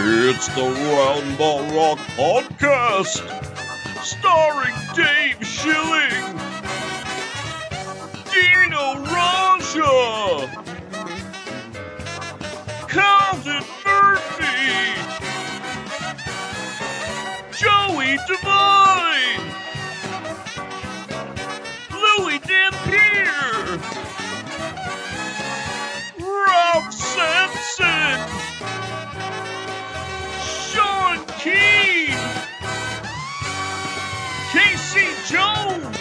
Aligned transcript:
It's 0.00 0.46
the 0.48 0.60
Roundball 0.62 1.74
Rock 1.74 1.98
Podcast, 2.14 3.18
starring 4.04 4.74
Dave 4.94 5.44
Schilling, 5.44 6.38
Dino 8.30 9.02
Radja, 9.10 10.46
Calvin 12.88 13.64
Murphy, 13.84 14.94
Joey 17.58 18.18
Devine, 18.28 19.42
Louie 21.90 22.38
Dampier, 22.38 23.80
Rob 26.20 26.92
Sampson. 26.92 28.38
Sean 31.38 32.18
Casey 34.50 35.06
Jones, 35.26 35.98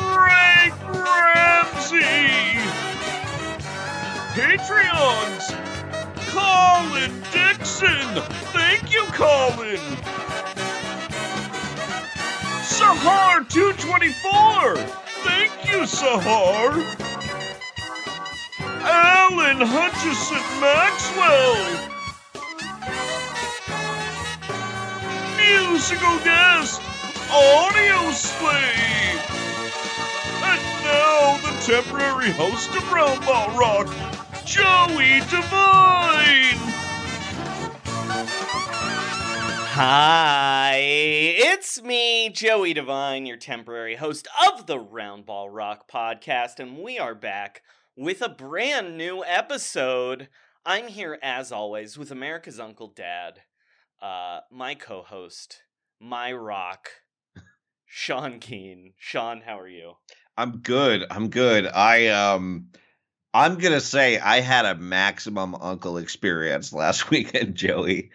Greg 0.00 0.72
Ramsey, 0.84 2.58
Patreons, 4.34 5.44
Colin 6.28 7.22
Dixon, 7.32 8.22
thank 8.52 8.92
you, 8.92 9.04
Colin. 9.12 9.80
Sahar 12.62 13.48
224, 13.48 14.76
thank 15.24 15.52
you, 15.72 15.86
Sahar. 15.86 16.84
Alan 18.82 19.60
Hutchison 19.60 20.60
Maxwell. 20.60 21.99
Musical 25.50 26.18
guest, 26.20 26.80
Audioslave. 27.28 29.18
And 30.44 30.62
now 30.84 31.38
the 31.42 31.50
temporary 31.66 32.30
host 32.30 32.70
of 32.70 32.82
Roundball 32.84 33.58
Rock, 33.58 33.88
Joey 34.44 35.18
Devine. 35.28 36.56
Hi, 39.72 40.76
it's 40.78 41.82
me, 41.82 42.28
Joey 42.28 42.72
Devine, 42.72 43.26
your 43.26 43.36
temporary 43.36 43.96
host 43.96 44.28
of 44.48 44.66
the 44.66 44.78
Roundball 44.78 45.48
Rock 45.50 45.90
podcast, 45.90 46.60
and 46.60 46.78
we 46.78 46.96
are 46.96 47.16
back 47.16 47.62
with 47.96 48.22
a 48.22 48.28
brand 48.28 48.96
new 48.96 49.24
episode. 49.24 50.28
I'm 50.64 50.86
here 50.86 51.18
as 51.20 51.50
always 51.50 51.98
with 51.98 52.12
America's 52.12 52.60
Uncle 52.60 52.88
Dad, 52.88 53.40
uh, 54.02 54.40
my 54.50 54.74
co-host, 54.74 55.62
my 56.00 56.32
rock, 56.32 56.88
Sean 57.86 58.38
Keane. 58.38 58.94
Sean, 58.98 59.42
how 59.42 59.58
are 59.58 59.68
you? 59.68 59.94
I'm 60.36 60.58
good. 60.58 61.04
I'm 61.10 61.28
good. 61.28 61.66
I 61.66 62.08
um 62.08 62.68
I'm 63.34 63.58
gonna 63.58 63.80
say 63.80 64.18
I 64.18 64.40
had 64.40 64.64
a 64.64 64.74
maximum 64.74 65.54
uncle 65.54 65.98
experience 65.98 66.72
last 66.72 67.10
weekend, 67.10 67.56
Joey. 67.56 68.10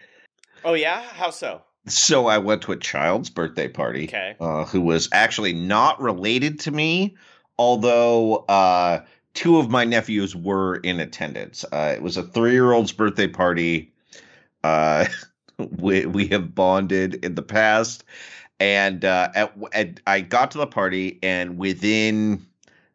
Oh 0.64 0.74
yeah, 0.74 1.02
how 1.02 1.30
so? 1.30 1.62
So 1.86 2.26
I 2.26 2.38
went 2.38 2.62
to 2.62 2.72
a 2.72 2.76
child's 2.76 3.30
birthday 3.30 3.68
party. 3.68 4.04
Okay. 4.04 4.34
Uh, 4.40 4.64
who 4.64 4.80
was 4.80 5.08
actually 5.12 5.52
not 5.52 6.00
related 6.00 6.58
to 6.60 6.70
me, 6.72 7.16
although 7.58 8.36
uh 8.48 9.04
two 9.34 9.58
of 9.58 9.70
my 9.70 9.84
nephews 9.84 10.34
were 10.34 10.76
in 10.76 10.98
attendance. 10.98 11.64
Uh, 11.70 11.92
it 11.94 12.02
was 12.02 12.16
a 12.16 12.22
three-year-old's 12.22 12.92
birthday 12.92 13.28
party. 13.28 13.92
We 15.78 16.06
we 16.06 16.26
have 16.28 16.54
bonded 16.54 17.24
in 17.24 17.34
the 17.34 17.42
past, 17.42 18.04
and 18.60 19.04
uh, 19.04 19.30
at, 19.34 19.56
at, 19.72 20.00
I 20.06 20.20
got 20.20 20.50
to 20.50 20.58
the 20.58 20.66
party, 20.66 21.18
and 21.22 21.58
within 21.58 22.46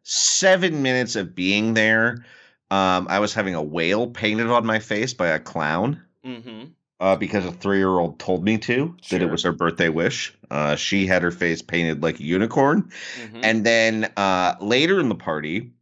seven 0.04 0.82
minutes 0.82 1.16
of 1.16 1.34
being 1.34 1.74
there, 1.74 2.24
um, 2.70 3.06
I 3.10 3.18
was 3.18 3.34
having 3.34 3.54
a 3.54 3.62
whale 3.62 4.06
painted 4.06 4.46
on 4.48 4.64
my 4.64 4.78
face 4.78 5.12
by 5.14 5.28
a 5.28 5.40
clown. 5.40 6.00
Mm-hmm. 6.24 6.64
Uh, 7.00 7.16
because 7.16 7.44
a 7.44 7.50
three-year-old 7.50 8.20
told 8.20 8.44
me 8.44 8.56
to 8.58 8.96
that 9.10 9.20
it 9.20 9.26
was 9.28 9.42
her 9.42 9.50
birthday 9.50 9.88
wish. 9.88 10.32
Uh, 10.52 10.76
she 10.76 11.04
had 11.04 11.20
her 11.20 11.32
face 11.32 11.60
painted 11.60 12.00
like 12.00 12.20
a 12.20 12.22
unicorn, 12.22 12.92
Mm-hmm. 13.20 13.40
and 13.42 13.66
then 13.66 14.12
uh, 14.16 14.54
later 14.60 15.00
in 15.00 15.08
the 15.08 15.16
party, 15.16 15.72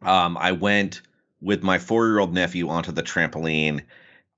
um, 0.00 0.38
I 0.38 0.52
went 0.52 1.02
with 1.42 1.62
my 1.62 1.78
four-year-old 1.78 2.32
nephew 2.32 2.70
onto 2.70 2.92
the 2.92 3.02
trampoline, 3.02 3.82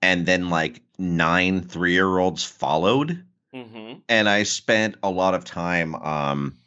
and 0.03 0.27
then 0.27 0.51
like 0.51 0.83
nine 0.99 1.63
three-year-olds 1.63 2.45
followed, 2.45 3.23
Mm-hmm. 3.55 4.01
and 4.11 4.29
I 4.29 4.43
spent 4.43 4.97
a 5.03 5.09
lot 5.11 5.33
of 5.35 5.45
time 5.47 5.95
um, 5.95 6.59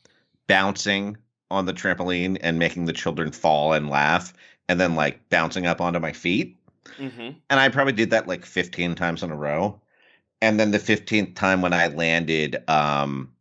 bouncing 0.48 1.18
on 1.52 1.66
the 1.68 1.74
trampoline 1.74 2.38
and 2.42 2.58
making 2.58 2.86
the 2.86 2.94
children 2.94 3.31
fall 3.31 3.74
and 3.74 3.90
laugh, 3.90 4.34
and 4.68 4.80
then 4.80 4.96
like 4.96 5.30
bouncing 5.30 5.68
up 5.68 5.81
onto 5.81 6.00
my 6.00 6.14
feet. 6.14 6.58
Mm-hmm. 6.98 7.30
And 7.50 7.60
I 7.60 7.70
probably 7.70 7.94
did 7.94 8.10
that 8.12 8.28
like 8.28 8.44
15 8.46 8.96
times 8.96 9.22
in 9.22 9.30
a 9.30 9.36
row. 9.36 9.80
And 10.42 10.60
then 10.60 10.72
the 10.72 10.80
15th 10.80 11.36
time 11.36 11.62
when 11.62 11.74
I 11.74 11.88
landed, 11.88 12.58
um, 12.68 13.34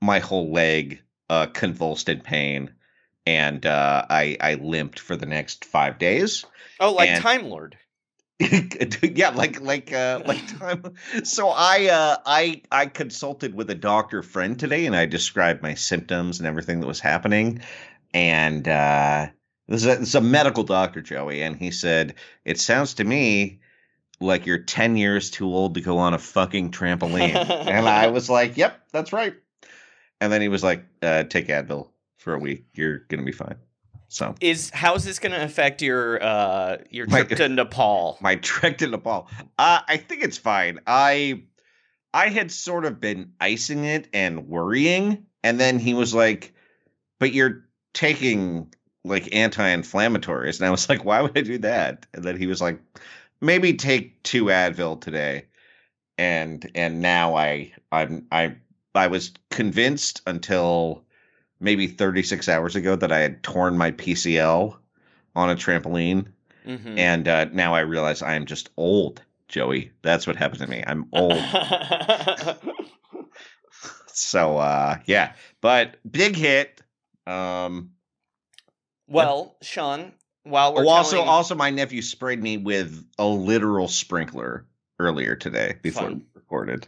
my 0.00 0.18
whole 0.20 0.52
leg 0.52 1.00
uh, 1.28 1.46
convulsed 1.46 2.08
in 2.08 2.20
pain. 2.20 2.70
And 3.26 3.66
uh, 3.66 4.06
I, 4.08 4.36
I 4.40 4.54
limped 4.54 4.98
for 5.00 5.16
the 5.16 5.26
next 5.26 5.64
five 5.64 5.98
days. 5.98 6.44
Oh, 6.78 6.92
like 6.92 7.08
And- 7.10 7.22
Time 7.22 7.46
Lord. 7.48 7.76
yeah, 9.02 9.30
like 9.30 9.60
like 9.60 9.92
uh 9.92 10.22
like 10.24 10.58
time. 10.58 10.94
So 11.24 11.48
I 11.48 11.88
uh 11.88 12.16
I 12.24 12.62
I 12.72 12.86
consulted 12.86 13.54
with 13.54 13.68
a 13.70 13.74
doctor 13.74 14.22
friend 14.22 14.58
today 14.58 14.86
and 14.86 14.96
I 14.96 15.06
described 15.06 15.62
my 15.62 15.74
symptoms 15.74 16.38
and 16.38 16.46
everything 16.46 16.80
that 16.80 16.86
was 16.86 17.00
happening. 17.00 17.60
And 18.14 18.66
uh 18.66 19.28
this 19.68 19.82
is 19.82 19.86
a, 19.86 19.96
this 19.96 20.08
is 20.08 20.14
a 20.14 20.20
medical 20.20 20.64
doctor, 20.64 21.00
Joey, 21.00 21.42
and 21.42 21.54
he 21.54 21.70
said, 21.70 22.14
It 22.44 22.58
sounds 22.58 22.94
to 22.94 23.04
me 23.04 23.60
like 24.20 24.46
you're 24.46 24.58
10 24.58 24.96
years 24.96 25.30
too 25.30 25.46
old 25.46 25.74
to 25.74 25.80
go 25.80 25.98
on 25.98 26.14
a 26.14 26.18
fucking 26.18 26.70
trampoline. 26.70 27.34
and 27.48 27.88
I 27.88 28.08
was 28.08 28.28
like, 28.30 28.56
yep, 28.56 28.80
that's 28.92 29.12
right. 29.12 29.34
And 30.20 30.32
then 30.32 30.42
he 30.42 30.48
was 30.48 30.62
like, 30.62 30.84
uh, 31.02 31.24
take 31.24 31.48
Advil 31.48 31.88
for 32.18 32.34
a 32.34 32.38
week. 32.38 32.66
You're 32.74 32.98
going 32.98 33.20
to 33.20 33.24
be 33.24 33.32
fine. 33.32 33.56
So 34.12 34.34
Is 34.40 34.70
how's 34.74 35.04
this 35.04 35.20
going 35.20 35.32
to 35.32 35.42
affect 35.42 35.80
your 35.82 36.20
uh 36.22 36.78
your 36.90 37.06
My- 37.06 37.22
trip 37.22 37.38
to 37.38 37.48
Nepal? 37.48 38.18
my 38.20 38.34
trek 38.34 38.78
to 38.78 38.88
Nepal, 38.88 39.28
uh, 39.56 39.80
I 39.86 39.96
think 39.96 40.24
it's 40.24 40.36
fine. 40.36 40.80
I, 40.86 41.44
I 42.12 42.28
had 42.28 42.50
sort 42.50 42.84
of 42.84 43.00
been 43.00 43.32
icing 43.40 43.84
it 43.84 44.08
and 44.12 44.48
worrying. 44.48 45.26
And 45.44 45.60
then 45.60 45.78
he 45.78 45.94
was 45.94 46.12
like, 46.12 46.52
but 47.20 47.32
you're 47.32 47.64
taking 47.94 48.74
like 49.04 49.32
anti-inflammatories. 49.34 50.58
And 50.58 50.66
I 50.66 50.70
was 50.70 50.88
like, 50.88 51.04
why 51.04 51.22
would 51.22 51.38
I 51.38 51.42
do 51.42 51.58
that? 51.58 52.04
And 52.12 52.24
then 52.24 52.36
he 52.36 52.48
was 52.48 52.60
like, 52.60 52.80
maybe 53.40 53.74
take 53.74 54.20
two 54.24 54.46
Advil 54.46 55.00
today. 55.00 55.46
And 56.18 56.68
and 56.74 57.00
now 57.00 57.36
I 57.36 57.72
I'm 57.92 58.26
I 58.32 58.56
I 58.92 59.06
was 59.06 59.32
convinced 59.50 60.20
until 60.26 61.04
maybe 61.60 61.86
36 61.86 62.48
hours 62.48 62.74
ago 62.76 62.96
that 62.96 63.12
I 63.12 63.18
had 63.18 63.42
torn 63.42 63.76
my 63.76 63.92
PCL 63.92 64.76
on 65.36 65.50
a 65.50 65.54
trampoline. 65.56 66.26
Mhm. 66.66 66.98
And 66.98 67.28
uh, 67.28 67.44
now 67.52 67.74
I 67.74 67.80
realize 67.80 68.22
I 68.22 68.34
am 68.34 68.46
just 68.46 68.70
old, 68.76 69.22
Joey. 69.48 69.92
That's 70.02 70.26
what 70.26 70.36
happened 70.36 70.60
to 70.60 70.66
me. 70.66 70.82
I'm 70.86 71.06
old. 71.12 71.32
so 74.06 74.58
uh 74.58 74.96
yeah. 75.06 75.32
But 75.60 75.96
big 76.10 76.36
hit. 76.36 76.82
Um 77.26 77.92
well, 79.08 79.56
Sean, 79.62 80.12
while 80.44 80.72
we're 80.74 80.84
oh, 80.84 80.88
also 80.88 81.16
telling- 81.16 81.28
also 81.28 81.54
my 81.54 81.70
nephew 81.70 82.02
sprayed 82.02 82.42
me 82.42 82.56
with 82.58 83.04
a 83.18 83.26
literal 83.26 83.88
sprinkler 83.88 84.66
earlier 84.98 85.34
today 85.34 85.76
before 85.82 86.04
Fun. 86.04 86.14
we 86.18 86.24
recorded. 86.34 86.86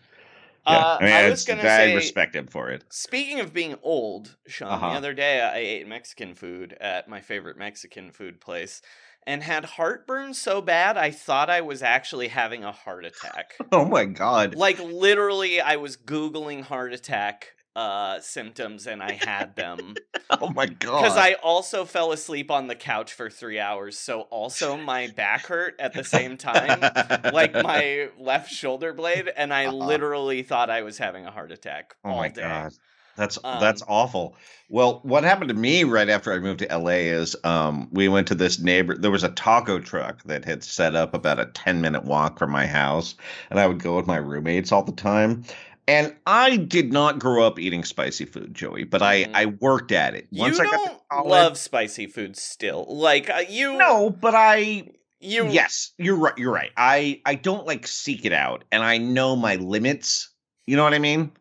Yeah. 0.66 0.72
Uh, 0.76 0.98
I 1.00 1.04
mean, 1.04 1.12
I 1.12 1.28
was 1.30 1.44
gonna 1.44 1.60
I 1.62 1.64
say- 1.64 1.94
respect 1.96 2.36
him 2.36 2.46
for 2.46 2.70
it. 2.70 2.84
Speaking 2.90 3.40
of 3.40 3.52
being 3.52 3.76
old, 3.82 4.36
Sean, 4.46 4.68
Uh-huh. 4.72 4.90
the 4.90 4.96
other 4.96 5.14
day 5.14 5.40
I 5.40 5.56
ate 5.58 5.88
Mexican 5.88 6.34
food 6.34 6.76
at 6.80 7.08
my 7.08 7.20
favorite 7.20 7.56
Mexican 7.56 8.10
food 8.12 8.40
place 8.40 8.80
and 9.26 9.42
had 9.42 9.64
heartburn 9.64 10.34
so 10.34 10.60
bad 10.60 10.96
I 10.96 11.10
thought 11.10 11.48
I 11.50 11.60
was 11.60 11.82
actually 11.82 12.28
having 12.28 12.64
a 12.64 12.72
heart 12.72 13.04
attack. 13.04 13.54
Oh 13.72 13.84
my 13.84 14.04
god. 14.04 14.54
like 14.54 14.78
literally 14.78 15.60
I 15.60 15.76
was 15.76 15.96
googling 15.96 16.62
heart 16.62 16.92
attack 16.92 17.54
uh 17.76 18.20
symptoms 18.20 18.86
and 18.86 19.02
I 19.02 19.12
had 19.14 19.56
them 19.56 20.00
Oh 20.40 20.50
my 20.50 20.66
god. 20.66 20.92
because 20.96 21.16
I 21.16 21.34
also 21.34 21.84
fell 21.84 22.12
asleep 22.12 22.50
on 22.50 22.66
the 22.66 22.74
couch 22.74 23.12
for 23.12 23.30
3 23.30 23.58
hours 23.58 23.98
so 23.98 24.22
also 24.22 24.76
my 24.76 25.06
back 25.06 25.46
hurt 25.46 25.74
at 25.78 25.94
the 25.94 26.04
same 26.04 26.36
time 26.36 26.90
like 27.28 27.56
my 27.56 28.08
left 28.18 28.50
shoulder 28.50 28.92
blade 28.92 29.28
and 29.36 29.52
I 29.54 29.68
Uh-huh. 29.68 29.68
literally 29.68 30.42
thought 30.42 30.70
I 30.70 30.82
was 30.82 30.98
having 30.98 31.26
a 31.26 31.30
heart 31.30 31.52
attack 31.52 31.94
Oh 32.04 32.12
all 32.12 32.14
my 32.14 32.28
day. 32.28 32.64
god. 32.64 32.72
That's 33.16 33.38
Um, 33.44 33.52
that's 33.52 33.82
awful. 33.86 34.36
Well, 34.70 35.00
what 35.02 35.22
happened 35.24 35.48
to 35.50 35.54
me 35.54 35.84
right 35.84 36.08
after 36.08 36.32
I 36.32 36.38
moved 36.38 36.60
to 36.60 36.72
LA 36.72 37.10
is 37.12 37.36
um 37.44 37.88
we 37.92 38.08
went 38.08 38.28
to 38.28 38.34
this 38.34 38.58
neighbor 38.58 38.96
there 38.96 39.10
was 39.10 39.24
a 39.24 39.28
taco 39.30 39.78
truck 39.80 40.22
that 40.24 40.44
had 40.44 40.64
set 40.64 40.94
up 40.96 41.12
about 41.12 41.38
a 41.40 41.46
10 41.46 41.80
minute 41.80 42.04
walk 42.04 42.38
from 42.38 42.50
my 42.50 42.66
house 42.66 43.14
and 43.50 43.60
I 43.60 43.66
would 43.66 43.80
go 43.80 43.96
with 43.96 44.06
my 44.06 44.16
roommates 44.16 44.72
all 44.72 44.82
the 44.84 44.92
time. 44.92 45.44
And 45.88 46.14
I 46.26 46.56
did 46.56 46.92
not 46.92 47.18
grow 47.18 47.44
up 47.46 47.58
eating 47.58 47.82
spicy 47.84 48.24
food, 48.24 48.54
Joey, 48.54 48.84
but 48.84 49.02
I 49.02 49.24
Mhm. 49.24 49.30
I 49.34 49.46
worked 49.46 49.90
at 49.92 50.14
it. 50.14 50.28
you 50.30 50.44
I 50.44 50.50
don't 50.50 51.00
college- 51.10 51.30
love 51.30 51.58
spicy 51.58 52.06
food 52.06 52.36
still. 52.36 52.86
Like 52.88 53.28
uh, 53.28 53.42
you 53.48 53.76
No, 53.76 54.08
but 54.10 54.34
I 54.34 54.90
you 55.20 55.48
Yes, 55.48 55.90
you're 55.98 56.16
right. 56.16 56.36
You're 56.38 56.52
right. 56.52 56.70
I 56.76 57.20
I 57.26 57.34
don't 57.34 57.66
like 57.66 57.86
seek 57.86 58.24
it 58.24 58.32
out 58.32 58.64
and 58.70 58.82
I 58.82 58.98
know 58.98 59.34
my 59.36 59.56
limits. 59.56 60.30
You 60.66 60.76
know 60.76 60.84
what 60.84 60.94
I 60.94 60.98
mean? 61.00 61.32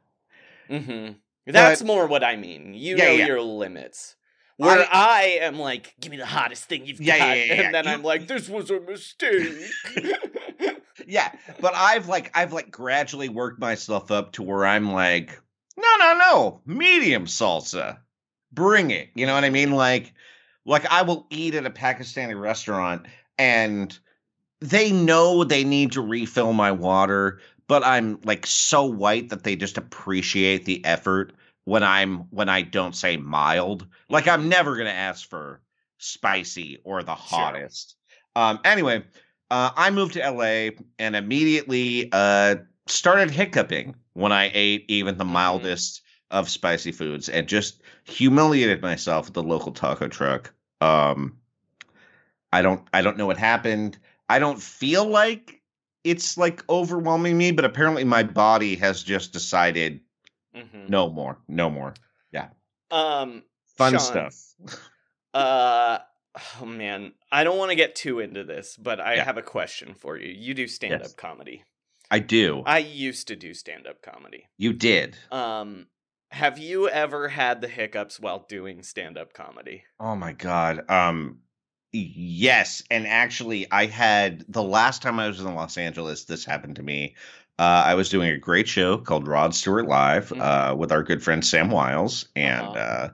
Mhm. 0.70 1.16
That's 1.46 1.82
But- 1.82 1.88
more 1.88 2.08
what 2.08 2.24
I 2.24 2.36
mean. 2.36 2.74
You 2.74 2.98
Yeah, 2.98 3.06
know 3.06 3.12
yeah. 3.12 3.26
your 3.28 3.42
limits. 3.42 4.16
Where 4.58 4.88
I, 4.92 5.40
am 5.42 5.58
like, 5.58 5.96
give 6.00 6.12
me 6.12 6.18
the 6.18 6.26
hottest 6.28 6.66
thing 6.66 6.86
you've 6.86 7.02
Yeah, 7.02 7.18
got, 7.18 7.38
and 7.38 7.74
then 7.74 7.86
You- 7.86 7.92
I'm 7.92 8.04
like, 8.04 8.28
this 8.28 8.48
was 8.48 8.70
a 8.70 8.80
mistake. 8.80 9.72
yeah 11.08 11.32
but 11.60 11.74
i've 11.76 12.08
like 12.08 12.32
i've 12.36 12.54
like 12.54 12.72
gradually 12.72 13.30
worked 13.30 13.60
myself 13.60 14.12
up 14.12 14.32
to 14.32 14.44
where 14.44 14.66
i'm 14.66 14.92
like 14.92 15.40
no 15.78 15.88
no 16.00 16.14
no 16.18 16.62
medium 16.66 17.26
salsa. 17.26 17.98
Bring 18.52 18.92
it 18.92 19.10
you 19.16 19.26
know 19.26 19.34
what 19.34 19.44
i 19.46 19.50
mean? 19.50 19.72
Like 19.72 20.14
like 20.66 20.86
i 20.92 21.02
will 21.02 21.26
eat 21.30 21.56
at 21.56 21.66
a 21.66 21.70
pakistani 21.72 22.40
restaurant 22.40 23.06
and 23.38 23.98
they 24.60 24.92
know 24.92 25.44
they 25.44 25.64
need 25.64 25.94
to 25.94 26.02
refill 26.02 26.54
my 26.54 26.72
water 26.72 27.40
but 27.68 27.84
i'm 27.84 28.20
like 28.26 28.46
so 28.46 28.86
white 28.86 29.30
that 29.30 29.44
they 29.44 29.56
just 29.56 29.78
appreciate 29.78 30.66
the 30.66 30.84
effort 30.86 31.34
when 31.64 31.82
i'm 31.84 32.20
when 32.32 32.50
i 32.50 32.62
don't 32.62 32.96
say 32.96 33.18
mild. 33.18 33.88
Like 34.10 34.28
i'm 34.28 34.50
never 34.50 34.78
gonna 34.78 34.90
ask 34.90 35.28
for 35.28 35.62
spicy 35.98 36.80
or 36.84 37.02
the 37.04 37.16
Sure. 37.16 37.40
hottest. 37.40 37.96
Um 38.36 38.60
anyway 38.66 39.04
uh, 39.52 39.72
I 39.78 39.92
moved 39.92 40.14
to 40.14 40.26
LA 40.26 40.72
and 40.98 41.16
immediately 41.16 42.10
uh, 42.12 42.56
started 42.88 43.30
hiccuping 43.30 43.96
when 44.14 44.32
I 44.32 44.50
ate 44.54 44.86
even 44.88 45.18
the 45.18 45.26
Mhm. 45.26 45.32
mildest 45.34 46.02
of 46.32 46.50
spicy 46.50 46.92
foods 46.92 47.30
and 47.30 47.48
just 47.48 47.82
humiliated 48.06 48.82
myself 48.82 49.28
at 49.28 49.34
the 49.34 49.44
local 49.44 49.74
taco 49.74 50.08
truck. 50.08 50.54
Um, 50.82 51.38
I 52.54 52.62
don't 52.62 52.88
I 52.94 53.02
don't 53.02 53.18
know 53.18 53.28
what 53.28 53.38
happened. 53.38 53.98
I 54.30 54.40
don't 54.40 54.62
feel 54.62 55.06
like 55.06 55.62
it's 56.04 56.38
like 56.38 56.68
overwhelming 56.70 57.38
me, 57.38 57.52
but 57.52 57.66
apparently 57.66 58.04
my 58.06 58.24
body 58.24 58.76
has 58.78 59.04
just 59.04 59.34
decided 59.34 60.02
Mhm. 60.56 60.90
no 60.90 61.10
more, 61.10 61.38
no 61.48 61.70
more. 61.70 61.94
Yeah. 62.32 62.50
Um, 62.90 63.44
Fun 63.78 63.94
Sean, 63.94 64.02
stuff. 64.02 64.80
Uh, 65.34 66.00
oh 66.62 66.66
man, 66.66 67.14
I 67.32 67.44
don't 67.44 67.58
want 67.58 67.72
to 67.72 67.76
get 67.76 67.96
too 67.96 68.20
into 68.20 68.44
this, 68.44 68.78
but 68.78 69.00
I 69.00 69.16
Yeah. 69.16 69.24
have 69.26 69.38
a 69.38 69.42
question 69.42 69.94
for 69.96 70.18
you. 70.18 70.32
You 70.32 70.54
do 70.54 70.68
stand 70.68 70.96
up 70.96 71.00
Yes. 71.02 71.14
comedy. 71.14 71.64
I 72.10 72.20
do. 72.20 72.64
I 72.66 72.80
used 72.80 73.28
to 73.30 73.36
do 73.36 73.54
stand 73.54 73.88
up 73.88 74.02
comedy. 74.02 74.48
you 74.58 74.74
did. 74.74 75.18
Um, 75.32 75.88
have 76.32 76.58
you 76.58 76.88
ever 76.90 77.30
had 77.30 77.62
the 77.62 77.68
hiccups 77.68 78.20
while 78.20 78.46
doing 78.48 78.84
stand 78.84 79.18
up 79.18 79.34
comedy? 79.34 79.84
Oh 80.00 80.16
my 80.16 80.34
god. 80.34 80.90
Um 80.90 81.40
yes, 81.94 82.82
and 82.90 83.06
actually 83.06 83.70
I 83.72 83.86
had 83.86 84.46
the 84.48 84.64
last 84.64 85.02
time 85.02 85.20
I 85.20 85.28
was 85.28 85.40
in 85.40 85.54
Los 85.56 85.78
Angeles 85.78 86.24
this 86.26 86.46
happened 86.46 86.78
to 86.78 86.84
me. 86.84 87.16
Uh, 87.60 87.84
I 87.86 87.96
was 87.96 88.10
doing 88.10 88.30
a 88.30 88.38
great 88.38 88.68
show 88.68 88.98
called 88.98 89.28
Rod 89.28 89.54
Stewart 89.54 89.86
Live 89.88 90.30
Mhm. 90.30 90.42
uh, 90.42 90.76
with 90.76 90.92
our 90.92 91.04
good 91.04 91.22
friend 91.22 91.46
Sam 91.46 91.70
Wiles 91.70 92.28
and 92.36 92.62
Uh-huh. 92.62 92.80
uh, 92.80 93.10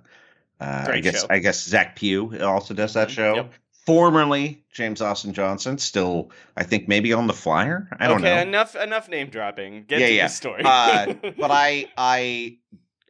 uh, 0.60 0.88
I 0.90 1.00
guess 1.00 1.22
show. 1.22 1.28
I 1.30 1.40
guess 1.40 1.64
Zach 1.64 1.96
Pugh 1.96 2.38
also 2.42 2.74
does 2.74 2.94
that 2.94 3.10
Mhm. 3.10 3.12
show. 3.12 3.36
Yep. 3.36 3.54
Formerly 3.86 4.64
James 4.74 5.02
Austin 5.02 5.32
Johnson, 5.34 5.78
still 5.78 6.30
I 6.58 6.64
think 6.64 6.88
maybe 6.90 7.14
on 7.14 7.28
the 7.28 7.34
flyer. 7.34 7.88
I 8.00 8.08
don't 8.08 8.20
okay, 8.22 8.36
know. 8.36 8.42
enough 8.42 8.76
enough 8.76 9.08
name 9.08 9.30
dropping. 9.30 9.86
Get 9.86 10.00
Yeah, 10.02 10.08
to 10.08 10.14
yeah. 10.14 10.28
the 10.28 10.34
story. 10.34 10.62
Uh, 10.66 11.14
but 11.38 11.52
I 11.52 11.88
I 11.98 12.58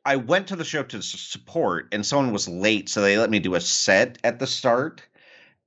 I 0.05 0.17
went 0.17 0.47
to 0.47 0.55
the 0.55 0.63
show 0.63 0.83
to 0.83 1.01
support, 1.01 1.87
and 1.91 2.05
someone 2.05 2.31
was 2.31 2.47
late, 2.47 2.89
so 2.89 3.01
they 3.01 3.17
let 3.17 3.29
me 3.31 3.39
do 3.39 3.55
a 3.55 3.59
set 3.61 4.19
at 4.23 4.37
the 4.39 4.47
start, 4.47 5.01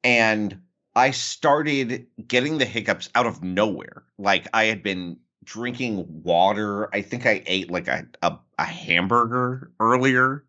and 0.04 0.60
I 0.94 1.10
started 1.10 2.06
getting 2.26 2.58
the 2.58 2.64
hiccups 2.64 3.10
out 3.14 3.26
of 3.26 3.42
nowhere. 3.42 4.04
Like 4.18 4.46
I 4.54 4.64
had 4.64 4.82
been 4.82 5.18
drinking 5.44 6.22
water. 6.22 6.88
I 6.94 7.02
think 7.02 7.26
I 7.26 7.42
ate 7.46 7.70
like 7.70 7.88
a 7.88 8.06
a, 8.22 8.38
a 8.58 8.64
hamburger 8.64 9.70
earlier, 9.80 10.44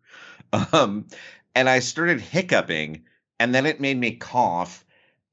um, 0.52 1.06
and 1.54 1.68
I 1.68 1.80
started 1.80 2.20
hiccuping, 2.20 3.04
and 3.38 3.54
then 3.54 3.66
it 3.66 3.80
made 3.80 3.98
me 3.98 4.12
cough. 4.12 4.84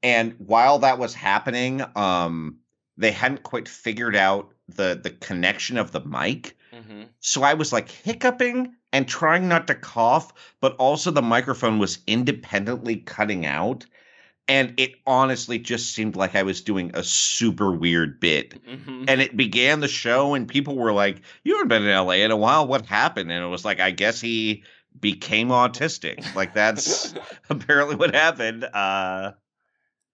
And 0.02 0.34
while 0.38 0.78
that 0.80 0.98
was 0.98 1.14
happening, 1.14 1.82
um, 1.96 2.56
they 2.96 3.10
hadn't 3.12 3.42
quite 3.42 3.68
figured 3.68 4.16
out 4.16 4.52
the 4.68 4.98
the 5.02 5.10
connection 5.10 5.76
of 5.78 5.92
the 5.92 6.00
mic. 6.00 6.56
Mhm. 6.72 7.08
So 7.20 7.42
I 7.42 7.54
was 7.54 7.72
like 7.72 7.90
hiccuping 7.90 8.74
and 8.92 9.06
trying 9.08 9.48
not 9.48 9.66
to 9.66 9.74
cough, 9.74 10.32
but 10.60 10.74
also 10.76 11.10
the 11.10 11.22
microphone 11.22 11.78
was 11.78 11.98
independently 12.06 12.96
cutting 12.96 13.46
out. 13.46 13.84
And 14.48 14.74
it 14.78 14.94
honestly 15.06 15.58
just 15.58 15.94
seemed 15.94 16.16
like 16.16 16.34
I 16.34 16.42
was 16.42 16.60
doing 16.60 16.90
a 16.94 17.04
super 17.04 17.70
weird 17.72 18.18
bit. 18.18 18.60
Mhm. 18.64 19.04
And 19.08 19.20
it 19.20 19.36
began 19.36 19.80
the 19.80 19.88
show, 19.88 20.34
and 20.34 20.48
people 20.48 20.76
were 20.76 20.92
like, 20.92 21.20
You 21.44 21.54
haven't 21.54 21.68
been 21.68 21.82
in 21.84 21.90
LA 21.90 22.24
in 22.24 22.30
a 22.30 22.36
while. 22.36 22.66
What 22.66 22.86
happened? 22.86 23.30
And 23.30 23.44
it 23.44 23.48
was 23.48 23.64
like, 23.64 23.80
I 23.80 23.90
guess 23.92 24.20
he 24.20 24.64
became 25.00 25.48
autistic. 25.48 26.34
Like, 26.34 26.54
that's 26.54 27.14
apparently 27.50 27.96
what 27.96 28.14
happened. 28.14 28.64
Uh, 28.64 29.32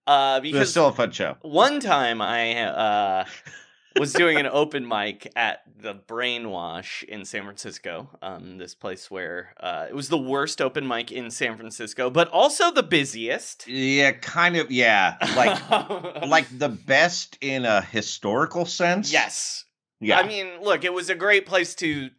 uh, 0.05 0.39
it 0.43 0.53
was 0.53 0.71
still 0.71 0.87
a 0.87 0.93
fun 0.93 1.11
show. 1.11 1.35
one 1.41 1.79
time 1.79 2.21
I 2.21 2.61
uh 2.61 3.25
was 3.99 4.13
doing 4.13 4.37
an 4.37 4.45
open 4.45 4.87
mic 4.87 5.31
at 5.35 5.61
the 5.81 5.95
Brainwash 5.95 7.03
in 7.03 7.25
San 7.25 7.43
Francisco. 7.43 8.09
Um, 8.21 8.57
this 8.57 8.75
place 8.75 9.09
where 9.09 9.53
uh, 9.59 9.87
it 9.89 9.95
was 9.95 10.09
the 10.09 10.17
worst 10.17 10.61
open 10.61 10.87
mic 10.87 11.11
in 11.11 11.31
San 11.31 11.57
Francisco, 11.57 12.09
but 12.09 12.27
also 12.29 12.71
the 12.71 12.83
busiest. 12.83 13.67
Yeah, 13.67 14.11
kind 14.11 14.55
of. 14.55 14.71
Yeah, 14.71 15.17
like 15.35 15.69
like 16.27 16.47
the 16.57 16.69
best 16.69 17.37
in 17.41 17.65
a 17.65 17.81
historical 17.81 18.65
sense. 18.65 19.11
yes. 19.11 19.65
Yeah. 19.99 20.19
I 20.19 20.27
mean, 20.27 20.61
look, 20.61 20.83
it 20.83 20.93
was 20.93 21.09
a 21.09 21.15
great 21.15 21.47
place 21.47 21.73
to 21.75 22.11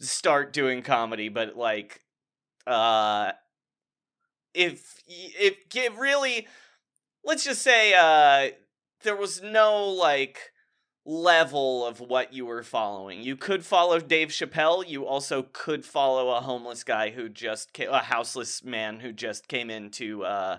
start 0.00 0.52
doing 0.52 0.82
comedy, 0.82 1.28
but 1.28 1.56
like, 1.56 2.01
uh, 2.66 3.32
if 4.54 5.02
if 5.06 5.56
it 5.74 5.96
really, 5.98 6.46
let's 7.24 7.44
just 7.44 7.62
say, 7.62 7.94
uh, 7.94 8.50
there 9.02 9.16
was 9.16 9.42
no 9.42 9.88
like 9.88 10.52
level 11.04 11.84
of 11.84 12.00
what 12.00 12.32
you 12.32 12.46
were 12.46 12.62
following. 12.62 13.22
You 13.22 13.36
could 13.36 13.64
follow 13.64 13.98
Dave 13.98 14.28
Chappelle. 14.28 14.86
You 14.86 15.06
also 15.06 15.46
could 15.52 15.84
follow 15.84 16.30
a 16.30 16.40
homeless 16.40 16.84
guy 16.84 17.10
who 17.10 17.28
just 17.28 17.72
came, 17.72 17.90
a 17.90 17.98
houseless 17.98 18.62
man 18.62 19.00
who 19.00 19.12
just 19.12 19.48
came 19.48 19.68
in 19.70 19.90
to 19.92 20.24
uh, 20.24 20.58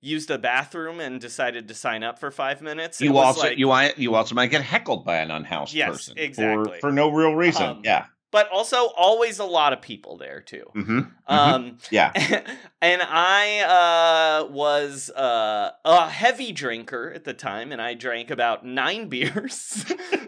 use 0.00 0.26
the 0.26 0.38
bathroom 0.38 0.98
and 0.98 1.20
decided 1.20 1.68
to 1.68 1.74
sign 1.74 2.02
up 2.02 2.18
for 2.18 2.30
five 2.30 2.62
minutes. 2.62 3.00
You 3.00 3.16
also 3.18 3.42
like- 3.42 3.58
you 3.58 3.72
you 3.96 4.14
also 4.14 4.34
might 4.34 4.48
get 4.48 4.62
heckled 4.62 5.04
by 5.04 5.18
an 5.18 5.30
unhoused 5.30 5.74
Yes, 5.74 5.90
person 5.90 6.18
exactly. 6.18 6.74
for 6.80 6.88
for 6.88 6.92
no 6.92 7.10
real 7.10 7.34
reason. 7.34 7.62
Um, 7.62 7.82
yeah. 7.84 8.06
But 8.30 8.48
also 8.50 8.90
always 8.96 9.38
a 9.38 9.44
lot 9.44 9.72
of 9.72 9.80
people 9.80 10.16
there 10.16 10.40
too. 10.40 10.64
Mm-hmm. 10.74 11.00
Um, 11.26 11.78
yeah. 11.90 12.12
and 12.82 13.02
I 13.02 14.40
uh, 14.42 14.46
was 14.46 15.10
uh, 15.10 15.72
a 15.84 16.08
heavy 16.08 16.52
drinker 16.52 17.12
at 17.12 17.24
the 17.24 17.34
time, 17.34 17.72
and 17.72 17.82
I 17.82 17.94
drank 17.94 18.30
about 18.30 18.64
nine 18.64 19.08
beers 19.08 19.84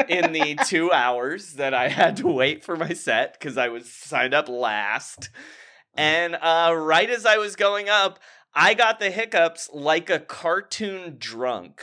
in 0.09 0.33
the 0.33 0.59
two 0.67 0.91
hours 0.91 1.55
that 1.55 1.75
I 1.75 1.89
had 1.89 2.17
to 2.19 2.27
wait 2.27 2.65
for 2.65 2.77
my 2.77 2.93
set 2.93 3.35
because 3.35 3.57
I 3.57 3.69
was 3.69 3.91
signed 3.91 4.35
up 4.35 4.49
last. 4.49 5.31
And 5.95 6.37
uh, 6.37 6.75
right 6.77 7.11
as 7.11 7.27
I 7.27 7.37
was 7.37 7.55
going 7.55 7.89
up, 7.89 8.19
I 8.55 8.75
got 8.75 8.99
the 8.99 9.11
hiccups 9.11 9.71
like 9.73 10.11
a 10.11 10.19
cartoon 10.19 11.17
drunk. 11.19 11.83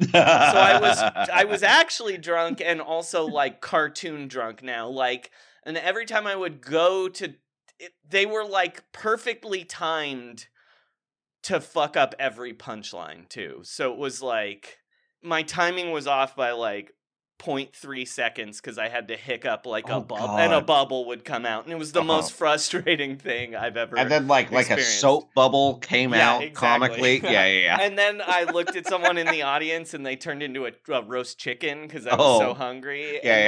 So 0.00 0.18
I 0.18 0.78
was 0.80 0.98
I 1.32 1.44
was 1.44 1.62
actually 1.62 2.16
drunk 2.16 2.62
and 2.64 2.80
also 2.80 3.26
like 3.26 3.60
cartoon 3.60 4.28
drunk 4.28 4.62
now. 4.62 4.88
Like 4.88 5.32
and 5.64 5.76
every 5.76 6.06
time 6.06 6.26
I 6.26 6.36
would 6.36 6.60
go 6.60 7.08
to 7.08 7.34
it, 7.78 7.92
they 8.08 8.26
were 8.26 8.44
like 8.44 8.90
perfectly 8.92 9.64
timed 9.64 10.46
to 11.42 11.60
fuck 11.60 11.96
up 11.96 12.14
every 12.18 12.54
punchline 12.54 13.28
too. 13.28 13.60
So 13.64 13.92
it 13.92 13.98
was 13.98 14.22
like 14.22 14.78
my 15.22 15.42
timing 15.42 15.90
was 15.90 16.06
off 16.06 16.36
by 16.36 16.52
like 16.52 16.92
0.3 17.44 18.06
seconds 18.06 18.60
because 18.60 18.78
I 18.78 18.88
had 18.88 19.08
to 19.08 19.16
hiccup 19.16 19.66
like 19.66 19.88
a 19.88 19.94
Oh, 19.94 20.00
bubble 20.00 20.38
and 20.38 20.52
a 20.52 20.60
bubble 20.60 21.06
would 21.06 21.24
come 21.24 21.44
out. 21.44 21.64
And 21.64 21.72
it 21.72 21.78
was 21.78 21.92
the 21.92 22.00
Uh-huh. 22.00 22.06
most 22.08 22.32
frustrating 22.32 23.16
thing 23.16 23.56
I've 23.56 23.76
ever 23.76 23.96
and 23.96 24.10
then 24.10 24.28
like 24.28 24.50
like 24.52 24.70
a 24.70 24.80
soap 24.80 25.34
bubble 25.34 25.76
came 25.76 26.12
Yeah, 26.14 26.34
out 26.36 26.42
exactly. 26.42 26.88
comically. 26.88 27.20
Yeah, 27.32 27.46
yeah, 27.46 27.58
yeah. 27.60 27.78
And 27.80 27.98
then 27.98 28.22
I 28.24 28.44
looked 28.44 28.76
at 28.76 28.86
someone 28.86 29.18
in 29.18 29.26
the 29.26 29.42
audience 29.42 29.94
and 29.94 30.04
they 30.06 30.16
turned 30.16 30.42
into 30.42 30.66
a, 30.66 30.72
a 30.92 31.02
roast 31.02 31.38
chicken 31.38 31.82
because 31.82 32.06
I 32.06 32.14
was 32.14 32.38
so 32.38 32.50
Oh. 32.50 32.54
hungry. 32.54 33.20
Yeah, 33.22 33.34
and 33.34 33.46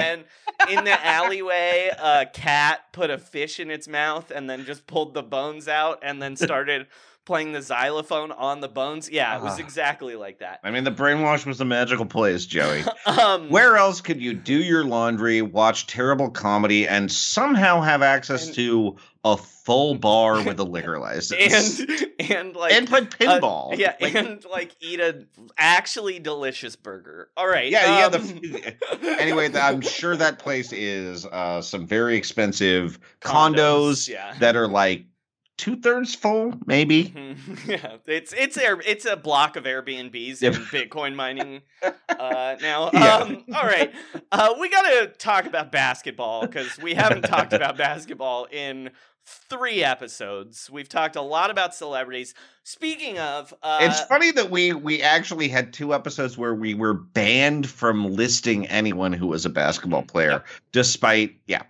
then 0.69 0.79
in 0.79 0.85
the 0.85 1.07
alleyway, 1.07 1.91
a 1.99 2.27
cat 2.27 2.81
put 2.93 3.11
a 3.11 3.19
fish 3.19 3.61
in 3.61 3.71
its 3.71 3.87
mouth 3.89 4.31
and 4.31 4.49
then 4.49 4.65
just 4.65 4.87
pulled 4.87 5.15
the 5.15 5.23
bones 5.23 5.69
out 5.69 5.99
and 6.03 6.21
then 6.23 6.37
started 6.37 6.87
playing 7.25 7.53
the 7.53 7.63
xylophone 7.63 8.33
on 8.33 8.61
the 8.61 8.69
bones. 8.69 9.09
Yeah, 9.11 9.37
it 9.37 9.43
was 9.43 9.55
Ah. 9.59 9.63
exactly 9.63 10.15
like 10.17 10.41
that. 10.41 10.61
I 10.63 10.71
mean, 10.71 10.85
the 10.85 10.91
brainwash 10.91 11.47
was 11.47 11.61
a 11.61 11.65
magical 11.65 12.07
place, 12.07 12.45
Joey. 12.47 12.83
Um, 13.07 13.49
Where 13.51 13.77
else 13.77 14.01
could 14.01 14.21
you 14.21 14.35
do 14.35 14.55
your 14.57 14.85
laundry, 14.85 15.41
watch 15.43 15.87
terrible 15.87 16.31
comedy, 16.31 16.87
and 16.89 17.11
somehow 17.11 17.81
have 17.81 18.03
access 18.03 18.47
And- 18.47 18.55
to 18.57 18.97
a 19.25 19.37
full 19.39 19.95
bar 19.99 20.43
with 20.43 20.59
a 20.61 20.65
liquor 20.65 20.99
license 20.99 21.81
and 22.21 22.31
and 22.31 22.57
like 22.57 22.73
and 22.75 22.93
uh, 22.93 23.01
pinball? 23.01 23.77
yeah, 23.79 23.95
Like, 24.01 24.15
and 24.15 24.45
like 24.45 24.75
eat 24.81 25.01
a 25.01 25.25
actually 25.57 26.19
delicious 26.19 26.77
burger. 26.77 27.31
All 27.37 27.47
right. 27.47 27.71
yeah, 27.71 28.01
yeah. 28.01 28.07
um, 28.07 28.13
The, 28.13 29.17
anyway, 29.21 29.49
th- 29.49 29.63
I'm 29.63 29.81
sure 29.81 30.15
that 30.17 30.39
place 30.39 30.73
is 30.73 31.25
uh, 31.27 31.63
some 31.63 31.87
very 31.87 32.17
expensive 32.17 32.99
Condos, 33.21 33.55
condos, 33.55 34.09
yeah. 34.09 34.35
that 34.41 34.57
are 34.57 34.69
like 34.69 35.07
two 35.57 35.77
thirds 35.81 36.15
full, 36.15 36.55
maybe. 36.67 37.05
Mhm. 37.11 37.67
Yeah, 37.69 37.97
it's 38.07 38.33
it's 38.33 38.57
air, 38.57 38.81
it's 38.85 39.05
a 39.05 39.17
block 39.17 39.57
of 39.57 39.65
Airbnbs 39.65 40.43
and 40.43 40.57
Bitcoin 40.67 41.15
mining. 41.15 41.63
Uh, 42.09 42.57
now, 42.63 42.91
Yeah. 42.95 43.17
um, 43.17 43.45
all 43.55 43.65
right, 43.65 43.93
uh, 44.33 44.55
we 44.59 44.69
got 44.71 44.83
to 44.83 45.09
talk 45.19 45.45
about 45.47 45.71
basketball 45.73 46.47
because 46.47 46.79
we 46.79 46.95
haven't 46.95 47.23
talked 47.23 47.53
about 47.53 47.77
basketball 47.77 48.47
in 48.51 48.91
three 49.27 49.83
episodes. 49.83 50.71
We've 50.71 50.89
talked 50.89 51.17
a 51.17 51.21
lot 51.23 51.51
about 51.51 51.75
celebrities. 51.75 52.35
Speaking 52.63 53.19
of, 53.19 53.53
uh, 53.63 53.79
it's 53.83 54.01
funny 54.03 54.31
that 54.33 54.51
we 54.51 54.73
we 54.73 55.03
actually 55.03 55.49
had 55.49 55.73
two 55.73 55.93
episodes 55.93 56.39
where 56.39 56.55
we 56.55 56.73
were 56.75 56.95
banned 56.95 57.69
from 57.69 58.15
listing 58.15 58.67
anyone 58.69 59.13
who 59.13 59.27
was 59.27 59.45
a 59.45 59.51
basketball 59.51 60.03
player, 60.03 60.45
despite 60.73 61.37
yeah. 61.47 61.63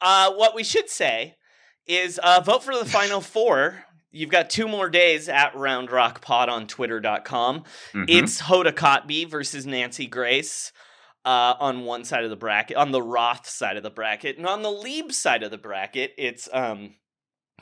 Uh, 0.00 0.32
what 0.34 0.54
we 0.54 0.62
should 0.64 0.88
say 0.88 1.34
is 1.86 2.18
uh, 2.18 2.40
vote 2.40 2.62
for 2.62 2.76
the 2.76 2.84
final 2.84 3.20
four. 3.20 3.84
You've 4.10 4.30
got 4.30 4.48
two 4.48 4.68
more 4.68 4.88
days 4.88 5.28
at 5.28 5.56
Round 5.56 5.90
Rock 5.90 6.20
Pod 6.22 6.48
on 6.48 6.66
Twitter.com. 6.66 7.64
Mhm. 7.92 8.04
It's 8.08 8.42
Hoda 8.42 8.72
Kotb 8.72 9.28
versus 9.28 9.66
Nancy 9.66 10.06
Grace 10.06 10.72
uh, 11.24 11.54
on 11.58 11.84
one 11.84 12.04
side 12.04 12.22
of 12.22 12.30
the 12.30 12.36
bracket, 12.36 12.76
on 12.76 12.92
the 12.92 13.02
Roth 13.02 13.48
side 13.48 13.76
of 13.76 13.82
the 13.82 13.90
bracket, 13.90 14.36
and 14.38 14.46
on 14.46 14.62
the 14.62 14.70
Lieb 14.70 15.10
side 15.12 15.42
of 15.42 15.50
the 15.50 15.58
bracket, 15.58 16.12
it's 16.16 16.48
um, 16.52 16.94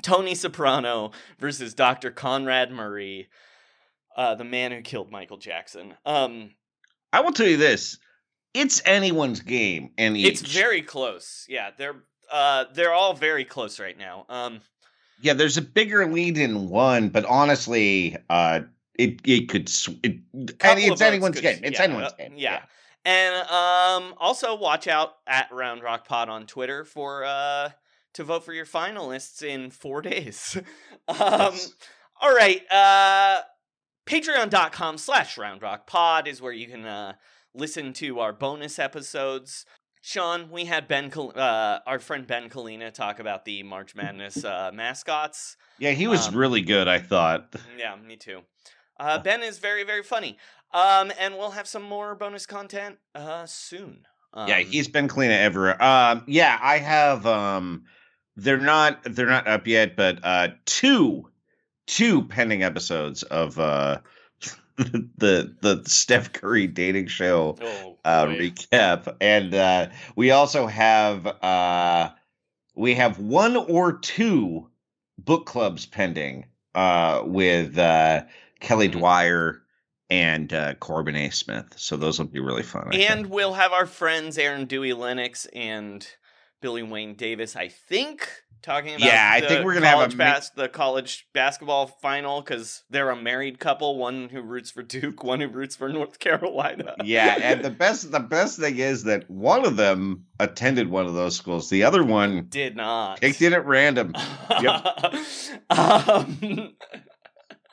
Tony 0.03 0.35
Soprano 0.35 1.13
versus 1.39 1.73
Dr. 1.75 2.11
Conrad 2.11 2.71
Murray, 2.71 3.29
uh, 4.17 4.35
the 4.35 4.45
man 4.45 4.73
who 4.73 4.83
killed 4.83 5.11
Michael 5.11 5.39
Jackson. 5.39 5.95
Um, 6.05 6.55
I 7.15 7.21
will 7.21 7.33
tell 7.33 7.47
you 7.47 7.57
this: 7.57 7.99
it's 8.53 8.83
anyone's 8.85 9.41
game, 9.41 9.93
and 9.97 10.17
it's 10.19 10.43
very 10.43 10.83
close. 10.83 11.47
Yeah, 11.49 11.71
they're 11.79 12.03
uh, 12.33 12.65
they're 12.75 12.93
all 12.93 13.15
very 13.15 13.45
close 13.45 13.79
right 13.79 13.97
now. 13.99 14.27
Um, 14.29 14.61
yeah. 15.21 15.35
There's 15.35 15.57
a 15.59 15.63
bigger 15.63 16.07
lead 16.07 16.39
in 16.39 16.69
one, 16.69 17.11
but 17.11 17.25
honestly, 17.27 18.17
uh, 18.31 18.61
it 18.99 19.21
it 19.25 19.49
could 19.49 19.69
sw- 19.69 19.91
it, 20.03 20.19
and 20.33 20.51
it's 20.61 21.01
anyone's 21.01 21.37
could- 21.37 21.43
game. 21.43 21.61
It's 21.63 21.79
yeah, 21.79 21.85
anyone's 21.85 22.13
uh, 22.13 22.17
game. 22.17 22.33
Yeah. 22.37 22.63
And 23.05 23.35
um, 23.49 24.15
also 24.19 24.55
watch 24.55 24.87
out 24.87 25.15
at 25.27 25.51
Round 25.51 25.83
Rock 25.83 26.07
Pod 26.07 26.29
on 26.29 26.47
Twitter 26.47 26.85
for 26.85 27.25
uh, 27.25 27.71
to 28.15 28.23
vote 28.25 28.45
for 28.45 28.53
your 28.53 28.67
finalists 28.67 29.43
in 29.43 29.71
four 29.71 30.03
days. 30.03 30.57
um, 31.09 31.17
Yes. 31.19 31.75
all 32.21 32.33
right. 32.35 32.63
Uh, 32.71 33.41
Patreon.com 34.07 34.99
slash 34.99 35.37
Round 35.39 35.63
Rock 35.63 35.87
Pod 35.87 36.29
is 36.29 36.41
where 36.41 36.53
you 36.53 36.69
can 36.69 36.85
uh, 36.85 37.15
listen 37.55 37.93
to 37.95 38.21
our 38.21 38.33
bonus 38.33 38.79
episodes. 38.79 39.65
Sean, 40.05 40.51
we 40.51 40.65
had 40.65 40.89
Ben, 40.89 41.11
Kal- 41.11 41.33
uh, 41.35 41.79
our 41.87 42.01
friend 42.01 42.27
Ben 42.27 42.51
Kalina, 42.51 42.93
talk 42.93 43.21
about 43.21 43.45
the 43.45 43.63
March 43.63 43.95
Madness 43.95 44.45
uh, 44.45 44.73
mascots. 44.75 45.57
Yeah, 45.79 45.93
he 45.93 46.09
was 46.09 46.27
Um, 46.29 46.37
really 46.37 46.61
good. 46.61 46.89
I 46.89 46.99
thought. 46.99 47.55
Yeah, 47.79 47.95
me 47.97 48.17
too. 48.17 48.41
Uh, 48.99 49.19
ben 49.21 49.43
is 49.43 49.59
very, 49.59 49.85
very 49.85 50.03
funny. 50.03 50.37
Um, 50.75 51.13
and 51.21 51.37
we'll 51.37 51.53
have 51.53 51.69
some 51.69 51.83
more 51.85 52.15
bonus 52.17 52.47
content 52.47 52.99
uh, 53.15 53.47
soon. 53.47 54.05
Um, 54.35 54.49
yeah, 54.49 54.59
he's 54.59 54.89
been 54.89 55.07
clean 55.07 55.31
everywhere. 55.31 55.81
Um, 55.83 56.25
yeah, 56.27 56.59
I 56.61 56.79
have. 56.79 57.25
Um, 57.27 57.85
they're 58.37 58.59
not 58.59 59.01
they're 59.05 59.27
not 59.27 59.47
up 59.47 59.67
yet, 59.67 59.95
but 59.95 60.19
uh, 60.25 60.49
two 60.65 61.29
two 61.87 62.23
pending 62.25 62.63
episodes 62.63 63.23
of 63.25 63.59
uh 63.59 63.99
the 65.19 65.55
the 65.61 65.83
Steph 65.87 66.33
Curry 66.33 66.67
dating 66.67 67.09
show 67.09 67.57
Oh, 67.61 67.99
uh, 68.05 68.27
recap, 68.27 69.17
and 69.21 69.55
uh, 69.55 69.89
we 70.17 70.31
also 70.31 70.67
have 70.67 71.27
uh, 71.27 72.11
we 72.75 72.95
have 72.95 73.19
one 73.19 73.57
or 73.57 73.93
two 73.99 74.69
book 75.19 75.47
clubs 75.47 75.87
pending 75.87 76.47
uh, 76.75 77.23
with 77.25 77.79
uh, 77.79 78.23
Kelly 78.61 78.89
Mhm. 78.89 78.93
Dwyer 78.93 79.63
and 80.11 80.53
uh, 80.53 80.75
Corbin 80.75 81.17
A. 81.17 81.31
Smith. 81.31 81.73
So 81.77 81.97
those 81.97 82.19
will 82.19 82.27
be 82.27 82.41
really 82.41 82.63
fun. 82.63 82.89
I 82.89 82.91
think. 82.97 83.11
and 83.11 83.27
we'll 83.31 83.55
have 83.55 83.73
our 83.73 83.87
friends 83.87 84.37
Aaron 84.39 84.67
Dewey 84.67 84.93
Lennox 84.93 85.47
and 85.55 86.07
Billy 86.61 86.83
Wayne 86.83 87.15
Davis, 87.15 87.57
I 87.57 87.69
think, 87.69 88.29
talking 88.63 88.95
about 88.95 89.07
Yeah, 89.07 89.31
I 89.33 89.41
think 89.41 89.65
we're 89.65 89.75
gonna 89.75 89.87
have 89.87 90.13
a 90.13 90.17
bas- 90.17 90.51
the 90.51 90.69
college 90.69 91.27
basketball 91.33 91.87
final 91.87 92.41
because 92.41 92.85
they're 92.91 93.11
a 93.11 93.17
married 93.17 93.59
couple, 93.59 93.99
one 93.99 94.29
who 94.29 94.41
roots 94.43 94.71
for 94.71 94.83
Duke, 94.83 95.23
one 95.23 95.41
who 95.41 95.49
roots 95.49 95.77
for 95.77 95.89
North 95.89 96.19
Carolina. 96.19 96.95
yeah, 97.05 97.37
and 97.41 97.65
the 97.65 97.71
best 97.71 98.11
the 98.11 98.21
best 98.21 98.59
thing 98.59 98.79
is 98.79 99.05
that 99.05 99.29
one 99.31 99.65
of 99.65 99.77
them 99.77 100.27
attended 100.39 100.89
one 100.89 101.07
of 101.07 101.15
those 101.15 101.37
schools. 101.37 101.69
The 101.71 101.85
other 101.85 102.05
one 102.05 102.47
did 102.49 102.77
not. 102.77 103.21
picked 103.21 103.43
it 103.43 103.53
at 103.53 103.67
random. 103.67 104.15
um, 105.71 106.75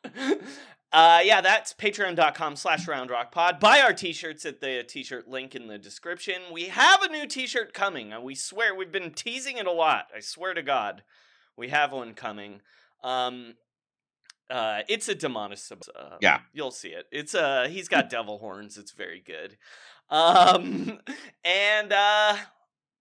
Uh, 0.91 1.19
yeah, 1.23 1.39
that's 1.41 1.73
patreon.com 1.73 2.55
slash 2.55 2.87
roundrockpod. 2.87 3.59
Buy 3.59 3.79
our 3.81 3.93
t-shirts 3.93 4.43
at 4.45 4.59
the 4.59 4.83
t-shirt 4.87 5.27
link 5.27 5.53
in 5.53 5.67
the 5.67 5.77
description. 5.77 6.41
We 6.51 6.63
have 6.65 7.03
a 7.03 7.09
new 7.09 7.27
t-shirt 7.27 7.73
coming. 7.73 8.11
We 8.23 8.33
swear, 8.33 8.73
we've 8.73 8.91
been 8.91 9.11
teasing 9.11 9.57
it 9.57 9.67
a 9.67 9.71
lot. 9.71 10.07
I 10.15 10.19
swear 10.19 10.55
to 10.55 10.63
God, 10.63 11.03
we 11.55 11.67
have 11.69 11.91
one 11.91 12.15
coming. 12.15 12.61
Um, 13.03 13.53
uh, 14.49 14.81
it's 14.87 15.07
a 15.07 15.13
Demonis. 15.15 15.71
Uh, 15.71 16.17
Yeah. 16.21 16.39
you'll 16.53 16.71
see 16.71 16.89
it. 16.89 17.05
It's 17.11 17.35
uh, 17.35 17.67
he's 17.69 17.87
got 17.87 18.09
devil 18.09 18.39
horns. 18.39 18.75
It's 18.77 18.91
very 18.93 19.21
good. 19.23 19.57
Um, 20.09 20.99
and 21.45 21.93
uh, 21.93 22.35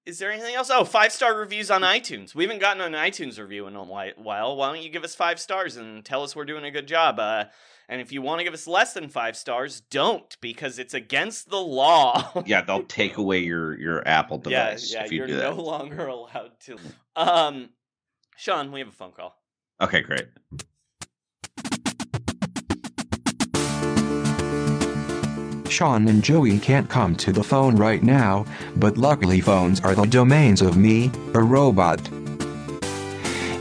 is 0.05 0.19
there 0.19 0.31
anything 0.31 0.55
else? 0.55 0.69
Oh, 0.71 0.85
five 0.85 1.11
star 1.11 1.35
reviews 1.35 1.71
on 1.71 1.81
iTunes. 1.81 2.35
We 2.35 2.45
haven't 2.45 2.59
gotten 2.61 2.83
an 2.83 2.93
iTunes 2.93 3.39
review 3.39 3.67
in 3.67 3.77
a 3.77 3.83
while. 3.83 4.57
Why 4.57 4.73
don't 4.75 4.83
you 4.83 4.91
give 4.91 5.05
us 5.05 5.15
five 5.15 5.41
stars 5.41 5.77
and 5.77 6.05
tell 6.05 6.23
us 6.23 6.37
we're 6.37 6.45
doing 6.45 6.65
a 6.65 6.71
good 6.71 6.87
job? 6.87 7.19
Uh, 7.19 7.45
and 7.89 8.01
if 8.01 8.13
you 8.13 8.21
want 8.21 8.41
to 8.41 8.45
give 8.45 8.53
us 8.53 8.67
less 8.67 8.93
than 8.93 9.09
five 9.09 9.37
stars, 9.37 9.81
don't 9.81 10.37
because 10.41 10.79
it's 10.79 10.95
against 10.95 11.49
the 11.51 11.61
law. 11.61 12.33
Yeah, 12.47 12.63
they'll 12.63 12.85
take 12.85 13.17
away 13.17 13.41
your 13.41 13.79
your 13.79 14.07
Apple 14.07 14.41
yeah, 14.47 14.67
device 14.67 14.93
yeah, 14.93 15.05
if 15.05 15.13
you 15.13 15.19
you're 15.19 15.27
do 15.27 15.37
that. 15.37 15.57
no 15.57 15.63
longer 15.63 16.07
allowed 16.07 16.59
to. 16.61 16.79
Um, 17.17 17.71
Sean, 18.37 18.71
we 18.73 18.81
have 18.81 18.89
a 18.89 18.93
phone 18.93 19.13
call. 19.13 19.37
Okay, 19.81 20.01
great. 20.03 20.27
Sean 25.69 26.09
and 26.09 26.23
Joey 26.25 26.59
can't 26.59 26.89
come 26.89 27.15
to 27.17 27.33
the 27.33 27.43
phone 27.43 27.77
right 27.77 28.03
now, 28.03 28.45
but 28.77 28.97
luckily 28.97 29.41
phones 29.41 29.81
are 29.81 29.95
the 29.95 30.07
domains 30.07 30.63
of 30.63 30.77
me, 30.77 31.11
a 31.35 31.41
robot. 31.41 32.01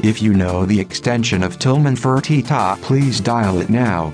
If 0.04 0.22
you 0.22 0.34
know 0.34 0.63
the 0.66 0.80
extension 0.80 1.42
of 1.42 1.58
Tillman 1.58 1.96
Fertitta, 1.96 2.80
please 2.84 3.20
dial 3.20 3.60
it 3.60 3.70
now. 3.70 4.12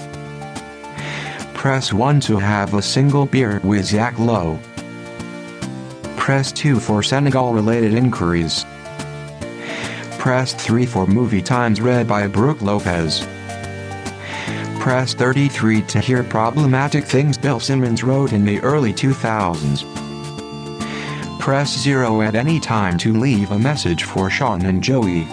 Press 1.53 1.91
1 1.91 2.21
to 2.21 2.37
have 2.37 2.73
a 2.73 2.81
single 2.81 3.25
beer 3.25 3.59
with 3.63 3.85
Zach 3.85 4.17
Lowe. 4.17 4.57
Press 6.15 6.53
2 6.53 6.79
for 6.79 7.03
Senegal 7.03 7.53
related 7.53 7.93
inquiries. 7.93 8.65
Press 10.17 10.53
3 10.53 10.85
for 10.85 11.05
movie 11.05 11.41
times 11.41 11.81
read 11.81 12.07
by 12.07 12.27
Brooke 12.27 12.61
Lopez. 12.61 13.27
Press 14.79 15.13
33 15.13 15.81
to 15.83 15.99
hear 15.99 16.23
problematic 16.23 17.03
things 17.03 17.37
Bill 17.37 17.59
Simmons 17.59 18.05
wrote 18.05 18.31
in 18.31 18.45
the 18.45 18.59
early 18.61 18.93
2000s. 18.93 19.83
Press 21.39 21.77
0 21.77 22.21
at 22.21 22.35
any 22.35 22.57
time 22.57 22.97
to 22.99 23.11
leave 23.11 23.51
a 23.51 23.59
message 23.59 24.05
for 24.05 24.29
Sean 24.29 24.65
and 24.65 24.81
Joey. 24.81 25.27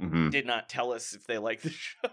hmm 0.00 0.30
did 0.30 0.46
not 0.46 0.68
tell 0.68 0.92
us 0.92 1.12
if 1.14 1.24
they 1.26 1.38
like 1.38 1.60
the 1.60 1.70
show. 1.70 2.08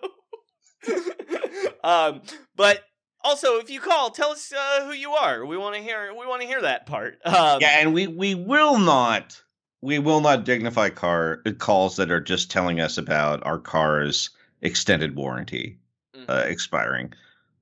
um, 1.83 2.21
but 2.55 2.83
also, 3.23 3.57
if 3.57 3.69
you 3.69 3.79
call, 3.79 4.09
tell 4.09 4.31
us 4.31 4.51
uh, 4.51 4.85
who 4.85 4.93
you 4.93 5.11
are. 5.11 5.45
We 5.45 5.57
want 5.57 5.75
to 5.75 5.81
hear. 5.81 6.11
We 6.13 6.25
want 6.25 6.41
to 6.41 6.47
hear 6.47 6.61
that 6.61 6.85
part. 6.85 7.19
Um, 7.25 7.59
yeah, 7.61 7.79
and 7.79 7.93
we 7.93 8.07
we 8.07 8.35
will 8.35 8.77
not 8.77 9.41
we 9.81 9.99
will 9.99 10.21
not 10.21 10.43
dignify 10.45 10.89
car 10.89 11.41
uh, 11.45 11.51
calls 11.51 11.95
that 11.97 12.11
are 12.11 12.21
just 12.21 12.51
telling 12.51 12.79
us 12.79 12.97
about 12.97 13.45
our 13.45 13.59
car's 13.59 14.29
extended 14.61 15.15
warranty 15.15 15.79
mhm. 16.15 16.25
uh, 16.29 16.45
expiring. 16.47 17.13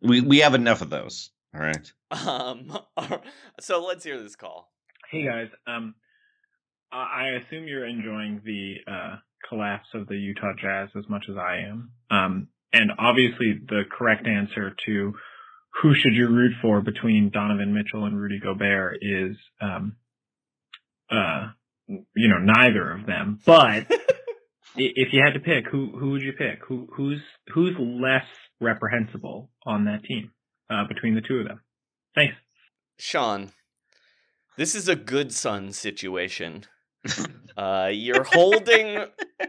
We 0.01 0.21
we 0.21 0.39
have 0.39 0.55
enough 0.55 0.81
of 0.81 0.89
those. 0.89 1.29
All 1.53 1.61
right. 1.61 1.91
um. 2.11 2.79
So 3.59 3.83
let's 3.85 4.05
hear 4.05 4.21
this 4.21 4.37
call. 4.37 4.71
Hey 5.11 5.25
guys, 5.25 5.49
um, 5.67 5.95
I 6.91 6.97
I 6.97 7.27
assume 7.39 7.67
you're 7.67 7.87
enjoying 7.87 8.41
the 8.45 8.75
uh, 8.87 9.15
collapse 9.47 9.87
of 9.93 10.07
the 10.07 10.15
Utah 10.15 10.53
Jazz 10.61 10.89
as 10.97 11.07
much 11.09 11.25
as 11.29 11.35
I 11.37 11.65
am. 11.69 11.91
Um, 12.09 12.47
and 12.71 12.91
obviously 12.97 13.59
the 13.67 13.83
correct 13.91 14.27
answer 14.27 14.75
to 14.85 15.13
who 15.81 15.93
should 15.95 16.13
you 16.13 16.27
root 16.27 16.53
for 16.61 16.81
between 16.81 17.29
Donovan 17.29 17.73
Mitchell 17.73 18.05
and 18.05 18.19
Rudy 18.19 18.39
Gobert 18.39 18.99
is, 19.01 19.37
um, 19.61 19.95
uh, 21.09 21.47
you 21.87 22.27
know, 22.27 22.39
neither 22.39 22.91
of 22.91 23.05
them. 23.05 23.39
But 23.45 23.87
if 24.75 25.13
you 25.13 25.21
had 25.23 25.33
to 25.33 25.39
pick, 25.39 25.65
who 25.71 25.97
who 25.97 26.11
would 26.11 26.21
you 26.21 26.33
pick? 26.33 26.59
Who 26.67 26.87
who's 26.95 27.21
who's 27.53 27.75
less 27.79 28.25
reprehensible 28.59 29.49
on 29.65 29.85
that 29.85 30.03
team 30.03 30.31
uh, 30.69 30.85
between 30.87 31.15
the 31.15 31.21
two 31.21 31.37
of 31.37 31.47
them? 31.47 31.61
Thanks. 32.13 32.35
Sean, 32.97 33.51
this 34.57 34.75
is 34.75 34.87
a 34.89 34.95
good 34.95 35.33
son 35.33 35.71
situation. 35.71 36.65
Uh, 37.57 37.89
you're 37.91 38.23
holding 38.23 39.03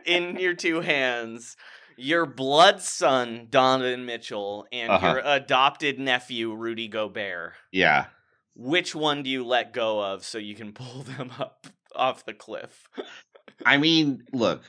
in 0.05 0.35
your 0.37 0.53
two 0.53 0.81
hands 0.81 1.57
your 2.01 2.27
blood 2.27 2.81
son, 2.81 3.47
Donovan 3.51 4.07
Mitchell, 4.07 4.67
and 4.73 4.91
Uh-huh. 4.91 5.07
your 5.07 5.19
adopted 5.25 5.99
nephew, 5.99 6.53
Rudy 6.55 6.89
Gobert. 6.89 7.53
Yeah. 7.73 8.07
Which 8.55 8.95
one 8.95 9.23
do 9.23 9.31
you 9.31 9.45
let 9.45 9.73
go 9.73 10.03
of 10.03 10.25
so 10.25 10.39
you 10.39 10.55
can 10.55 10.73
pull 10.83 11.03
them 11.03 11.31
up 11.39 11.67
off 11.95 12.25
the 12.25 12.35
cliff? 12.35 12.89
I 13.67 13.77
mean, 13.77 14.23
look. 14.33 14.63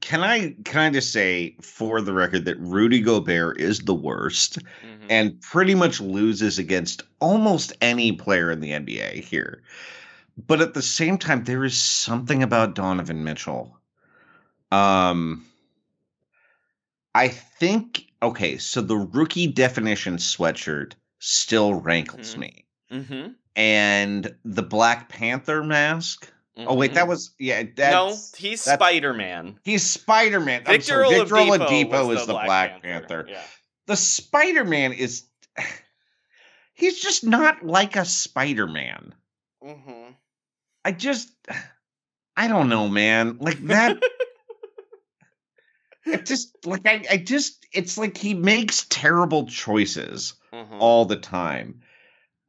Can 0.00 0.22
I 0.22 0.54
kind 0.66 0.94
of 0.94 1.02
say 1.02 1.56
for 1.62 2.02
the 2.02 2.12
record 2.12 2.44
that 2.44 2.58
Rudy 2.60 3.00
Gobert 3.00 3.58
is 3.58 3.78
the 3.80 3.94
worst 3.94 4.58
Mhm. 4.58 5.06
and 5.08 5.40
pretty 5.40 5.74
much 5.74 6.02
loses 6.02 6.58
against 6.58 7.02
almost 7.18 7.72
any 7.80 8.12
player 8.12 8.50
in 8.50 8.60
the 8.60 8.72
NBA 8.72 9.20
here. 9.24 9.62
But 10.46 10.60
at 10.60 10.74
the 10.74 10.82
same 10.82 11.16
time, 11.16 11.44
there 11.44 11.64
is 11.64 11.80
something 11.80 12.42
about 12.42 12.74
Donovan 12.74 13.24
Mitchell. 13.24 13.78
Um, 14.70 15.46
I 17.16 17.28
think 17.28 18.04
okay, 18.22 18.58
so 18.58 18.80
the 18.82 18.96
rookie 18.96 19.46
definition 19.46 20.16
sweatshirt 20.16 20.92
still 21.18 21.74
rankles 21.74 22.34
Mhm. 22.34 22.38
me, 22.38 22.64
Mm-hmm. 22.92 23.26
and 23.56 24.36
the 24.44 24.62
Black 24.62 25.08
Panther 25.08 25.64
mask. 25.64 26.30
Oh 26.58 26.74
wait, 26.74 26.94
that 26.94 27.06
was 27.08 27.34
yeah. 27.38 27.64
That's, 27.74 27.92
no, 27.92 28.38
he's 28.38 28.62
Spider 28.62 29.12
Man. 29.12 29.58
He's 29.64 29.82
Spider 29.84 30.40
Man. 30.40 30.64
Victor 30.64 31.04
sorry, 31.04 31.08
Victor 31.08 31.34
Oladipo, 31.34 31.88
Oladipo 31.90 32.14
is 32.16 32.26
the 32.26 32.32
Black, 32.32 32.82
Panther. 32.82 33.26
Yeah. 33.28 33.42
The 33.86 33.96
Spider 33.96 34.64
Man 34.64 34.92
is. 34.92 35.24
He's 36.74 37.00
just 37.00 37.24
not 37.24 37.64
like 37.64 37.96
a 37.96 38.04
Spider 38.04 38.66
Man. 38.66 39.14
Mm-hmm. 39.64 40.12
I 40.84 40.92
just. 40.92 41.30
I 42.38 42.48
don't 42.48 42.68
know, 42.68 42.86
man. 42.88 43.38
Like 43.40 43.58
that. 43.68 44.02
just 46.24 46.56
like 46.64 46.86
I, 46.86 47.04
I 47.10 47.16
just 47.18 47.66
it's 47.72 47.98
like 47.98 48.16
he 48.16 48.34
makes 48.34 48.86
terrible 48.88 49.46
choices 49.46 50.34
mm-hmm. 50.52 50.76
all 50.80 51.04
the 51.04 51.16
time. 51.16 51.80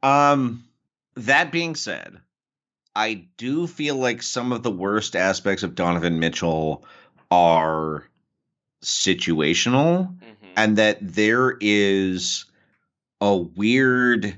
Um 0.03 0.63
that 1.15 1.51
being 1.51 1.75
said, 1.75 2.19
I 2.95 3.25
do 3.37 3.67
feel 3.67 3.95
like 3.95 4.21
some 4.21 4.51
of 4.51 4.63
the 4.63 4.71
worst 4.71 5.15
aspects 5.15 5.63
of 5.63 5.75
Donovan 5.75 6.19
Mitchell 6.19 6.85
are 7.31 8.03
situational 8.83 10.15
Mm-hmm. 10.19 10.53
and 10.55 10.77
that 10.77 10.97
there 11.01 11.57
is 11.59 12.45
a 13.21 13.35
weird 13.35 14.37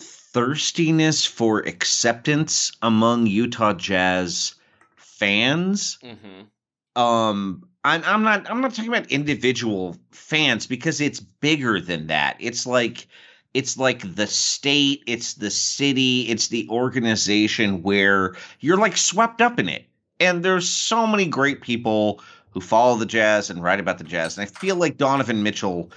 thirstiness 0.00 1.26
for 1.26 1.60
acceptance 1.60 2.72
among 2.82 3.26
Utah 3.26 3.74
Jazz 3.74 4.54
fans 4.96 5.98
Mm-hmm. 6.02 7.00
um 7.00 7.68
I'm, 7.86 8.02
I'm 8.04 8.22
not 8.22 8.50
i'm 8.50 8.60
not 8.60 8.74
talking 8.74 8.92
about 8.92 9.10
individual 9.10 9.96
fans 10.10 10.66
because 10.66 11.00
it's 11.00 11.20
bigger 11.20 11.80
than 11.80 12.08
that 12.08 12.36
it's 12.40 12.66
like 12.66 13.06
it's 13.54 13.78
like 13.78 14.14
the 14.14 14.26
state 14.26 15.02
it's 15.06 15.34
the 15.34 15.50
city 15.50 16.22
it's 16.22 16.48
the 16.48 16.68
organization 16.68 17.82
where 17.82 18.34
you're 18.60 18.76
like 18.76 18.96
swept 18.96 19.40
up 19.40 19.58
in 19.58 19.68
it 19.68 19.86
and 20.20 20.42
there's 20.42 20.68
so 20.68 21.06
many 21.06 21.26
great 21.26 21.60
people 21.60 22.20
who 22.50 22.60
follow 22.60 22.96
the 22.96 23.06
Jazz 23.06 23.50
and 23.50 23.62
write 23.62 23.80
about 23.80 23.98
the 23.98 24.04
Jazz. 24.04 24.38
And 24.38 24.48
I 24.48 24.50
feel 24.50 24.76
like 24.76 24.96
Donovan 24.96 25.42
Mitchell, 25.42 25.90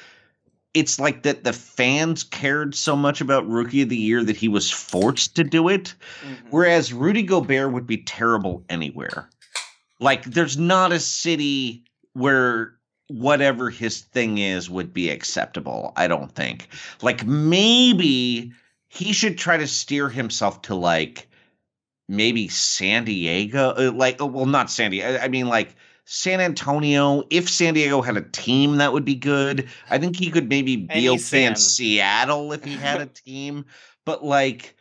it's 0.74 1.00
like 1.00 1.24
that 1.24 1.46
the 1.46 1.54
fans 1.54 2.24
cared 2.24 2.76
so 2.76 2.98
much 2.98 3.22
about 3.22 3.48
Rookie 3.48 3.84
of 3.84 3.88
the 3.90 3.96
Year 3.96 4.24
that 4.26 4.36
he 4.36 4.50
was 4.50 4.70
forced 4.70 5.38
to 5.38 5.46
do 5.46 5.70
it. 5.70 5.96
Mhm. 6.22 6.38
Whereas 6.50 6.92
Rudy 6.92 7.24
Gobert 7.24 7.72
would 7.72 7.88
be 7.88 7.98
terrible 7.98 8.66
anywhere. 8.70 9.30
Like, 10.00 10.24
there's 10.24 10.58
not 10.58 10.92
a 10.92 11.00
city 11.00 11.84
where 12.14 12.76
whatever 13.08 13.70
his 13.70 14.02
thing 14.02 14.38
is 14.38 14.70
would 14.70 14.94
be 14.94 15.10
acceptable. 15.10 15.94
I 15.96 16.08
don't 16.08 16.32
think. 16.34 16.70
Like, 17.02 17.26
maybe 17.26 18.54
he 18.88 19.14
should 19.14 19.38
try 19.38 19.58
to 19.58 19.68
steer 19.68 20.10
himself 20.10 20.62
to 20.64 20.76
like 20.76 21.28
maybe 22.08 22.48
San 22.48 23.06
Diego. 23.06 23.74
uh, 23.78 23.92
Like, 23.94 24.22
uh, 24.22 24.26
well, 24.26 24.46
not 24.46 24.72
San 24.72 24.92
Diego. 24.92 25.20
I 25.22 25.28
mean, 25.28 25.48
like 25.48 25.76
San 26.06 26.42
Antonio. 26.42 27.24
If 27.30 27.48
San 27.48 27.76
Diego 27.76 28.02
had 28.02 28.18
a 28.18 28.22
team, 28.22 28.78
that 28.78 28.92
would 28.92 29.06
be 29.06 29.14
good. 29.16 29.70
I 29.92 30.00
think 30.00 30.16
he 30.16 30.32
could 30.32 30.50
maybe 30.50 30.76
be 30.94 31.08
okay 31.10 31.46
in 31.46 31.56
Seattle 31.56 32.52
if 32.52 32.64
he 32.64 32.76
had 32.76 33.00
a 33.00 33.06
team. 33.26 33.66
But 34.06 34.26
like, 34.26 34.76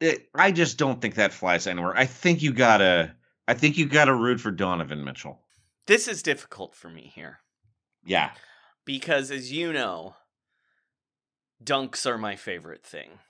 it, 0.00 0.28
I 0.34 0.52
just 0.52 0.78
don't 0.78 1.02
think 1.02 1.16
that 1.16 1.32
flies 1.32 1.66
anywhere. 1.66 1.96
I 1.96 2.06
think 2.06 2.42
you 2.42 2.52
gotta. 2.52 3.15
I 3.48 3.54
think 3.54 3.76
you 3.78 3.86
gotta 3.86 4.14
root 4.14 4.40
for 4.40 4.50
Donovan 4.50 5.04
Mitchell. 5.04 5.40
This 5.86 6.08
is 6.08 6.22
difficult 6.22 6.74
for 6.74 6.88
me 6.88 7.12
here 7.14 7.40
Yeah. 8.04 8.32
because, 8.84 9.30
as 9.30 9.52
you 9.52 9.72
know, 9.72 10.16
dunks 11.62 12.06
are 12.06 12.18
my 12.18 12.36
favorite 12.36 12.84
thing. 12.84 13.20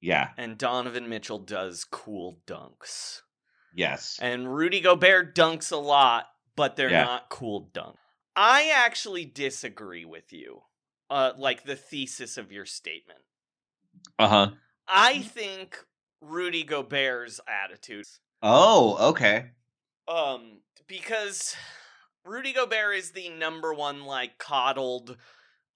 Yeah. 0.00 0.30
And 0.36 0.56
Donovan 0.56 1.08
Mitchell 1.08 1.38
does 1.38 1.84
cool 1.84 2.40
dunks. 2.46 3.22
Yes. 3.74 4.18
And 4.20 4.54
Rudy 4.54 4.80
Gobert 4.80 5.34
dunks 5.34 5.70
a 5.72 5.76
lot, 5.76 6.26
but 6.56 6.76
they're 6.76 6.90
Yeah. 6.90 7.04
not 7.04 7.28
cool 7.28 7.70
dunks. 7.74 7.96
I 8.34 8.70
actually 8.70 9.24
disagree 9.24 10.04
with 10.04 10.32
you. 10.32 10.62
Uh, 11.10 11.32
like 11.36 11.64
the 11.64 11.76
thesis 11.76 12.36
of 12.36 12.52
your 12.52 12.66
statement. 12.66 13.20
Uh 14.18 14.28
huh. 14.28 14.50
I 14.86 15.22
think 15.22 15.84
Rudy 16.20 16.62
Gobert's 16.64 17.40
attitude, 17.46 18.06
Oh, 18.42 19.08
okay. 19.10 19.50
Um, 20.08 20.60
because 20.86 21.54
Rudy 22.24 22.52
Gobert 22.52 22.96
is 22.96 23.10
the 23.10 23.28
number 23.28 23.72
one 23.72 24.04
like 24.04 24.38
coddled. 24.38 25.16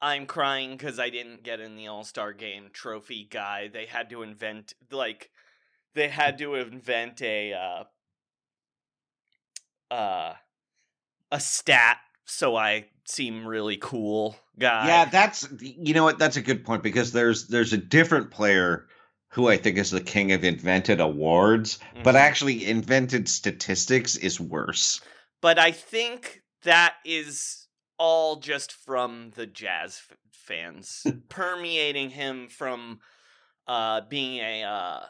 I'm 0.01 0.27
crying 0.27 0.73
because 0.73 0.99
I 0.99 1.11
didn't 1.11 1.45
get 1.45 1.61
in 1.61 1.77
the 1.77 1.87
All 1.87 2.05
Star 2.05 2.33
game 2.33 2.71
trophy 2.73 3.29
guy. 3.31 3.69
They 3.73 3.87
had 3.87 4.11
to 4.11 4.23
invent 4.23 4.75
like 4.91 5.31
they 5.95 6.09
had 6.09 6.39
to 6.39 6.55
invent 6.55 7.23
a 7.23 7.53
uh 7.53 7.85
uh 9.95 10.35
a 11.31 11.41
stat 11.41 11.99
so 12.25 12.57
I 12.57 12.87
seem 13.05 13.47
really 13.47 13.77
cool 13.77 14.37
guy. 14.59 14.87
Yeah, 14.87 15.05
that's 15.07 15.49
you 15.61 15.95
know 15.95 16.05
what 16.05 16.19
that's 16.19 16.37
a 16.37 16.43
good 16.43 16.65
point 16.65 16.83
because 16.83 17.13
there's 17.13 17.49
there's 17.49 17.73
a 17.73 17.79
different 17.79 18.31
player 18.31 18.87
who 19.33 19.49
I 19.49 19.57
think 19.57 19.79
is 19.79 19.91
the 19.91 20.01
king 20.01 20.33
of 20.33 20.45
invented 20.45 21.01
awards, 21.01 21.79
but 22.03 22.15
Mhm. 22.15 22.21
actually 22.21 22.67
invented 22.67 23.29
statistics 23.29 24.17
is 24.17 24.39
worse. 24.39 25.01
but 25.41 25.59
I 25.59 25.73
think 25.73 26.41
that 26.63 26.95
is 27.05 27.67
all 27.99 28.37
just 28.37 28.71
from 28.73 29.31
the 29.35 29.47
Jazz 29.47 30.01
f- 30.09 30.17
fans 30.31 31.05
permeating 31.29 32.11
him 32.11 32.49
from 32.49 33.01
uh, 33.67 34.03
being 34.03 34.39
a 34.39 34.63
uh, 34.65 35.07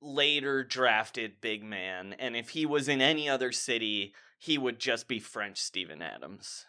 later 0.00 0.64
drafted 0.64 1.40
big 1.40 1.62
man, 1.62 2.14
and 2.18 2.36
if 2.36 2.50
he 2.50 2.66
was 2.66 2.88
in 2.88 3.00
any 3.00 3.28
other 3.28 3.52
city, 3.52 4.14
he 4.38 4.58
would 4.58 4.78
just 4.78 5.06
be 5.08 5.18
French 5.18 5.58
Steven 5.58 6.02
Adams. 6.02 6.66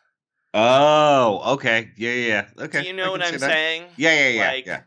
Oh, 0.54 1.54
okay. 1.54 1.92
Yeah, 1.98 2.12
yeah, 2.12 2.28
yeah. 2.28 2.64
Okay. 2.66 2.82
Do 2.82 2.88
you 2.88 2.94
know 2.94 3.12
what 3.12 3.22
I'm 3.22 3.38
that. 3.38 3.42
saying? 3.42 3.84
Yeah, 3.98 4.14
yeah, 4.14 4.30
yeah. 4.30 4.48
Like, 4.48 4.66
yeah. 4.66 4.82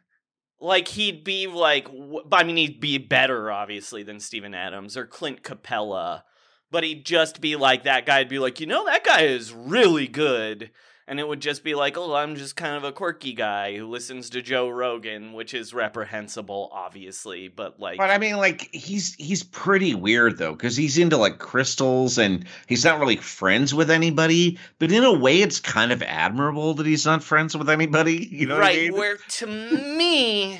Like 0.62 0.86
he'd 0.86 1.24
be 1.24 1.48
like, 1.48 1.88
I 2.30 2.44
mean, 2.44 2.56
he'd 2.56 2.80
be 2.80 2.96
better 2.96 3.50
obviously 3.50 4.04
than 4.04 4.20
Steven 4.20 4.54
Adams 4.54 4.96
or 4.96 5.06
Clint 5.06 5.42
Capela, 5.42 6.22
but 6.70 6.84
he'd 6.84 7.04
just 7.04 7.40
be 7.40 7.56
like 7.56 7.82
that 7.82 8.06
guy'd 8.06 8.28
be 8.28 8.38
like, 8.38 8.60
you 8.60 8.66
know, 8.66 8.84
that 8.86 9.02
guy 9.02 9.22
is 9.22 9.52
really 9.52 10.06
good, 10.06 10.70
and 11.08 11.18
it 11.18 11.26
would 11.26 11.40
just 11.40 11.64
be 11.64 11.74
like, 11.74 11.96
oh, 11.96 12.14
I'm 12.14 12.36
just 12.36 12.56
kind 12.56 12.76
of 12.76 12.84
a 12.84 12.92
quirky 12.92 13.32
guy 13.32 13.76
who 13.76 13.86
listens 13.86 14.30
to 14.30 14.42
Joe 14.42 14.68
Rogan, 14.68 15.32
which 15.32 15.52
is 15.52 15.74
reprehensible, 15.74 16.70
obviously, 16.72 17.48
but 17.48 17.80
like, 17.80 17.98
But 17.98 18.10
I 18.10 18.18
mean, 18.18 18.36
like 18.36 18.72
he's 18.72 19.14
he's 19.14 19.42
pretty 19.42 19.94
weird 19.94 20.38
though, 20.38 20.52
because 20.52 20.76
he's 20.76 20.98
into 20.98 21.16
like 21.16 21.38
crystals 21.38 22.18
and 22.18 22.46
he's 22.66 22.84
not 22.84 23.00
really 23.00 23.16
friends 23.16 23.74
with 23.74 23.90
anybody. 23.90 24.58
But 24.78 24.92
in 24.92 25.04
a 25.04 25.12
way, 25.12 25.42
it's 25.42 25.60
kind 25.60 25.92
of 25.92 26.02
admirable 26.02 26.74
that 26.74 26.86
he's 26.86 27.06
not 27.06 27.22
friends 27.22 27.56
with 27.56 27.68
anybody. 27.70 28.30
You 28.42 28.48
know 28.48 28.58
right? 28.58 28.64
what 28.64 28.74
I 28.74 28.82
mean? 28.82 28.92
Where 28.94 29.16
to 29.16 29.46
me, 29.46 30.58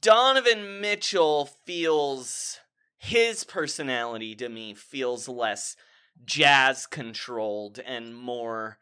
Donovan 0.00 0.80
Mitchell 0.80 1.50
feels 1.64 2.58
his 2.96 3.44
personality 3.44 4.34
to 4.36 4.48
me 4.48 4.74
feels 4.74 5.28
less 5.28 5.76
jazz 6.24 6.86
controlled 6.86 7.78
and 7.78 8.16
more 8.16 8.78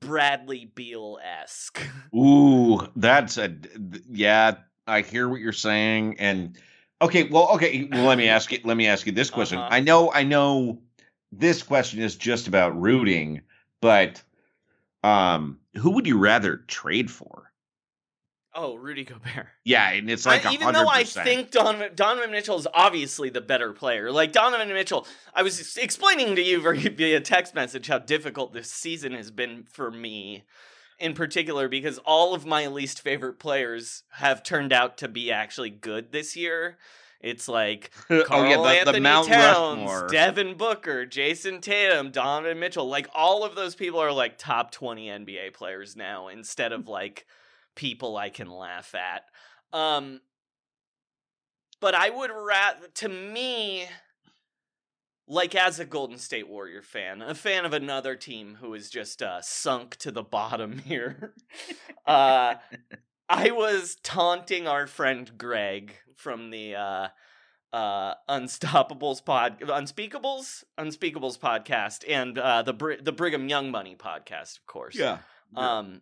Bradley 0.00 0.70
Beal 0.74 1.18
esque. 1.22 1.80
Ooh, 2.14 2.80
that's 2.96 3.38
a 3.38 3.54
yeah. 4.10 4.56
I 4.86 5.02
hear 5.02 5.28
what 5.28 5.40
you're 5.40 5.52
saying, 5.52 6.18
and 6.18 6.56
okay, 7.02 7.24
well, 7.24 7.48
okay. 7.54 7.84
Well, 7.92 8.04
let 8.04 8.18
me 8.18 8.28
ask 8.28 8.52
you. 8.52 8.60
Let 8.64 8.76
me 8.76 8.86
ask 8.86 9.06
you 9.06 9.12
this 9.12 9.30
question. 9.30 9.58
Uh-huh. 9.58 9.68
I 9.70 9.80
know, 9.80 10.12
I 10.12 10.22
know, 10.22 10.80
this 11.32 11.62
question 11.62 12.00
is 12.00 12.16
just 12.16 12.48
about 12.48 12.78
rooting, 12.80 13.42
but 13.80 14.22
um, 15.04 15.58
who 15.76 15.90
would 15.90 16.06
you 16.06 16.18
rather 16.18 16.58
trade 16.68 17.10
for? 17.10 17.52
Oh, 18.54 18.74
Rudy 18.76 19.04
Gobert. 19.04 19.46
Yeah, 19.64 19.90
and 19.90 20.10
it's 20.10 20.24
like 20.24 20.46
I- 20.46 20.54
even 20.54 20.72
though 20.72 20.88
I 20.88 21.04
think 21.04 21.50
Donovan, 21.50 21.92
Donovan 21.94 22.30
Mitchell 22.30 22.58
is 22.58 22.66
obviously 22.72 23.28
the 23.28 23.40
better 23.42 23.72
player. 23.72 24.10
Like 24.10 24.32
Donovan 24.32 24.68
Mitchell, 24.68 25.06
I 25.34 25.42
was 25.42 25.76
explaining 25.76 26.34
to 26.36 26.42
you 26.42 26.60
via- 26.90 27.20
text 27.20 27.54
message 27.54 27.88
how 27.88 27.98
difficult 27.98 28.52
this 28.52 28.70
season 28.72 29.12
has 29.12 29.30
been 29.30 29.64
for 29.64 29.90
me, 29.90 30.44
in 30.98 31.12
particular 31.14 31.68
because 31.68 31.98
all 31.98 32.34
of 32.34 32.46
my 32.46 32.66
least 32.66 33.02
favorite 33.02 33.38
players 33.38 34.04
have 34.12 34.42
turned 34.42 34.72
out 34.72 34.96
to 34.98 35.08
be 35.08 35.30
actually 35.30 35.70
good 35.70 36.10
this 36.12 36.34
year. 36.34 36.78
It's 37.20 37.48
like 37.48 37.90
Karl 38.08 38.24
oh 38.30 38.44
yeah, 38.44 38.56
the, 38.56 38.62
Anthony 38.62 38.98
the 38.98 39.02
Mount 39.02 39.28
Towns, 39.28 39.80
Rushmore. 39.80 40.08
Devin 40.08 40.56
Booker, 40.56 41.04
Jayson 41.04 41.60
Tatum, 41.60 42.10
Donovan 42.12 42.58
Mitchell. 42.60 42.88
Like 42.88 43.08
all 43.14 43.44
of 43.44 43.54
those 43.56 43.74
people 43.74 44.00
are 44.00 44.12
like 44.12 44.38
top 44.38 44.70
20 44.70 45.08
NBA 45.08 45.52
players 45.52 45.96
now 45.96 46.28
instead 46.28 46.72
of 46.72 46.86
like 46.88 47.26
people 47.78 48.16
I 48.16 48.28
can 48.28 48.50
laugh 48.50 48.94
at. 48.94 49.22
Um 49.72 50.20
but 51.80 51.94
I 51.94 52.10
would 52.10 52.30
rather 52.34 52.88
to 52.96 53.08
me 53.08 53.86
like 55.28 55.54
as 55.54 55.78
a 55.78 55.84
Golden 55.84 56.18
State 56.18 56.48
Warrior 56.48 56.82
fan, 56.82 57.22
a 57.22 57.34
fan 57.34 57.64
of 57.64 57.72
another 57.72 58.16
team 58.16 58.56
who 58.60 58.74
is 58.74 58.90
just 58.90 59.22
uh 59.22 59.40
sunk 59.40 59.96
to 59.96 60.10
the 60.10 60.22
bottom 60.38 60.78
here. 60.78 61.34
uh 62.04 62.56
I 63.30 63.50
was 63.50 63.96
taunting 64.02 64.66
our 64.66 64.86
friend 64.86 65.30
Greg 65.38 65.94
from 66.16 66.50
the 66.50 66.74
uh 66.74 67.08
uh 67.72 68.14
Unstoppables 68.28 69.22
pod 69.24 69.60
Unspeakables 69.60 70.64
Unspeakables 70.78 71.38
podcast 71.38 72.04
and 72.08 72.38
uh 72.38 72.62
the 72.62 72.72
Bri- 72.72 73.00
the 73.00 73.12
Brigham 73.12 73.48
Young 73.48 73.70
Money 73.70 73.94
podcast 73.94 74.58
of 74.58 74.66
course. 74.66 74.96
Yeah. 74.96 75.18
Um 75.54 76.00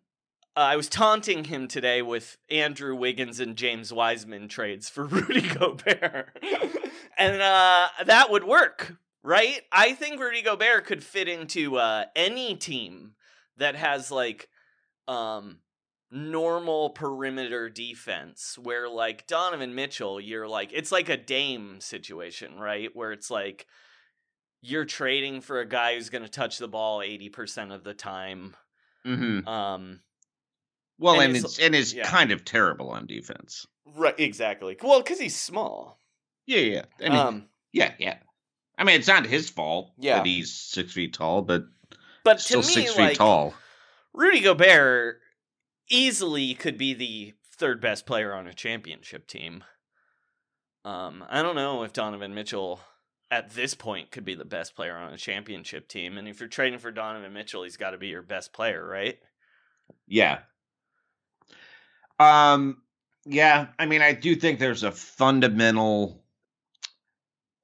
uh, 0.57 0.61
I 0.61 0.77
was 0.77 0.89
taunting 0.89 1.45
him 1.45 1.69
today 1.69 2.01
with 2.01 2.39
Andrew 2.51 2.97
Wiggins 2.97 3.41
and 3.41 3.57
James 3.57 3.93
Wiseman 3.93 4.49
trades 4.49 4.89
for 4.89 5.05
Rudy 5.07 5.43
Gobert. 5.43 6.39
and 7.19 7.43
uh 7.43 7.89
that 8.05 8.31
would 8.31 8.45
work, 8.45 8.97
right? 9.23 9.61
I 9.71 9.93
think 9.93 10.19
Rudy 10.19 10.43
Gobert 10.43 10.87
could 10.87 11.05
fit 11.05 11.29
into 11.29 11.77
uh 11.77 12.07
any 12.17 12.55
team 12.57 13.13
that 13.59 13.77
has 13.77 14.11
like 14.11 14.49
um 15.07 15.59
normal 16.11 16.91
perimeter 16.91 17.69
defense 17.69 18.57
where 18.63 18.89
like 18.89 19.27
Donovan 19.27 19.75
Mitchell 19.75 20.21
you're 20.21 20.49
like 20.49 20.71
it's 20.73 20.93
like 20.93 21.09
a 21.09 21.17
Dame 21.17 21.81
situation 21.81 22.59
right 22.59 22.91
where 22.95 23.13
it's 23.13 23.31
like 23.31 23.67
you're 24.63 24.85
trading 24.85 25.41
for 25.43 25.61
a 25.61 25.69
guy 25.69 25.95
who's 25.95 26.09
going 26.09 26.23
to 26.23 26.31
touch 26.31 26.59
the 26.59 26.69
ball 26.69 27.01
80% 27.01 27.75
of 27.75 27.85
the 27.85 27.93
time 27.93 28.55
hmm 29.05 29.47
um 29.47 30.01
Well, 30.99 31.15
and 31.21 31.25
and, 31.29 31.37
it's- 31.37 31.59
and 31.59 31.75
is 31.75 31.93
yeah. 31.95 32.09
kind 32.09 32.33
of 32.33 32.45
terrible 32.45 32.91
on 32.91 33.07
defense. 33.07 33.67
right 33.95 34.19
exactly 34.19 34.77
well 34.83 35.03
cuz 35.03 35.19
he's 35.21 35.37
small 35.37 36.01
Yeah, 36.47 36.59
yeah. 36.61 36.85
I 37.01 37.09
mean, 37.09 37.13
um 37.19 37.49
yeah, 37.73 37.93
yeah. 37.99 38.19
I 38.79 38.85
mean, 38.85 38.97
it's 38.97 39.09
not 39.09 39.27
his 39.27 39.49
fault 39.51 39.93
Yeah. 39.99 40.19
that 40.19 40.27
he's 40.27 40.53
six 40.53 40.93
feet 40.93 41.15
tall, 41.15 41.43
but 41.43 41.65
but 42.25 42.41
still 42.41 42.61
me 42.61 42.65
six 42.67 42.97
like 42.97 43.11
feet 43.11 43.19
tall. 43.19 43.55
Rudy 44.13 44.41
Gobert 44.41 45.21
easily 45.89 46.55
could 46.55 46.77
be 46.79 46.95
the 46.95 47.35
third 47.57 47.81
best 47.81 48.07
player 48.07 48.35
on 48.35 48.47
a 48.47 48.53
championship 48.55 49.27
team. 49.27 49.63
Um, 50.85 51.25
I 51.29 51.43
don't 51.43 51.55
know 51.57 51.83
if 51.83 51.93
Donovan 51.93 52.35
Mitchell 52.35 52.81
at 53.31 53.51
this 53.51 53.75
point 53.75 54.11
could 54.11 54.25
be 54.25 54.35
the 54.35 54.45
best 54.45 54.75
player 54.77 54.97
on 54.97 55.13
a 55.13 55.17
championship 55.19 55.89
team. 55.89 56.17
And 56.17 56.29
if 56.29 56.39
you're 56.41 56.49
trading 56.49 56.79
for 56.79 56.91
Donovan 56.93 57.33
Mitchell, 57.33 57.65
he's 57.65 57.77
got 57.77 57.91
to 57.91 57.99
be 57.99 58.09
your 58.09 58.23
best 58.23 58.53
player, 58.53 58.87
right? 58.87 59.19
Yeah. 60.07 60.41
Um 62.19 62.83
yeah, 63.25 63.69
I 63.79 63.87
mean 63.87 64.03
I 64.03 64.13
do 64.13 64.37
think 64.37 64.59
there's 64.59 64.83
a 64.83 64.93
fundamental 64.93 66.23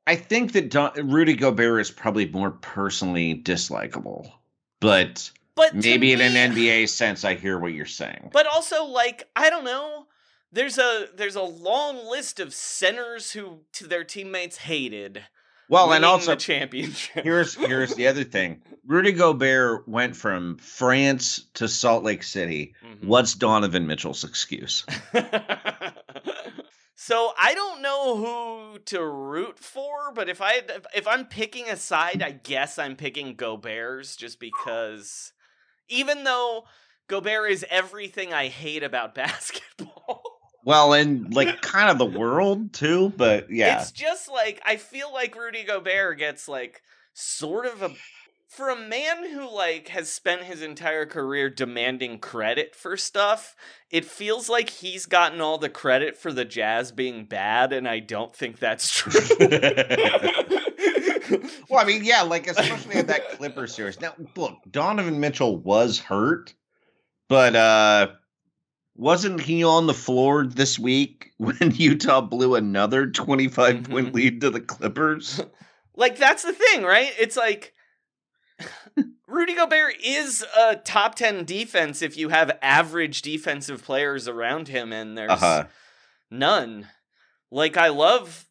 I 0.07 0.17
think 0.17 0.53
that 0.53 0.71
Don, 0.71 0.93
Rudy 1.11 1.35
Gobert 1.35 1.81
is 1.81 1.91
probably 1.91 2.27
more 2.27 2.51
personally 2.51 3.41
dislikable. 3.41 4.31
But 4.81 5.31
But 5.55 5.75
maybe 5.75 6.13
in 6.13 6.19
me- 6.19 6.25
an 6.25 6.53
NBA 6.53 6.89
sense 6.89 7.25
I 7.25 7.35
hear 7.35 7.59
what 7.59 7.73
you're 7.73 7.87
saying. 7.87 8.31
But 8.33 8.47
also, 8.47 8.85
like, 8.85 9.29
I 9.37 9.49
don't 9.49 9.65
know. 9.65 10.07
There's 10.51 10.77
a 10.77 11.07
there's 11.15 11.37
a 11.37 11.43
long 11.43 12.05
list 12.11 12.41
of 12.41 12.53
centers 12.53 13.33
who 13.33 13.61
to 13.75 13.87
their 13.87 14.05
teammates 14.05 14.59
hated. 14.59 15.25
Well, 15.69 15.93
and 15.93 16.05
also 16.05 16.33
the 16.33 16.37
championship. 16.37 17.25
here's 17.25 17.55
here's 17.55 17.95
the 17.95 18.07
other 18.09 18.25
thing. 18.25 18.63
Rudy 18.87 19.13
Gobert 19.13 19.89
went 19.89 20.17
from 20.17 20.59
France 20.59 21.47
to 21.55 21.69
Salt 21.69 22.05
Lake 22.05 22.23
City. 22.23 22.75
Mhm. 22.85 23.05
What's 23.05 23.35
Donovan 23.35 23.87
Mitchell's 23.87 24.25
excuse? 24.25 24.85
so 26.95 27.33
I 27.39 27.55
don't 27.55 27.81
know 27.83 28.17
who 28.17 28.79
to 28.87 29.05
root 29.05 29.59
for, 29.59 30.13
but 30.15 30.29
if 30.29 30.41
I 30.43 30.63
if 30.95 31.07
I'm 31.07 31.27
picking 31.27 31.69
a 31.69 31.77
side, 31.77 32.23
I 32.23 32.33
guess 32.33 32.79
I'm 32.79 32.97
picking 32.97 33.35
Gobert's 33.35 34.17
just 34.17 34.41
because 34.41 35.33
even 35.89 36.25
though 36.25 36.65
Gobert 37.09 37.51
is 37.51 37.65
everything 37.71 38.33
I 38.33 38.49
hate 38.49 38.83
about 38.83 39.15
basketball. 39.17 39.92
Well, 40.65 40.93
and 40.93 41.35
like 41.35 41.61
kind 41.61 41.91
of 41.91 41.99
the 41.99 42.19
world 42.19 42.73
too, 42.73 43.13
but 43.17 43.51
yeah. 43.51 43.81
It's 43.81 43.91
just 43.93 44.31
like 44.31 44.61
I 44.65 44.77
feel 44.77 45.13
like 45.13 45.37
Rudy 45.37 45.65
Gobert 45.65 46.19
gets 46.19 46.49
like 46.49 46.83
sort 47.15 47.67
of 47.67 47.83
a 47.83 47.91
for 48.53 48.69
a 48.69 48.77
man 48.77 49.31
who 49.31 49.51
like 49.51 49.89
has 49.89 50.13
spent 50.13 50.43
his 50.43 50.61
entire 50.61 51.07
career 51.07 51.49
demanding 51.49 52.19
credit 52.19 52.77
for 52.77 52.99
stuff, 52.99 53.57
it 53.91 54.05
feels 54.05 54.49
like 54.51 54.69
he's 54.69 55.07
gotten 55.07 55.41
all 55.41 55.57
the 55.57 55.71
credit 55.71 56.19
for 56.19 56.33
the 56.33 56.45
Jazz 56.45 56.93
being 56.93 57.25
bad 57.25 57.73
and 57.73 57.89
I 57.89 58.01
don't 58.01 58.35
think 58.37 58.59
that's 58.59 58.91
true. 58.95 59.11
well, 61.71 61.81
I 61.81 61.85
mean, 61.85 62.05
yeah, 62.05 62.23
like 62.23 62.47
especially 62.47 62.97
in 62.99 63.07
that 63.07 63.31
Clipper 63.31 63.67
series. 63.67 64.01
Now, 64.01 64.15
look, 64.37 64.59
Donovan 64.71 65.19
Mitchell 65.19 65.57
was 65.57 65.99
hurt, 65.99 66.55
but 67.29 67.57
uh 67.57 68.09
wasn't 69.03 69.41
he 69.41 69.65
on 69.65 69.87
the 69.87 69.95
floor 69.95 70.47
this 70.47 70.79
week 70.79 71.33
when 71.39 71.73
Utah 71.75 72.21
blew 72.21 72.55
another 72.55 73.11
25 73.11 73.85
point 73.85 74.09
Mhm. 74.09 74.15
lead 74.15 74.41
to 74.43 74.51
the 74.51 74.61
Clippers? 74.61 75.41
like 75.97 76.17
that's 76.17 76.43
the 76.45 76.53
thing, 76.53 76.83
right? 76.85 77.13
It's 77.19 77.37
like 77.37 77.75
Rudy 79.27 79.55
Gobert 79.55 79.95
is 80.05 80.45
a 80.59 80.77
top 80.77 81.15
10 81.17 81.45
defense 81.45 82.03
if 82.03 82.17
you 82.17 82.29
have 82.29 82.57
average 82.63 83.23
defensive 83.23 83.83
players 83.83 84.29
around 84.29 84.69
him 84.69 84.93
and 84.93 85.17
there's 85.19 85.31
Uh-huh. 85.33 85.65
None. 86.31 86.89
Like 87.51 87.77
I 87.77 87.89
love 87.89 88.47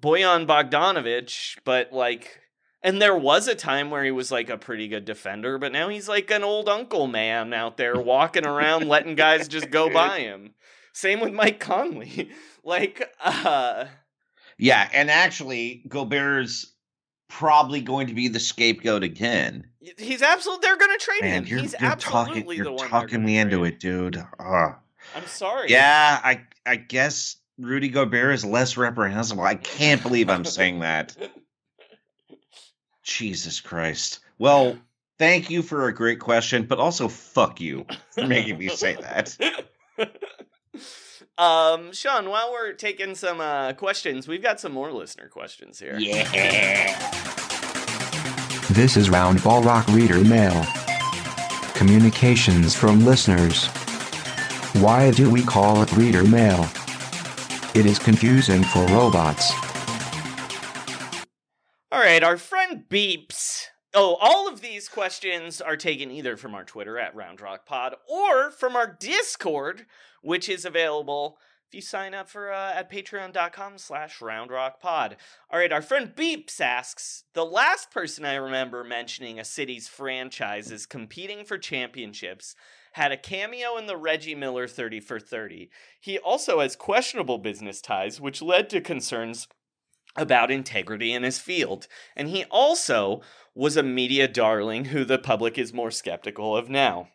Bojan 0.00 0.46
Bogdanovic, 0.46 1.58
but 1.64 1.92
like 1.92 2.40
and 2.82 3.00
there 3.00 3.16
was 3.16 3.48
a 3.48 3.54
time 3.54 3.90
where 3.90 4.04
he 4.04 4.10
was 4.10 4.30
like 4.32 4.50
a 4.50 4.56
pretty 4.58 4.88
good 4.88 5.04
defender, 5.04 5.58
but 5.58 5.72
now 5.72 5.88
he's 5.88 6.08
like 6.08 6.30
an 6.30 6.42
old 6.44 6.68
uncle 6.68 7.06
man 7.06 7.52
out 7.52 7.76
there 7.76 8.00
walking 8.00 8.46
around 8.46 8.88
letting 8.88 9.14
guys 9.14 9.48
just 9.48 9.70
go 9.70 9.88
by 9.92 10.20
him. 10.20 10.54
Same 10.92 11.20
with 11.20 11.32
Mike 11.32 11.60
Conley. 11.60 12.30
Like 12.64 13.12
uh 13.20 13.86
Yeah, 14.56 14.88
and 14.92 15.10
actually, 15.10 15.82
Gobert's 15.88 16.72
probably 17.28 17.80
going 17.80 18.06
to 18.06 18.14
be 18.14 18.28
the 18.28 18.38
scapegoat 18.38 19.02
again. 19.02 19.66
he's 19.98 20.22
absolutely 20.22 20.60
they're 20.64 20.76
going 20.76 20.96
to 20.96 21.04
trade 21.04 21.22
Man, 21.22 21.42
him. 21.42 21.46
you're, 21.48 21.58
he's 21.58 21.74
you're 21.80 21.90
absolutely 21.90 22.58
talking, 22.58 22.78
you're 22.78 22.88
talking 22.88 23.24
me 23.24 23.36
into 23.38 23.58
trade. 23.58 23.72
it, 23.72 23.80
dude. 23.80 24.16
Ugh. 24.38 24.74
I'm 25.16 25.26
sorry. 25.26 25.70
Yeah, 25.70 26.20
I 26.22 26.42
I 26.64 26.76
guess 26.76 27.34
Rudy 27.58 27.88
Gobert 27.88 28.34
is 28.34 28.44
less 28.44 28.76
reprehensible. 28.76 29.42
I 29.42 29.56
can't 29.56 30.00
believe 30.02 30.30
I'm 30.30 30.44
saying 30.44 30.78
that. 30.80 31.16
Jesus 33.02 33.60
Christ. 33.60 34.20
Well, 34.38 34.78
thank 35.18 35.50
you 35.50 35.62
for 35.62 35.88
a 35.88 35.94
great 35.94 36.20
question, 36.20 36.66
but 36.66 36.78
also 36.78 37.08
fuck 37.08 37.60
you 37.60 37.86
for 38.10 38.26
making 38.26 38.58
me 38.58 38.68
say 38.68 38.96
that. 38.96 39.36
um, 41.38 41.92
Sean, 41.92 42.28
while 42.28 42.52
we're 42.52 42.72
taking 42.72 43.14
some 43.14 43.40
uh, 43.40 43.72
questions, 43.74 44.28
we've 44.28 44.42
got 44.42 44.60
some 44.60 44.72
more 44.72 44.92
listener 44.92 45.28
questions 45.28 45.78
here. 45.78 45.98
Yeah. 45.98 47.22
This 48.70 48.96
is 48.96 49.08
Roundball 49.08 49.64
Rock 49.64 49.86
Reader 49.88 50.24
Mail. 50.24 50.64
Communications 51.74 52.74
from 52.74 53.04
listeners. 53.04 53.66
Why 54.80 55.10
do 55.10 55.30
we 55.30 55.42
call 55.42 55.82
it 55.82 55.92
Reader 55.92 56.24
Mail? 56.24 56.66
It 57.74 57.86
is 57.86 57.98
confusing 57.98 58.62
for 58.62 58.84
robots. 58.86 59.52
All 61.92 62.00
right, 62.00 62.24
our 62.24 62.38
friend 62.38 62.84
Beeps. 62.88 63.66
Oh, 63.92 64.16
all 64.18 64.48
of 64.48 64.62
these 64.62 64.88
questions 64.88 65.60
are 65.60 65.76
taken 65.76 66.10
either 66.10 66.38
from 66.38 66.54
our 66.54 66.64
Twitter 66.64 66.98
at 66.98 67.14
Round 67.14 67.38
Rock 67.38 67.66
Pod 67.66 67.96
or 68.08 68.50
from 68.50 68.76
our 68.76 68.96
Discord, 68.98 69.84
which 70.22 70.48
is 70.48 70.64
available 70.64 71.36
if 71.68 71.74
you 71.74 71.82
sign 71.82 72.14
up 72.14 72.30
for 72.30 72.50
uh, 72.50 72.72
at 72.72 72.90
patreon.com 72.90 73.76
slash 73.76 74.20
roundrockpod. 74.20 75.16
All 75.50 75.58
right, 75.58 75.70
our 75.70 75.82
friend 75.82 76.14
Beeps 76.16 76.62
asks, 76.62 77.24
the 77.34 77.44
last 77.44 77.90
person 77.90 78.24
I 78.24 78.36
remember 78.36 78.82
mentioning 78.82 79.38
a 79.38 79.44
city's 79.44 79.86
franchises 79.86 80.86
competing 80.86 81.44
for 81.44 81.58
championships 81.58 82.56
had 82.92 83.12
a 83.12 83.18
cameo 83.18 83.76
in 83.76 83.84
the 83.84 83.98
Reggie 83.98 84.34
Miller 84.34 84.66
30 84.66 85.00
for 85.00 85.20
30. 85.20 85.68
He 86.00 86.18
also 86.18 86.60
has 86.60 86.74
questionable 86.74 87.36
business 87.36 87.82
ties, 87.82 88.18
which 88.18 88.40
led 88.40 88.70
to 88.70 88.80
concerns 88.80 89.46
about 90.16 90.50
integrity 90.50 91.12
in 91.12 91.22
his 91.22 91.38
field. 91.38 91.86
And 92.16 92.28
he 92.28 92.44
also 92.50 93.22
was 93.54 93.76
a 93.76 93.82
media 93.82 94.28
darling 94.28 94.86
who 94.86 95.04
the 95.04 95.18
public 95.18 95.58
is 95.58 95.72
more 95.72 95.90
skeptical 95.90 96.56
of 96.56 96.68
now. 96.70 97.08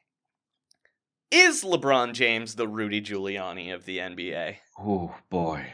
Is 1.32 1.64
LeBron 1.64 2.14
James 2.14 2.56
the 2.56 2.68
Rudy 2.68 3.02
Giuliani 3.02 3.74
of 3.74 3.86
the 3.86 3.98
NBA? 3.98 4.56
Oh 4.80 5.16
boy. 5.30 5.66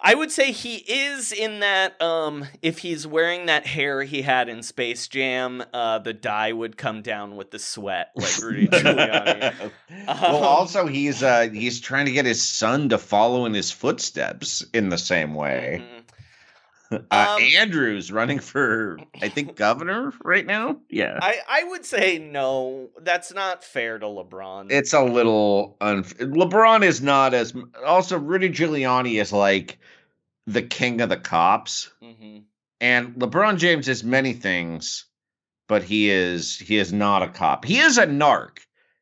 I 0.00 0.14
would 0.14 0.30
say 0.30 0.52
he 0.52 0.76
is 0.76 1.32
in 1.32 1.58
that 1.58 2.00
um 2.00 2.44
if 2.62 2.78
he's 2.78 3.04
wearing 3.04 3.46
that 3.46 3.66
hair 3.66 4.04
he 4.04 4.22
had 4.22 4.48
in 4.48 4.62
Space 4.62 5.08
Jam, 5.08 5.64
uh 5.74 5.98
the 5.98 6.12
dye 6.12 6.52
would 6.52 6.76
come 6.76 7.02
down 7.02 7.34
with 7.34 7.50
the 7.50 7.58
sweat 7.58 8.10
like 8.14 8.38
Rudy 8.40 8.68
Giuliani. 8.72 9.70
well, 10.06 10.36
Um, 10.36 10.42
also 10.44 10.86
he's 10.86 11.24
uh 11.24 11.48
he's 11.52 11.80
trying 11.80 12.06
to 12.06 12.12
get 12.12 12.26
his 12.26 12.40
son 12.40 12.90
to 12.90 12.98
follow 12.98 13.44
in 13.46 13.54
his 13.54 13.72
footsteps 13.72 14.64
in 14.72 14.90
the 14.90 14.98
same 14.98 15.34
way. 15.34 15.84
Uh, 17.10 17.36
Um, 17.36 17.42
Andrew's 17.56 18.10
running 18.10 18.38
for 18.38 18.98
I 19.20 19.28
think 19.28 19.56
governor 19.66 20.12
right 20.24 20.46
now. 20.46 20.78
Yeah. 20.88 21.18
I 21.20 21.36
I 21.48 21.64
would 21.64 21.84
say 21.84 22.18
no, 22.18 22.88
that's 23.02 23.32
not 23.34 23.62
fair 23.62 23.98
to 23.98 24.06
LeBron. 24.06 24.68
it's 24.70 24.94
a 24.94 25.02
little 25.02 25.76
unf- 25.82 26.14
LeBron 26.18 26.82
is 26.82 27.02
not 27.02 27.34
as 27.34 27.52
also 27.86 28.18
Rudy 28.18 28.48
Giuliani 28.48 29.20
is 29.20 29.32
like 29.34 29.78
the 30.46 30.62
king 30.62 31.02
of 31.02 31.10
the 31.10 31.18
cops 31.18 31.90
Mhm. 32.02 32.44
and 32.80 33.14
LeBron 33.16 33.58
James 33.58 33.86
is 33.88 34.02
many 34.02 34.32
things 34.32 35.04
but 35.66 35.82
he 35.82 36.08
is 36.08 36.56
he 36.58 36.78
is 36.78 36.90
not 36.92 37.22
a 37.22 37.28
cop. 37.28 37.66
He 37.66 37.78
is 37.80 37.98
a 37.98 38.06
narc. 38.06 38.60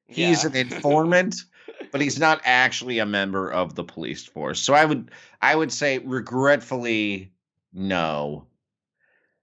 He's 0.09 0.42
Yeah. 0.42 0.51
an 0.51 0.57
informant 0.57 1.37
but 1.92 2.01
he's 2.01 2.18
not 2.18 2.40
actually 2.44 2.99
a 2.99 3.07
member 3.07 3.49
of 3.53 3.77
the 3.77 3.85
police 3.85 4.25
force. 4.27 4.59
So 4.61 4.75
I 4.75 4.85
would 4.85 5.12
I 5.40 5.55
would 5.55 5.70
say 5.72 5.99
regretfully 5.99 7.31
no. 7.76 8.46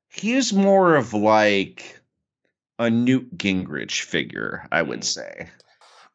He's 0.10 0.52
more 0.54 0.96
of 0.96 1.14
like 1.14 2.00
a 2.78 2.90
Newt 2.90 3.38
Gingrich 3.38 4.02
figure, 4.02 4.68
I 4.72 4.82
would 4.82 5.02
Mm. 5.02 5.04
say 5.06 5.50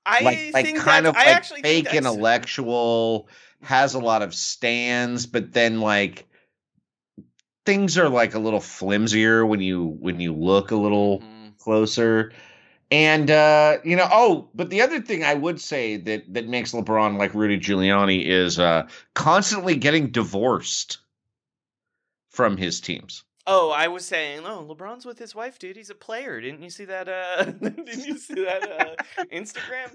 I 0.04 0.22
like 0.22 0.54
like 0.54 0.76
kind 0.76 1.06
of 1.06 1.14
like 1.14 1.26
actually 1.26 1.62
fake 1.62 1.92
intellectual 1.92 3.28
has 3.62 3.94
a 3.94 3.98
lot 3.98 4.22
of 4.22 4.34
stands 4.34 5.26
but 5.26 5.52
then 5.52 5.80
like 5.80 6.26
things 7.66 7.98
are 7.98 8.08
like 8.08 8.34
a 8.34 8.38
little 8.38 8.60
flimsier 8.60 9.44
when 9.46 9.60
you 9.60 9.96
when 10.00 10.20
you 10.20 10.32
look 10.32 10.70
a 10.70 10.76
little 10.76 11.20
Mhm. 11.20 11.58
closer 11.58 12.32
and 12.90 13.30
uh 13.30 13.78
you 13.84 13.96
know 13.96 14.08
oh 14.10 14.48
but 14.54 14.70
the 14.70 14.80
other 14.80 15.00
thing 15.00 15.24
i 15.24 15.34
would 15.34 15.60
say 15.60 15.96
that 15.96 16.32
that 16.32 16.48
makes 16.48 16.72
lebron 16.72 17.18
like 17.18 17.34
rudy 17.34 17.58
giuliani 17.58 18.24
is 18.24 18.58
uh 18.58 18.86
constantly 19.14 19.76
getting 19.76 20.10
divorced 20.10 20.98
from 22.38 22.56
his 22.56 22.80
teams 22.80 23.24
Oh, 23.50 23.70
I 23.70 23.88
was 23.88 24.04
saying, 24.04 24.42
oh, 24.44 24.66
LeBron's 24.68 25.06
with 25.06 25.18
his 25.18 25.34
wife, 25.34 25.58
dude. 25.58 25.74
He's 25.74 25.88
a 25.88 25.94
player. 25.94 26.38
Didn't 26.38 26.62
you 26.62 26.68
see 26.68 26.84
that? 26.84 27.08
Uh, 27.08 27.44
didn't 27.62 28.06
you 28.06 28.18
see 28.18 28.44
that 28.44 28.70
uh, 28.70 29.24
Instagram? 29.32 29.90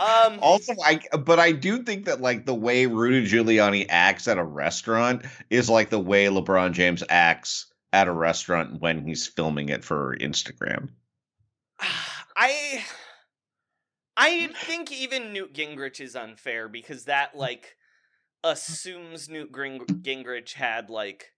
Um, 0.00 0.40
also, 0.42 0.74
I 0.84 0.98
but 1.16 1.38
I 1.38 1.52
do 1.52 1.84
think 1.84 2.06
that 2.06 2.20
like 2.20 2.44
the 2.44 2.56
way 2.56 2.86
Rudy 2.86 3.24
Giuliani 3.24 3.86
acts 3.88 4.26
at 4.26 4.36
a 4.36 4.42
restaurant 4.42 5.24
is 5.48 5.70
like 5.70 5.90
the 5.90 6.00
way 6.00 6.26
LeBron 6.26 6.72
James 6.72 7.04
acts 7.08 7.72
at 7.92 8.08
a 8.08 8.12
restaurant 8.12 8.80
when 8.80 9.06
he's 9.06 9.28
filming 9.28 9.68
it 9.68 9.84
for 9.84 10.16
Instagram. 10.20 10.88
I 12.36 12.84
I 14.16 14.48
think 14.48 14.90
even 14.90 15.32
Newt 15.32 15.54
Gingrich 15.54 16.00
is 16.00 16.16
unfair 16.16 16.68
because 16.68 17.04
that 17.04 17.36
like 17.36 17.76
assumes 18.42 19.28
Newt 19.28 19.52
Gingrich 19.52 20.54
had 20.54 20.90
like 20.90 21.32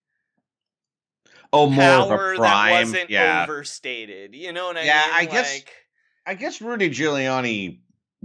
Oh, 1.52 1.68
more 1.68 1.82
power 1.82 2.32
of 2.32 2.38
a 2.38 2.42
that 2.42 2.70
wasn't 2.70 3.10
yeah, 3.10 3.44
overstated. 3.48 4.34
You 4.34 4.52
know 4.52 4.66
what 4.66 4.76
I 4.76 4.84
Yeah, 4.84 5.02
mean? 5.06 5.14
I 5.14 5.24
guess- 5.26 5.64
I 6.26 6.34
guess 6.34 6.60
Rudy 6.60 6.90
Giuliani 6.90 7.80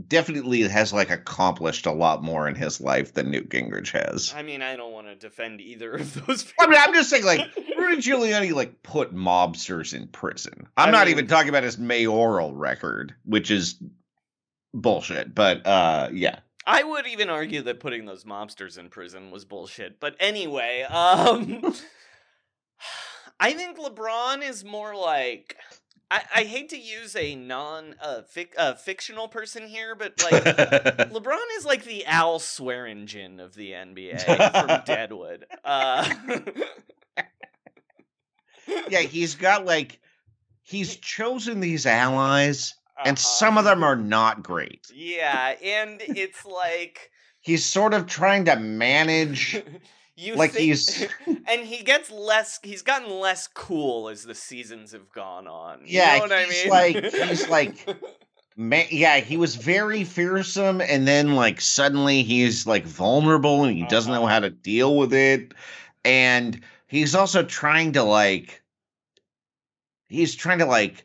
definitely 0.07 0.61
has 0.63 0.91
like 0.93 1.09
accomplished 1.09 1.85
a 1.85 1.91
lot 1.91 2.21
more 2.21 2.47
in 2.47 2.53
his 2.53 2.81
life 2.81 3.13
than 3.13 3.31
Newt 3.31 3.49
Gingrich 3.49 3.91
has. 3.91 4.33
I 4.35 4.43
mean, 4.43 4.61
I 4.61 4.75
don't 4.75 4.91
want 4.91 5.07
to 5.07 5.15
defend 5.15 5.61
either 5.61 5.93
of 5.93 6.25
those. 6.27 6.53
I 6.59 6.67
mean, 6.67 6.77
I'm 6.79 6.93
just 6.93 7.09
saying, 7.09 7.23
like 7.23 7.39
Rudy 7.77 8.01
Giuliani, 8.01 8.51
like 8.53 8.83
put 8.83 9.15
mobsters 9.15 9.93
in 9.93 10.07
prison. 10.09 10.67
I'm 10.77 10.89
I 10.89 10.91
not 10.91 11.05
mean- 11.07 11.11
even 11.15 11.27
talking 11.27 11.49
about 11.49 11.63
his 11.63 11.77
mayoral 11.77 12.53
record, 12.53 13.15
which 13.23 13.49
is 13.49 13.81
bullshit. 14.73 15.33
But 15.33 15.65
uh, 15.65 16.09
yeah, 16.11 16.39
I 16.67 16.83
would 16.83 17.07
even 17.07 17.29
argue 17.29 17.61
that 17.63 17.79
putting 17.79 18.05
those 18.05 18.25
mobsters 18.25 18.77
in 18.77 18.89
prison 18.89 19.31
was 19.31 19.45
bullshit. 19.45 19.99
But 19.99 20.15
anyway, 20.19 20.81
um 20.83 21.73
I 23.39 23.53
think 23.53 23.77
LeBron 23.77 24.47
is 24.47 24.63
more 24.63 24.95
like 24.95 25.57
I, 26.09 26.21
I 26.35 26.43
hate 26.43 26.69
to 26.69 26.77
use 26.77 27.15
a 27.15 27.35
non 27.35 27.95
uh, 28.01 28.21
fic, 28.33 28.49
uh, 28.57 28.75
fictional 28.75 29.27
person 29.27 29.67
here, 29.67 29.95
but 29.95 30.21
like 30.23 30.43
LeBron 30.43 31.57
is 31.57 31.65
like 31.65 31.83
the 31.83 32.05
Al 32.05 32.39
Swearingen 32.39 33.39
of 33.39 33.55
the 33.55 33.71
NBA 33.71 34.21
from 34.51 34.81
Deadwood. 34.85 35.45
Uh, 35.63 36.13
yeah, 38.89 38.99
he's 39.01 39.35
got 39.35 39.65
like 39.65 39.99
he's 40.61 40.95
chosen 40.95 41.59
these 41.59 41.85
allies, 41.85 42.75
and 43.03 43.17
uh-huh. 43.17 43.27
some 43.27 43.57
of 43.57 43.65
them 43.65 43.83
are 43.83 43.97
not 43.97 44.43
great. 44.43 44.87
Yeah, 44.93 45.55
and 45.61 46.01
it's 46.01 46.45
like 46.45 47.11
He's 47.45 47.63
sort 47.63 47.93
of 47.93 48.07
trying 48.07 48.45
to 48.45 48.55
manage. 48.55 49.61
You 50.17 50.35
Like 50.35 50.51
think, 50.51 50.65
he's- 50.65 51.07
and 51.47 51.61
he 51.61 51.83
gets 51.83 52.09
less. 52.11 52.59
He's 52.63 52.81
gotten 52.81 53.09
less 53.09 53.47
cool 53.47 54.09
as 54.09 54.23
the 54.23 54.35
seasons 54.35 54.91
have 54.93 55.11
gone 55.11 55.47
on. 55.47 55.79
You 55.81 55.99
Yeah, 55.99 56.15
know 56.17 56.21
what 56.21 56.31
I 56.33 56.45
mean? 56.47 56.69
like- 56.69 57.13
he's 57.13 57.47
like- 57.49 57.87
Man, 58.57 58.85
yeah, 58.89 59.19
he 59.19 59.35
was 59.35 59.57
very 59.57 60.05
fearsome, 60.05 60.79
and 60.79 61.05
then 61.05 61.35
like 61.35 61.59
suddenly 61.59 62.23
he's 62.23 62.65
like 62.65 62.85
vulnerable, 62.85 63.65
and 63.65 63.75
he 63.75 63.85
doesn't 63.87 64.13
know 64.13 64.23
Uh-huh. 64.23 64.33
how 64.33 64.39
to 64.39 64.49
deal 64.49 64.95
with 64.97 65.13
it. 65.13 65.53
And 66.05 66.61
he's 66.87 67.15
also 67.15 67.43
trying 67.43 67.91
to 67.93 68.03
like, 68.03 68.63
he's 70.07 70.35
trying 70.35 70.59
to 70.59 70.65
like 70.65 71.04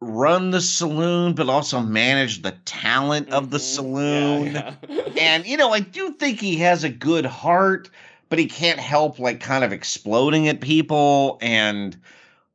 run 0.00 0.50
the 0.50 0.60
saloon, 0.60 1.34
but 1.34 1.48
also 1.48 1.80
manage 1.80 2.42
the 2.42 2.52
talent 2.64 3.30
of 3.30 3.50
the 3.50 3.58
Mhm. 3.58 3.60
saloon. 3.60 4.54
Yeah, 4.54 4.74
yeah. 4.88 5.02
And 5.18 5.46
you 5.46 5.56
know, 5.56 5.72
I 5.72 5.80
do 5.80 6.12
think 6.12 6.40
he 6.40 6.56
has 6.58 6.84
a 6.84 6.88
good 6.90 7.24
heart, 7.24 7.88
but 8.28 8.38
he 8.38 8.46
can't 8.46 8.78
help 8.80 9.18
like 9.18 9.40
kind 9.40 9.64
of 9.64 9.72
exploding 9.72 10.48
at 10.48 10.60
people. 10.60 11.38
And 11.40 11.96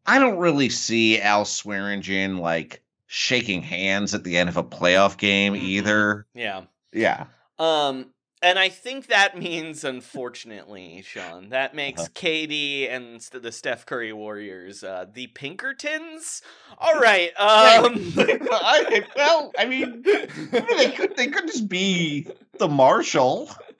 I 0.06 0.19
don't 0.19 0.38
really 0.38 0.69
see 0.69 1.19
Al 1.19 1.45
Swearingen 1.45 2.38
like 2.38 2.84
shaking 3.08 3.62
hands 3.62 4.13
at 4.13 4.23
the 4.23 4.38
end 4.38 4.47
of 4.49 4.58
a 4.58 4.63
playoff 4.63 5.17
game 5.17 5.54
Mhm. 5.54 5.62
either. 5.63 6.25
yeah. 6.34 6.62
Yeah. 6.93 7.25
Um, 7.58 8.08
and 8.41 8.58
I 8.60 8.69
think 8.69 9.08
that 9.08 9.38
means, 9.38 9.84
unfortunately, 9.84 11.01
Sean, 11.06 11.49
that 11.49 11.75
makes 11.75 12.01
Uh-huh. 12.01 12.10
KD 12.15 12.89
and 12.89 13.21
st- 13.21 13.43
the 13.43 13.51
Steph 13.51 13.86
Curry 13.86 14.13
Warriors 14.13 14.84
uh, 14.84 15.06
the 15.12 15.27
Pinkertons. 15.27 16.41
All 16.77 16.99
right. 16.99 17.30
Um, 17.38 18.13
I, 18.17 19.04
well, 19.15 19.51
I 19.58 19.65
mean, 19.65 20.01
they 20.04 20.91
could 20.91 21.15
they 21.15 21.27
could 21.27 21.47
just 21.47 21.67
be 21.69 22.27
the 22.58 22.67
Marshall. 22.67 23.49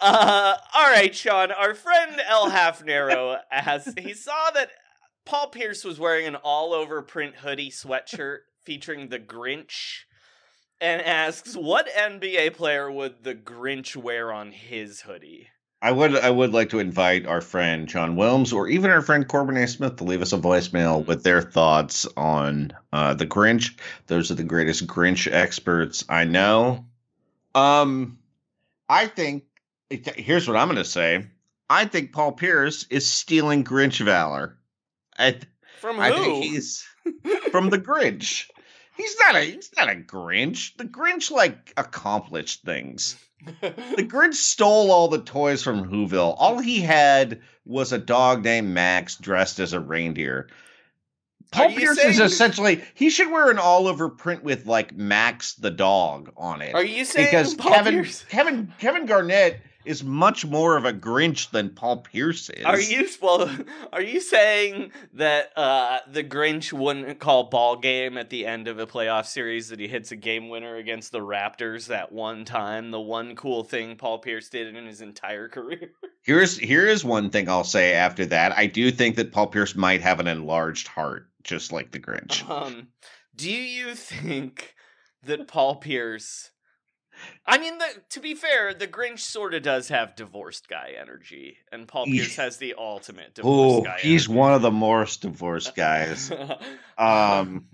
uh, 0.00 0.56
all 0.74 0.90
right, 0.90 1.14
Sean. 1.14 1.50
Our 1.52 1.74
friend 1.74 2.20
El 2.26 2.50
Half 2.50 2.84
Narrow 2.84 3.38
asks. 3.50 3.94
He 3.98 4.14
saw 4.14 4.50
that 4.54 4.70
Paul 5.24 5.48
Pierce 5.48 5.84
was 5.84 5.98
wearing 5.98 6.26
an 6.26 6.36
all-over 6.36 7.02
print 7.02 7.36
hoodie 7.36 7.70
sweatshirt 7.70 8.38
featuring 8.64 9.08
the 9.08 9.18
Grinch, 9.18 10.04
and 10.80 11.02
asks, 11.02 11.56
"What 11.56 11.88
NBA 11.94 12.54
player 12.54 12.90
would 12.90 13.24
the 13.24 13.34
Grinch 13.34 13.96
wear 13.96 14.32
on 14.32 14.52
his 14.52 15.02
hoodie?" 15.02 15.48
I 15.80 15.92
would 15.92 16.16
I 16.16 16.30
would 16.30 16.52
like 16.52 16.70
to 16.70 16.80
invite 16.80 17.26
our 17.26 17.40
friend 17.40 17.86
John 17.86 18.16
Wilms 18.16 18.52
or 18.52 18.66
even 18.68 18.90
our 18.90 19.00
friend 19.00 19.28
Corbin 19.28 19.56
A. 19.56 19.68
Smith 19.68 19.96
to 19.96 20.04
leave 20.04 20.22
us 20.22 20.32
a 20.32 20.38
voicemail 20.38 21.06
with 21.06 21.22
their 21.22 21.40
thoughts 21.40 22.06
on 22.16 22.72
uh, 22.92 23.14
the 23.14 23.26
Grinch. 23.26 23.78
Those 24.08 24.30
are 24.30 24.34
the 24.34 24.42
greatest 24.42 24.86
Grinch 24.88 25.32
experts 25.32 26.04
I 26.08 26.24
know. 26.24 26.84
Um, 27.54 28.18
I 28.88 29.06
think 29.06 29.44
here's 29.88 30.48
what 30.48 30.56
I'm 30.56 30.68
going 30.68 30.76
to 30.76 30.84
say. 30.84 31.26
I 31.70 31.84
think 31.84 32.12
Paul 32.12 32.32
Pierce 32.32 32.86
is 32.90 33.08
stealing 33.08 33.62
Grinch 33.62 34.04
valor. 34.04 34.58
I 35.16 35.38
From 35.78 35.96
who? 35.96 36.02
I 36.02 36.10
think 36.10 36.44
he's 36.44 36.84
from 37.52 37.70
the 37.70 37.78
Grinch. 37.78 38.46
He's 38.98 39.16
not 39.20 39.36
a 39.36 39.40
he's 39.40 39.70
not 39.76 39.88
a 39.88 39.94
Grinch. 39.94 40.76
The 40.76 40.84
Grinch 40.84 41.30
like 41.30 41.72
accomplished 41.76 42.64
things. 42.64 43.16
The 43.60 43.70
Grinch 44.08 44.34
stole 44.34 44.90
all 44.90 45.06
the 45.08 45.22
toys 45.22 45.62
from 45.62 45.88
Whoville. 45.88 46.34
All 46.36 46.58
he 46.58 46.80
had 46.80 47.40
was 47.64 47.92
a 47.92 47.98
dog 47.98 48.42
named 48.42 48.74
Max 48.74 49.16
dressed 49.16 49.60
as 49.60 49.72
a 49.72 49.80
reindeer. 49.80 50.48
Paul 51.52 51.70
Pierce 51.70 51.98
is 51.98 52.20
essentially 52.20 52.82
he 52.94 53.08
should 53.08 53.30
wear 53.30 53.50
an 53.50 53.58
all 53.58 53.86
over 53.86 54.08
print 54.08 54.42
with 54.42 54.66
like 54.66 54.94
Max 54.94 55.54
the 55.54 55.70
dog 55.70 56.32
on 56.36 56.60
it. 56.60 56.74
Are 56.74 56.84
you 56.84 57.04
saying 57.04 57.28
because 57.28 57.54
Paul 57.54 57.72
Kevin 57.72 57.94
Pierce? 57.94 58.24
Kevin 58.28 58.74
Kevin 58.78 59.06
Garnett 59.06 59.60
is 59.88 60.04
much 60.04 60.44
more 60.44 60.76
of 60.76 60.84
a 60.84 60.92
Grinch 60.92 61.50
than 61.50 61.70
Paul 61.70 61.98
Pierce 62.02 62.50
is. 62.50 62.64
Are 62.64 62.78
you 62.78 63.08
well? 63.22 63.50
Are 63.92 64.02
you 64.02 64.20
saying 64.20 64.92
that 65.14 65.50
uh, 65.56 66.00
the 66.06 66.22
Grinch 66.22 66.72
wouldn't 66.72 67.18
call 67.18 67.44
ball 67.44 67.76
game 67.76 68.18
at 68.18 68.28
the 68.28 68.44
end 68.44 68.68
of 68.68 68.78
a 68.78 68.86
playoff 68.86 69.24
series 69.24 69.70
that 69.70 69.80
he 69.80 69.88
hits 69.88 70.12
a 70.12 70.16
game 70.16 70.50
winner 70.50 70.76
against 70.76 71.10
the 71.10 71.20
Raptors 71.20 71.86
that 71.86 72.12
one 72.12 72.44
time? 72.44 72.90
The 72.90 73.00
one 73.00 73.34
cool 73.34 73.64
thing 73.64 73.96
Paul 73.96 74.18
Pierce 74.18 74.50
did 74.50 74.76
in 74.76 74.86
his 74.86 75.00
entire 75.00 75.48
career. 75.48 75.90
Here's 76.22 76.58
here 76.58 76.86
is 76.86 77.02
one 77.02 77.30
thing 77.30 77.48
I'll 77.48 77.64
say 77.64 77.94
after 77.94 78.26
that. 78.26 78.56
I 78.56 78.66
do 78.66 78.90
think 78.90 79.16
that 79.16 79.32
Paul 79.32 79.46
Pierce 79.46 79.74
might 79.74 80.02
have 80.02 80.20
an 80.20 80.28
enlarged 80.28 80.86
heart, 80.86 81.30
just 81.42 81.72
like 81.72 81.92
the 81.92 81.98
Grinch. 81.98 82.48
Um, 82.48 82.88
do 83.34 83.50
you 83.50 83.94
think 83.94 84.74
that 85.24 85.48
Paul 85.48 85.76
Pierce? 85.76 86.50
I 87.46 87.58
mean, 87.58 87.78
the, 87.78 87.86
to 88.10 88.20
be 88.20 88.34
fair, 88.34 88.72
the 88.74 88.86
Grinch 88.86 89.20
sort 89.20 89.54
of 89.54 89.62
does 89.62 89.88
have 89.88 90.14
divorced 90.16 90.68
guy 90.68 90.94
energy, 91.00 91.58
and 91.72 91.88
Paul 91.88 92.06
Pierce 92.06 92.36
has 92.36 92.58
the 92.58 92.74
ultimate 92.78 93.34
divorced 93.34 93.76
Oh, 93.76 93.82
guy. 93.82 93.98
he's 94.00 94.26
energy. 94.28 94.38
one 94.38 94.54
of 94.54 94.62
the 94.62 94.70
most 94.70 95.22
divorced 95.22 95.74
guys. 95.74 96.30
Um, 96.98 97.66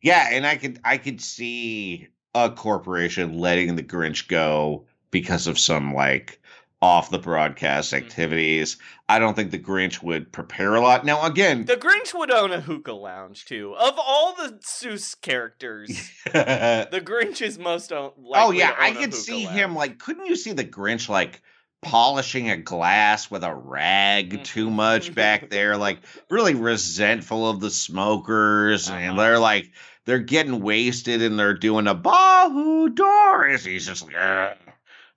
yeah, 0.00 0.28
and 0.30 0.46
I 0.46 0.56
could 0.56 0.78
I 0.84 0.98
could 0.98 1.20
see 1.20 2.08
a 2.34 2.50
corporation 2.50 3.38
letting 3.38 3.74
the 3.76 3.82
Grinch 3.82 4.28
go 4.28 4.86
because 5.10 5.46
of 5.46 5.58
some 5.58 5.94
like 5.94 6.40
off 6.82 7.08
the 7.10 7.18
broadcast 7.18 7.92
Mm-hmm. 7.92 8.04
activities. 8.04 8.76
I 9.08 9.18
don't 9.18 9.34
think 9.34 9.50
the 9.52 9.58
Grinch 9.58 10.02
would 10.02 10.32
prepare 10.32 10.74
a 10.74 10.80
lot. 10.80 11.04
Now 11.06 11.24
again, 11.24 11.64
The 11.64 11.76
Grinch 11.76 12.12
would 12.12 12.30
own 12.30 12.50
a 12.52 12.60
hookah 12.60 12.92
lounge 12.92 13.44
too. 13.44 13.74
Of 13.78 13.94
all 13.98 14.34
the 14.34 14.58
Seuss 14.64 15.18
characters, 15.20 15.88
the 16.24 17.02
Grinch 17.04 17.40
is 17.40 17.58
most 17.58 17.92
own. 17.92 18.10
oh 18.34 18.50
yeah, 18.50 18.74
I 18.78 18.90
could 18.92 19.14
see 19.14 19.46
lounge. 19.46 19.56
him 19.58 19.74
like. 19.76 19.98
Couldn't 19.98 20.26
you 20.26 20.36
see 20.36 20.52
the 20.52 20.64
Grinch 20.64 21.08
like? 21.08 21.40
polishing 21.84 22.48
a 22.48 22.56
glass 22.56 23.28
with 23.28 23.42
a 23.42 23.52
rag 23.52 24.44
too 24.44 24.66
Mm-hmm. 24.66 24.76
much 24.76 25.12
back 25.16 25.50
there 25.50 25.76
like 25.76 25.98
really 26.30 26.54
resentful 26.54 27.50
of 27.50 27.58
the 27.58 27.70
smokers 27.72 28.88
and 28.88 29.10
Uh-huh. 29.18 29.20
they're 29.20 29.38
like 29.40 29.68
they're 30.04 30.20
getting 30.20 30.60
wasted 30.62 31.22
and 31.22 31.36
they're 31.36 31.54
doing 31.54 31.88
a 31.88 31.94
Bahu 31.96 32.94
Doris. 32.94 33.64
He's 33.64 33.86
just 33.88 34.04
like, 34.04 34.14
"Ugh, 34.16 34.56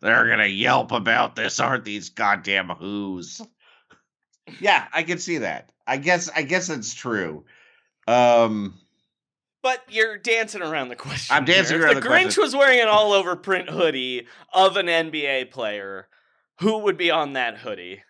they're 0.06 0.28
gonna 0.30 0.46
yelp 0.46 0.92
about 0.92 1.36
this, 1.36 1.60
aren't 1.60 1.84
these 1.86 2.10
goddamn 2.10 2.70
who's? 2.70 3.42
Yeah, 4.60 4.86
I 4.94 5.02
can 5.02 5.18
see 5.18 5.40
that. 5.40 5.72
I 5.88 5.98
guess 5.98 6.30
I 6.30 6.44
guess 6.44 6.70
it's 6.70 6.94
true. 6.94 7.46
Um 8.08 8.76
But 9.64 9.82
you're 9.90 10.18
dancing 10.20 10.62
around 10.62 10.90
the 10.90 10.96
question. 10.96 11.36
I'm 11.36 11.46
dancing 11.46 11.78
here. 11.78 11.86
around 11.88 11.98
If 11.98 12.04
the 12.04 12.08
the 12.10 12.14
Grinch 12.14 12.24
question. 12.26 12.44
was 12.44 12.56
wearing 12.56 12.80
an 12.80 12.88
all-over 12.88 13.36
print 13.36 13.70
hoodie 13.72 14.28
of 14.54 14.78
an 14.78 14.86
NBA 14.86 15.50
player, 15.50 16.08
who 16.60 16.78
would 16.78 16.96
be 16.96 17.10
on 17.10 17.34
that 17.34 17.58
hoodie? 17.58 18.04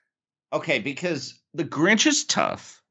okay, 0.51 0.79
because 0.79 1.39
the 1.53 1.63
Grinch 1.63 2.05
is 2.05 2.25
tough. 2.25 2.81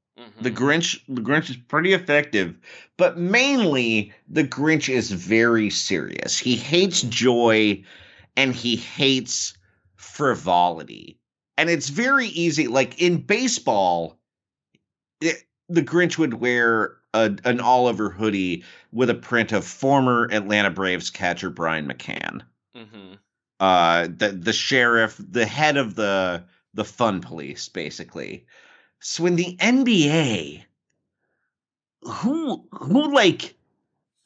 The 0.41 0.51
Mhm. 0.51 0.55
Grinch, 0.57 1.01
the 1.09 1.21
Grinch 1.21 1.51
is 1.51 1.57
pretty 1.57 1.93
effective, 1.93 2.57
but 2.97 3.19
mainly 3.19 4.13
the 4.29 4.45
Grinch 4.45 4.89
is 4.89 5.11
very 5.11 5.69
serious. 5.69 6.39
He 6.39 6.57
hates 6.57 7.05
Mhm. 7.05 7.11
joy 7.11 7.85
and 8.37 8.55
he 8.55 8.76
hates 8.76 9.57
frivolity. 9.97 11.18
And 11.57 11.70
it's 11.70 11.89
very 11.89 12.26
easy. 12.28 12.66
Like 12.66 13.01
in 13.01 13.18
baseball, 13.20 14.18
it, 15.20 15.45
the 15.68 15.82
Grinch 15.82 16.18
would 16.18 16.35
wear 16.35 16.97
a, 17.14 17.37
an 17.45 17.61
Oliver 17.61 18.11
hoodie 18.11 18.64
with 18.93 19.09
a 19.11 19.14
print 19.14 19.53
of 19.53 19.64
former 19.64 20.28
Atlanta 20.32 20.70
Braves 20.70 21.11
catcher 21.11 21.51
Brian 21.51 21.89
McCann, 21.89 22.43
Mhm. 22.76 23.18
uh, 23.61 24.09
the 24.09 24.32
the 24.32 24.53
sheriff, 24.53 25.16
the 25.18 25.47
head 25.47 25.76
of 25.76 25.95
the 25.95 26.45
the 26.74 26.85
fun 26.85 27.20
police, 27.20 27.68
basically. 27.68 28.47
So 29.01 29.26
in 29.26 29.37
the 29.37 29.57
NBA, 29.61 30.64
who 32.03 32.66
who 32.72 33.14
like 33.14 33.55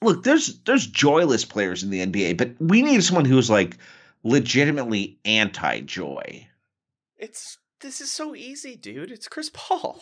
look, 0.03 0.22
there's 0.22 0.59
there's 0.61 0.86
joyless 0.86 1.44
players 1.44 1.82
in 1.82 1.90
the 1.90 2.05
NBA, 2.05 2.36
but 2.36 2.53
we 2.61 2.82
need 2.82 3.03
someone 3.03 3.24
who's 3.24 3.51
like 3.51 3.76
legitimately 4.22 5.18
anti-joy. 5.24 6.46
It's 7.16 7.59
this 7.80 8.01
is 8.01 8.11
so 8.11 8.34
easy, 8.34 8.76
dude. 8.76 9.11
It's 9.11 9.28
Chris 9.28 9.51
Paul. 9.53 10.01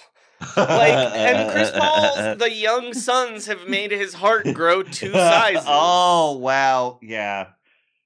Like 0.56 0.92
and 0.92 1.50
Chris 1.50 1.70
Paul, 1.70 2.36
the 2.36 2.52
young 2.52 2.92
sons 2.92 3.46
have 3.46 3.68
made 3.68 3.90
his 3.90 4.12
heart 4.12 4.52
grow 4.52 4.82
two 4.82 5.12
sizes. 5.12 5.64
oh 5.66 6.36
wow, 6.36 6.98
yeah, 7.00 7.48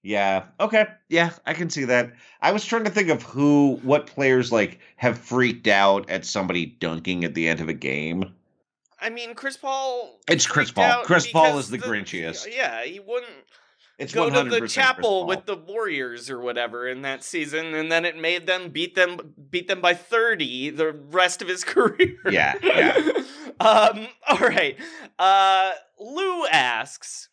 yeah. 0.03 0.45
Okay, 0.61 0.86
yeah, 1.09 1.30
I 1.45 1.55
can 1.55 1.70
see 1.70 1.84
that. 1.86 2.12
I 2.41 2.53
was 2.53 2.64
trying 2.64 2.84
to 2.84 2.91
think 2.91 3.09
of 3.09 3.22
who, 3.22 3.80
what 3.82 4.07
players 4.07 4.53
like 4.53 4.78
have 4.97 5.18
freaked 5.18 5.66
out 5.66 6.09
at 6.09 6.24
somebody 6.24 6.66
dunking 6.66 7.24
at 7.24 7.34
the 7.34 7.49
end 7.49 7.61
of 7.61 7.68
a 7.68 7.74
game. 7.74 8.32
I 9.01 9.11
mean, 9.11 9.34
Chris 9.34 9.57
Paul. 9.57 10.20
It's 10.28 10.46
Chris 10.46 10.70
Paul. 10.70 11.03
Chris 11.05 11.30
Paul 11.30 11.59
is 11.59 11.70
the 11.70 11.78
Grinchiest. 11.78 12.46
Yeah, 12.55 12.84
he 12.84 13.01
wouldn't 13.01 13.32
It's 13.98 14.12
go 14.12 14.28
to 14.28 14.48
the 14.48 14.68
chapel 14.68 15.26
with 15.26 15.46
the 15.46 15.57
Warriors 15.57 16.28
or 16.30 16.40
whatever 16.40 16.86
in 16.86 17.03
that 17.03 17.24
season, 17.24 17.74
and 17.74 17.90
then 17.90 18.05
it 18.05 18.16
made 18.16 18.46
them 18.46 18.70
beat 18.70 18.94
them 18.94 19.34
beat 19.51 19.68
them 19.68 19.80
by 19.80 19.94
thirty 19.94 20.70
the 20.70 20.92
rest 20.92 21.42
of 21.42 21.48
his 21.48 21.64
career. 21.64 22.16
Yeah, 22.30 22.55
yeah. 22.62 23.22
um. 23.61 24.09
All 24.28 24.38
right. 24.38 24.76
Uh. 25.18 25.72
Lou 25.98 26.46
asks. 26.46 27.28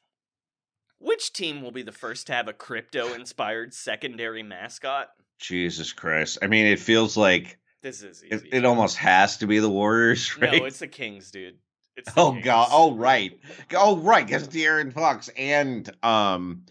Which 0.99 1.31
team 1.31 1.61
will 1.61 1.71
be 1.71 1.83
the 1.83 1.91
first 1.91 2.25
to 2.27 2.33
have 2.33 2.47
a 2.47 2.53
crypto 2.53 3.13
inspired 3.13 3.71
secondary 3.73 4.41
mascot? 4.41 5.09
Jesus 5.39 5.93
Christ. 5.93 6.39
I 6.41 6.47
mean, 6.47 6.65
it 6.65 6.79
feels 6.79 7.15
like 7.15 7.59
This 7.81 8.01
is 8.01 8.23
it, 8.23 8.33
easy. 8.33 8.49
it 8.51 8.65
almost 8.65 8.97
has 8.97 9.37
to 9.37 9.47
be 9.47 9.59
the 9.59 9.69
Warriors, 9.69 10.35
right? 10.41 10.59
no, 10.61 10.65
it's 10.65 10.79
the 10.79 10.87
Kings, 10.87 11.31
dude. 11.31 11.57
It's 11.95 12.11
the 12.13 12.19
Oh 12.21 12.31
Kings. 12.33 12.45
god. 12.45 12.67
Oh 12.71 12.93
right. 12.95 13.39
Oh 13.75 13.97
right. 13.97 14.25
Guess 14.27 14.47
De'Aaron 14.47 14.91
Fox 14.93 15.29
and 15.37 15.89
um, 16.03 16.63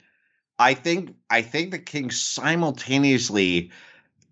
I 0.58 0.74
think 0.74 1.14
I 1.30 1.42
think 1.42 1.70
the 1.70 1.78
Kings 1.78 2.20
simultaneously 2.20 3.70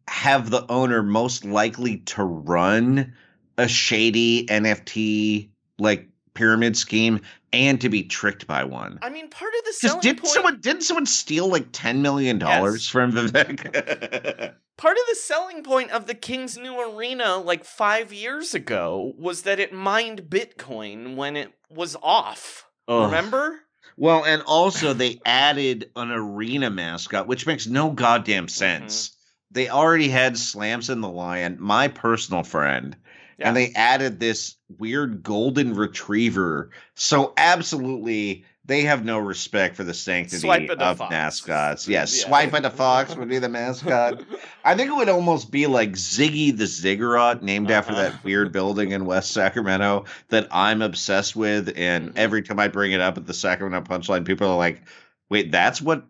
have 0.08 0.50
the 0.50 0.64
owner 0.70 1.02
most 1.02 1.44
likely 1.44 1.98
to 1.98 2.22
run 2.22 3.14
a 3.56 3.68
shady 3.68 4.46
NFT 4.46 5.48
like 5.78 6.08
pyramid 6.34 6.76
scheme 6.76 7.20
and 7.52 7.80
to 7.80 7.88
be 7.88 8.02
tricked 8.02 8.46
by 8.46 8.64
one. 8.64 8.98
I 9.02 9.08
mean, 9.10 9.28
part 9.30 9.52
of 9.58 9.64
the 9.64 9.72
selling 9.72 10.00
did 10.00 10.18
point. 10.18 10.28
someone 10.32 10.60
didn't 10.60 10.82
someone 10.82 11.06
steal 11.06 11.48
like 11.48 11.68
ten 11.72 12.02
million 12.02 12.38
dollars 12.38 12.82
Yes. 12.84 12.88
from 12.88 13.12
Vivek? 13.12 14.54
Part 14.76 14.96
of 14.96 15.02
the 15.08 15.14
selling 15.14 15.62
point 15.62 15.90
of 15.92 16.06
the 16.06 16.14
King's 16.14 16.56
new 16.58 16.80
arena 16.80 17.36
like 17.36 17.64
five 17.64 18.12
years 18.12 18.54
ago 18.54 19.12
was 19.16 19.42
that 19.42 19.60
it 19.60 19.72
mined 19.72 20.22
Bitcoin 20.28 21.14
when 21.14 21.36
it 21.36 21.52
was 21.70 21.96
off. 22.02 22.66
Ugh. 22.88 23.04
Remember? 23.06 23.60
Well, 23.96 24.24
and 24.24 24.42
also 24.42 24.92
they 24.92 25.20
added 25.24 25.90
an 25.94 26.10
arena 26.10 26.70
mascot, 26.70 27.28
which 27.28 27.46
makes 27.46 27.66
no 27.68 27.90
goddamn 27.90 28.48
sense. 28.48 29.08
Mm-hmm. 29.08 29.14
They 29.52 29.68
already 29.68 30.08
had 30.08 30.36
Slamson 30.36 31.00
the 31.00 31.08
Lion, 31.08 31.58
my 31.60 31.86
personal 31.86 32.42
friend, 32.42 32.96
Yeah. 33.38 33.48
and 33.48 33.56
they 33.56 33.70
added 33.76 34.18
this 34.18 34.56
weird 34.78 35.22
golden 35.22 35.74
retriever. 35.74 36.70
So 36.96 37.32
absolutely, 37.36 38.44
they 38.66 38.82
have 38.82 39.04
no 39.04 39.18
respect 39.18 39.76
for 39.76 39.84
the 39.84 39.92
sanctity 39.92 40.68
of 40.70 40.98
fox. 40.98 41.10
mascots. 41.10 41.86
Yes, 41.88 42.18
Yeah. 42.18 42.26
swipe 42.28 42.54
at 42.54 42.64
a 42.64 42.70
fox 42.70 43.14
would 43.14 43.28
be 43.28 43.38
the 43.38 43.48
mascot. 43.48 44.22
I 44.64 44.74
think 44.74 44.90
it 44.90 44.94
would 44.94 45.08
almost 45.10 45.50
be 45.50 45.66
like 45.66 45.92
Ziggy 45.92 46.56
the 46.56 46.66
Ziggurat, 46.66 47.42
named 47.42 47.70
after 47.70 47.92
Uh-huh. 47.92 48.02
that 48.02 48.24
weird 48.24 48.52
building 48.52 48.92
in 48.92 49.04
West 49.04 49.32
Sacramento 49.32 50.06
that 50.30 50.48
I'm 50.50 50.80
obsessed 50.80 51.36
with. 51.36 51.72
And 51.76 52.10
Mhm. 52.10 52.16
every 52.16 52.42
time 52.42 52.58
I 52.58 52.68
bring 52.68 52.92
it 52.92 53.00
up 53.00 53.18
at 53.18 53.26
the 53.26 53.34
Sacramento 53.34 53.86
Punchline, 53.86 54.24
people 54.24 54.48
are 54.50 54.56
like, 54.56 54.82
"Wait, 55.28 55.52
that's 55.52 55.82
what, 55.82 56.04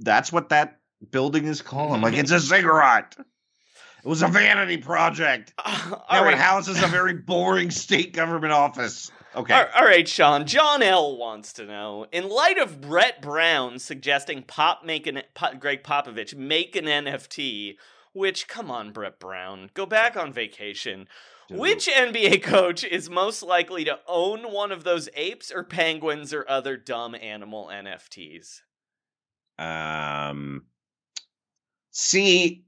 that's 0.00 0.30
what 0.32 0.50
that 0.50 0.80
building 1.10 1.46
is 1.46 1.62
called?" 1.62 1.94
I'm 1.94 2.02
like, 2.02 2.14
"It's 2.14 2.30
a 2.30 2.40
ziggurat. 2.40 3.16
It 3.18 4.08
was 4.08 4.20
a 4.20 4.28
vanity 4.28 4.76
project. 4.76 5.54
all 5.64 6.04
Now 6.10 6.24
right. 6.24 6.34
it 6.34 6.38
houses 6.38 6.82
a 6.82 6.86
very 6.88 7.14
boring 7.14 7.70
state 7.70 8.12
government 8.12 8.52
office." 8.52 9.10
Okay. 9.34 9.52
All- 9.54 9.66
all 9.74 9.84
right, 9.84 10.06
Sean. 10.08 10.46
John 10.46 10.82
L 10.82 11.16
wants 11.16 11.52
to 11.54 11.64
know: 11.66 12.06
In 12.12 12.28
light 12.28 12.58
of 12.58 12.80
Brett 12.80 13.20
Brown 13.20 13.78
suggesting 13.78 14.42
Pop 14.42 14.84
make 14.84 15.06
an 15.06 15.22
Pop, 15.34 15.58
Gregg 15.58 15.82
Popovich 15.82 16.34
make 16.36 16.76
an 16.76 16.84
NFT, 16.84 17.76
which 18.12 18.46
come 18.46 18.70
on, 18.70 18.92
Brett 18.92 19.18
Brown, 19.18 19.70
go 19.74 19.86
back 19.86 20.16
on 20.16 20.32
vacation. 20.32 21.08
Dude. 21.48 21.58
Which 21.58 21.88
NBA 21.88 22.42
coach 22.42 22.84
is 22.84 23.10
most 23.10 23.42
likely 23.42 23.84
to 23.84 23.98
own 24.06 24.50
one 24.50 24.72
of 24.72 24.82
those 24.84 25.10
apes 25.14 25.52
or 25.52 25.62
penguins 25.62 26.32
or 26.32 26.48
other 26.48 26.76
dumb 26.78 27.14
animal 27.14 27.68
NFTs? 27.70 28.60
Um, 29.58 30.64
see, 31.90 32.64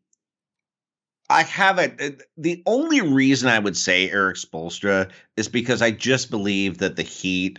I 1.29 1.43
haven't. 1.43 2.01
uh, 2.01 2.11
The 2.37 2.63
only 2.67 3.01
reason 3.01 3.49
I 3.49 3.59
would 3.59 3.77
say 3.77 4.11
Erik 4.11 4.37
Spoelstra 4.37 5.11
is 5.37 5.49
because 5.49 5.83
I 5.83 5.91
just 5.91 6.31
believe 6.31 6.79
that 6.79 6.97
the 6.97 7.03
Heat 7.03 7.59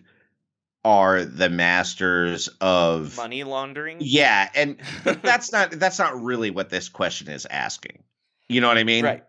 are 0.86 1.26
the 1.26 1.50
masters 1.50 2.48
of 2.62 3.18
Money 3.18 3.44
laundering? 3.44 3.98
Yeah, 4.00 4.50
and 4.56 4.78
that's 5.22 5.52
not 5.52 5.72
that's 5.72 6.00
not 6.00 6.22
really 6.22 6.50
what 6.50 6.70
this 6.70 6.88
question 6.88 7.30
is 7.30 7.46
asking. 7.50 8.04
You 8.48 8.62
know 8.62 8.68
what 8.70 8.78
I 8.78 8.84
mean? 8.86 9.04
right. 9.04 9.24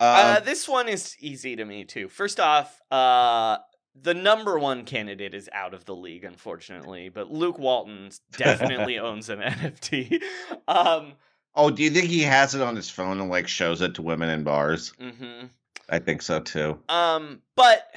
Uh, 0.00 0.04
Uh, 0.38 0.40
this 0.40 0.68
one 0.68 0.88
is 0.88 1.16
easy 1.18 1.56
to 1.56 1.64
me 1.64 1.84
too. 1.84 2.08
First 2.08 2.38
off, 2.38 2.80
uh, 2.90 3.58
the 4.00 4.14
number 4.14 4.58
one 4.58 4.84
candidate 4.84 5.34
is 5.34 5.48
out 5.52 5.74
of 5.74 5.86
the 5.86 5.96
league, 5.96 6.24
unfortunately, 6.24 7.08
but 7.08 7.32
Luke 7.32 7.58
Walton 7.58 8.10
definitely 8.36 8.98
owns 8.98 9.28
an 9.30 9.40
NFT. 9.40 10.20
Um, 10.68 11.14
oh, 11.58 11.70
do 11.70 11.82
you 11.82 11.90
think 11.90 12.06
he 12.06 12.22
has 12.22 12.54
it 12.54 12.62
on 12.62 12.74
his 12.76 12.88
phone 12.88 13.20
and 13.20 13.28
like 13.28 13.48
shows 13.48 13.82
it 13.82 13.94
to 13.96 14.02
women 14.02 14.30
in 14.30 14.44
bars? 14.44 14.92
hmm 14.98 15.46
I 15.90 15.98
think 15.98 16.22
so 16.22 16.40
too. 16.40 16.78
um, 16.88 17.40
but 17.56 17.88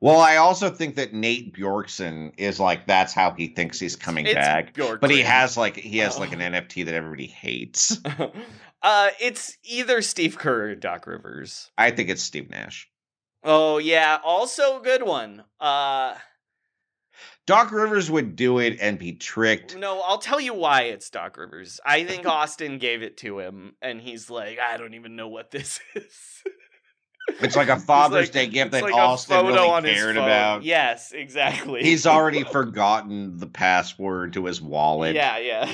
Well, 0.00 0.20
I 0.20 0.36
also 0.36 0.68
think 0.70 0.96
that 0.96 1.14
Nate 1.14 1.54
Bjorkgren 1.56 2.32
is 2.36 2.60
like 2.60 2.86
that's 2.86 3.12
how 3.14 3.30
he 3.32 3.48
thinks 3.48 3.80
he's 3.80 3.96
coming 3.96 4.26
it's 4.26 4.34
back. 4.34 4.74
But 5.00 5.10
he 5.10 5.22
has 5.22 5.56
like 5.56 5.76
he 5.76 5.98
has 5.98 6.18
like 6.18 6.30
Oh. 6.30 6.38
an 6.38 6.52
NFT 6.52 6.84
that 6.84 6.94
everybody 6.94 7.26
hates. 7.26 7.98
uh, 8.82 9.08
it's 9.20 9.56
either 9.64 10.02
Steve 10.02 10.36
Kerr 10.38 10.70
or 10.70 10.74
Doc 10.74 11.06
Rivers. 11.06 11.70
I 11.78 11.90
think 11.90 12.10
it's 12.10 12.22
Steve 12.22 12.50
Nash. 12.50 12.88
Oh 13.42 13.78
yeah, 13.78 14.18
also 14.22 14.78
a 14.80 14.82
good 14.82 15.02
one. 15.02 15.44
Uh, 15.58 16.14
Doc 17.46 17.70
Rivers 17.72 18.10
would 18.10 18.36
do 18.36 18.58
it 18.58 18.78
and 18.80 18.98
be 18.98 19.12
tricked. 19.12 19.76
no, 19.76 20.00
I'll 20.02 20.18
tell 20.18 20.40
you 20.40 20.54
why 20.54 20.82
it's 20.82 21.10
Doc 21.10 21.36
Rivers. 21.36 21.80
I 21.84 22.04
think 22.04 22.26
Austin 22.26 22.78
gave 22.78 23.02
it 23.02 23.16
to 23.18 23.38
him, 23.38 23.74
and 23.80 24.00
he's 24.00 24.28
like, 24.30 24.58
I 24.58 24.76
don't 24.76 24.94
even 24.94 25.16
know 25.16 25.28
what 25.28 25.50
this 25.50 25.80
is. 25.94 26.42
It's 27.40 27.56
like 27.56 27.68
a 27.68 27.76
Father's 27.80 28.26
like- 28.26 28.32
Day 28.32 28.46
gift 28.46 28.70
that 28.72 28.82
like 28.84 28.94
Austin 28.94 29.46
really 29.46 29.82
cared 29.92 30.16
about. 30.16 30.62
Yes, 30.62 31.10
exactly. 31.12 31.82
He's 31.82 32.06
already 32.06 32.44
forgotten 32.52 33.38
the 33.38 33.48
password 33.48 34.34
to 34.34 34.44
his 34.46 34.62
wallet. 34.62 35.14
Yeah, 35.16 35.38
yeah. 35.38 35.68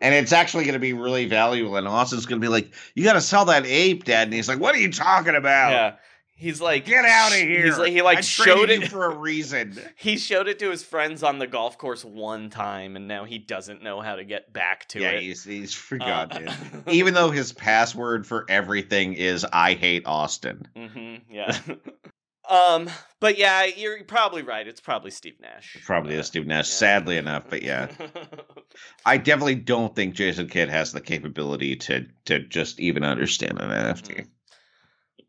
And 0.00 0.14
it's 0.14 0.32
actually 0.32 0.64
going 0.64 0.74
to 0.74 0.80
be 0.80 0.92
really 0.94 1.26
valuable. 1.26 1.76
And 1.76 1.86
Austin's 1.86 2.26
going 2.26 2.40
to 2.40 2.44
be 2.44 2.50
like, 2.50 2.72
You 2.96 3.04
got 3.04 3.12
to 3.12 3.20
sell 3.20 3.44
that 3.46 3.66
ape, 3.66 4.04
Dad. 4.04 4.26
And 4.28 4.34
he's 4.34 4.48
like, 4.48 4.58
What 4.58 4.74
are 4.74 4.78
you 4.78 4.90
talking 4.90 5.36
about? 5.36 5.70
yeah. 5.70 5.94
He's 6.38 6.60
like, 6.60 6.84
Get 6.84 7.04
out 7.06 7.32
of 7.32 7.38
here. 7.38 7.64
He's 7.64 7.78
like, 7.78 7.92
he 7.92 8.02
like 8.02 8.18
I 8.18 8.20
showed 8.20 8.68
it 8.68 8.88
for 8.88 9.06
a 9.06 9.16
reason. 9.16 9.78
He 9.96 10.18
showed 10.18 10.48
it 10.48 10.58
to 10.58 10.70
his 10.70 10.84
friends 10.84 11.22
on 11.22 11.38
the 11.38 11.46
golf 11.46 11.78
course 11.78 12.04
one 12.04 12.50
time, 12.50 12.94
and 12.94 13.08
now 13.08 13.24
he 13.24 13.38
doesn't 13.38 13.82
know 13.82 14.00
how 14.02 14.16
to 14.16 14.24
get 14.24 14.52
back 14.52 14.86
to 14.88 15.00
yeah, 15.00 15.10
it. 15.12 15.22
he's, 15.22 15.42
he's 15.44 15.74
Uh, 15.74 15.78
forgotten. 15.78 16.48
it. 16.48 16.54
Even 16.88 17.14
though 17.14 17.30
his 17.30 17.52
password 17.52 18.26
for 18.26 18.44
everything 18.50 19.14
is 19.14 19.46
I 19.50 19.72
hate 19.74 20.02
Austin. 20.06 20.68
hmm 20.76 21.14
yeah. 21.30 21.58
um, 22.50 22.88
but 23.18 23.38
yeah, 23.38 23.64
you're 23.64 24.04
probably 24.04 24.42
right. 24.42 24.68
It's 24.68 24.80
probably 24.80 25.10
Steve 25.10 25.40
Nash. 25.40 25.78
Probably 25.86 26.16
Uh, 26.16 26.20
is 26.20 26.26
Steve 26.26 26.46
Nash, 26.46 26.68
yeah. 26.68 26.74
sadly 26.74 27.16
enough. 27.16 27.44
But 27.48 27.62
yeah, 27.62 27.88
I 29.06 29.16
definitely 29.16 29.54
don't 29.56 29.96
think 29.96 30.14
Jason 30.14 30.48
Kidd 30.48 30.68
has 30.68 30.92
the 30.92 31.00
capability 31.00 31.76
to 31.76 32.06
to 32.26 32.40
just 32.40 32.78
even 32.78 33.04
understand 33.04 33.58
an 33.60 33.70
NFT. 33.70 34.26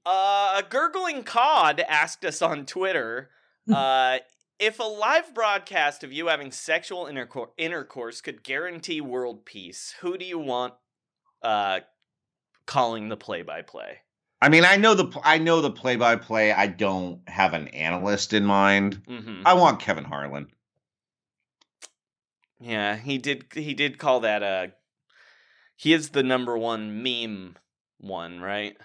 Uh, 0.08 0.60
a 0.60 0.64
Gurgling 0.64 1.24
Cod 1.24 1.82
asked 1.82 2.24
us 2.24 2.42
on 2.42 2.66
Twitter 2.66 3.30
uh, 3.74 4.20
if 4.58 4.80
a 4.80 4.84
live 4.84 5.34
broadcast 5.34 6.02
of 6.02 6.14
you 6.14 6.28
having 6.28 6.50
sexual 6.50 7.08
intercor- 7.08 7.50
intercourse 7.58 8.22
could 8.22 8.42
guarantee 8.42 9.02
world 9.02 9.44
peace, 9.46 9.96
who 10.00 10.18
do 10.18 10.24
you 10.24 10.40
want 10.40 10.76
uh, 11.42 11.82
calling 12.66 13.10
the 13.10 13.18
play 13.18 13.42
by 13.42 13.62
play? 13.62 13.98
I 14.42 14.48
mean, 14.48 14.64
I 14.64 14.78
know 14.78 14.94
the 14.94 15.20
I 15.26 15.40
know 15.40 15.60
the 15.60 15.72
play 15.72 15.98
by 15.98 16.16
play. 16.16 16.54
I 16.54 16.68
don't 16.68 17.28
have 17.28 17.54
an 17.54 17.68
analyst 17.70 18.32
in 18.32 18.46
mind. 18.46 19.04
Mm-hmm. 19.10 19.42
I 19.46 19.56
want 19.56 19.82
Kevin 19.82 20.06
Harlan. 20.06 20.48
Yeah, 22.62 22.96
he 22.96 23.18
did. 23.18 23.48
He 23.54 23.74
did 23.74 23.98
call 23.98 24.22
that 24.22 24.42
a. 24.42 24.72
He 25.76 25.92
is 25.92 26.12
the 26.12 26.24
number 26.24 26.58
one 26.58 27.04
meme 27.04 27.58
one, 27.98 28.40
right? 28.40 28.78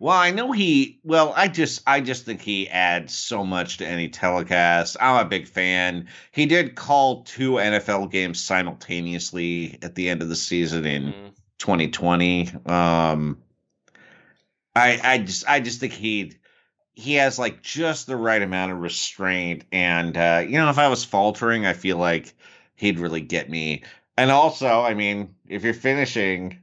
Well, 0.00 0.16
I 0.16 0.30
know 0.30 0.52
he. 0.52 1.00
Well, 1.02 1.32
I 1.36 1.48
just, 1.48 1.82
I 1.86 2.00
just 2.00 2.24
think 2.24 2.40
he 2.40 2.68
adds 2.68 3.12
so 3.14 3.44
much 3.44 3.78
to 3.78 3.86
any 3.86 4.08
telecast. 4.08 4.96
I'm 5.00 5.26
a 5.26 5.28
big 5.28 5.48
fan. 5.48 6.08
He 6.30 6.46
did 6.46 6.76
call 6.76 7.24
two 7.24 7.52
NFL 7.52 8.10
games 8.10 8.40
simultaneously 8.40 9.76
at 9.82 9.96
the 9.96 10.08
end 10.08 10.22
of 10.22 10.28
the 10.28 10.36
season 10.36 10.86
in 10.86 11.02
Mhm. 11.12 11.32
2020. 11.58 12.50
Um, 12.66 13.38
I, 14.76 15.00
I 15.02 15.18
just, 15.18 15.48
I 15.48 15.58
just 15.58 15.80
think 15.80 15.92
he, 15.92 16.34
he 16.94 17.14
has 17.14 17.38
like 17.38 17.62
just 17.62 18.06
the 18.06 18.16
right 18.16 18.42
amount 18.42 18.70
of 18.72 18.78
restraint, 18.78 19.64
and 19.72 20.16
uh, 20.16 20.44
you 20.46 20.58
know, 20.58 20.70
if 20.70 20.78
I 20.78 20.88
was 20.88 21.04
faltering, 21.04 21.66
I 21.66 21.72
feel 21.72 21.96
like 21.96 22.34
he'd 22.76 23.00
really 23.00 23.20
get 23.20 23.50
me. 23.50 23.82
And 24.16 24.30
also, 24.30 24.82
I 24.82 24.94
mean, 24.94 25.34
if 25.48 25.64
you're 25.64 25.74
finishing, 25.74 26.58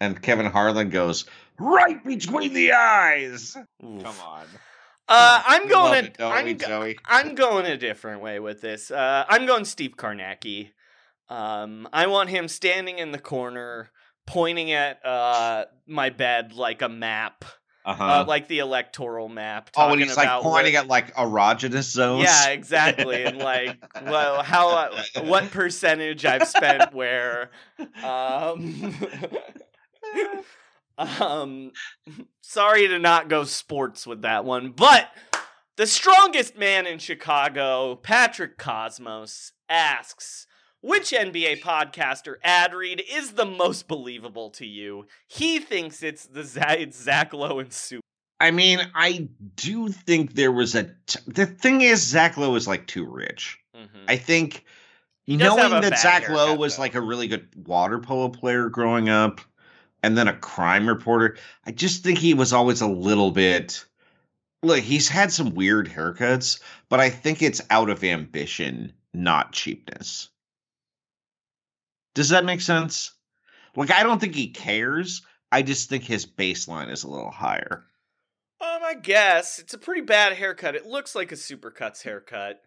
and 0.00 0.20
Kevin 0.20 0.46
Harlan 0.46 0.90
goes 0.90 1.24
right 1.58 2.04
between 2.04 2.52
the 2.54 2.72
eyes. 2.72 3.56
Oof. 3.84 4.02
Come 4.02 4.14
on. 4.26 4.44
Uh, 5.06 5.42
I'm 5.46 5.64
We 5.64 5.68
going. 5.68 6.04
it, 6.06 6.16
don't 6.16 6.32
I'm, 6.32 6.44
we, 6.46 6.54
go- 6.54 6.92
I'm 7.04 7.34
going 7.34 7.66
a 7.66 7.76
different 7.76 8.22
way 8.22 8.40
with 8.40 8.60
this. 8.62 8.90
Uh, 8.90 9.24
I'm 9.28 9.44
going 9.46 9.64
Steve 9.66 9.96
Kornacki. 9.96 10.70
Um, 11.28 11.88
I 11.92 12.06
want 12.06 12.30
him 12.30 12.48
standing 12.48 12.98
in 12.98 13.12
the 13.12 13.18
corner, 13.18 13.90
pointing 14.26 14.72
at 14.72 15.04
uh, 15.04 15.66
my 15.86 16.08
bed 16.10 16.54
like 16.54 16.80
a 16.80 16.88
map, 16.88 17.44
Uh-huh. 17.84 18.02
uh, 18.02 18.24
like 18.26 18.48
the 18.48 18.60
electoral 18.60 19.28
map. 19.28 19.68
oh, 19.76 19.90
and 19.92 20.00
he's 20.00 20.16
like 20.16 20.24
about 20.26 20.42
pointing 20.42 20.72
where- 20.72 20.82
at 20.82 20.88
like 20.88 21.14
erogenous 21.16 21.90
zones. 21.92 22.24
Yeah, 22.24 22.48
exactly. 22.48 23.24
And 23.24 23.36
like, 23.38 23.76
well, 24.06 24.42
how, 24.42 24.70
uh, 24.70 25.02
what 25.24 25.50
percentage 25.50 26.24
I've 26.24 26.48
spent 26.48 26.94
where. 26.94 27.50
Um, 28.02 28.94
um, 31.20 31.72
sorry 32.40 32.88
to 32.88 32.98
not 32.98 33.28
go 33.28 33.44
sports 33.44 34.06
with 34.06 34.22
that 34.22 34.44
one, 34.44 34.70
but 34.70 35.08
the 35.76 35.86
strongest 35.86 36.56
man 36.56 36.86
in 36.86 36.98
Chicago, 36.98 37.96
Patrick 37.96 38.58
Cosmos, 38.58 39.52
asks. 39.68 40.46
Which 40.80 41.12
NBA 41.12 41.62
podcaster 41.62 42.34
ad 42.44 42.74
read 42.74 43.02
is 43.10 43.32
the 43.32 43.46
most 43.46 43.88
believable 43.88 44.50
to 44.50 44.66
you? 44.66 45.06
He 45.26 45.58
thinks 45.58 46.02
it's 46.02 46.26
the 46.26 46.42
Z- 46.44 46.60
it's 46.78 47.00
Zach 47.02 47.32
Lowe 47.32 47.58
and 47.58 47.72
Soup. 47.72 48.02
I 48.38 48.50
mean, 48.50 48.80
I 48.94 49.28
do 49.54 49.88
think 49.88 50.34
there 50.34 50.52
was 50.52 50.74
a. 50.74 50.84
T- 51.06 51.20
the 51.26 51.46
thing 51.46 51.80
is, 51.80 52.06
Zach 52.06 52.36
Lowe 52.36 52.54
is 52.56 52.68
like 52.68 52.86
too 52.86 53.06
rich. 53.06 53.58
Mhm. 53.74 54.04
I 54.08 54.16
think 54.18 54.66
He 55.22 55.38
does 55.38 55.56
have 55.56 55.70
knowing 55.70 55.82
that 55.88 55.98
Zach 55.98 56.28
Lowe 56.28 56.54
was 56.54 56.76
though. 56.76 56.82
like 56.82 56.94
a 56.94 57.00
really 57.00 57.28
good 57.28 57.48
water 57.66 57.98
polo 57.98 58.28
player 58.28 58.68
growing 58.68 59.08
up, 59.08 59.40
and 60.04 60.18
then 60.18 60.28
a 60.28 60.36
crime 60.36 60.86
reporter, 60.86 61.38
I 61.64 61.72
just 61.72 62.02
think 62.02 62.18
he 62.18 62.34
was 62.34 62.52
always 62.52 62.82
a 62.82 62.86
little 62.86 63.30
bit. 63.30 63.86
Look, 64.62 64.80
he's 64.80 65.08
had 65.08 65.32
some 65.32 65.54
weird 65.54 65.88
haircuts, 65.88 66.60
but 66.90 67.00
I 67.00 67.08
think 67.08 67.40
it's 67.40 67.62
out 67.70 67.88
of 67.88 68.04
ambition, 68.04 68.92
not 69.14 69.52
cheapness. 69.52 70.28
Does 72.14 72.28
that 72.28 72.44
make 72.44 72.60
sense? 72.60 73.12
Like, 73.76 73.90
I 73.90 74.02
don't 74.02 74.20
think 74.20 74.34
he 74.34 74.48
cares. 74.48 75.22
I 75.50 75.62
just 75.62 75.88
think 75.88 76.04
his 76.04 76.26
baseline 76.26 76.90
is 76.90 77.04
a 77.04 77.08
little 77.08 77.30
higher. 77.30 77.84
Um, 78.60 78.82
I 78.84 78.94
guess 78.94 79.58
it's 79.58 79.72
a 79.72 79.78
pretty 79.78 80.02
bad 80.02 80.34
haircut. 80.34 80.74
It 80.74 80.84
looks 80.84 81.14
like 81.14 81.32
a 81.32 81.36
supercuts 81.36 82.02
haircut. 82.02 82.60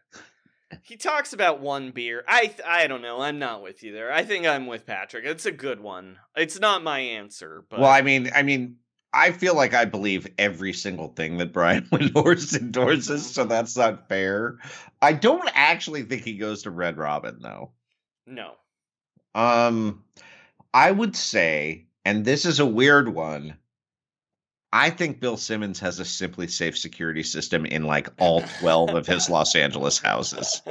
He 0.83 0.97
talks 0.97 1.33
about 1.33 1.61
one 1.61 1.91
beer. 1.91 2.23
I 2.27 2.47
th- 2.47 2.61
I 2.65 2.87
don't 2.87 3.01
know. 3.01 3.21
I'm 3.21 3.39
not 3.39 3.61
with 3.61 3.83
you 3.83 3.93
there. 3.93 4.11
I 4.11 4.23
think 4.23 4.45
I'm 4.45 4.67
with 4.67 4.85
Patrick. 4.85 5.25
It's 5.25 5.45
a 5.45 5.51
good 5.51 5.79
one. 5.79 6.17
It's 6.35 6.59
not 6.59 6.83
my 6.83 6.99
answer, 6.99 7.63
but 7.69 7.79
Well, 7.79 7.89
I 7.89 8.01
mean, 8.01 8.29
I 8.35 8.43
mean, 8.43 8.77
I 9.13 9.31
feel 9.31 9.55
like 9.55 9.73
I 9.73 9.85
believe 9.85 10.27
every 10.37 10.73
single 10.73 11.07
thing 11.09 11.37
that 11.37 11.53
Brian 11.53 11.83
Windhorst 11.91 12.59
endorses, 12.59 13.25
so 13.29 13.45
that's 13.45 13.77
not 13.77 14.09
fair. 14.09 14.57
I 15.01 15.13
don't 15.13 15.49
actually 15.53 16.03
think 16.03 16.23
he 16.23 16.37
goes 16.37 16.63
to 16.63 16.71
Red 16.71 16.97
Robin 16.97 17.37
though. 17.41 17.71
no. 18.25 18.53
Um, 19.35 20.03
I 20.73 20.89
would 20.89 21.15
say, 21.15 21.85
and 22.03 22.25
this 22.25 22.45
is 22.45 22.59
a 22.59 22.65
weird 22.65 23.07
one. 23.09 23.55
I 24.73 24.89
think 24.89 25.19
Bill 25.19 25.37
Simmons 25.37 25.79
has 25.79 25.99
a 25.99 26.03
SimpliSafe 26.03 26.75
security 26.75 27.23
system 27.23 27.65
in 27.65 27.83
like 27.83 28.09
all 28.19 28.41
12 28.59 28.95
of 28.95 29.07
his 29.07 29.29
Los 29.29 29.55
Angeles 29.55 29.97
houses 29.97 30.61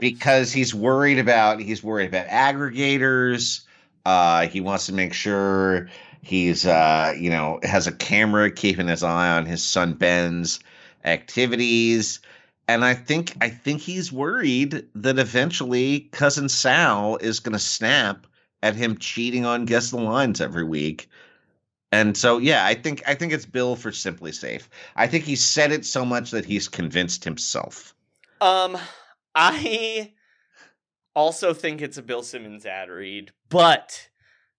because 0.00 0.52
he's 0.52 0.74
worried 0.74 1.18
about 1.18 1.60
he's 1.60 1.82
worried 1.82 2.08
about 2.08 2.26
aggregators. 2.26 3.64
Uh, 4.04 4.46
he 4.46 4.60
wants 4.60 4.86
to 4.86 4.92
make 4.92 5.14
sure 5.14 5.88
he's 6.22 6.66
uh, 6.66 7.14
you 7.18 7.30
know 7.30 7.60
has 7.62 7.86
a 7.86 7.92
camera 7.92 8.50
keeping 8.50 8.88
his 8.88 9.02
eye 9.02 9.30
on 9.30 9.46
his 9.46 9.62
son 9.62 9.94
Ben's 9.94 10.60
activities. 11.04 12.20
And 12.66 12.84
I 12.84 12.94
think 12.94 13.34
I 13.40 13.48
think 13.48 13.80
he's 13.80 14.12
worried 14.12 14.84
that 14.94 15.18
eventually 15.18 16.00
cousin 16.12 16.48
Sal 16.48 17.16
is 17.16 17.40
going 17.40 17.54
to 17.54 17.58
snap 17.58 18.26
at 18.62 18.76
him 18.76 18.98
cheating 18.98 19.46
on 19.46 19.64
guess 19.64 19.90
the 19.90 19.96
lines 19.96 20.40
every 20.40 20.64
week. 20.64 21.08
And 21.90 22.16
so 22.16 22.38
yeah, 22.38 22.64
I 22.66 22.74
think 22.74 23.02
I 23.06 23.14
think 23.14 23.32
it's 23.32 23.46
Bill 23.46 23.76
for 23.76 23.90
SimpliSafe. 23.90 24.68
I 24.96 25.06
think 25.06 25.24
he 25.24 25.36
said 25.36 25.72
it 25.72 25.84
so 25.84 26.04
much 26.04 26.30
that 26.32 26.44
he's 26.44 26.68
convinced 26.68 27.24
himself. 27.24 27.94
Um, 28.40 28.76
I 29.34 30.12
also 31.14 31.54
think 31.54 31.80
it's 31.80 31.96
a 31.96 32.02
Bill 32.02 32.22
Simmons 32.22 32.66
ad 32.66 32.90
read, 32.90 33.32
but 33.48 34.08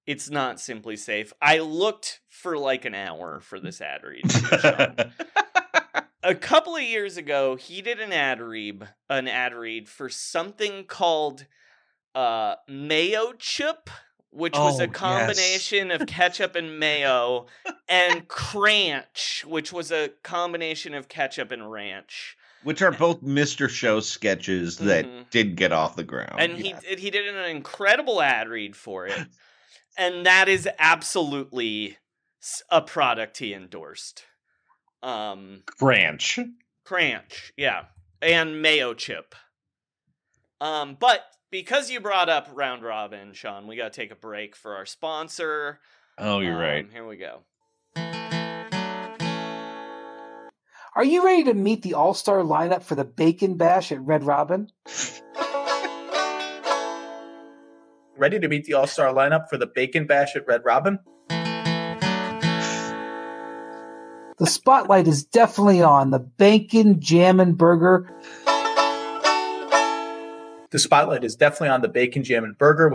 it's 0.08 0.30
not 0.30 0.58
SimpliSafe. 0.58 1.32
I 1.42 1.60
looked 1.60 2.22
for 2.30 2.58
like 2.58 2.86
an 2.86 2.96
hour 2.96 3.40
for 3.42 3.60
this 3.60 3.80
ad 3.80 4.02
read. 4.04 5.12
A 6.22 6.36
couple 6.36 6.76
of 6.76 6.82
years 6.82 7.16
ago, 7.16 7.56
he 7.56 7.82
did 7.82 8.02
an 8.02 8.12
ad 8.12 8.42
read, 8.42 8.90
an 9.10 9.30
ad 9.30 9.54
read 9.54 9.88
for 9.88 10.10
something 10.10 10.84
called 10.84 11.46
uh, 12.14 12.56
Mayochup, 12.70 13.88
which 14.32 14.54
was 14.56 14.80
Oh, 14.80 14.84
a 14.84 14.88
yes. 14.88 14.96
combination 14.96 15.92
of 15.92 16.06
ketchup 16.08 16.56
and 16.56 16.80
mayo, 16.80 17.48
and 17.88 18.28
Cranch, 18.28 19.44
which 19.46 19.74
was 19.74 19.92
a 19.92 20.10
combination 20.24 20.94
of 20.94 21.08
ketchup 21.08 21.52
and 21.52 21.72
ranch. 21.72 22.38
Which 22.64 22.82
are 22.82 22.92
both 22.92 23.22
Mr. 23.24 23.70
Show 23.70 24.02
sketches 24.02 24.78
that 24.80 25.06
Mhm. 25.06 25.30
did 25.30 25.56
get 25.56 25.72
off 25.72 25.96
the 25.96 26.04
ground. 26.04 26.36
and 26.40 26.58
he 26.58 26.74
did- 26.74 27.00
he 27.00 27.10
did 27.10 27.28
an 27.34 27.46
incredible 27.46 28.22
ad 28.22 28.50
read 28.50 28.76
for 28.76 29.08
it, 29.08 29.18
and 29.98 30.26
that 30.26 30.48
is 30.50 30.68
absolutely 30.78 31.98
a 32.70 32.82
product 32.82 33.38
he 33.38 33.54
endorsed. 33.54 34.26
Um, 35.02 35.64
Branch. 35.80 36.40
Cranch, 36.86 37.52
yeah, 37.56 37.86
and 38.22 38.64
Mayochup. 38.64 39.34
Um, 40.62 40.96
but 41.00 41.24
because 41.52 41.90
you 41.90 42.00
brought 42.00 42.30
up 42.30 42.50
round 42.54 42.84
robin, 42.84 43.34
Sean, 43.34 43.68
we 43.68 43.76
got 43.76 43.94
to 43.94 44.02
take 44.02 44.12
a 44.12 44.16
break 44.16 44.56
for 44.56 44.76
our 44.76 44.86
sponsor. 44.86 45.80
Oh, 46.18 46.40
you're 46.40 46.58
right. 46.58 46.84
Um, 46.86 46.92
Here 46.92 47.08
we 47.08 47.18
go. 47.18 47.42
Are 50.96 51.04
you 51.04 51.24
ready 51.24 51.44
to 51.46 51.54
meet 51.54 51.82
the 51.82 51.94
all 51.94 52.14
star 52.14 52.40
lineup 52.40 52.84
for 52.84 52.96
the 52.96 53.06
Bacon 53.06 53.56
Bash 53.56 53.92
at 53.92 54.02
Red 54.02 54.24
Robin? 54.24 54.70
Ready 58.20 58.38
to 58.38 58.50
meet 58.50 58.66
the 58.66 58.74
All 58.74 58.86
Star 58.86 59.14
lineup 59.14 59.48
for 59.50 59.56
the 59.58 59.66
Bacon 59.66 60.06
Bash 60.06 60.36
at 60.36 60.46
Red 60.46 60.66
Robin? 60.66 61.00
The 64.38 64.46
spotlight 64.46 65.08
is 65.08 65.24
definitely 65.24 65.82
on 65.82 66.12
the 66.12 66.20
Bacon 66.20 67.00
Jammin' 67.00 67.54
Burger 67.54 68.14
The 70.72 70.80
spotlight 70.80 71.24
is 71.24 71.36
definitely 71.36 71.70
on 71.70 71.82
the 71.82 71.88
Bacon 71.88 72.24
Jam 72.24 72.44
and 72.44 72.58
Burger. 72.58 72.94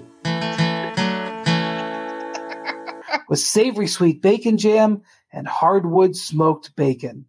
with 3.28 3.38
savory 3.40 3.86
sweet 3.86 4.20
bacon 4.22 4.58
jam 4.58 5.02
and 5.32 5.48
hardwood 5.48 6.14
smoked 6.14 6.76
bacon. 6.76 7.26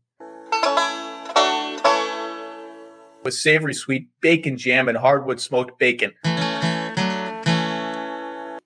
with 3.26 3.34
savory 3.34 3.74
sweet 3.74 4.08
bacon 4.22 4.56
jam 4.56 4.88
and 4.88 4.98
hardwood 4.98 5.42
smoked 5.42 5.80
bacon. 5.80 6.14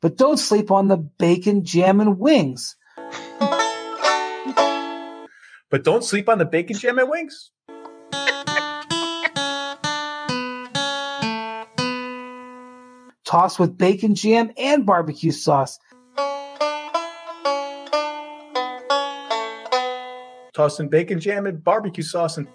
But 0.02 0.18
don't 0.18 0.38
sleep 0.38 0.70
on 0.70 0.90
the 0.90 0.98
bacon 0.98 1.64
jam 1.64 2.02
and 2.02 2.20
wings. 2.20 2.76
But 5.72 5.84
don't 5.84 6.04
sleep 6.04 6.28
on 6.28 6.40
the 6.40 6.46
bacon 6.46 6.78
jam 6.78 7.00
and 7.00 7.10
wings. 7.10 7.52
Toss 13.30 13.60
with 13.60 13.78
bacon 13.78 14.16
jam 14.16 14.50
and 14.58 14.88
barbecue 14.88 15.30
sauce. 15.30 15.78
Toss 20.56 20.80
in 20.80 20.90
bacon 20.90 21.20
jam 21.20 21.46
and 21.46 21.64
barbecue 21.64 22.02
sauce 22.02 22.38
and 22.38 22.48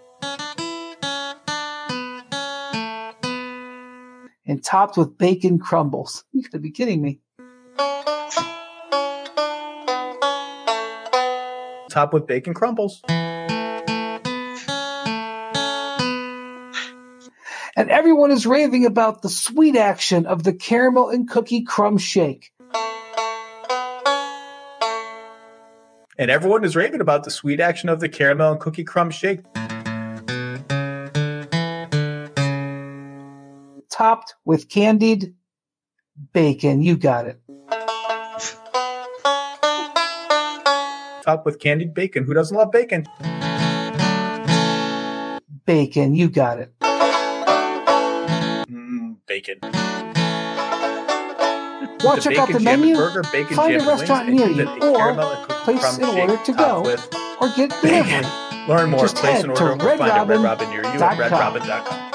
and 4.45 4.65
topped 4.65 4.97
with 4.97 5.17
bacon 5.17 5.61
crumbles. 5.61 6.25
You 6.33 6.43
gotta 6.43 6.59
be 6.59 6.73
kidding 6.73 7.01
me. 7.01 7.21
top 11.89 12.13
with 12.13 12.27
bacon 12.27 12.53
crumbles. 12.53 13.01
And 17.77 17.91
everyone 17.91 18.31
is 18.31 18.47
raving 18.47 18.87
about 18.87 19.23
the 19.23 19.29
sweet 19.29 19.75
action 19.75 20.27
of 20.27 20.45
the 20.45 20.53
caramel 20.53 21.11
and 21.11 21.29
cookie 21.29 21.63
crumb 21.63 21.99
shake. 21.99 22.53
And 26.17 26.31
everyone 26.31 26.63
is 26.63 26.77
raving 26.77 27.01
about 27.01 27.25
the 27.25 27.33
sweet 27.33 27.59
action 27.59 27.89
of 27.89 27.99
the 27.99 28.09
caramel 28.09 28.53
and 28.53 28.61
cookie 28.61 28.85
crumb 28.85 29.11
shake. 29.11 29.41
Topped 33.91 34.37
with 34.45 34.69
candied 34.69 35.35
bacon. 36.33 36.81
You 36.81 36.97
got 36.97 37.27
it. 37.27 37.41
Topped 41.25 41.45
with 41.45 41.59
candied 41.59 41.93
bacon. 41.93 42.23
Who 42.23 42.35
doesn't 42.35 42.57
love 42.57 42.71
bacon? 42.71 43.09
Bacon. 45.67 46.15
You 46.15 46.29
got 46.29 46.61
it. 46.61 46.73
Bacon. 49.45 49.61
To 52.01 52.21
check 52.21 52.39
out 52.39 52.49
the 52.51 52.61
menu? 52.61 52.95
burger, 52.97 53.23
bacon 53.33 53.57
Find 53.57 53.77
a 53.77 53.85
restaurant 53.85 54.29
near 54.29 54.49
you, 54.49 54.69
or 54.81 55.15
place 55.49 55.99
an 55.99 56.05
order 56.05 56.37
to 56.45 56.53
go, 56.53 56.97
or 57.41 57.49
get 57.57 57.71
delivery. 57.83 58.27
Learn 58.69 58.91
more. 58.91 59.01
Just 59.01 59.17
place 59.17 59.43
an 59.45 59.51
order. 59.51 59.73
or 59.73 59.97
find 59.99 60.23
a 60.23 60.25
Red 60.25 60.41
Robin 60.41 60.71
near 60.71 60.83
you 60.83 60.89
at 60.89 61.19
redrobin.com. 61.19 62.14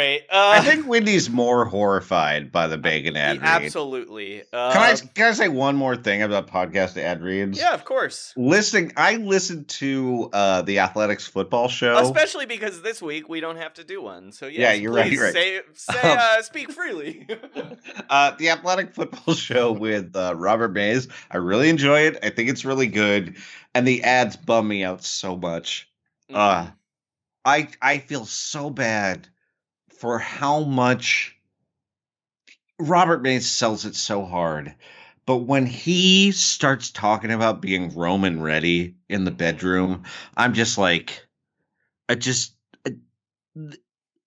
Right. 0.00 0.22
Uh, 0.30 0.54
I 0.56 0.60
think 0.60 0.86
Wendy's 0.86 1.28
more 1.28 1.66
horrified 1.66 2.50
by 2.50 2.68
the 2.68 2.78
bacon 2.78 3.16
ad 3.16 3.42
read. 3.42 3.46
absolutely. 3.46 4.42
Uh, 4.50 4.72
Can 4.72 4.80
I 4.82 4.94
can 5.14 5.26
I 5.26 5.32
say 5.32 5.48
one 5.48 5.76
more 5.76 5.94
thing 5.94 6.22
about 6.22 6.46
podcast 6.48 6.96
ad 6.96 7.22
reads? 7.22 7.58
Yeah, 7.58 7.74
of 7.74 7.84
course. 7.84 8.32
Listening, 8.34 8.92
I 8.96 9.16
listened 9.16 9.68
to 9.68 10.30
uh, 10.32 10.62
the 10.62 10.78
Athletics 10.78 11.26
football 11.26 11.68
show. 11.68 11.98
Especially 11.98 12.46
because 12.46 12.80
this 12.80 13.02
week 13.02 13.28
we 13.28 13.40
don't 13.40 13.56
have 13.56 13.74
to 13.74 13.84
do 13.84 14.00
one. 14.00 14.32
So 14.32 14.46
yes, 14.46 14.58
Yeah, 14.58 14.72
you're 14.72 14.92
right, 14.92 15.12
you're 15.12 15.24
right. 15.24 15.34
Say, 15.34 15.60
say 15.74 16.00
uh, 16.02 16.40
speak 16.40 16.72
freely. 16.72 17.28
uh, 18.08 18.30
the 18.38 18.48
athletic 18.48 18.94
football 18.94 19.34
show 19.34 19.70
with 19.70 20.16
uh, 20.16 20.34
Robert 20.34 20.72
Mays. 20.72 21.08
I 21.30 21.36
really 21.36 21.68
enjoy 21.68 22.06
it. 22.06 22.18
I 22.22 22.30
think 22.30 22.48
it's 22.48 22.64
really 22.64 22.86
good, 22.86 23.36
and 23.74 23.86
the 23.86 24.02
ads 24.04 24.36
bum 24.36 24.66
me 24.66 24.82
out 24.82 25.04
so 25.04 25.36
much. 25.36 25.90
Uh, 26.32 26.68
I 27.44 27.68
I 27.82 27.98
feel 27.98 28.24
so 28.24 28.70
bad 28.70 29.28
for 30.00 30.18
how 30.18 30.60
much 30.60 31.36
Robert 32.78 33.20
Mays 33.20 33.50
sells 33.50 33.84
it 33.84 33.94
so 33.94 34.24
hard. 34.24 34.74
But 35.26 35.44
when 35.44 35.66
he 35.66 36.32
starts 36.32 36.90
talking 36.90 37.30
about 37.30 37.60
being 37.60 37.94
Roman 37.94 38.40
ready 38.40 38.96
in 39.10 39.24
the 39.24 39.30
bedroom, 39.30 40.04
I'm 40.34 40.54
just 40.54 40.78
like, 40.78 41.26
I 42.08 42.14
just, 42.14 42.54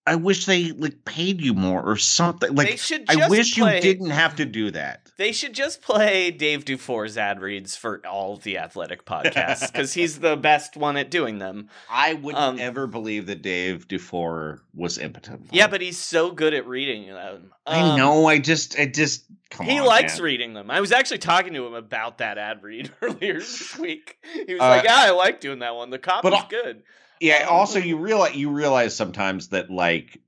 I 0.06 0.16
wish 0.16 0.44
they 0.44 0.72
like 0.72 1.04
paid 1.06 1.40
you 1.40 1.54
more 1.54 1.82
or 1.82 1.96
something. 1.96 2.54
Like, 2.54 2.78
I 3.08 3.26
wish 3.28 3.56
play- 3.56 3.76
you 3.76 3.80
didn't 3.80 4.10
have 4.10 4.36
to 4.36 4.44
do 4.44 4.70
that. 4.72 5.00
They 5.16 5.32
should 5.32 5.54
just 5.54 5.80
play 5.80 6.30
Dave 6.30 6.64
Dufour's 6.66 7.16
ad 7.16 7.40
reads 7.40 7.74
for 7.76 8.02
all 8.06 8.36
the 8.36 8.58
athletic 8.58 9.06
podcasts 9.06 9.60
because 9.72 9.94
he's 9.94 10.18
the 10.18 10.36
best 10.36 10.76
one 10.76 10.96
at 10.98 11.10
doing 11.10 11.38
them. 11.38 11.70
I 11.88 12.14
would 12.14 12.34
Um, 12.34 12.56
never 12.56 12.86
believe 12.86 13.26
that 13.26 13.40
Dave 13.40 13.88
Dufour 13.88 14.60
was 14.74 14.98
impotent. 14.98 15.46
Yeah, 15.52 15.68
but 15.68 15.80
he's 15.80 15.98
so 15.98 16.30
good 16.32 16.52
at 16.52 16.66
reading 16.66 17.06
them. 17.06 17.52
I 17.64 17.80
Um, 17.80 17.96
know. 17.96 18.26
I 18.26 18.38
just, 18.40 18.78
I 18.78 18.84
just, 18.86 19.24
come 19.50 19.64
he 19.66 19.78
on, 19.78 19.86
likes 19.86 20.16
man. 20.18 20.24
reading 20.24 20.52
them. 20.52 20.70
I 20.70 20.80
was 20.82 20.92
actually 20.92 21.18
talking 21.18 21.54
to 21.54 21.66
him 21.66 21.74
about 21.74 22.18
that 22.18 22.36
ad 22.36 22.62
read 22.62 22.90
earlier 23.00 23.34
this 23.38 23.78
week. 23.78 24.18
He 24.46 24.52
was 24.52 24.60
Uh, 24.60 24.68
like, 24.68 24.84
"Yeah, 24.84 24.96
I 24.98 25.10
like 25.12 25.40
doing 25.40 25.60
that 25.60 25.74
one. 25.76 25.88
The 25.90 25.98
copy's 25.98 26.30
but 26.30 26.34
I- 26.44 26.48
good." 26.48 26.82
Yeah. 27.20 27.46
Also, 27.48 27.78
you 27.78 27.96
realize 27.96 28.34
you 28.34 28.50
realize 28.50 28.94
sometimes 28.94 29.48
that 29.48 29.70
like 29.70 30.20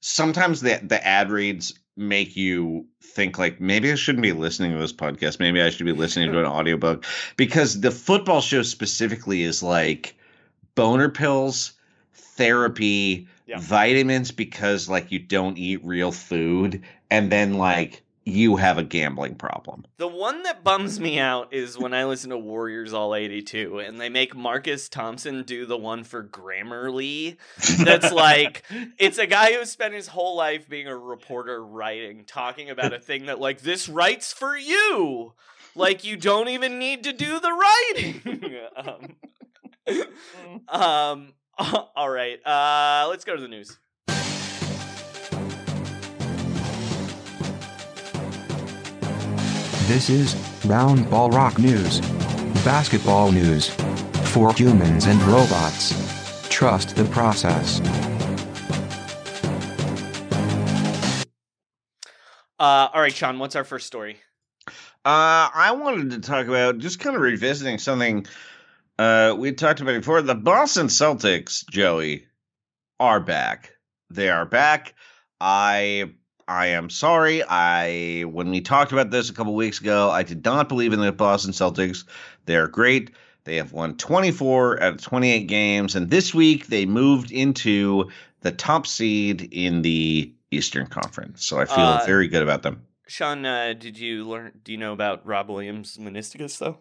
sometimes 0.00 0.60
the 0.60 0.80
the 0.82 1.04
ad 1.06 1.30
reads 1.30 1.78
make 1.96 2.36
you 2.36 2.86
think 3.02 3.38
like 3.38 3.60
maybe 3.60 3.90
I 3.90 3.94
shouldn't 3.94 4.22
be 4.22 4.32
listening 4.32 4.72
to 4.72 4.78
this 4.78 4.92
podcast. 4.92 5.38
Maybe 5.40 5.60
I 5.62 5.70
should 5.70 5.86
be 5.86 5.92
listening 5.92 6.32
to 6.32 6.38
an 6.40 6.46
audiobook 6.46 7.04
because 7.36 7.80
the 7.80 7.90
football 7.90 8.40
show 8.40 8.62
specifically 8.62 9.42
is 9.42 9.62
like 9.62 10.16
boner 10.74 11.08
pills, 11.08 11.72
therapy, 12.12 13.28
Yeah. 13.46 13.58
vitamins 13.58 14.30
because 14.30 14.88
like 14.88 15.12
you 15.12 15.18
don't 15.18 15.58
eat 15.58 15.84
real 15.84 16.12
food, 16.12 16.82
and 17.10 17.30
then 17.30 17.54
like 17.54 18.02
you 18.24 18.56
have 18.56 18.78
a 18.78 18.82
gambling 18.82 19.34
problem. 19.34 19.84
The 19.98 20.08
one 20.08 20.42
that 20.44 20.64
bums 20.64 20.98
me 20.98 21.18
out 21.18 21.52
is 21.52 21.78
when 21.78 21.92
I 21.92 22.04
listen 22.04 22.30
to 22.30 22.38
Warriors 22.38 22.94
All 22.94 23.14
82 23.14 23.80
and 23.80 24.00
they 24.00 24.08
make 24.08 24.34
Marcus 24.34 24.88
Thompson 24.88 25.42
do 25.42 25.66
the 25.66 25.76
one 25.76 26.04
for 26.04 26.24
Grammarly. 26.24 27.36
That's 27.84 28.12
like, 28.12 28.62
it's 28.98 29.18
a 29.18 29.26
guy 29.26 29.52
who 29.52 29.64
spent 29.66 29.92
his 29.94 30.08
whole 30.08 30.36
life 30.36 30.68
being 30.68 30.86
a 30.86 30.96
reporter 30.96 31.64
writing, 31.64 32.24
talking 32.24 32.70
about 32.70 32.94
a 32.94 32.98
thing 32.98 33.26
that, 33.26 33.40
like, 33.40 33.60
this 33.60 33.88
writes 33.88 34.32
for 34.32 34.56
you. 34.56 35.34
Like, 35.74 36.04
you 36.04 36.16
don't 36.16 36.48
even 36.48 36.78
need 36.78 37.04
to 37.04 37.12
do 37.12 37.40
the 37.40 37.52
writing. 37.52 38.56
um, 38.76 39.16
um, 40.68 41.32
all 41.94 42.08
right. 42.08 42.44
Uh, 42.46 43.06
let's 43.08 43.24
go 43.24 43.36
to 43.36 43.42
the 43.42 43.48
news. 43.48 43.78
This 49.86 50.08
is 50.08 50.34
Roundball 50.64 51.34
Rock 51.34 51.58
News. 51.58 52.00
Basketball 52.64 53.30
news. 53.30 53.68
For 54.32 54.50
humans 54.54 55.04
and 55.04 55.20
robots. 55.24 56.48
Trust 56.48 56.96
the 56.96 57.04
process. 57.04 57.82
Uh, 62.58 62.88
all 62.94 63.02
right, 63.02 63.12
Sean, 63.12 63.38
what's 63.38 63.56
our 63.56 63.64
first 63.64 63.86
story? 63.86 64.16
Uh, 64.66 64.72
I 65.54 65.76
wanted 65.78 66.12
to 66.12 66.20
talk 66.20 66.46
about 66.46 66.78
just 66.78 66.98
kind 66.98 67.14
of 67.14 67.20
revisiting 67.20 67.76
something 67.76 68.26
uh, 68.98 69.34
we 69.36 69.52
talked 69.52 69.82
about 69.82 69.96
before. 70.00 70.22
The 70.22 70.34
Boston 70.34 70.86
Celtics, 70.86 71.62
Joey, 71.68 72.26
are 72.98 73.20
back. 73.20 73.74
They 74.08 74.30
are 74.30 74.46
back. 74.46 74.94
I 75.42 76.14
I 76.46 76.66
am 76.68 76.90
sorry. 76.90 77.42
I 77.48 78.22
when 78.22 78.50
we 78.50 78.60
talked 78.60 78.92
about 78.92 79.10
this 79.10 79.30
a 79.30 79.34
couple 79.34 79.54
weeks 79.54 79.80
ago, 79.80 80.10
I 80.10 80.22
did 80.22 80.44
not 80.44 80.68
believe 80.68 80.92
in 80.92 81.00
the 81.00 81.12
Boston 81.12 81.52
Celtics. 81.52 82.04
They're 82.46 82.68
great. 82.68 83.10
They 83.44 83.56
have 83.56 83.72
won 83.72 83.96
24 83.96 84.82
out 84.82 84.92
of 84.94 85.02
28 85.02 85.46
games, 85.46 85.94
and 85.94 86.10
this 86.10 86.32
week 86.34 86.66
they 86.68 86.86
moved 86.86 87.30
into 87.30 88.10
the 88.40 88.52
top 88.52 88.86
seed 88.86 89.48
in 89.52 89.82
the 89.82 90.32
Eastern 90.50 90.86
Conference. 90.86 91.44
So 91.44 91.58
I 91.58 91.64
feel 91.66 91.84
Uh, 91.84 92.06
very 92.06 92.28
good 92.28 92.42
about 92.42 92.62
them. 92.62 92.86
Sean, 93.06 93.44
uh, 93.44 93.74
did 93.74 93.98
you 93.98 94.24
learn? 94.24 94.52
Do 94.64 94.72
you 94.72 94.78
know 94.78 94.92
about 94.92 95.26
Rob 95.26 95.48
Williams' 95.50 95.98
meniscus 95.98 96.58
though? 96.58 96.80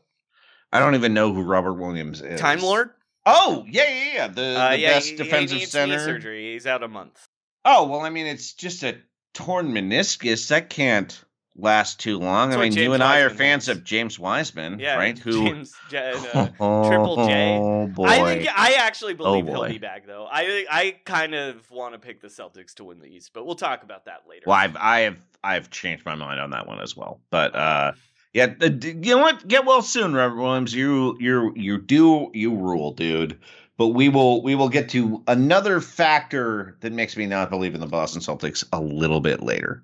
I 0.71 0.79
don't 0.79 0.95
even 0.95 1.13
know 1.13 1.33
who 1.33 1.41
Robert 1.43 1.73
Williams 1.73 2.21
is. 2.21 2.39
Time 2.39 2.59
Lord. 2.61 2.91
Oh, 3.25 3.65
yeah, 3.69 3.83
yeah, 3.87 4.13
yeah. 4.13 4.27
The, 4.27 4.41
Uh, 4.59 4.69
the 4.71 4.79
yeah, 4.79 4.89
best 4.89 5.09
he, 5.09 5.15
defensive 5.15 5.55
he 5.55 5.59
needs 5.61 5.71
center. 5.71 5.95
knee 5.97 6.03
surgery. 6.03 6.53
He's 6.53 6.65
out 6.65 6.81
a 6.83 6.87
month. 6.87 7.27
Oh, 7.63 7.87
well, 7.87 8.01
I 8.01 8.09
mean, 8.09 8.25
it's 8.25 8.53
just 8.53 8.83
a 8.83 8.97
torn 9.33 9.73
meniscus. 9.73 10.47
That 10.49 10.69
can't 10.69 11.23
last 11.55 11.99
too 11.99 12.17
long. 12.19 12.49
That's 12.49 12.59
I 12.59 12.63
mean, 12.63 12.73
you 12.73 12.93
and 12.93 13.03
I 13.03 13.19
are 13.21 13.29
fans 13.29 13.67
has. 13.67 13.77
of 13.77 13.83
James 13.83 14.17
Wiseman, 14.17 14.79
Yeah, 14.79 14.95
right? 14.95 15.17
Who 15.19 15.43
James 15.43 15.73
J- 15.89 16.13
uh, 16.33 16.47
Triple 16.89 17.27
J. 17.27 17.59
Oh, 17.61 17.87
boy. 17.87 18.05
I 18.05 18.23
think 18.23 18.49
I 18.59 18.73
actually 18.79 19.13
Oh, 19.13 19.17
believe 19.17 19.47
he'll 19.47 19.67
be 19.67 19.77
back 19.77 20.07
though. 20.07 20.27
I 20.31 20.65
I 20.69 20.95
kind 21.05 21.35
of 21.35 21.69
want 21.69 21.93
to 21.93 21.99
pick 21.99 22.21
the 22.21 22.27
Celtics 22.27 22.73
to 22.75 22.83
win 22.85 22.99
the 22.99 23.07
East, 23.07 23.31
but 23.33 23.45
we'll 23.45 23.55
talk 23.55 23.83
about 23.83 24.05
that 24.05 24.23
later. 24.27 24.43
Well, 24.47 24.55
I've 24.57 24.75
I 24.77 24.99
have 25.01 25.17
I've 25.43 25.69
changed 25.69 26.05
my 26.05 26.15
mind 26.15 26.39
on 26.39 26.49
that 26.51 26.65
one 26.67 26.79
as 26.79 26.95
well. 26.97 27.21
But 27.29 27.55
uh 27.55 27.91
yeah, 28.33 28.51
you 28.59 29.15
know 29.15 29.19
what? 29.19 29.47
Get 29.47 29.63
well 29.63 29.83
soon, 29.83 30.15
Robert 30.15 30.37
Williams. 30.41 30.73
You 30.73 31.15
you 31.19 31.53
you 31.55 31.77
do 31.77 32.31
you 32.33 32.55
rule, 32.55 32.91
dude. 32.93 33.37
But 33.77 33.87
we 33.89 34.07
will 34.09 34.43
we 34.43 34.53
will 34.55 34.69
get 34.69 34.89
to 34.89 35.23
another 35.27 35.81
factor 35.81 36.77
that 36.81 36.93
makes 36.93 37.17
me 37.17 37.25
not 37.25 37.49
believe 37.49 37.73
in 37.73 37.81
the 37.81 37.87
Boston 37.87 38.21
Celtics 38.21 38.63
a 38.71 38.79
little 38.79 39.19
bit 39.19 39.41
later. 39.41 39.83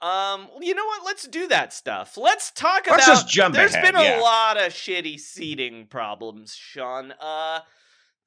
Um, 0.00 0.46
you 0.60 0.74
know 0.74 0.84
what? 0.84 1.04
Let's 1.04 1.26
do 1.26 1.48
that 1.48 1.72
stuff. 1.72 2.16
Let's 2.16 2.52
talk 2.52 2.86
Let's 2.88 3.04
about. 3.04 3.14
just 3.14 3.28
jump 3.28 3.54
There's 3.54 3.74
ahead, 3.74 3.84
been 3.84 4.00
a 4.00 4.04
yeah. 4.04 4.20
lot 4.20 4.56
of 4.56 4.72
shitty 4.72 5.18
seating 5.18 5.86
problems, 5.86 6.54
Sean. 6.54 7.12
Uh, 7.20 7.60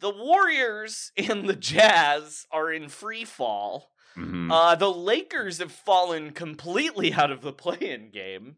the 0.01 0.09
Warriors 0.09 1.13
and 1.17 1.47
the 1.47 1.55
Jazz 1.55 2.45
are 2.51 2.71
in 2.73 2.89
free 2.89 3.23
fall. 3.23 3.89
Mhm. 4.17 4.51
Uh, 4.51 4.75
the 4.75 4.91
Lakers 4.91 5.59
have 5.59 5.71
fallen 5.71 6.31
completely 6.31 7.13
out 7.13 7.31
of 7.31 7.41
the 7.41 7.53
play-in 7.53 8.09
game. 8.11 8.57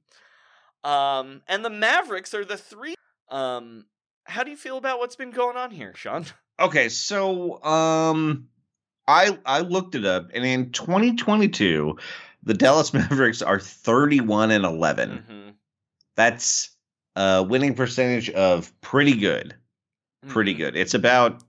Um, 0.83 1.43
and 1.47 1.63
the 1.63 1.69
Mavericks 1.69 2.33
are 2.33 2.43
the 2.43 2.57
three. 2.57 2.95
Um, 3.29 3.85
how 4.25 4.43
do 4.43 4.51
you 4.51 4.57
feel 4.57 4.77
about 4.77 4.99
what's 4.99 5.15
been 5.15 5.31
going 5.31 5.57
on 5.57 5.71
here, 5.71 5.93
Sean? 5.95 6.25
Okay, 6.59 6.87
so 6.89 7.61
um 7.63 8.47
I 9.07 9.39
I 9.43 9.61
looked 9.61 9.95
it 9.95 10.05
up 10.05 10.29
and 10.35 10.45
in 10.45 10.71
2022 10.71 11.97
the 12.43 12.53
Dallas 12.53 12.93
Mavericks 12.93 13.41
are 13.41 13.59
31 13.59 14.51
and 14.51 14.63
11. 14.63 15.09
Mm-hmm. 15.09 15.49
That's 16.15 16.69
a 17.15 17.41
winning 17.41 17.73
percentage 17.73 18.29
of 18.29 18.71
pretty 18.81 19.17
good. 19.17 19.55
Pretty 20.27 20.53
Mhm. 20.53 20.57
good. 20.57 20.75
It's 20.75 20.93
about 20.93 21.43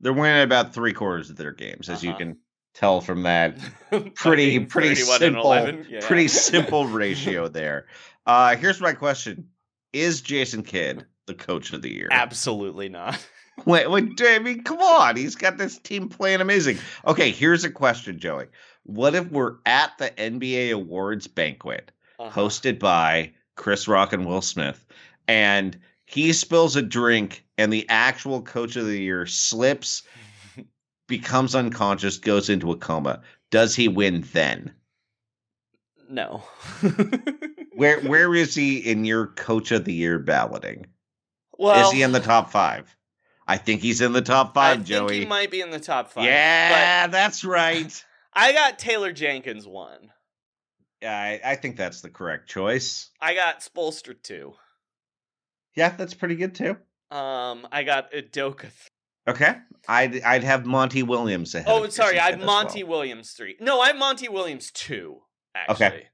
they're 0.00 0.12
winning 0.12 0.42
about 0.42 0.74
3 0.74 0.92
quarters 0.94 1.30
of 1.30 1.36
their 1.36 1.52
games 1.52 1.88
as 1.88 2.02
you 2.02 2.10
Uh-huh. 2.10 2.18
can 2.18 2.36
tell 2.74 3.00
from 3.00 3.22
that 3.22 3.56
pretty 4.16 4.58
pretty 4.66 4.96
simple 4.96 5.54
yeah. 5.88 6.00
pretty 6.02 6.26
simple 6.26 6.86
ratio 6.86 7.46
there. 7.46 7.86
Uh 8.26 8.56
here's 8.56 8.80
my 8.80 8.94
question. 8.94 9.48
Is 9.92 10.20
Jason 10.22 10.64
Kidd 10.64 11.06
the 11.30 11.44
coach 11.44 11.72
of 11.72 11.82
the 11.82 11.92
year? 11.92 12.08
Absolutely 12.10 12.88
not. 12.88 13.18
Wait, 13.66 13.90
wait, 13.90 14.18
I 14.22 14.38
mean, 14.38 14.62
come 14.62 14.78
on. 14.78 15.16
He's 15.16 15.34
got 15.34 15.58
this 15.58 15.76
team 15.78 16.08
playing 16.08 16.40
amazing. 16.40 16.78
Okay, 17.06 17.30
here's 17.30 17.62
a 17.62 17.70
question, 17.70 18.18
Joey. 18.18 18.46
What 18.84 19.14
if 19.14 19.30
we're 19.30 19.56
at 19.66 19.92
the 19.98 20.08
NBA 20.10 20.72
Awards 20.72 21.26
banquet 21.26 21.90
Uh-huh. 22.18 22.30
hosted 22.40 22.78
by 22.78 23.32
Chris 23.56 23.86
Rock 23.86 24.14
and 24.14 24.24
Will 24.24 24.40
Smith, 24.40 24.86
and 25.28 25.78
he 26.06 26.32
spills 26.32 26.74
a 26.74 26.80
drink, 26.80 27.44
and 27.58 27.70
the 27.70 27.86
actual 27.90 28.40
coach 28.40 28.76
of 28.76 28.86
the 28.86 28.98
year 28.98 29.26
slips, 29.26 30.04
becomes 31.06 31.54
unconscious, 31.54 32.16
goes 32.16 32.48
into 32.48 32.72
a 32.72 32.76
coma? 32.76 33.20
Does 33.50 33.76
he 33.76 33.88
win 33.88 34.22
then? 34.32 34.72
No. 36.08 36.42
Where 37.74 38.00
where 38.00 38.34
is 38.34 38.54
he 38.54 38.78
in 38.78 39.04
your 39.04 39.26
coach 39.26 39.70
of 39.70 39.84
the 39.84 39.92
year 39.92 40.18
balloting? 40.18 40.86
Well, 41.60 41.86
is 41.86 41.92
he 41.92 42.02
in 42.02 42.12
the 42.12 42.20
top 42.20 42.50
five? 42.50 42.96
I 43.46 43.56
think 43.56 43.80
he's 43.82 44.00
in 44.00 44.12
the 44.12 44.22
top 44.22 44.50
I 44.50 44.52
five, 44.54 44.76
think 44.78 44.86
Joey. 44.86 45.18
he 45.20 45.26
might 45.26 45.50
be 45.50 45.60
in 45.60 45.70
the 45.70 45.80
top 45.80 46.10
five. 46.10 46.24
Yeah, 46.24 47.06
that's 47.08 47.44
right. 47.44 48.04
I 48.32 48.52
got 48.52 48.78
Taylor 48.78 49.12
Jenkins 49.12 49.66
one. 49.66 50.10
Yeah, 51.02 51.16
I, 51.18 51.40
I 51.44 51.54
think 51.56 51.76
that's 51.76 52.00
the 52.00 52.10
correct 52.10 52.48
choice. 52.48 53.10
I 53.20 53.34
got 53.34 53.60
Spoelstra 53.60 54.14
two. 54.22 54.54
Yeah, 55.74 55.90
that's 55.90 56.14
pretty 56.14 56.36
good 56.36 56.54
too. 56.54 56.76
Um, 57.10 57.66
I 57.72 57.82
got 57.82 58.12
Udoka. 58.12 58.60
Th- 58.62 58.72
Okay, 59.28 59.54
I'd 59.86 60.22
I'd 60.22 60.42
have 60.44 60.64
Monty 60.64 61.02
Williams 61.02 61.54
ahead. 61.54 61.68
oh, 61.70 61.86
sorry, 61.88 62.18
I 62.18 62.30
have 62.30 62.40
Monty 62.42 62.82
well. 62.82 62.98
Williams 63.00 63.32
three. 63.32 63.54
No, 63.60 63.78
I 63.80 63.88
have 63.88 63.96
Monty 63.96 64.28
Williams 64.28 64.70
two. 64.72 65.18
Actually. 65.54 65.86
Okay. 65.86 66.06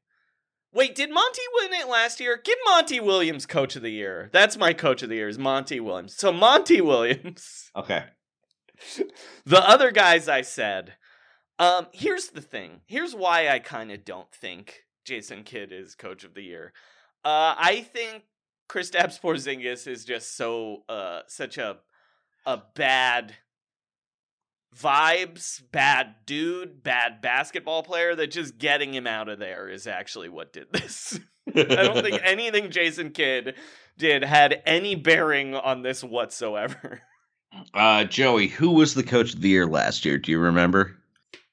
Wait, 0.72 0.94
did 0.94 1.10
Monty 1.10 1.42
win 1.54 1.72
it 1.72 1.88
last 1.88 2.20
year? 2.20 2.38
Give 2.42 2.58
Monty 2.66 3.00
Williams 3.00 3.46
coach 3.46 3.76
of 3.76 3.82
the 3.82 3.90
year. 3.90 4.28
That's 4.32 4.56
my 4.58 4.72
coach 4.72 5.02
of 5.02 5.08
the 5.08 5.16
year 5.16 5.28
is 5.28 5.38
Monty 5.38 5.80
Williams. 5.80 6.14
So 6.16 6.32
Monty 6.32 6.80
Williams. 6.80 7.70
Okay. 7.76 8.04
the 9.46 9.66
other 9.66 9.90
guys 9.90 10.28
I 10.28 10.42
said. 10.42 10.94
Um, 11.58 11.86
here's 11.92 12.28
the 12.28 12.42
thing. 12.42 12.80
Here's 12.86 13.14
why 13.14 13.48
I 13.48 13.58
kind 13.58 13.90
of 13.90 14.04
don't 14.04 14.30
think 14.32 14.84
Jason 15.04 15.44
Kidd 15.44 15.72
is 15.72 15.94
coach 15.94 16.24
of 16.24 16.34
the 16.34 16.42
year. 16.42 16.72
Uh, 17.24 17.54
I 17.56 17.86
think 17.92 18.24
Kristaps 18.68 19.20
Porzingis 19.20 19.86
is 19.86 20.04
just 20.04 20.36
so 20.36 20.82
uh 20.88 21.20
such 21.28 21.56
a 21.56 21.78
a 22.44 22.62
bad 22.74 23.34
vibes, 24.74 25.62
bad 25.72 26.14
dude, 26.26 26.82
bad 26.82 27.20
basketball 27.20 27.82
player 27.82 28.14
that 28.14 28.30
just 28.30 28.58
getting 28.58 28.94
him 28.94 29.06
out 29.06 29.28
of 29.28 29.38
there 29.38 29.68
is 29.68 29.86
actually 29.86 30.28
what 30.28 30.52
did 30.52 30.72
this. 30.72 31.18
I 31.54 31.62
don't 31.62 32.02
think 32.02 32.20
anything 32.24 32.70
Jason 32.70 33.10
Kidd 33.10 33.54
did 33.98 34.24
had 34.24 34.62
any 34.66 34.94
bearing 34.94 35.54
on 35.54 35.82
this 35.82 36.02
whatsoever. 36.02 37.00
Uh, 37.72 38.04
Joey, 38.04 38.48
who 38.48 38.70
was 38.70 38.94
the 38.94 39.02
coach 39.02 39.34
of 39.34 39.40
the 39.40 39.48
year 39.48 39.66
last 39.66 40.04
year? 40.04 40.18
Do 40.18 40.30
you 40.30 40.38
remember? 40.38 40.96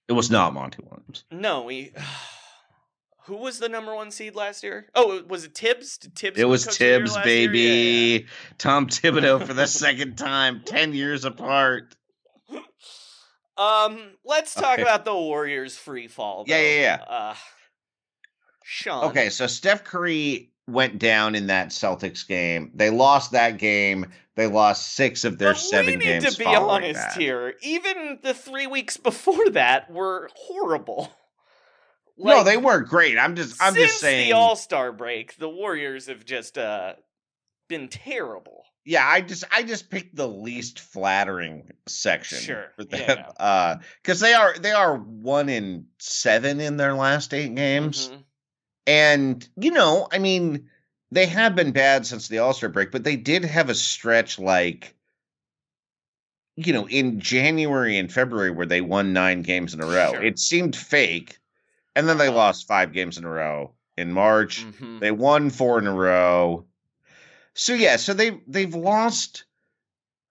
It 0.08 0.14
was 0.14 0.30
not 0.30 0.54
Monty 0.54 0.84
Williams. 0.84 1.24
No, 1.32 1.64
we. 1.64 1.94
Who 3.28 3.38
was 3.38 3.58
the 3.58 3.70
number 3.70 3.96
one 3.96 4.12
seed 4.12 4.36
last 4.36 4.64
year? 4.64 4.88
Oh, 4.96 5.24
was 5.30 5.46
it 5.46 5.56
Thibs? 5.58 5.98
Did 5.98 6.14
Thibs? 6.14 6.38
It 6.38 6.44
was 6.44 6.66
Coach 6.66 6.74
of 6.74 6.80
the 6.80 6.86
Year 6.86 7.00
Thibs, 7.00 7.18
baby. 7.20 7.60
Yeah, 7.60 8.20
yeah. 8.20 8.28
Tom 8.58 8.88
Thibodeau 8.88 9.48
for 9.48 9.54
the 9.54 9.66
second 9.68 10.18
time, 10.18 10.62
ten 10.66 10.94
years 10.94 11.24
apart. 11.24 11.96
Um, 13.58 14.12
let's 14.26 14.54
talk 14.56 14.74
Okay. 14.74 14.82
about 14.82 15.06
the 15.06 15.14
Warriors' 15.14 15.78
free 15.78 16.08
fall. 16.08 16.44
Yeah, 16.48 16.58
though. 16.58 16.64
yeah, 16.64 16.80
yeah. 16.82 17.04
Uh, 17.08 17.36
Sean. 18.64 19.04
Okay, 19.06 19.30
so 19.30 19.46
Steph 19.48 19.84
Curry 19.84 20.50
went 20.68 20.98
down 20.98 21.36
in 21.36 21.48
that 21.48 21.70
Celtics 21.70 22.28
game. 22.28 22.72
They 22.74 22.90
lost 22.90 23.32
that 23.32 23.58
game. 23.58 24.12
They 24.36 24.48
lost 24.48 24.94
six 24.94 25.26
of 25.26 25.38
their 25.38 25.52
But 25.54 25.60
seven 25.60 25.86
we 25.94 25.98
need 25.98 26.22
games. 26.22 26.34
to 26.36 26.40
be 26.40 26.46
honest 26.46 27.00
that. 27.00 27.18
here. 27.18 27.54
Even 27.62 28.20
the 28.24 28.34
three 28.34 28.66
weeks 28.68 28.98
before 28.98 29.50
that 29.52 29.92
were 29.92 30.30
horrible. 30.36 31.12
no, 32.18 32.44
they 32.44 32.58
weren't 32.58 32.88
great. 32.88 33.18
I'm 33.20 33.36
just, 33.36 33.62
I'm 33.62 33.76
just 33.76 34.00
saying. 34.00 34.30
the 34.30 34.34
All 34.34 34.56
Star 34.56 34.92
break, 34.92 35.38
the 35.38 35.50
Warriors 35.50 36.08
have 36.08 36.26
just 36.26 36.58
uh 36.58 36.94
been 37.68 37.88
terrible. 37.90 38.63
Yeah, 38.86 39.08
I 39.08 39.22
just, 39.22 39.44
I 39.52 39.64
just 39.64 39.90
picked 39.90 40.16
the 40.16 40.28
least 40.28 40.80
flattering 40.80 41.72
section 41.88 42.40
Sure, 42.40 42.66
for 42.76 42.84
them. 42.84 43.00
yeah. 43.08 43.30
Uh, 43.40 43.76
because 44.02 44.20
they 44.20 44.34
are, 44.34 44.58
they 44.58 44.72
are 44.72 44.98
one 44.98 45.50
in 45.50 45.88
seven 46.00 46.60
in 46.60 46.78
their 46.78 46.94
last 46.94 47.34
eight 47.34 47.56
games. 47.56 48.10
Mhm. 48.10 48.24
And, 48.86 49.50
you 49.56 49.72
know, 49.72 50.08
I 50.12 50.20
mean, 50.20 50.70
they 51.12 51.26
have 51.28 51.56
been 51.56 51.72
bad 51.72 52.06
since 52.06 52.28
the 52.28 52.40
All 52.40 52.54
Star 52.54 52.70
break, 52.70 52.92
but 52.92 53.04
they 53.04 53.16
did 53.16 53.46
have 53.46 53.70
a 53.70 53.76
stretch 53.76 54.40
like, 54.40 54.94
you 56.56 56.74
know, 56.74 56.88
in 56.88 57.20
January 57.20 57.98
and 57.98 58.12
February 58.12 58.52
where 58.52 58.66
they 58.66 58.82
won 58.82 59.14
nine 59.14 59.42
games 59.42 59.74
in 59.74 59.82
a 59.82 59.86
row. 59.86 60.12
Sure. 60.12 60.22
It 60.24 60.38
seemed 60.40 60.76
fake. 60.76 61.38
And 61.96 62.10
then 62.10 62.18
they 62.18 62.28
Uh-huh. 62.28 62.38
lost 62.38 62.68
five 62.68 62.92
games 62.92 63.18
in 63.18 63.24
a 63.24 63.30
row. 63.30 63.74
In 63.98 64.12
March, 64.12 64.66
Mhm. 64.66 65.00
they 65.00 65.12
won 65.12 65.50
four 65.52 65.80
in 65.80 65.88
a 65.88 65.94
row. 65.94 66.66
So 67.56 67.74
yeah, 67.74 67.98
so 67.98 68.14
they 68.14 68.40
they've 68.48 68.74
lost 68.74 69.44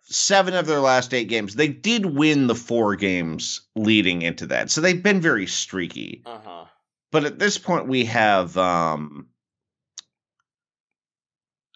seven 0.02 0.54
of 0.54 0.66
their 0.66 0.80
last 0.80 1.14
eight 1.14 1.28
games. 1.28 1.54
They 1.54 1.68
did 1.68 2.06
win 2.06 2.46
the 2.48 2.54
four 2.54 2.96
games 2.96 3.62
leading 3.76 4.22
into 4.22 4.46
that. 4.48 4.70
So 4.70 4.80
they've 4.80 5.02
been 5.02 5.20
very 5.20 5.46
streaky. 5.46 6.22
Uh-huh. 6.26 6.64
But 7.12 7.24
at 7.24 7.38
this 7.38 7.58
point, 7.58 7.86
we 7.88 8.04
have 8.06 8.56
um, 8.58 9.28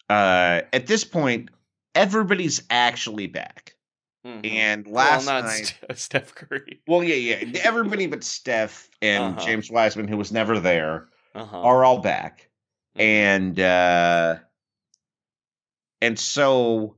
uh, 0.09 0.63
at 0.73 0.87
this 0.87 1.05
point, 1.05 1.51
everybody's 1.95 2.63
actually 2.71 3.27
back. 3.27 3.75
Mhm. 4.27 4.47
And 4.51 4.87
Well, 4.87 4.95
last 4.95 5.27
not 5.27 5.45
night, 5.45 5.75
St- 5.89 5.99
Steph 5.99 6.35
Curry. 6.35 6.81
well, 6.87 7.03
yeah, 7.05 7.15
yeah, 7.45 7.61
everybody 7.63 8.07
but 8.07 8.25
Steph 8.25 8.89
and 9.03 9.37
Uh-huh. 9.37 9.47
James 9.47 9.71
Wiseman, 9.71 10.09
who 10.09 10.17
was 10.17 10.33
never 10.33 10.59
there, 10.59 11.09
Uh-huh. 11.35 11.61
are 11.61 11.85
all 11.85 11.99
back, 11.99 12.49
Mhm. 12.97 13.01
and 13.03 13.61
uh, 13.61 14.37
and 16.03 16.19
so 16.19 16.97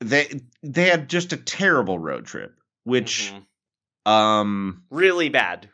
they 0.00 0.40
they 0.62 0.86
had 0.88 1.08
just 1.08 1.32
a 1.32 1.36
terrible 1.36 1.98
road 1.98 2.26
trip, 2.26 2.54
which 2.84 3.32
Mhm. 3.34 4.10
um 4.10 4.82
really 4.90 5.28
bad. 5.28 5.68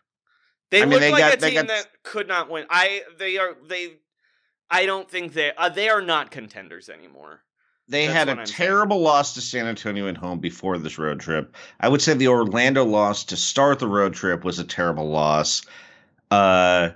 They 0.71 0.83
I 0.83 0.87
mean, 0.87 1.01
they 1.01 1.13
like 1.13 1.21
got- 1.21 1.35
a 1.35 1.37
team 1.51 1.55
got- 1.55 1.69
that 1.69 1.87
could 2.03 2.29
not 2.29 2.49
win. 2.51 2.67
I 2.71 3.03
they 3.19 3.39
are 3.39 3.57
they. 3.69 3.99
I 4.71 4.87
don't 4.87 5.11
think 5.11 5.35
they 5.35 5.53
uh, 5.55 5.69
they 5.69 5.91
are 5.91 6.01
not 6.01 6.31
contenders 6.31 6.89
anymore. 6.89 7.43
They 7.89 8.07
That's 8.07 8.17
had 8.17 8.29
a 8.29 8.31
I'm 8.33 8.47
saying. 8.47 8.57
terrible 8.57 9.01
loss 9.01 9.35
to 9.35 9.43
San 9.43 9.67
Antonio 9.67 10.09
at 10.09 10.17
home 10.17 10.39
before 10.39 10.79
this 10.79 10.99
road 10.99 11.21
trip. 11.21 11.55
I 11.79 11.89
would 11.89 12.01
say 12.01 12.15
the 12.15 12.29
Orlando 12.29 12.85
loss 12.85 13.25
to 13.25 13.37
start 13.37 13.81
the 13.81 13.89
road 13.89 14.15
trip 14.15 14.45
was 14.45 14.59
a 14.61 14.65
terrible 14.65 15.11
loss. 15.11 15.63
Uh, 16.31 16.91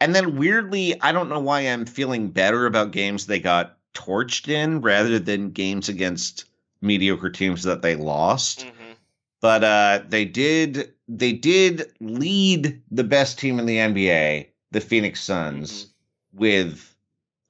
and 0.00 0.14
then 0.14 0.36
weirdly, 0.36 1.00
I 1.00 1.12
don't 1.12 1.30
know 1.30 1.38
why 1.40 1.60
I'm 1.60 1.86
feeling 1.86 2.28
better 2.28 2.66
about 2.66 2.90
games 2.90 3.26
they 3.26 3.38
got 3.40 3.78
torched 3.94 4.48
in 4.48 4.80
rather 4.80 5.18
than 5.18 5.50
games 5.50 5.88
against 5.88 6.44
mediocre 6.80 7.30
teams 7.30 7.62
that 7.62 7.82
they 7.82 7.96
lost. 7.96 8.66
Mhm. 8.66 8.94
But 9.40 9.64
uh, 9.64 10.02
they 10.08 10.24
did 10.24 10.94
they 11.08 11.32
did 11.32 11.92
lead 12.00 12.80
the 12.90 13.04
best 13.04 13.38
team 13.38 13.58
in 13.58 13.66
the 13.66 13.76
NBA, 13.78 14.46
the 14.70 14.80
Phoenix 14.80 15.20
Suns, 15.20 15.88
with 16.32 16.94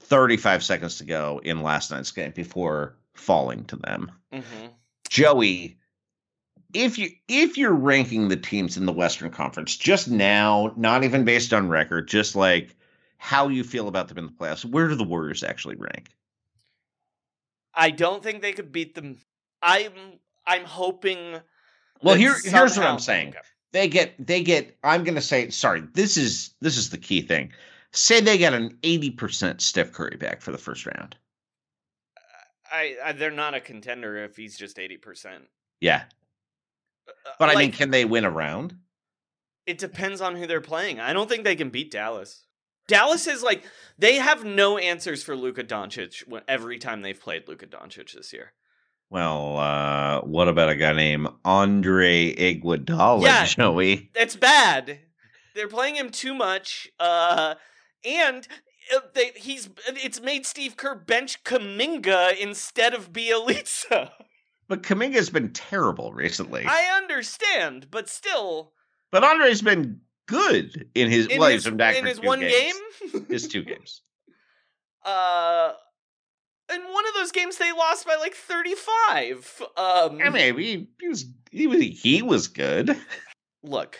35 0.01 0.65
seconds 0.65 0.99
to 0.99 1.05
go 1.05 1.41
in 1.45 1.63
last 1.63 1.91
night's 1.91 2.11
game 2.11 2.33
before 2.35 2.97
falling 3.15 3.65
to 3.67 3.77
them. 3.77 4.11
Mhm. 4.33 4.71
Joey, 5.09 5.77
if 6.73 6.99
you 6.99 7.11
if 7.29 7.59
you're 7.59 7.73
ranking 7.73 8.29
the 8.29 8.37
teams 8.37 8.77
in 8.77 8.87
the 8.87 8.93
Western 8.93 9.31
Conference 9.31 9.77
just 9.77 10.09
now, 10.09 10.73
not 10.77 11.05
even 11.05 11.25
based 11.25 11.53
on 11.53 11.69
record, 11.69 12.09
just 12.09 12.35
like 12.35 12.75
how 13.19 13.49
you 13.49 13.63
feel 13.63 13.87
about 13.87 14.09
them 14.09 14.19
in 14.19 14.27
the 14.27 14.33
playoffs, 14.33 14.65
where 14.65 14.89
do 14.89 14.95
the 14.95 15.05
Warriors 15.05 15.45
actually 15.45 15.77
rank? 15.77 16.09
I 17.75 17.91
don't 17.91 18.23
think 18.23 18.43
they 18.43 18.53
could 18.53 18.73
beat 18.73 18.95
them. 18.95 19.19
I'm 19.61 19.93
I'm 20.47 20.65
hoping. 20.65 21.41
Well, 22.03 22.15
here 22.15 22.35
here's 22.45 22.77
what 22.77 22.87
I'm 22.87 22.99
saying. 22.99 23.35
They 23.73 23.89
get 23.89 24.15
they 24.25 24.43
get 24.43 24.77
I'm 24.83 25.05
going 25.05 25.15
to 25.15 25.21
say 25.21 25.51
sorry, 25.51 25.83
this 25.93 26.17
is 26.17 26.55
this 26.61 26.77
is 26.77 26.91
the 26.91 26.99
key 26.99 27.23
thing. 27.23 27.53
Say 27.93 28.21
they 28.21 28.39
get 28.39 28.55
an 28.55 28.79
80% 28.83 29.61
Steph 29.61 29.93
Curry 29.93 30.17
back 30.17 30.41
for 30.41 30.51
the 30.51 30.57
first 30.57 30.87
round. 30.87 31.15
I, 32.73 32.97
I 33.05 33.13
they're 33.13 33.31
not 33.31 33.55
a 33.55 33.61
contender 33.61 34.25
if 34.25 34.35
he's 34.37 34.57
just 34.57 34.79
eighty 34.79 34.97
percent. 34.97 35.45
Yeah. 35.81 36.05
Uh, 37.07 37.31
but 37.39 37.51
I 37.51 37.57
mean, 37.57 37.71
can 37.71 37.91
they 37.91 38.07
win 38.07 38.25
a 38.25 38.31
round? 38.31 38.77
it 39.67 39.79
depends 39.79 40.21
on 40.21 40.37
who 40.37 40.47
they're 40.47 40.61
playing. 40.61 41.01
I 41.01 41.13
don't 41.13 41.29
think 41.29 41.45
they 41.45 41.57
can 41.57 41.71
beat 41.71 41.91
Dallas. 41.91 42.45
Dallas 42.89 43.27
is 43.27 43.43
like 43.43 43.65
they 43.99 44.17
have 44.17 44.45
no 44.45 44.79
answers 44.79 45.23
for 45.23 45.37
Luka 45.37 45.63
Doncic 45.65 46.23
every 46.49 46.79
time 46.79 47.03
they've 47.03 47.21
played 47.21 47.49
Luka 47.49 47.67
Doncic 47.67 48.13
this 48.13 48.33
year. 48.33 48.53
Well, 49.11 49.59
uh, 49.59 50.21
what 50.23 50.49
about 50.49 50.71
a 50.71 50.75
guy 50.75 50.93
named 50.95 51.29
Andre 51.45 52.35
Iguodala, 52.35 53.23
Yeah. 53.25 53.45
Joey? 53.47 54.11
It's 54.15 54.37
bad. 54.37 55.01
They're 55.55 55.69
playing 55.69 55.97
him 55.97 56.09
too 56.11 56.33
much, 56.35 56.89
uh, 56.99 57.57
and 58.07 58.49
uh, 58.95 59.01
they, 59.15 59.33
he's 59.37 59.69
it's 59.87 60.21
made 60.23 60.47
Steve 60.47 60.79
Kerr 60.79 60.95
bench 60.95 61.45
Kuminga 61.45 62.35
instead 62.39 62.95
of 62.95 63.13
Bjelica. 63.13 64.11
But 64.69 64.83
Kuminga's 64.83 65.29
been 65.29 65.53
terrible 65.53 66.15
recently. 66.15 66.65
I 66.67 66.97
understand, 66.97 67.89
but 67.91 68.09
still, 68.09 68.73
but 69.11 69.23
Andre's 69.23 69.61
been 69.61 70.01
good 70.33 70.89
in 70.95 71.11
his 71.11 71.27
in 71.27 71.39
well, 71.39 71.51
his, 71.51 71.67
in 71.67 71.79
his 72.07 72.21
one 72.21 72.41
games. 72.41 72.75
game, 73.13 73.27
his 73.29 73.49
two 73.49 73.63
games. 73.71 74.03
uh, 75.05 75.73
in 76.73 76.81
one 76.83 77.07
of 77.09 77.15
those 77.15 77.33
games 77.33 77.59
they 77.59 77.73
lost 77.73 78.07
by 78.07 78.17
like 78.17 78.35
thirty 78.35 78.75
five. 78.75 79.63
Um, 79.77 80.21
I 80.23 80.31
mean, 80.31 80.59
he, 80.59 80.89
he 81.01 81.09
was 81.09 81.25
he 81.51 81.67
was 81.67 81.81
he 81.83 82.23
was 82.23 82.49
good. 82.49 82.97
look 83.63 83.99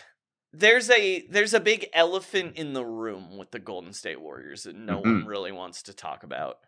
there's 0.53 0.89
a 0.89 1.25
there's 1.29 1.53
a 1.53 1.59
big 1.59 1.87
elephant 1.93 2.57
in 2.57 2.73
the 2.73 2.85
room 2.85 3.37
with 3.37 3.51
the 3.51 3.59
golden 3.59 3.91
state 3.93 4.21
warriors 4.21 4.63
that 4.63 4.75
no 4.75 4.99
one 4.99 5.23
Mhm. 5.23 5.27
really 5.27 5.51
wants 5.51 5.83
to 5.83 5.93
talk 5.93 6.23
about 6.23 6.59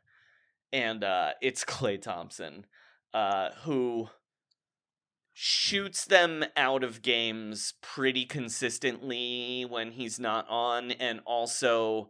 and 0.73 1.03
uh 1.03 1.31
it's 1.41 1.63
Klay 1.63 2.01
Thompson 2.01 2.65
uh 3.13 3.49
who 3.63 4.07
shoots 5.37 6.05
them 6.05 6.45
out 6.55 6.81
of 6.81 7.01
games 7.01 7.73
pretty 7.81 8.25
consistently 8.25 9.65
when 9.67 9.91
he's 9.91 10.17
not 10.17 10.47
on 10.49 10.91
and 10.91 11.19
also 11.25 12.09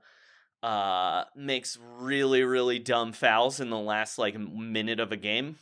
uh 0.61 1.23
makes 1.35 1.75
really 1.97 2.43
really 2.43 2.77
dumb 2.77 3.11
fouls 3.11 3.59
in 3.59 3.71
the 3.71 3.79
last 3.79 4.19
like 4.19 4.37
minute 4.37 4.99
of 4.99 5.11
a 5.11 5.17
game 5.17 5.57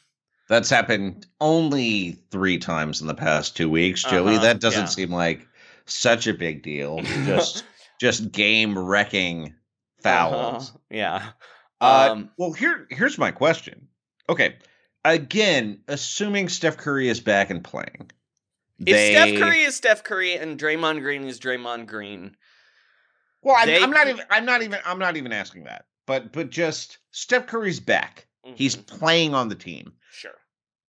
That's 0.49 0.69
happened 0.69 1.25
only 1.39 2.19
three 2.31 2.57
times 2.57 2.99
in 2.99 3.07
the 3.07 3.15
past 3.15 3.55
two 3.55 3.69
weeks, 3.69 4.03
Joey. 4.03 4.33
Uh-huh, 4.35 4.43
that 4.43 4.59
doesn't 4.59 4.81
yeah. 4.81 4.85
seem 4.87 5.09
like 5.11 5.47
such 5.85 6.27
a 6.27 6.33
big 6.33 6.63
deal. 6.63 6.99
Just 7.25 7.63
just 7.99 8.31
game 8.33 8.77
wrecking 8.77 9.53
fouls. 10.01 10.69
Uh-huh, 10.69 10.79
yeah 10.89 11.29
Uh, 11.79 12.09
Um, 12.11 12.29
well, 12.37 12.51
here 12.51 12.87
here's 12.89 13.17
my 13.17 13.31
question. 13.31 13.87
Okay, 14.27 14.55
again, 15.05 15.81
assuming 15.87 16.49
Steph 16.49 16.77
Curry 16.77 17.07
is 17.09 17.19
back 17.19 17.49
and 17.49 17.63
playing, 17.63 18.11
If 18.79 18.85
they- 18.85 19.11
Steph 19.13 19.39
Curry 19.39 19.61
is 19.63 19.75
Steph 19.75 20.03
Curry 20.03 20.35
and 20.35 20.59
Draymond 20.59 21.01
Green 21.01 21.23
is 21.25 21.39
Draymond 21.39 21.87
Green, 21.87 22.35
Well, 23.41 23.55
I'm, 23.57 23.67
they 23.67 23.81
I'm 23.81 23.91
not 23.91 24.07
even. 24.07 24.25
I'm 24.29 24.45
not 24.45 24.61
even. 24.63 24.79
I'm 24.85 24.99
not 24.99 25.17
even 25.17 25.31
asking 25.33 25.65
that. 25.65 25.85
But 26.05 26.31
but 26.33 26.49
just 26.49 26.97
Steph 27.11 27.47
Curry's 27.47 27.79
back. 27.79 28.27
He's 28.55 28.75
Mhm. 28.75 28.87
playing 28.87 29.33
on 29.35 29.49
the 29.49 29.55
team. 29.55 29.93
sure. 30.11 30.31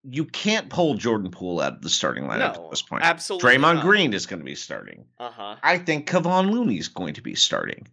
You 0.07 0.27
can't 0.27 0.69
pull 0.69 0.95
Jordan 0.95 1.31
Poole 1.31 1.61
out 1.61 1.75
of 1.75 1.83
the 1.83 1.89
starting 1.89 2.25
lineup 2.25 2.57
No, 2.57 2.65
at 2.67 2.71
this 2.71 2.83
point. 2.83 3.05
absolutely 3.05 3.49
Draymond 3.51 3.77
not. 3.77 3.83
Green 3.85 4.13
is 4.13 4.27
going 4.27 4.41
to 4.41 4.45
be 4.45 4.55
starting. 4.55 5.07
Uh 5.19 5.31
huh. 5.31 5.57
I 5.63 5.79
think 5.79 6.09
Kevon 6.09 6.51
Looney 6.51 6.77
is 6.79 6.89
going 6.89 7.15
to 7.15 7.23
be 7.23 7.35
starting. 7.35 7.89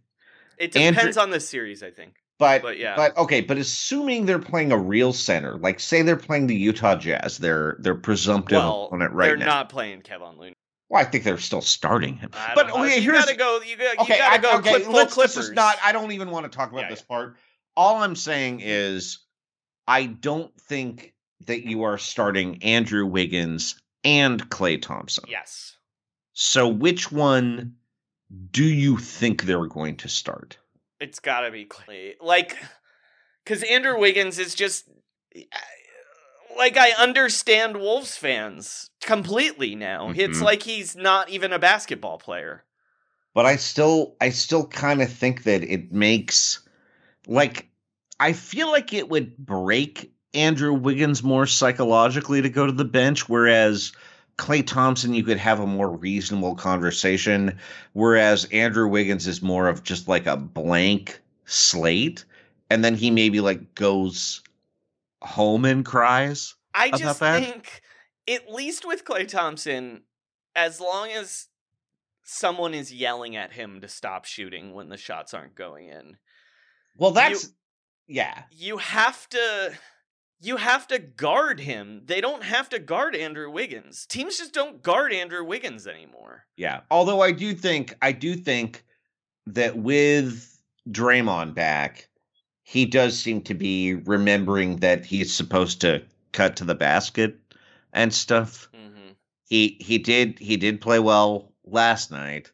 It 0.58 0.76
Andrew- 0.76 0.92
depends 1.00 1.18
on 1.18 1.30
the 1.30 1.40
series, 1.40 1.82
I 1.84 1.90
think. 1.92 2.16
But 2.42 2.62
But 2.64 2.78
yeah. 2.80 2.96
but 2.96 3.16
okay, 3.18 3.40
but 3.42 3.58
assuming 3.58 4.26
they're 4.26 4.40
playing 4.40 4.72
a 4.72 4.78
real 4.78 5.14
center, 5.14 5.58
like 5.58 5.80
say 5.80 6.02
they're 6.02 6.18
playing 6.18 6.48
the 6.48 6.56
Utah 6.56 6.96
Jazz, 6.96 7.38
their 7.38 7.78
their 7.80 7.96
presumptive 7.96 8.58
Well, 8.58 8.86
opponent 8.88 9.14
right 9.14 9.28
now. 9.38 9.38
they're 9.38 9.46
not 9.48 9.70
playing 9.70 10.02
Kevin 10.02 10.38
Looney. 10.38 10.56
Well, 10.90 11.00
I 11.02 11.06
think 11.06 11.24
they're 11.24 11.38
still 11.38 11.62
starting 11.62 12.16
him. 12.18 12.32
But 12.56 12.68
know. 12.68 12.84
okay, 12.84 12.96
you 12.98 13.02
here's 13.12 13.24
gotta 13.26 13.38
go. 13.38 13.62
You 13.62 13.78
got. 13.78 14.00
okay, 14.00 14.14
you 14.16 14.20
gotta 14.20 14.34
I- 14.34 14.38
go. 14.40 14.58
okay, 14.58 14.82
clip 14.82 14.94
let's, 14.94 15.14
Clippers. 15.14 15.36
just 15.36 15.54
not. 15.54 15.78
I 15.84 15.92
don't 15.94 16.12
even 16.12 16.32
want 16.32 16.52
to 16.52 16.58
talk 16.58 16.72
about 16.72 16.82
Yeah, 16.82 16.90
this 16.90 17.02
part. 17.02 17.38
All 17.78 17.98
I'm 18.02 18.16
saying 18.18 18.60
is, 18.64 19.20
I 19.88 20.08
don't 20.08 20.52
think 20.62 21.14
that 21.46 21.64
you 21.64 21.84
are 21.84 21.98
starting 21.98 22.62
Andrew 22.64 23.06
Wiggins 23.06 23.80
and 24.04 24.50
Klay 24.50 24.82
Thompson. 24.82 25.24
Yes. 25.30 25.78
So 26.34 26.68
which 26.68 27.12
one 27.12 27.76
do 28.52 28.64
you 28.64 28.98
think 28.98 29.44
they're 29.44 29.68
going 29.68 29.98
to 29.98 30.10
start? 30.10 30.58
It's 31.02 31.20
gotta 31.20 31.52
be 31.52 31.66
Klay. 31.66 32.14
Like, 32.22 32.58
because 33.44 33.64
Andrew 33.64 34.00
Wiggins 34.00 34.40
is 34.40 34.56
just. 34.56 34.86
Like 36.58 36.78
I 36.78 36.92
understand 36.92 37.78
Wolves 37.78 38.18
fans 38.18 38.90
completely 39.02 39.74
now. 39.74 40.12
It's 40.16 40.40
Mhm. 40.40 40.44
like 40.44 40.64
he's 40.64 40.96
not 40.96 41.30
even 41.30 41.52
a 41.54 41.60
basketball 41.60 42.18
player. 42.18 42.66
but 43.34 43.46
I 43.46 43.56
still 43.56 44.16
I 44.20 44.30
still 44.32 44.68
kind 44.68 45.02
of 45.02 45.12
think 45.12 45.44
that 45.44 45.64
it 45.64 45.94
makes 45.94 46.60
like 47.26 47.70
I 48.20 48.34
feel 48.34 48.70
like 48.70 48.92
it 48.92 49.08
would 49.08 49.38
break 49.38 50.12
Andrew 50.34 50.74
Wiggins 50.74 51.24
more 51.24 51.48
psychologically 51.48 52.42
to 52.42 52.50
go 52.50 52.66
to 52.66 52.74
the 52.74 52.84
bench 52.84 53.30
whereas 53.30 53.94
Klay 54.38 54.66
Thompson 54.66 55.14
you 55.14 55.24
could 55.24 55.38
have 55.38 55.60
a 55.60 55.68
more 55.68 55.90
reasonable 55.90 56.56
conversation 56.56 57.58
whereas 57.94 58.46
Andrew 58.46 58.88
Wiggins 58.88 59.28
is 59.28 59.42
more 59.42 59.68
of 59.68 59.84
just 59.84 60.08
like 60.08 60.26
a 60.26 60.38
blank 60.38 61.22
slate 61.46 62.26
and 62.70 62.84
then 62.84 62.96
he 62.96 63.12
maybe 63.12 63.40
like 63.40 63.76
goes 63.76 64.42
home 65.22 65.66
and 65.66 65.86
cries 65.86 66.56
I 66.74 66.90
just 66.92 67.20
that. 67.20 67.44
think, 67.44 67.82
at 68.30 68.50
least 68.52 68.86
with 68.86 69.04
Klay 69.04 69.28
Thompson, 69.28 70.04
as 70.56 70.80
long 70.80 71.10
as 71.10 71.48
someone 72.24 72.74
is 72.74 72.94
yelling 72.94 73.36
at 73.36 73.52
him 73.52 73.82
to 73.82 73.88
stop 73.88 74.26
shooting 74.26 74.74
when 74.74 74.90
the 74.90 74.98
shots 74.98 75.34
aren't 75.34 75.56
going 75.56 75.88
in, 75.88 76.18
well 76.98 77.12
that's 77.12 77.52
yeah 78.08 78.44
you 78.52 78.78
have 78.78 79.28
to. 79.30 79.74
You 80.44 80.58
have 80.58 80.88
to 80.88 80.98
guard 81.00 81.60
him. 81.60 82.02
They 82.06 82.20
don't 82.20 82.44
have 82.44 82.68
to 82.70 82.80
guard 82.80 83.16
Andrew 83.16 83.50
Wiggins. 83.52 84.06
Teams 84.08 84.38
just 84.40 84.54
don't 84.54 84.82
guard 84.82 85.14
Andrew 85.14 85.44
Wiggins 85.44 85.86
anymore. 85.88 86.46
Yeah. 86.58 86.82
Although 86.90 87.22
I 87.22 87.32
do 87.32 87.54
think 87.54 87.96
I 88.02 88.12
do 88.12 88.36
think 88.36 88.84
that 89.48 89.78
with 89.78 90.60
Draymond 90.90 91.54
back, 91.54 92.10
he 92.64 92.86
does 92.86 93.20
seem 93.20 93.42
to 93.44 93.54
be 93.54 93.94
remembering 93.94 94.78
that 94.78 95.06
he's 95.06 95.34
supposed 95.34 95.82
to 95.82 96.04
cut 96.32 96.56
to 96.58 96.64
the 96.64 96.76
basket 96.76 97.38
and 97.94 98.12
stuff. 98.14 98.68
hmm 98.74 99.12
He 99.48 99.78
he 99.80 100.00
did 100.00 100.40
he 100.40 100.58
did 100.58 100.82
play 100.82 100.98
well 101.00 101.54
last 101.66 102.10
night. 102.12 102.52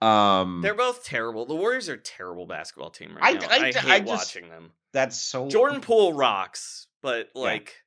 Um 0.00 0.60
They're 0.62 0.74
both 0.74 1.04
terrible. 1.04 1.44
The 1.46 1.54
Warriors 1.54 1.88
are 1.88 1.94
a 1.94 1.98
terrible 1.98 2.46
basketball 2.46 2.90
team 2.90 3.14
right 3.16 3.36
I- 3.36 3.38
now. 3.38 3.46
I- 3.50 3.54
I, 3.56 3.56
I 3.68 3.72
hate 3.72 4.06
just- 4.06 4.36
watching 4.36 4.48
them. 4.48 4.72
that's 4.92 5.20
so 5.20 5.48
Jordan 5.48 5.80
Poole 5.80 6.12
rocks, 6.14 6.86
but 7.06 7.30
like, 7.36 7.84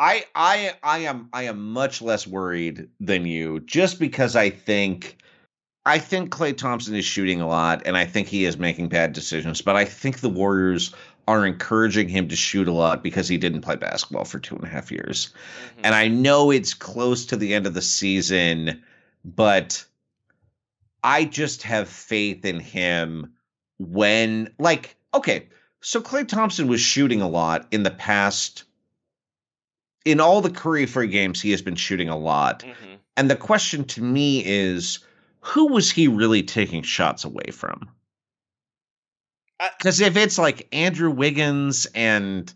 I 0.00 0.24
I 0.34 0.72
I 0.82 0.98
am 0.98 1.28
I 1.32 1.44
am 1.44 1.72
much 1.72 2.02
less 2.02 2.26
worried 2.26 2.88
than 2.98 3.24
you 3.24 3.60
just 3.60 4.00
because 4.00 4.34
I 4.34 4.50
think 4.50 5.18
I 5.86 6.00
think 6.00 6.30
Klay 6.30 6.56
Thompson 6.56 6.96
is 6.96 7.04
shooting 7.04 7.40
a 7.40 7.46
lot 7.46 7.86
and 7.86 7.96
I 7.96 8.04
think 8.04 8.26
he 8.26 8.46
is 8.46 8.58
making 8.58 8.88
bad 8.88 9.12
decisions, 9.12 9.62
but 9.62 9.76
I 9.76 9.84
think 9.84 10.18
the 10.18 10.28
Warriors 10.28 10.92
are 11.28 11.46
encouraging 11.46 12.08
him 12.08 12.26
to 12.26 12.34
shoot 12.34 12.66
a 12.66 12.72
lot 12.72 13.00
because 13.00 13.28
he 13.28 13.38
didn't 13.38 13.60
play 13.60 13.76
basketball 13.76 14.24
for 14.24 14.40
two 14.40 14.56
and 14.56 14.64
a 14.64 14.68
half 14.68 14.90
years. 14.90 15.28
mhm. 15.76 15.80
And 15.84 15.94
I 15.94 16.08
know 16.08 16.50
it's 16.50 16.74
close 16.74 17.26
to 17.26 17.36
the 17.36 17.54
end 17.54 17.64
of 17.64 17.74
the 17.74 17.82
season, 17.82 18.82
but 19.24 19.84
I 21.04 21.26
just 21.26 21.62
have 21.62 21.88
faith 21.88 22.44
in 22.44 22.58
him 22.58 23.34
when 23.78 24.52
like 24.58 24.96
okay, 25.14 25.46
so 25.80 26.00
Klay 26.00 26.26
Thompson 26.26 26.68
was 26.68 26.80
shooting 26.80 27.20
a 27.20 27.28
lot 27.28 27.66
in 27.70 27.82
the 27.82 27.90
past 27.90 28.64
in 30.04 30.20
all 30.20 30.40
the 30.40 30.50
Curry 30.50 30.86
free 30.86 31.08
games 31.08 31.40
he 31.40 31.50
has 31.50 31.62
been 31.62 31.76
shooting 31.76 32.08
a 32.08 32.16
lot. 32.16 32.60
Mhm. 32.60 32.98
And 33.16 33.30
the 33.30 33.36
question 33.36 33.84
to 33.84 34.02
me 34.02 34.42
is 34.44 35.00
who 35.40 35.68
was 35.68 35.90
he 35.90 36.08
really 36.08 36.42
taking 36.42 36.82
shots 36.82 37.24
away 37.24 37.50
from? 37.52 37.90
Because 39.78 40.00
if 40.00 40.16
it's 40.16 40.38
like 40.38 40.68
Andrew 40.72 41.10
Wiggins 41.10 41.86
and 41.94 42.52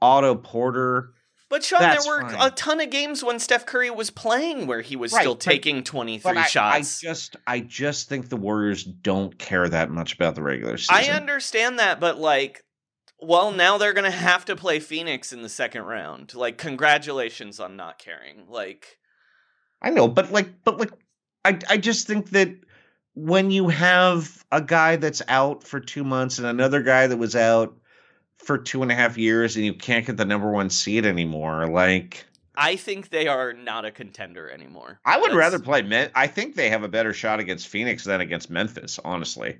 Otto 0.00 0.34
Porter, 0.34 1.12
But 1.50 1.64
Sean, 1.64 1.80
That's 1.80 2.06
there 2.06 2.14
were 2.22 2.28
fine. 2.30 2.46
a 2.46 2.50
ton 2.52 2.80
of 2.80 2.90
games 2.90 3.22
when 3.24 3.38
Steph 3.40 3.66
Curry 3.66 3.90
was 3.90 4.08
playing 4.10 4.66
where 4.68 4.80
he 4.82 4.94
was 4.96 5.12
Right, 5.12 5.20
still 5.22 5.34
but- 5.34 5.40
taking 5.42 5.82
23 5.82 6.22
But 6.22 6.38
I, 6.38 6.42
I 6.42 6.46
shots. 6.46 7.00
just 7.00 7.36
I 7.46 7.58
just 7.60 8.08
think 8.08 8.28
the 8.28 8.36
Warriors 8.36 8.84
don't 8.84 9.36
care 9.38 9.68
that 9.68 9.90
much 9.90 10.14
about 10.14 10.36
the 10.36 10.42
regular 10.42 10.78
season. 10.78 10.94
I 10.94 11.08
understand 11.16 11.78
that, 11.80 11.98
but 12.00 12.18
like, 12.18 12.64
well, 13.18 13.50
now 13.52 13.76
they're 13.78 13.92
gonna 13.92 14.10
have 14.12 14.44
to 14.46 14.54
play 14.56 14.78
Phoenix 14.80 15.32
in 15.32 15.42
the 15.42 15.48
second 15.48 15.82
round. 15.82 16.34
Like, 16.34 16.56
congratulations 16.56 17.58
on 17.60 17.76
not 17.76 17.98
caring. 17.98 18.46
Like, 18.48 18.98
I 19.82 19.90
know, 19.90 20.06
but 20.08 20.30
like, 20.30 20.62
but 20.64 20.78
like, 20.78 20.92
I 21.44 21.58
I 21.68 21.76
just 21.78 22.06
think 22.06 22.30
that 22.30 22.50
when 23.14 23.50
you 23.50 23.68
have 23.68 24.44
a 24.52 24.62
guy 24.62 24.94
that's 24.96 25.20
out 25.26 25.64
for 25.64 25.80
two 25.80 26.04
months 26.04 26.38
and 26.38 26.46
another 26.46 26.80
guy 26.82 27.08
that 27.08 27.16
was 27.16 27.34
out 27.34 27.76
for 28.50 28.58
two 28.58 28.82
and 28.82 28.90
a 28.90 28.94
half 28.96 29.16
years, 29.16 29.54
and 29.54 29.64
you 29.64 29.72
can't 29.72 30.04
get 30.04 30.16
the 30.16 30.24
number 30.24 30.50
one 30.50 30.68
seed 30.68 31.06
anymore, 31.06 31.68
like. 31.68 32.26
I 32.56 32.74
think 32.74 33.10
they 33.10 33.28
are 33.28 33.52
not 33.52 33.84
a 33.84 33.92
contender 33.92 34.50
anymore. 34.50 34.98
I 35.04 35.18
would 35.18 35.30
That's- 35.30 35.38
rather 35.38 35.60
play. 35.60 35.82
Men- 35.82 36.10
I 36.16 36.26
think 36.26 36.56
they 36.56 36.68
have 36.68 36.82
a 36.82 36.88
better 36.88 37.12
shot 37.12 37.38
against 37.38 37.68
Phoenix 37.68 38.02
than 38.02 38.20
against 38.20 38.50
Memphis. 38.50 38.98
Honestly, 39.04 39.58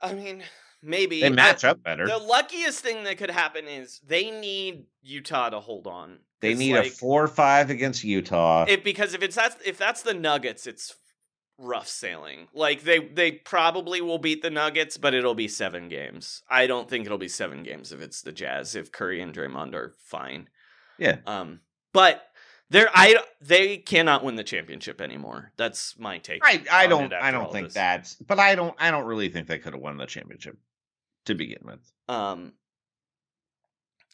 I 0.00 0.12
mean, 0.12 0.44
maybe 0.80 1.20
they 1.20 1.28
match 1.28 1.64
I- 1.64 1.70
up 1.70 1.82
better. 1.82 2.06
The 2.06 2.18
luckiest 2.18 2.84
thing 2.84 3.02
that 3.02 3.18
could 3.18 3.32
happen 3.32 3.66
is 3.66 4.00
they 4.06 4.30
need 4.30 4.84
Utah 5.02 5.50
to 5.50 5.58
hold 5.58 5.88
on. 5.88 6.20
They 6.40 6.54
need 6.54 6.76
like, 6.76 6.86
a 6.86 6.90
four 6.90 7.24
or 7.24 7.28
five 7.28 7.68
against 7.68 8.04
Utah. 8.04 8.64
It 8.68 8.84
because 8.84 9.12
if 9.12 9.24
it's 9.24 9.34
that's 9.34 9.56
if 9.66 9.76
that's 9.76 10.02
the 10.02 10.14
Nuggets, 10.14 10.68
it's 10.68 10.94
rough 11.58 11.88
sailing. 11.88 12.48
Like 12.54 12.82
they 12.82 13.00
they 13.00 13.32
probably 13.32 14.00
will 14.00 14.18
beat 14.18 14.42
the 14.42 14.50
Nuggets, 14.50 14.96
but 14.96 15.14
it'll 15.14 15.34
be 15.34 15.48
seven 15.48 15.88
games. 15.88 16.42
I 16.48 16.66
don't 16.66 16.88
think 16.88 17.04
it'll 17.04 17.18
be 17.18 17.28
seven 17.28 17.62
games 17.62 17.92
if 17.92 18.00
it's 18.00 18.22
the 18.22 18.32
Jazz. 18.32 18.74
If 18.74 18.92
Curry 18.92 19.20
and 19.20 19.34
Draymond 19.34 19.74
are 19.74 19.94
fine, 19.98 20.48
yeah, 20.98 21.18
um, 21.26 21.60
but 21.92 22.22
they're 22.70 22.90
I 22.92 23.16
they 23.40 23.78
cannot 23.78 24.24
win 24.24 24.36
the 24.36 24.44
championship 24.44 25.00
anymore. 25.00 25.52
That's 25.56 25.98
my 25.98 26.18
take. 26.18 26.42
I 26.44 26.62
I 26.70 26.86
don't 26.86 27.12
I 27.12 27.30
don't 27.30 27.52
think 27.52 27.68
this. 27.68 27.74
that's. 27.74 28.14
But 28.14 28.38
I 28.38 28.54
don't 28.54 28.74
I 28.78 28.90
don't 28.90 29.06
really 29.06 29.28
think 29.28 29.48
they 29.48 29.58
could 29.58 29.72
have 29.72 29.82
won 29.82 29.96
the 29.96 30.06
championship 30.06 30.56
to 31.26 31.34
begin 31.34 31.62
with. 31.64 31.80
Um. 32.08 32.52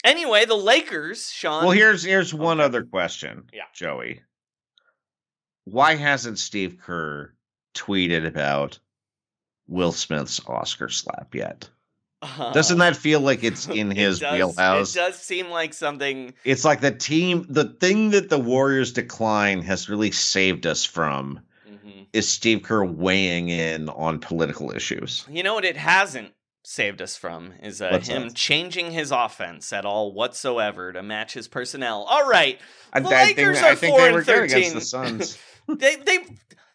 Anyway, 0.04 0.44
the 0.44 0.54
Lakers, 0.54 1.30
Sean. 1.30 1.64
Well, 1.64 1.72
here's 1.72 2.04
here's 2.04 2.32
one 2.34 2.60
other 2.60 2.84
question. 2.84 3.44
Yeah. 3.52 3.62
Joey. 3.74 4.20
Why 5.64 5.94
hasn't 5.94 6.38
Steve 6.38 6.76
Kerr 6.78 7.33
tweeted 7.74 8.26
about 8.26 8.78
Will 9.68 9.92
Smith's 9.92 10.40
Oscar 10.46 10.88
slap 10.88 11.34
yet? 11.34 11.68
Doesn't 12.54 12.78
that 12.78 12.96
feel 12.96 13.20
like 13.20 13.44
it's 13.44 13.68
in 13.68 13.90
his 13.90 14.22
Uh, 14.22 14.26
it 14.26 14.28
does, 14.30 14.36
wheelhouse? 14.38 14.96
It 14.96 14.98
does 14.98 15.18
seem 15.18 15.50
like 15.50 15.74
something. 15.74 16.32
It's 16.44 16.64
like 16.64 16.80
the 16.80 16.90
team, 16.90 17.46
the 17.50 17.64
thing 17.64 18.10
that 18.10 18.30
the 18.30 18.38
Warriors' 18.38 18.92
decline 18.94 19.60
has 19.62 19.88
really 19.90 20.10
saved 20.10 20.66
us 20.66 20.84
from 20.86 21.40
Mhm. 21.68 22.06
is 22.14 22.26
Steve 22.28 22.62
Kerr 22.62 22.84
weighing 22.84 23.50
in 23.50 23.90
on 23.90 24.20
political 24.20 24.74
issues. 24.74 25.24
You 25.28 25.42
know 25.42 25.52
what? 25.54 25.66
It 25.66 25.76
hasn't 25.76 26.32
saved 26.62 27.02
us 27.02 27.14
from 27.14 27.52
is 27.62 27.82
uh, 27.82 27.98
him 27.98 28.28
that? 28.28 28.34
changing 28.34 28.90
his 28.90 29.10
offense 29.10 29.70
at 29.70 29.84
all 29.84 30.14
whatsoever 30.14 30.94
to 30.94 31.02
match 31.02 31.34
his 31.34 31.46
personnel. 31.46 32.04
All 32.04 32.26
right, 32.26 32.58
I, 32.90 33.00
the 33.00 33.08
I 33.08 33.24
think, 33.26 33.36
Lakers 33.38 33.58
I 33.58 33.70
are 33.72 33.74
think 33.76 33.96
four 33.98 34.08
they 34.08 34.14
and 34.14 34.24
thirteen. 34.24 34.56
against 34.56 34.74
the 34.74 34.80
Suns. 34.80 35.38
they 35.68 35.96
they 35.96 36.18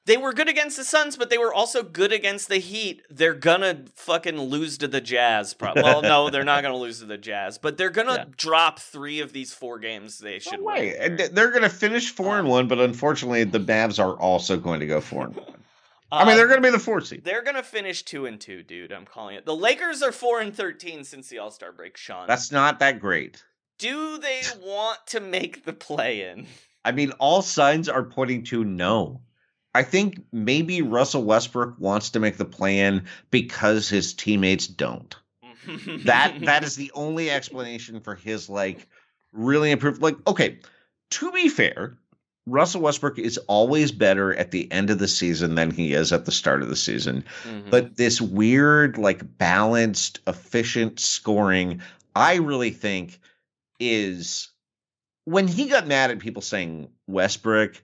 they 0.09 0.17
were 0.17 0.33
good 0.33 0.49
against 0.49 0.75
the 0.75 0.83
Suns, 0.83 1.15
but 1.15 1.29
they 1.29 1.37
were 1.37 1.53
also 1.53 1.83
good 1.83 2.11
against 2.11 2.49
the 2.49 2.57
Heat. 2.57 3.03
They're 3.09 3.33
gonna 3.35 3.85
fucking 3.95 4.37
lose 4.39 4.77
to 4.79 4.87
the 4.87 4.99
Jazz. 4.99 5.53
Pro- 5.53 5.73
well, 5.75 6.01
no, 6.01 6.29
they're 6.31 6.43
not 6.43 6.63
gonna 6.63 6.75
lose 6.77 6.99
to 6.99 7.05
the 7.05 7.17
Jazz, 7.17 7.57
but 7.57 7.77
they're 7.77 7.89
gonna 7.89 8.13
Yeah. 8.15 8.25
drop 8.35 8.79
three 8.79 9.19
of 9.21 9.31
these 9.33 9.53
four 9.53 9.79
games. 9.79 10.17
They 10.19 10.39
should 10.39 10.59
No 10.59 10.65
win. 10.65 11.17
They're 11.31 11.51
going 11.51 11.61
to 11.63 11.69
finish 11.69 12.09
four 12.11 12.37
and 12.39 12.47
one, 12.47 12.67
but 12.67 12.79
unfortunately, 12.79 13.43
the 13.45 13.59
Mavs 13.59 14.03
are 14.03 14.13
also 14.19 14.57
going 14.57 14.79
to 14.81 14.87
go 14.87 14.99
four 14.99 15.25
and 15.25 15.35
one. 15.35 15.45
I 16.11 16.25
mean, 16.25 16.33
Uh, 16.33 16.37
they're 16.37 16.47
going 16.47 16.61
to 16.61 16.67
be 16.67 16.71
the 16.71 16.79
four 16.79 17.01
seed. 17.01 17.23
They're 17.23 17.43
gonna 17.43 17.61
finish 17.63 18.01
two 18.03 18.25
and 18.25 18.41
two, 18.41 18.63
dude. 18.63 18.91
I'm 18.91 19.05
calling 19.05 19.35
it. 19.35 19.45
The 19.45 19.55
Lakers 19.55 20.01
are 20.01 20.11
four 20.11 20.41
and 20.41 20.55
thirteen 20.55 21.03
since 21.03 21.29
the 21.29 21.37
All 21.37 21.51
Star 21.51 21.71
break. 21.71 21.95
Sean, 21.97 22.27
That's 22.27 22.51
not 22.51 22.79
that 22.79 22.99
great. 22.99 23.43
do 23.77 24.17
they 24.17 24.41
want 24.61 24.97
to 25.07 25.19
make 25.19 25.63
the 25.65 25.73
play 25.73 26.27
in? 26.29 26.47
I 26.83 26.91
mean, 26.93 27.11
all 27.19 27.41
signs 27.43 27.87
are 27.87 28.03
pointing 28.03 28.43
to 28.45 28.63
no. 28.63 29.21
I 29.79 29.83
think 29.83 30.21
maybe 30.33 30.81
Russell 30.81 31.23
Westbrook 31.23 31.75
wants 31.79 32.09
to 32.09 32.19
make 32.19 32.35
the 32.35 32.43
plan 32.43 33.05
because 33.31 33.87
his 33.87 34.13
teammates 34.13 34.67
don't. 34.67 35.15
That 36.05 36.41
that 36.41 36.63
is 36.65 36.75
the 36.75 36.91
only 36.93 37.29
explanation 37.29 38.01
for 38.01 38.15
his 38.15 38.49
like 38.49 38.87
really 39.31 39.71
improved. 39.71 40.01
Like, 40.01 40.17
okay, 40.27 40.59
to 41.11 41.31
be 41.31 41.47
fair, 41.47 41.97
Russell 42.45 42.81
Westbrook 42.81 43.19
is 43.19 43.37
always 43.47 43.93
better 43.93 44.33
at 44.35 44.51
the 44.51 44.69
end 44.69 44.89
of 44.89 44.99
the 44.99 45.07
season 45.07 45.55
than 45.55 45.71
he 45.71 45.93
is 45.93 46.11
at 46.11 46.25
the 46.25 46.31
start 46.31 46.61
of 46.61 46.67
the 46.67 46.75
season. 46.75 47.23
Mhm. 47.45 47.69
But 47.69 47.95
this 47.95 48.19
weird, 48.19 48.97
like 48.97 49.37
balanced, 49.37 50.19
efficient 50.27 50.99
scoring, 50.99 51.81
I 52.15 52.35
really 52.35 52.71
think 52.71 53.19
is 53.79 54.49
when 55.23 55.47
he 55.47 55.67
got 55.69 55.87
mad 55.87 56.11
at 56.11 56.19
people 56.19 56.41
saying 56.41 56.89
Westbrook, 57.07 57.81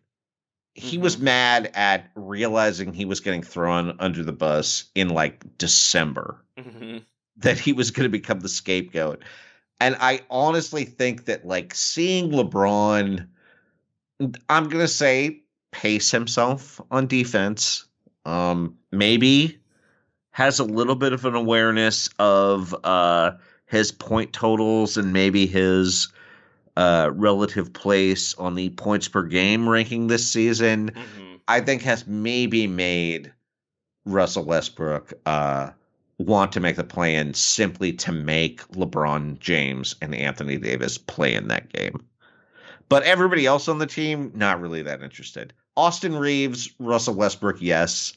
he 0.76 0.98
was 0.98 1.18
mad 1.18 1.72
at 1.74 2.12
realizing 2.16 2.94
he 2.94 3.06
was 3.06 3.22
getting 3.22 3.42
thrown 3.42 3.96
under 4.00 4.24
the 4.24 4.34
bus 4.34 4.86
in 4.94 5.10
like 5.10 5.44
December 5.58 6.44
Mhm. 6.58 7.02
that 7.38 7.58
he 7.58 7.74
was 7.74 7.92
going 7.92 8.06
to 8.06 8.10
become 8.10 8.42
the 8.42 8.50
scapegoat. 8.50 9.24
And 9.80 9.96
I 10.00 10.22
honestly 10.30 10.86
think 10.86 11.26
that 11.26 11.46
like 11.46 11.74
seeing 11.74 12.30
LeBron, 12.32 13.28
I'm 14.50 14.70
going 14.70 14.84
to 14.84 14.88
say 14.88 15.42
pace 15.72 16.12
himself 16.12 16.80
on 16.92 17.08
defense. 17.08 17.86
Um, 18.26 18.76
maybe 18.92 19.60
has 20.32 20.60
a 20.60 20.64
little 20.64 20.96
bit 20.96 21.14
of 21.14 21.24
an 21.26 21.36
awareness 21.36 22.10
of 22.20 22.76
uh, 22.84 23.32
his 23.68 23.92
point 23.92 24.34
totals 24.34 24.98
and 24.98 25.14
maybe 25.14 25.46
his 25.46 26.10
uh, 26.78 27.12
relative 27.14 27.74
place 27.74 28.34
on 28.36 28.56
the 28.56 28.70
points 28.70 29.08
per 29.08 29.24
game 29.24 29.68
ranking 29.68 30.08
this 30.08 30.30
season. 30.30 30.92
Mhm. 30.92 31.40
I 31.48 31.62
think 31.62 31.84
has 31.84 32.06
maybe 32.08 32.68
made 32.68 33.32
Russell 34.06 34.46
Westbrook 34.46 35.14
uh, 35.26 35.70
want 36.18 36.54
to 36.54 36.60
make 36.60 36.76
the 36.76 36.84
play 36.84 37.16
in 37.16 37.34
simply 37.34 37.94
to 37.94 38.12
make 38.12 38.68
LeBron 38.70 39.40
James 39.40 39.96
and 40.02 40.16
Anthony 40.16 40.58
Davis 40.58 40.98
play 40.98 41.34
in 41.34 41.50
that 41.50 41.72
game. 41.72 42.06
But 42.88 43.04
everybody 43.04 43.46
else 43.46 43.68
on 43.68 43.80
the 43.80 43.88
team, 43.88 44.32
not 44.36 44.62
really 44.62 44.84
that 44.84 45.02
interested. 45.02 45.54
Austin 45.76 46.16
Reaves, 46.16 46.70
Russell 46.80 47.16
Westbrook, 47.16 47.62
yes. 47.62 48.14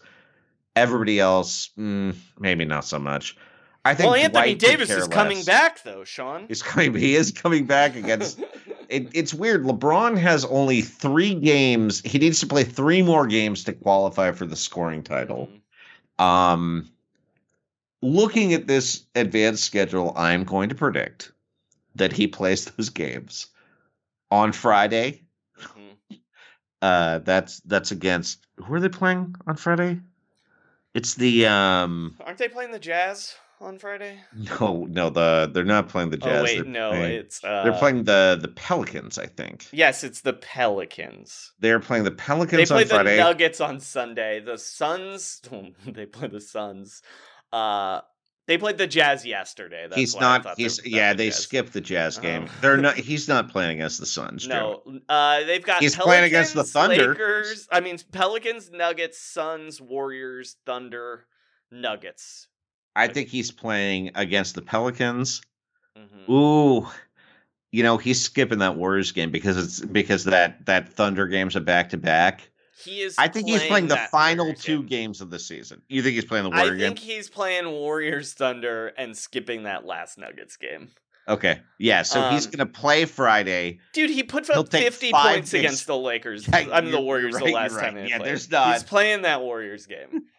Everybody 0.76 1.18
else, 1.18 1.70
mm, 1.78 2.14
maybe 2.38 2.64
not 2.64 2.84
so 2.84 2.98
much. 2.98 3.36
I 3.84 3.94
think 3.94 4.10
Well, 4.10 4.14
Anthony 4.20 4.54
Dwight 4.54 4.58
Davis 4.58 4.90
is 4.90 5.08
coming 5.08 5.38
less. 5.38 5.46
back 5.46 5.82
though, 5.82 6.04
Sean. 6.04 6.46
He's 6.48 6.62
coming. 6.62 6.94
He 6.94 7.14
is 7.14 7.32
coming 7.32 7.64
back 7.64 7.96
against. 7.96 8.40
it, 8.88 9.08
it's 9.14 9.32
weird. 9.32 9.64
LeBron 9.64 10.18
has 10.18 10.44
only 10.44 10.82
three 10.82 11.34
games. 11.34 12.00
He 12.04 12.18
needs 12.18 12.40
to 12.40 12.46
play 12.46 12.64
three 12.64 13.02
more 13.02 13.26
games 13.26 13.64
to 13.64 13.72
qualify 13.72 14.32
for 14.32 14.46
the 14.46 14.56
scoring 14.56 15.02
title. 15.02 15.48
Mhm. 16.18 16.22
Um, 16.24 16.90
looking 18.02 18.52
at 18.52 18.66
this 18.66 19.04
advanced 19.14 19.64
schedule, 19.64 20.12
I'm 20.16 20.44
going 20.44 20.68
to 20.68 20.74
predict 20.74 21.32
that 21.94 22.12
he 22.12 22.26
plays 22.26 22.64
those 22.66 22.90
games 22.90 23.46
on 24.30 24.52
Friday. 24.52 25.22
Mhm. 25.60 25.96
Uh, 26.80 27.18
that's 27.18 27.58
that's 27.60 27.90
against 27.90 28.46
who 28.56 28.72
are 28.74 28.78
they 28.78 28.88
playing 28.88 29.34
on 29.48 29.56
Friday? 29.56 29.98
It's 30.94 31.14
the 31.14 31.46
um 31.46 32.14
Aren't 32.24 32.38
they 32.38 32.46
playing 32.48 32.70
the 32.70 32.78
Jazz 32.78 33.34
on 33.60 33.78
Friday? 33.78 34.18
no 34.58 34.86
no 34.88 35.10
the 35.10 35.50
they're 35.52 35.64
not 35.64 35.88
playing 35.88 36.10
the 36.10 36.16
Jazz. 36.16 36.40
oh 36.40 36.44
wait, 36.44 36.56
they're 36.56 36.64
no, 36.64 36.90
playing, 36.90 37.12
it's 37.18 37.42
uh, 37.44 37.62
they're 37.64 37.72
playing 37.78 38.04
the 38.04 38.38
the 38.40 38.48
Pelicans. 38.48 39.18
I 39.18 39.26
think 39.26 39.66
Yes, 39.72 40.04
it's 40.04 40.20
the 40.20 40.32
Pelicans. 40.34 41.52
they're 41.58 41.80
playing 41.80 42.04
the 42.04 42.10
They 42.10 42.16
Pelicans 42.16 42.68
play 42.68 42.82
on 42.82 42.88
the 42.88 42.94
Friday. 42.94 43.16
Nuggets 43.18 43.60
on 43.60 43.80
Sunday. 43.80 44.40
The 44.40 44.58
Suns. 44.58 45.40
they 45.86 46.06
play 46.06 46.28
the 46.28 46.40
Suns. 46.40 47.02
Uh, 47.52 48.00
they 48.46 48.56
played 48.56 48.78
the 48.78 48.86
Jazz 48.86 49.26
yesterday. 49.26 49.86
That's 49.88 50.00
he's 50.00 50.16
not. 50.16 50.42
they 50.56 50.62
He's 50.62 50.80
were- 50.82 50.88
yeah. 50.88 51.12
the 51.12 51.18
They 51.18 51.26
Jazz. 51.28 51.36
skipped 51.38 51.72
the 51.74 51.82
Jazz 51.82 52.16
game. 52.18 52.46
Oh. 52.48 52.52
They're 52.62 52.76
not. 52.78 52.96
He's 53.10 53.28
not 53.28 53.50
playing 53.50 53.72
against 53.72 54.00
the 54.00 54.06
Suns. 54.06 54.46
Joe. 54.46 54.82
No, 54.86 55.00
uh, 55.08 55.44
they've 55.44 55.62
got 55.62 55.80
He's 55.82 55.94
Pelicans, 55.94 56.04
playing 56.06 56.24
against 56.24 56.54
the 56.54 56.64
Thunder. 56.64 57.08
Lakers. 57.10 57.68
I 57.70 57.80
mean, 57.80 57.98
Pelicans, 58.10 58.70
Nuggets, 58.70 59.18
Suns, 59.20 59.82
Warriors, 59.82 60.56
Thunder, 60.64 61.26
Nuggets. 61.70 62.46
I 62.98 63.08
think 63.08 63.28
he's 63.28 63.50
playing 63.50 64.10
against 64.14 64.54
the 64.54 64.62
Pelicans. 64.62 65.40
Mhm. 65.96 66.28
Ooh, 66.30 66.86
you 67.72 67.82
know 67.82 67.96
he's 67.98 68.22
skipping 68.22 68.58
that 68.58 68.76
Warriors 68.76 69.12
game 69.12 69.30
because 69.30 69.56
it's 69.56 69.80
because 69.80 70.24
that 70.24 70.66
that 70.66 70.88
Thunder 70.92 71.26
game's 71.26 71.56
a 71.56 71.60
back 71.60 71.90
to 71.90 71.96
back. 71.96 72.50
He 72.84 73.02
is. 73.02 73.16
I 73.18 73.26
think 73.28 73.48
he's 73.48 73.64
playing 73.64 73.88
the 73.88 73.96
final 73.96 74.54
two 74.54 74.78
game. 74.82 74.86
games 74.86 75.20
of 75.20 75.30
the 75.30 75.38
season. 75.38 75.82
You 75.88 76.00
think 76.02 76.14
he's 76.14 76.24
playing 76.24 76.44
the 76.44 76.50
Warriors? 76.50 76.80
I 76.80 76.86
think 76.86 76.98
game? 77.00 77.06
he's 77.08 77.28
playing 77.28 77.68
Warriors 77.70 78.34
Thunder 78.34 78.88
and 78.96 79.16
skipping 79.16 79.64
that 79.64 79.84
last 79.84 80.16
Nuggets 80.16 80.56
game. 80.56 80.90
Okay. 81.26 81.60
Yeah. 81.78 82.02
So 82.02 82.30
he's 82.30 82.46
Um, 82.46 82.52
gonna 82.52 82.66
play 82.66 83.04
Friday. 83.04 83.80
Dude, 83.92 84.10
he 84.10 84.22
put 84.22 84.48
up 84.48 84.70
50 84.70 85.10
points 85.12 85.52
against 85.52 85.86
the 85.86 85.96
Lakers. 85.98 86.46
Yeah, 86.48 86.68
I 86.72 86.80
mean, 86.80 86.92
the 86.92 87.00
Warriors 87.00 87.32
you're 87.32 87.48
the 87.48 87.52
last 87.52 87.72
time 87.74 87.96
right. 87.96 88.04
they 88.04 88.08
Yeah, 88.10 88.18
played. 88.18 88.28
there's 88.28 88.50
not- 88.50 88.72
He's 88.74 88.82
playing 88.84 89.22
that 89.22 89.42
Warriors 89.42 89.86
game. 89.86 90.22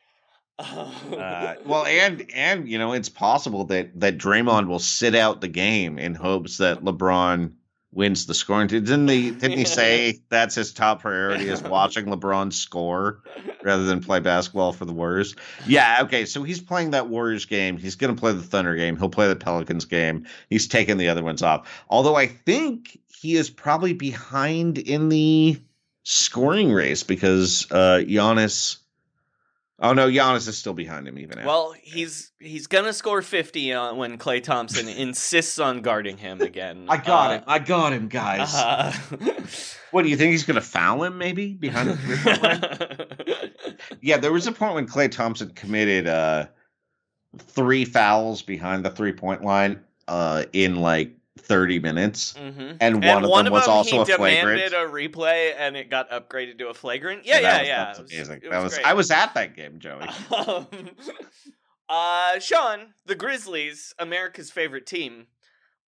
Uh, 1.09 1.55
well, 1.65 1.85
and 1.85 2.29
and 2.33 2.67
you 2.67 2.77
know, 2.77 2.93
it's 2.93 3.09
possible 3.09 3.65
that 3.65 3.97
that 3.99 4.17
Draymond 4.17 4.67
will 4.67 4.79
sit 4.79 5.15
out 5.15 5.41
the 5.41 5.47
game 5.47 5.97
in 5.97 6.15
hopes 6.15 6.57
that 6.57 6.83
LeBron 6.83 7.51
wins 7.91 8.25
the 8.25 8.33
scoring. 8.33 8.67
Didn't 8.67 9.07
he? 9.07 9.31
Didn't 9.31 9.57
he 9.57 9.65
say 9.65 10.19
that's 10.29 10.55
his 10.55 10.73
top 10.73 11.01
priority 11.01 11.49
is 11.49 11.63
watching 11.63 12.05
LeBron 12.05 12.53
score 12.53 13.21
rather 13.63 13.83
than 13.83 14.01
play 14.01 14.19
basketball 14.19 14.73
for 14.73 14.85
the 14.85 14.93
Warriors? 14.93 15.35
Yeah. 15.65 15.99
Okay. 16.01 16.25
So 16.25 16.43
he's 16.43 16.61
playing 16.61 16.91
that 16.91 17.09
Warriors 17.09 17.45
game. 17.45 17.77
He's 17.77 17.95
going 17.95 18.13
to 18.13 18.19
play 18.19 18.33
the 18.33 18.43
Thunder 18.43 18.75
game. 18.75 18.97
He'll 18.97 19.09
play 19.09 19.27
the 19.27 19.35
Pelicans 19.35 19.85
game. 19.85 20.25
He's 20.49 20.67
taking 20.67 20.97
the 20.97 21.09
other 21.09 21.23
ones 21.23 21.41
off. 21.41 21.67
Although 21.89 22.15
I 22.15 22.27
think 22.27 22.99
he 23.07 23.35
is 23.35 23.49
probably 23.49 23.93
behind 23.93 24.77
in 24.77 25.09
the 25.09 25.59
scoring 26.03 26.71
race 26.71 27.03
because 27.03 27.67
uh 27.71 28.03
Giannis. 28.05 28.77
Oh 29.81 29.93
no, 29.93 30.09
Giannis 30.09 30.47
is 30.47 30.57
still 30.57 30.73
behind 30.73 31.07
him 31.07 31.17
even. 31.17 31.39
Now. 31.39 31.47
well, 31.47 31.73
he's 31.81 32.31
he's 32.39 32.67
gonna 32.67 32.91
score 32.93 33.21
50 33.21 33.73
on, 33.73 33.97
when 33.97 34.17
Klay 34.17 34.43
Thompson 34.43 34.87
insists 34.89 35.57
on 35.59 35.81
guarding 35.81 36.17
him 36.17 36.41
again. 36.41 36.85
I 36.89 36.97
got 36.97 37.31
Uh, 37.31 37.33
him. 37.35 37.43
I 37.47 37.59
got 37.59 37.93
him, 37.93 38.07
guys. 38.09 38.53
uh, 38.53 38.93
What 39.91 40.03
do 40.03 40.09
you 40.09 40.17
think 40.17 40.31
he's 40.31 40.43
going 40.43 40.53
to 40.53 40.61
foul 40.61 41.03
him? 41.03 41.17
Maybe 41.17 41.53
behind 41.55 41.89
the? 41.89 43.49
Yeah, 44.01 44.17
there 44.17 44.31
was 44.31 44.45
a 44.45 44.51
point 44.51 44.75
when 44.75 44.85
Klay 44.87 45.09
Thompson 45.09 45.49
committed 45.51 46.05
uh 46.07 46.45
three 47.37 47.85
fouls 47.85 48.41
behind 48.41 48.83
the 48.85 48.89
three 48.91 49.13
point 49.13 49.43
line 49.43 49.79
uh 50.07 50.43
in 50.53 50.75
like 50.75 51.15
thirty 51.39 51.79
minutes, 51.79 52.33
Mhm. 52.33 52.77
and 52.81 53.03
one 53.03 53.23
of 53.23 53.43
them 53.45 53.53
was 53.53 53.67
also 53.67 54.03
he 54.05 54.13
a 54.13 54.17
flagrant. 54.17 54.59
demanded 54.59 54.73
a 54.73 54.85
replay, 54.91 55.53
and 55.57 55.75
it 55.77 55.89
got 55.89 56.09
upgraded 56.11 56.57
to 56.59 56.67
a 56.69 56.73
flagrant. 56.73 57.25
Yeah, 57.25 57.41
that 57.41 57.43
yeah, 57.43 57.59
was- 57.59 57.67
yeah. 57.67 57.83
That's 57.85 57.99
It 57.99 58.01
was- 58.03 58.11
amazing. 58.13 58.41
it 58.43 58.49
that 58.51 58.63
was 58.63 58.73
great. 58.75 58.85
I 58.85 58.93
was 58.93 59.11
at 59.11 59.33
that 59.33 59.55
game, 59.55 59.79
Joey. 59.79 60.07
Um, 60.35 60.67
uh, 61.89 62.39
Sean, 62.39 62.93
the 63.05 63.15
Grizzlies, 63.15 63.93
America's 63.99 64.51
favorite 64.51 64.85
team, 64.85 65.27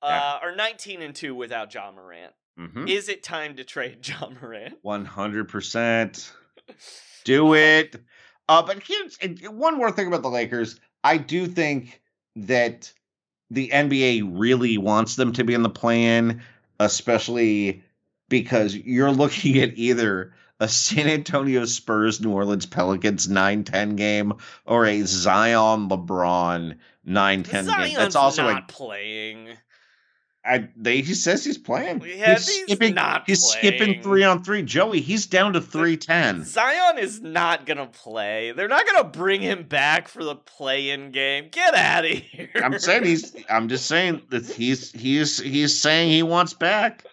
uh, 0.01 0.07
Yeah. 0.41 0.47
are 0.49 0.55
19 0.55 1.01
and 1.01 1.15
2 1.15 1.35
without 1.35 1.73
Ja 1.73 1.91
Morant. 1.91 2.33
Mhm. 2.59 2.89
Is 2.89 3.07
it 3.09 3.23
time 3.23 3.55
to 3.57 3.63
trade 3.63 3.99
Ja 4.07 4.29
Morant? 4.29 4.77
One 4.81 5.05
hundred 5.05 5.47
percent. 5.49 6.31
Do 7.23 7.53
it. 7.55 7.95
Uh, 8.49 8.61
but 8.63 8.81
here's 8.83 9.17
one 9.49 9.77
more 9.77 9.91
thing 9.91 10.07
about 10.07 10.21
the 10.23 10.29
Lakers. 10.29 10.79
I 11.03 11.17
do 11.17 11.47
think 11.47 12.01
that 12.35 12.91
the 13.51 13.69
NBA 13.69 14.31
really 14.33 14.77
wants 14.77 15.17
them 15.17 15.33
to 15.33 15.43
be 15.43 15.53
in 15.53 15.61
the 15.61 15.69
plan, 15.69 16.41
especially 16.79 17.83
because 18.29 18.73
you're 18.73 19.11
looking 19.11 19.59
at 19.59 19.77
either 19.77 20.33
a 20.61 20.69
San 20.69 21.07
Antonio 21.07 21.65
Spurs 21.65 22.21
New 22.21 22.31
Orleans 22.31 22.65
Pelicans 22.65 23.27
9-10 23.27 23.97
game 23.97 24.33
or 24.65 24.85
a 24.85 25.01
Zion 25.01 25.89
LeBron 25.89 26.77
9-10 27.05 27.43
game. 27.51 27.95
That's 27.95 28.15
also 28.15 28.43
not 28.43 28.63
a 28.63 28.73
playing. 28.73 29.49
I 30.43 30.69
they 30.75 31.01
he 31.01 31.13
says 31.13 31.45
he's 31.45 31.57
playing. 31.59 32.01
Yeah, 32.03 32.33
he's 32.33 32.47
he's 32.47 32.63
skipping 32.63 32.95
not 32.95 33.23
he's 33.27 33.43
skipping 33.43 34.01
3 34.01 34.23
on 34.23 34.43
3. 34.43 34.63
Joey, 34.63 34.99
he's 34.99 35.27
down 35.27 35.53
to 35.53 35.61
310. 35.61 36.45
Zion 36.45 36.97
is 36.97 37.21
not 37.21 37.67
gonna 37.67 37.85
play. 37.85 38.51
They're 38.51 38.67
not 38.67 38.85
gonna 38.87 39.03
bring 39.07 39.41
him 39.41 39.63
back 39.63 40.07
for 40.07 40.23
the 40.23 40.35
play-in 40.35 41.11
game. 41.11 41.49
Get 41.51 41.75
out 41.75 42.05
of 42.05 42.11
here. 42.11 42.49
I'm 42.55 42.79
saying 42.79 43.05
he's. 43.05 43.35
I'm 43.49 43.69
just 43.69 43.85
saying 43.85 44.23
that 44.29 44.45
he's 44.47 44.91
he's 44.91 45.39
he's 45.39 45.79
saying 45.79 46.09
he 46.09 46.23
wants 46.23 46.53
back. 46.53 47.05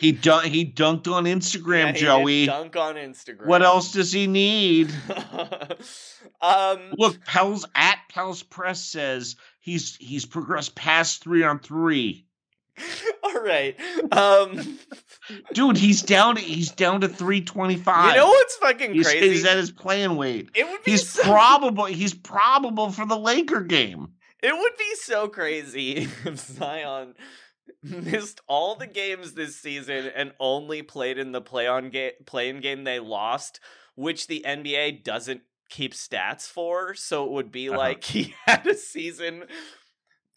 He 0.00 0.12
dun- 0.12 0.46
he 0.46 0.64
dunked 0.64 1.12
on 1.12 1.24
Instagram, 1.24 1.86
Yeah, 1.86 1.92
Joey. 1.92 2.46
dunk 2.46 2.74
on 2.74 2.94
Instagram. 2.94 3.46
What 3.46 3.62
else 3.62 3.92
does 3.92 4.12
he 4.12 4.26
need? 4.26 4.90
um, 6.40 6.78
Look, 6.96 7.22
Pels 7.24 7.66
at 7.74 7.98
Pels 8.08 8.42
Press 8.42 8.82
says 8.82 9.36
he's 9.60 9.96
he's 9.96 10.24
progressed 10.24 10.74
past 10.74 11.22
three 11.22 11.42
on 11.42 11.58
three. 11.58 12.26
all 13.22 13.40
right. 13.42 13.76
Um, 14.12 14.78
Dude, 15.54 15.76
he's 15.76 16.02
down. 16.02 16.36
To, 16.36 16.40
he's 16.42 16.70
down 16.70 17.00
to 17.02 17.08
three 17.08 17.40
twenty 17.40 17.76
five. 17.76 18.10
you 18.14 18.20
know 18.20 18.26
what's 18.28 18.56
fucking 18.56 18.92
He's, 18.94 19.06
crazy? 19.06 19.28
he's 19.30 19.44
at 19.44 19.56
his 19.56 19.70
playing 19.70 20.16
weight. 20.16 20.50
it 20.54 20.68
would 20.68 20.82
be 20.84 20.92
He's 20.92 21.08
so, 21.08 21.22
probable. 21.22 21.84
He's 21.86 22.14
probable 22.14 22.90
for 22.90 23.06
the 23.06 23.16
Laker 23.18 23.60
game. 23.62 24.08
It 24.42 24.54
would 24.56 24.76
be 24.78 24.94
so 24.96 25.28
crazy 25.28 25.92
if 26.24 26.38
Zion 26.38 27.14
missed 27.82 28.40
all 28.46 28.74
the 28.74 28.86
games 28.86 29.32
this 29.32 29.56
season 29.56 30.10
and 30.14 30.32
only 30.38 30.82
played 30.82 31.18
in 31.18 31.32
the 31.32 31.40
play 31.40 31.66
on 31.66 31.88
game 31.90 32.12
play-in 32.26 32.60
game 32.60 32.84
they 32.84 32.98
lost, 32.98 33.60
which 33.94 34.26
the 34.26 34.44
NBA 34.46 35.02
doesn't 35.04 35.42
keep 35.70 35.94
stats 35.94 36.46
for. 36.46 36.94
So 36.94 37.24
it 37.24 37.30
would 37.30 37.50
be 37.50 37.70
Uh-huh. 37.70 37.78
like 37.78 38.04
he 38.04 38.34
had 38.46 38.66
a 38.66 38.74
season 38.74 39.44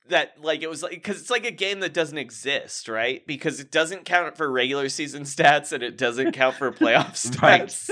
that 0.09 0.41
like 0.41 0.61
it 0.61 0.69
was 0.69 0.81
like 0.83 0.91
because 0.93 1.19
it's 1.19 1.29
like 1.29 1.45
a 1.45 1.51
game 1.51 1.79
that 1.81 1.93
doesn't 1.93 2.17
exist, 2.17 2.87
right? 2.87 3.25
Because 3.27 3.59
it 3.59 3.71
doesn't 3.71 4.05
count 4.05 4.37
for 4.37 4.49
regular 4.51 4.89
season 4.89 5.23
stats 5.23 5.71
and 5.71 5.83
it 5.83 5.97
doesn't 5.97 6.31
count 6.33 6.55
for 6.55 6.71
playoff 6.71 7.13
stats. 7.15 7.89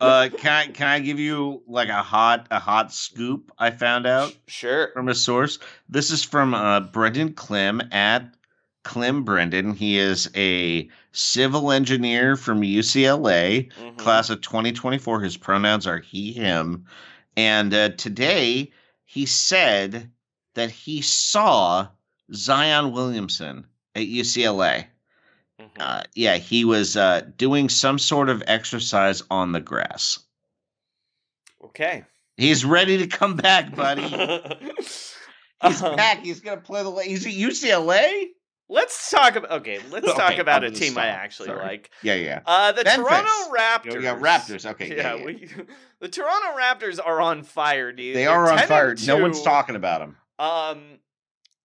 Uh, 0.00 0.28
can 0.36 0.52
I 0.52 0.66
can 0.66 0.86
I 0.88 0.98
give 0.98 1.20
you 1.20 1.62
like 1.68 1.88
a 1.88 2.02
hot 2.02 2.48
a 2.50 2.58
hot 2.58 2.92
scoop 2.92 3.52
I 3.58 3.70
found 3.70 4.06
out? 4.06 4.34
sure. 4.48 4.90
from 4.94 5.08
a 5.08 5.14
source. 5.14 5.58
This 5.88 6.10
is 6.10 6.24
from 6.24 6.54
uh, 6.54 6.80
Brendan 6.80 7.34
Clem 7.34 7.80
at 7.92 8.34
Clem 8.82 9.22
Brendan. 9.22 9.74
He 9.74 9.98
is 9.98 10.28
a 10.34 10.88
civil 11.12 11.70
engineer 11.70 12.34
from 12.36 12.62
UCLA, 12.62 13.70
Mhm. 13.80 13.96
class 13.96 14.28
of 14.28 14.40
2024. 14.40 15.20
His 15.20 15.36
pronouns 15.36 15.86
are 15.86 16.00
he, 16.00 16.32
him. 16.32 16.86
And 17.36 17.72
uh, 17.72 17.90
today 17.90 18.72
he 19.12 19.26
said 19.26 20.10
that 20.54 20.70
he 20.70 21.02
saw 21.02 21.86
Zion 22.32 22.92
Williamson 22.92 23.66
at 23.94 24.04
UCLA. 24.06 24.86
Mhm. 25.60 25.68
Uh, 25.78 26.02
yeah, 26.14 26.36
he 26.38 26.64
was 26.64 26.96
uh, 26.96 27.20
doing 27.36 27.68
some 27.68 27.98
sort 27.98 28.30
of 28.30 28.42
exercise 28.46 29.22
on 29.30 29.52
the 29.52 29.60
grass. 29.60 30.18
Okay. 31.62 32.04
He's 32.38 32.64
ready 32.64 32.96
to 32.98 33.06
come 33.06 33.36
back, 33.36 33.76
buddy. 33.76 34.02
He's 35.62 35.82
Um, 35.82 35.94
back. 35.96 36.24
He's 36.24 36.40
gonna 36.40 36.62
play 36.62 36.82
the. 36.82 36.90
He's 37.02 37.26
at 37.26 37.32
UCLA. 37.32 38.28
Let's 38.72 39.10
talk 39.10 39.36
about 39.36 39.50
okay. 39.60 39.78
Let's 39.90 40.08
Okay, 40.08 40.16
talk 40.18 40.38
about 40.38 40.64
a 40.64 40.70
team 40.70 40.96
I 40.96 41.06
actually 41.08 41.48
Sorry. 41.48 41.62
like. 41.64 41.90
Yeah, 42.02 42.14
yeah. 42.14 42.40
Uh, 42.46 42.72
the 42.72 42.84
Memphis. 42.84 43.06
Toronto 43.06 43.54
Raptors. 43.54 44.02
Yeah, 44.02 44.18
Raptors. 44.18 44.70
Okay, 44.70 44.96
yeah, 44.96 45.14
yeah. 45.14 45.24
we, 45.24 45.48
the 46.00 46.08
Toronto 46.08 46.58
Raptors 46.58 46.98
are 47.04 47.20
on 47.20 47.42
fire, 47.42 47.92
dude. 47.92 48.16
They 48.16 48.24
They're 48.24 48.30
are 48.30 48.50
on 48.50 48.66
fire. 48.66 48.96
No 49.06 49.18
one's 49.18 49.42
talking 49.42 49.76
about 49.76 50.00
them. 50.00 50.16
Um, 50.38 50.98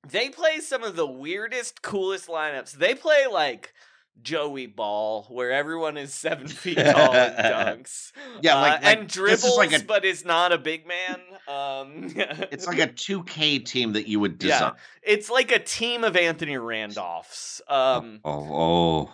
they 0.08 0.30
play 0.30 0.60
some 0.60 0.84
of 0.84 0.96
the 0.96 1.08
weirdest, 1.08 1.82
coolest 1.82 2.28
lineups. 2.28 2.74
They 2.74 2.94
play 2.94 3.26
like 3.32 3.74
Joey 4.22 4.66
Ball, 4.68 5.24
where 5.30 5.52
everyone 5.52 5.98
is 5.98 6.14
seven 6.14 6.48
feet 6.48 6.78
tall 6.78 7.14
and 7.14 7.36
dunks. 7.38 8.12
Yeah, 8.42 8.58
Uh, 8.58 8.62
like- 8.62 8.84
like, 8.84 8.98
and 8.98 9.08
this 9.08 9.14
dribbles, 9.14 9.44
is 9.44 9.58
like 9.58 9.74
a- 9.74 9.86
but 9.86 10.06
is 10.06 10.26
not 10.26 10.52
a 10.52 10.58
big 10.58 10.86
man. 10.88 11.22
Um, 11.48 12.14
It's 12.52 12.68
like 12.68 12.80
a 12.80 12.88
2K 12.88 13.66
team 13.66 13.94
that 13.94 14.08
you 14.08 14.20
would 14.20 14.42
Yeah. 14.44 14.52
design. 14.58 14.74
it's 15.04 15.30
like 15.30 15.52
a 15.52 15.60
team 15.60 16.04
of 16.04 16.16
Anthony 16.18 16.58
Randolphs. 16.58 17.62
Um, 17.70 18.20
Oh, 18.26 19.10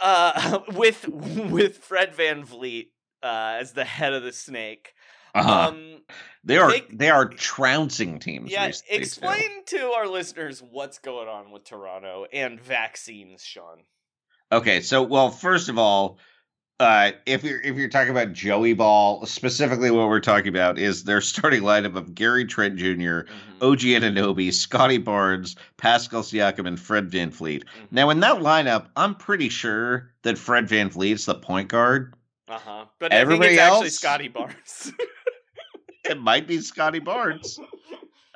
uh, 0.00 0.60
with 0.74 1.06
with 1.08 1.78
Fred 1.78 2.14
VanVleet 2.14 2.88
uh, 3.22 3.58
as 3.60 3.72
the 3.72 3.84
head 3.84 4.12
of 4.12 4.22
the 4.22 4.32
snake. 4.32 4.94
Uh-huh. 5.34 5.68
Um, 5.68 6.00
they 6.44 6.56
are 6.58 6.70
they- 6.70 6.84
they 6.90 7.10
are 7.10 7.28
trouncing 7.28 8.18
teams. 8.18 8.50
yeah, 8.50 8.70
explain 8.88 9.64
to 9.66 9.90
our 9.92 10.08
listeners 10.08 10.62
what's 10.62 10.98
going 10.98 11.28
on 11.28 11.50
with 11.50 11.64
Toronto 11.64 12.24
and 12.32 12.60
vaccines, 12.60 13.44
Sean. 13.44 13.82
Okay, 14.56 14.80
so 14.80 15.02
well, 15.02 15.30
first 15.30 15.68
of 15.68 15.78
all, 15.78 16.18
uh, 16.80 17.12
if 17.26 17.42
you're 17.44 17.60
if 17.60 17.76
you're 17.76 17.88
talking 17.90 18.10
about 18.10 18.32
Joey 18.32 18.72
Ball, 18.72 19.24
specifically 19.26 19.90
what 19.90 20.08
we're 20.08 20.20
talking 20.20 20.48
about 20.48 20.78
is 20.78 21.04
their 21.04 21.20
starting 21.32 21.62
lineup 21.62 21.94
of 21.94 22.14
Gary 22.14 22.44
Trent 22.46 22.76
Jr., 22.76 22.84
Mhm. 23.24 23.26
OG 23.60 23.80
Anunoby, 23.80 24.52
Scottie 24.52 24.96
Barnes, 24.98 25.56
Pascal 25.76 26.22
Siakam, 26.22 26.66
and 26.66 26.80
Fred 26.80 27.10
VanVleet. 27.10 27.64
Mhm. 27.64 27.64
Now, 27.90 28.08
in 28.10 28.20
that 28.20 28.36
lineup, 28.36 28.86
I'm 28.96 29.14
pretty 29.14 29.50
sure 29.50 30.12
that 30.22 30.38
Fred 30.38 30.66
VanVleet's 30.66 31.26
the 31.26 31.34
point 31.34 31.68
guard. 31.68 32.14
Uh 32.48 32.58
huh. 32.58 32.84
But 32.98 33.12
Everybody 33.12 33.48
I 33.48 33.48
think 33.48 33.58
it's 33.58 33.60
actually 33.62 33.86
else? 33.86 33.94
Scottie 33.94 34.28
Barnes. 34.28 34.92
It 36.08 36.20
might 36.22 36.46
be 36.46 36.60
Scottie 36.60 37.00
Barnes. 37.00 37.58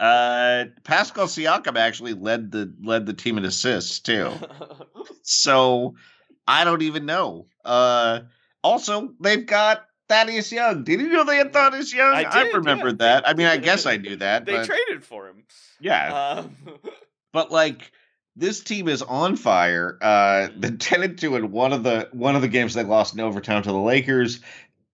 Uh, 0.00 0.64
Pascal 0.82 1.26
Siakam 1.26 1.76
actually 1.76 2.14
led 2.14 2.50
the 2.50 2.72
led 2.82 3.04
the 3.04 3.12
team 3.12 3.36
in 3.38 3.44
assists 3.44 4.00
too. 4.00 4.32
So 5.22 5.94
I 6.48 6.64
don't 6.64 6.82
even 6.82 7.06
know. 7.06 7.46
Uh, 7.64 8.20
also, 8.64 9.14
they've 9.20 9.46
got 9.46 9.86
Thaddeus 10.08 10.50
Young. 10.50 10.82
Did 10.82 11.00
you 11.00 11.08
know 11.08 11.24
they 11.24 11.36
had 11.36 11.52
Thaddeus 11.52 11.94
Young? 11.94 12.14
I 12.14 12.44
did, 12.44 12.54
remembered 12.54 13.00
yeah. 13.00 13.20
that. 13.20 13.28
I 13.28 13.34
mean, 13.34 13.46
I 13.46 13.56
guess 13.58 13.86
I 13.86 13.96
knew 13.96 14.16
that. 14.16 14.44
They 14.44 14.56
but, 14.56 14.66
traded 14.66 15.04
for 15.04 15.28
him. 15.28 15.44
yeah, 15.80 16.38
Um, 16.38 16.56
but 17.32 17.52
like 17.52 17.92
this 18.34 18.60
team 18.60 18.88
is 18.88 19.02
on 19.02 19.36
fire. 19.36 19.98
Uh, 20.02 20.48
they 20.56 20.70
tended 20.72 21.18
to 21.18 21.36
in 21.36 21.52
one 21.52 21.72
of 21.72 21.84
the 21.84 22.08
one 22.12 22.34
of 22.34 22.42
the 22.42 22.48
games 22.48 22.74
they 22.74 22.84
lost 22.84 23.14
in 23.14 23.20
overtime 23.20 23.62
to 23.62 23.70
the 23.70 23.78
Lakers. 23.78 24.40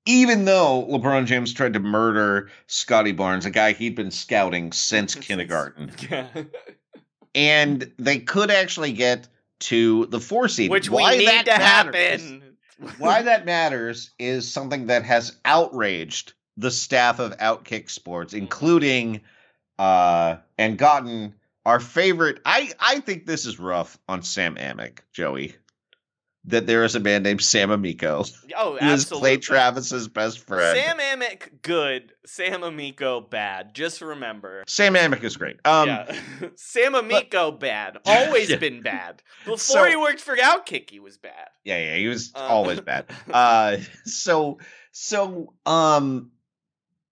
Even 0.06 0.44
though 0.44 0.86
LeBron 0.88 1.26
James 1.26 1.52
tried 1.52 1.72
to 1.74 1.80
murder 1.80 2.50
Scottie 2.68 3.12
Barnes, 3.12 3.44
a 3.44 3.50
guy 3.50 3.72
he'd 3.72 3.94
been 3.96 4.10
scouting 4.10 4.72
since 4.72 5.14
kindergarten, 5.14 5.90
yeah. 6.10 6.28
and 7.34 7.92
they 7.98 8.18
could 8.20 8.50
actually 8.50 8.92
get 8.92 9.28
to 9.58 10.06
the 10.06 10.20
four 10.20 10.48
seed, 10.48 10.70
Which 10.70 10.88
Why 10.90 11.12
we 11.12 11.18
need 11.18 11.28
that 11.28 11.44
to 11.46 11.58
matters- 11.58 12.22
happen. 12.22 12.42
Why 12.98 13.22
that 13.22 13.46
matters 13.46 14.10
is 14.18 14.50
something 14.50 14.88
that 14.88 15.02
has 15.04 15.36
outraged 15.46 16.34
the 16.58 16.70
staff 16.70 17.18
of 17.18 17.36
Outkick 17.38 17.88
Sports, 17.90 18.34
including 18.34 19.22
uh 19.78 20.36
and 20.58 20.76
gotten 20.78 21.34
our 21.64 21.80
favorite. 21.80 22.40
I 22.44 22.72
I 22.78 23.00
think 23.00 23.26
this 23.26 23.46
is 23.46 23.58
rough 23.58 23.98
on 24.08 24.22
Sam 24.22 24.56
Amick, 24.56 24.98
Joey. 25.12 25.56
That 26.48 26.66
there 26.68 26.85
is 26.85 26.94
a 26.94 27.01
man 27.01 27.24
named 27.24 27.43
Sam 27.43 27.70
Amico 27.73 28.24
Oh, 28.56 28.77
who 28.77 28.86
is 28.86 29.02
absolutely. 29.02 29.31
Clay 29.31 29.36
Travis's 29.39 30.06
best 30.06 30.47
friend. 30.47 30.78
Sam 30.78 30.98
Amick, 31.20 31.60
good. 31.62 32.12
Sam 32.24 32.62
Amico, 32.62 33.20
bad. 33.20 33.74
Just 33.74 34.01
remember. 34.01 34.62
Sam 34.68 34.94
Amick 34.94 35.24
is 35.24 35.36
great. 35.36 35.56
Um, 35.64 35.89
yeah. 35.89 36.16
Sam 36.55 36.94
Amico, 36.94 37.51
bad. 37.51 37.98
Always 38.06 38.48
Yeah. 38.51 38.56
been 38.59 38.81
bad. 38.82 39.23
Before 39.44 39.59
So- 39.59 39.85
he 39.86 39.97
worked 39.97 40.20
for 40.20 40.36
Outkick, 40.36 40.89
he 40.90 41.01
was 41.01 41.16
bad. 41.18 41.48
Yeah, 41.64 41.78
yeah, 41.78 41.97
he 41.97 42.06
was 42.06 42.31
Uh, 42.35 42.39
always 42.39 42.81
bad. 42.81 43.06
Uh 43.32 43.78
so 44.05 44.59
so 44.93 45.52
um 45.66 46.31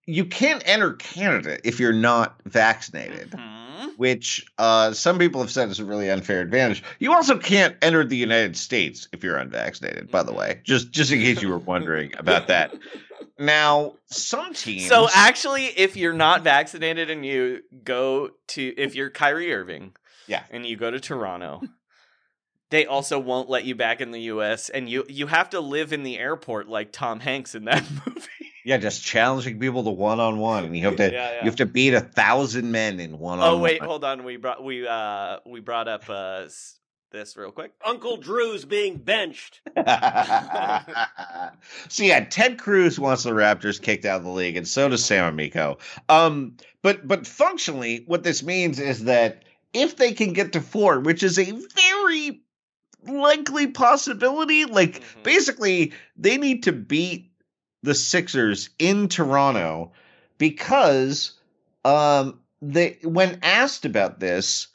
you 0.06 0.24
can't 0.24 0.62
enter 0.66 0.92
Canada 0.94 1.58
if 1.66 1.80
you're 1.80 1.92
not 1.92 2.36
vaccinated, 2.44 3.30
Mhm. 3.30 3.96
which 3.96 4.44
uh 4.58 4.92
some 4.92 5.18
people 5.18 5.40
have 5.40 5.50
said 5.50 5.68
is 5.70 5.80
a 5.80 5.84
really 5.84 6.10
unfair 6.10 6.40
advantage. 6.40 6.82
You 6.98 7.12
also 7.12 7.38
can't 7.38 7.76
enter 7.82 8.04
the 8.04 8.16
United 8.16 8.56
States 8.56 9.08
if 9.12 9.22
you're 9.24 9.36
unvaccinated, 9.38 10.10
by 10.10 10.22
the 10.22 10.32
way. 10.32 10.60
Just 10.64 10.90
just 10.90 11.10
in 11.12 11.20
case 11.20 11.40
you 11.42 11.48
were 11.48 11.58
wondering 11.58 12.12
about 12.18 12.46
that. 12.48 12.74
Now, 13.38 13.94
some 14.06 14.54
teams 14.54 14.86
So 14.88 15.08
actually, 15.12 15.66
if 15.66 15.96
you're 15.96 16.12
not 16.12 16.42
vaccinated 16.42 17.10
and 17.10 17.26
you 17.26 17.62
go 17.82 18.30
to, 18.48 18.74
if 18.76 18.94
you're 18.94 19.10
Kyrie 19.10 19.52
Irving, 19.52 19.94
Yeah. 20.28 20.44
and 20.50 20.64
you 20.64 20.76
go 20.76 20.90
to 20.92 21.00
Toronto, 21.00 21.62
they 22.70 22.86
also 22.86 23.18
won't 23.18 23.48
let 23.50 23.64
you 23.64 23.74
back 23.74 24.00
in 24.00 24.10
the 24.12 24.20
U.S. 24.22 24.68
and 24.68 24.88
you 24.88 25.04
you 25.08 25.26
have 25.28 25.50
to 25.50 25.60
live 25.60 25.92
in 25.92 26.02
the 26.04 26.18
airport 26.18 26.68
like 26.68 26.92
Tom 26.92 27.20
Hanks 27.20 27.54
in 27.54 27.64
that 27.64 27.82
movie. 28.06 28.43
Yeah, 28.64 28.78
just 28.78 29.04
challenging 29.04 29.58
people 29.60 29.84
to 29.84 29.90
one 29.90 30.20
on 30.20 30.38
one, 30.38 30.64
and 30.64 30.76
you 30.76 30.84
have 30.84 30.96
to 30.96 31.12
Yeah, 31.12 31.30
yeah. 31.30 31.38
you 31.40 31.44
have 31.44 31.56
to 31.56 31.66
beat 31.66 31.94
a 31.94 32.00
thousand 32.00 32.72
men 32.72 32.98
in 32.98 33.18
one 33.18 33.38
on 33.38 33.54
Oh 33.54 33.58
wait, 33.58 33.82
hold 33.82 34.04
on. 34.04 34.24
We 34.24 34.36
brought 34.36 34.64
we 34.64 34.86
uh 34.86 35.38
we 35.46 35.60
brought 35.60 35.86
up 35.86 36.08
uh 36.08 36.48
this 37.12 37.36
real 37.36 37.52
quick. 37.52 37.72
Uncle 37.84 38.16
Drew's 38.16 38.64
being 38.64 38.96
benched. 38.96 39.60
so 41.88 42.02
yeah, 42.02 42.24
Ted 42.24 42.58
Cruz 42.58 42.98
wants 42.98 43.22
the 43.22 43.30
Raptors 43.30 43.80
kicked 43.80 44.04
out 44.04 44.18
of 44.18 44.24
the 44.24 44.30
league, 44.30 44.56
and 44.56 44.66
so 44.66 44.88
does 44.88 45.04
Sam 45.04 45.32
Amico. 45.32 45.78
Um, 46.08 46.56
but 46.82 47.06
but 47.06 47.26
functionally, 47.26 48.02
what 48.06 48.22
this 48.22 48.42
means 48.42 48.80
is 48.80 49.04
that 49.04 49.44
if 49.72 49.96
they 49.96 50.12
can 50.12 50.32
get 50.32 50.52
to 50.54 50.60
four, 50.60 51.00
which 51.00 51.22
is 51.22 51.38
a 51.38 51.50
very 51.50 52.40
likely 53.06 53.66
possibility, 53.66 54.64
like 54.64 55.00
Mhm. 55.00 55.22
basically 55.22 55.92
they 56.16 56.38
need 56.38 56.62
to 56.64 56.72
beat 56.72 57.30
the 57.84 57.94
Sixers 57.94 58.70
in 58.78 59.08
Toronto 59.08 59.92
because 60.38 61.32
um 61.84 62.40
they 62.62 62.98
when 63.02 63.38
asked 63.42 63.84
about 63.84 64.20
this 64.20 64.68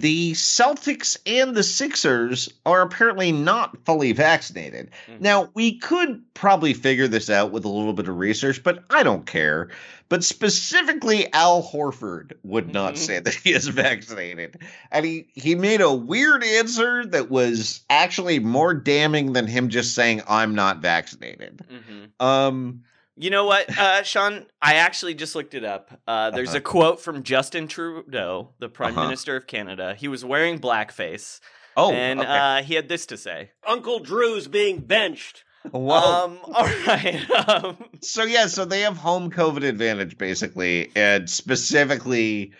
the 0.00 0.32
Celtics 0.32 1.16
and 1.26 1.54
the 1.54 1.62
Sixers 1.62 2.48
are 2.66 2.82
apparently 2.82 3.32
not 3.32 3.76
fully 3.84 4.12
vaccinated. 4.12 4.90
Mhm. 5.08 5.20
Now, 5.20 5.50
we 5.54 5.78
could 5.78 6.22
probably 6.34 6.74
figure 6.74 7.08
this 7.08 7.28
out 7.30 7.50
with 7.50 7.64
a 7.64 7.68
little 7.68 7.92
bit 7.92 8.08
of 8.08 8.16
research, 8.18 8.62
but 8.62 8.84
I 8.90 9.02
don't 9.02 9.26
care. 9.26 9.68
But 10.08 10.24
specifically, 10.24 11.30
Al 11.32 11.62
Horford 11.62 12.32
would 12.42 12.72
not 12.72 12.94
Mhm. 12.94 12.98
say 12.98 13.18
that 13.20 13.34
he 13.34 13.52
is 13.52 13.68
vaccinated. 13.68 14.58
And 14.90 15.04
he, 15.04 15.26
he 15.34 15.54
made 15.54 15.80
a 15.80 15.92
weird 15.92 16.42
answer 16.44 17.04
that 17.06 17.30
was 17.30 17.80
actually 17.90 18.38
more 18.38 18.74
damning 18.74 19.32
than 19.32 19.46
him 19.46 19.68
just 19.68 19.94
saying, 19.94 20.22
I'm 20.28 20.54
not 20.54 20.80
vaccinated. 20.80 21.62
hmm 21.68 22.24
Um, 22.24 22.82
You 23.20 23.30
know 23.30 23.44
what, 23.44 23.76
uh, 23.78 24.02
Sean? 24.04 24.46
I 24.62 24.74
actually 24.74 25.14
just 25.14 25.34
looked 25.34 25.54
it 25.54 25.64
up. 25.64 25.90
Uh, 26.06 26.30
there's 26.30 26.50
Uh-huh. 26.50 26.58
a 26.58 26.60
quote 26.60 27.00
from 27.00 27.22
Justin 27.24 27.66
Trudeau, 27.66 28.50
the 28.60 28.68
Prime 28.68 28.92
Uh-huh. 28.96 29.04
Minister 29.06 29.36
of 29.36 29.46
Canada. 29.46 29.94
He 29.98 30.06
was 30.08 30.24
wearing 30.24 30.58
blackface, 30.60 31.40
oh, 31.76 31.92
and 31.92 32.20
okay. 32.20 32.28
uh, 32.28 32.62
he 32.62 32.74
had 32.74 32.88
this 32.88 33.06
to 33.06 33.16
say. 33.16 33.50
Uncle 33.66 33.98
Drew's 33.98 34.46
being 34.46 34.78
benched. 34.78 35.42
Whoa. 35.72 35.96
Um, 35.96 36.38
all 36.54 36.64
right. 36.86 37.28
Um, 37.48 37.76
So 38.00 38.22
yeah, 38.22 38.46
so 38.46 38.64
they 38.64 38.82
have 38.82 38.96
home 38.96 39.30
COVID 39.30 39.64
advantage 39.64 40.16
basically, 40.16 40.90
and 40.94 41.28
specifically, 41.28 42.52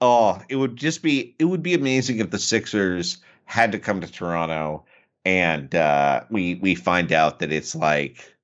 oh, 0.00 0.40
it 0.48 0.56
would 0.56 0.76
just 0.76 1.02
be 1.02 1.34
it 1.40 1.44
would 1.46 1.62
be 1.62 1.74
amazing 1.74 2.18
if 2.20 2.30
the 2.30 2.38
Sixers 2.38 3.18
had 3.44 3.72
to 3.72 3.78
come 3.80 4.00
to 4.00 4.10
Toronto, 4.10 4.84
and 5.24 5.74
uh, 5.74 6.22
we 6.30 6.54
we 6.56 6.74
find 6.76 7.12
out 7.12 7.40
that 7.40 7.52
it's 7.52 7.74
like, 7.74 8.35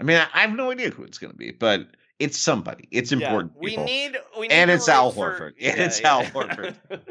I 0.00 0.04
mean, 0.04 0.16
I, 0.18 0.26
I 0.32 0.40
have 0.42 0.54
no 0.54 0.70
idea 0.70 0.90
who 0.90 1.04
it's 1.04 1.18
going 1.18 1.32
to 1.32 1.36
be, 1.36 1.50
but 1.50 1.88
it's 2.18 2.38
somebody. 2.38 2.88
It's 2.90 3.12
yeah, 3.12 3.18
important. 3.18 3.52
we 3.56 3.70
people. 3.70 3.84
need. 3.84 4.16
We 4.38 4.48
need 4.48 4.54
And 4.54 4.70
it's 4.70 4.88
Al 4.88 5.10
for- 5.12 5.32
Horford. 5.32 5.52
And 5.60 5.80
it's 5.80 6.00
Al 6.00 6.24
Horford. 6.24 6.76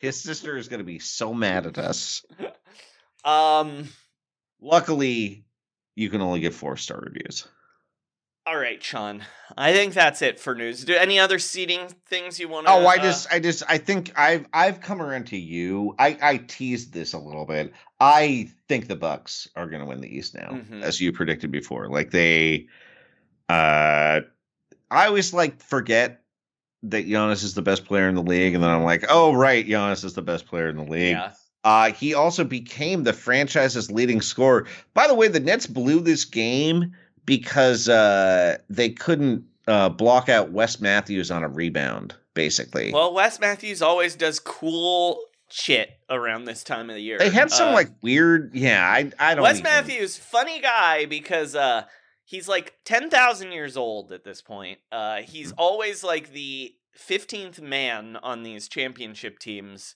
His 0.00 0.20
sister 0.20 0.56
is 0.56 0.68
going 0.68 0.78
to 0.80 0.84
be 0.84 0.98
so 0.98 1.32
mad 1.34 1.66
at 1.66 1.78
us. 1.78 2.24
um. 3.24 3.88
Luckily, 4.60 5.44
you 5.94 6.08
can 6.08 6.22
only 6.22 6.40
get 6.40 6.54
four 6.54 6.76
star 6.78 6.98
reviews. 7.00 7.46
All 8.46 8.58
right, 8.58 8.82
Sean. 8.82 9.22
I 9.56 9.72
think 9.72 9.94
that's 9.94 10.20
it 10.20 10.38
for 10.38 10.54
news. 10.54 10.84
Do 10.84 10.94
any 10.94 11.18
other 11.18 11.38
seating 11.38 11.88
things 12.06 12.38
you 12.38 12.46
want 12.46 12.66
to? 12.66 12.72
Oh, 12.74 12.86
I 12.86 12.98
just, 12.98 13.26
I 13.32 13.40
just, 13.40 13.62
I 13.66 13.78
think 13.78 14.12
I've, 14.18 14.46
I've 14.52 14.82
come 14.82 15.00
around 15.00 15.28
to 15.28 15.38
you. 15.38 15.94
I, 15.98 16.18
I 16.20 16.36
teased 16.36 16.92
this 16.92 17.14
a 17.14 17.18
little 17.18 17.46
bit. 17.46 17.72
I 18.00 18.50
think 18.68 18.86
the 18.86 18.96
Bucks 18.96 19.48
are 19.56 19.66
going 19.66 19.80
to 19.80 19.86
win 19.86 20.02
the 20.02 20.14
East 20.14 20.34
now, 20.34 20.50
Mhm. 20.50 20.82
as 20.82 21.00
you 21.00 21.10
predicted 21.10 21.50
before. 21.52 21.88
Like 21.88 22.10
they, 22.10 22.66
uh, 23.48 24.20
I 24.90 25.06
always 25.06 25.32
like 25.32 25.62
forget 25.62 26.20
that 26.82 27.06
Giannis 27.06 27.44
is 27.44 27.54
the 27.54 27.62
best 27.62 27.86
player 27.86 28.10
in 28.10 28.14
the 28.14 28.22
league, 28.22 28.52
and 28.54 28.62
then 28.62 28.68
I'm 28.70 28.84
like, 28.84 29.06
oh 29.08 29.32
right, 29.32 29.66
Giannis 29.66 30.04
is 30.04 30.12
the 30.12 30.20
best 30.22 30.44
player 30.44 30.68
in 30.68 30.76
the 30.76 30.84
league. 30.84 31.12
yeah. 31.16 31.32
Uh, 31.64 31.92
he 31.92 32.12
also 32.12 32.44
became 32.44 33.04
the 33.04 33.14
franchise's 33.14 33.90
leading 33.90 34.20
scorer. 34.20 34.66
By 34.92 35.08
the 35.08 35.14
way, 35.14 35.28
the 35.28 35.40
Nets 35.40 35.66
blew 35.66 36.00
this 36.00 36.26
game 36.26 36.94
because 37.26 37.88
uh, 37.88 38.58
they 38.68 38.90
couldn't 38.90 39.44
uh, 39.66 39.88
block 39.88 40.28
out 40.28 40.50
Wes 40.52 40.80
Matthews 40.80 41.30
on 41.30 41.42
a 41.42 41.48
rebound, 41.48 42.14
basically. 42.34 42.92
Well, 42.92 43.14
Wes 43.14 43.40
Matthews 43.40 43.80
always 43.82 44.14
does 44.14 44.38
cool 44.40 45.20
shit 45.50 45.90
around 46.10 46.44
this 46.44 46.64
time 46.64 46.90
of 46.90 46.96
the 46.96 47.02
year. 47.02 47.18
they 47.18 47.30
had 47.30 47.50
some 47.50 47.68
Uh, 47.70 47.72
like 47.74 47.88
weird, 48.02 48.50
yeah. 48.54 48.84
I 48.86 49.10
I 49.18 49.34
don't. 49.34 49.42
Wes 49.44 49.54
even- 49.60 49.64
Matthews, 49.64 50.16
funny 50.18 50.60
guy 50.60 51.06
because 51.06 51.54
uh 51.54 51.84
he's 52.24 52.48
like 52.48 52.74
ten 52.84 53.08
thousand 53.10 53.52
years 53.52 53.76
old 53.76 54.10
at 54.12 54.24
this 54.24 54.42
point. 54.42 54.78
Uh 54.90 55.18
he's 55.22 55.52
Mm. 55.52 55.56
always 55.58 56.02
like 56.02 56.32
the 56.32 56.74
fifteenth 56.92 57.60
man 57.60 58.16
on 58.22 58.42
these 58.42 58.68
championship 58.68 59.38
teams. 59.38 59.94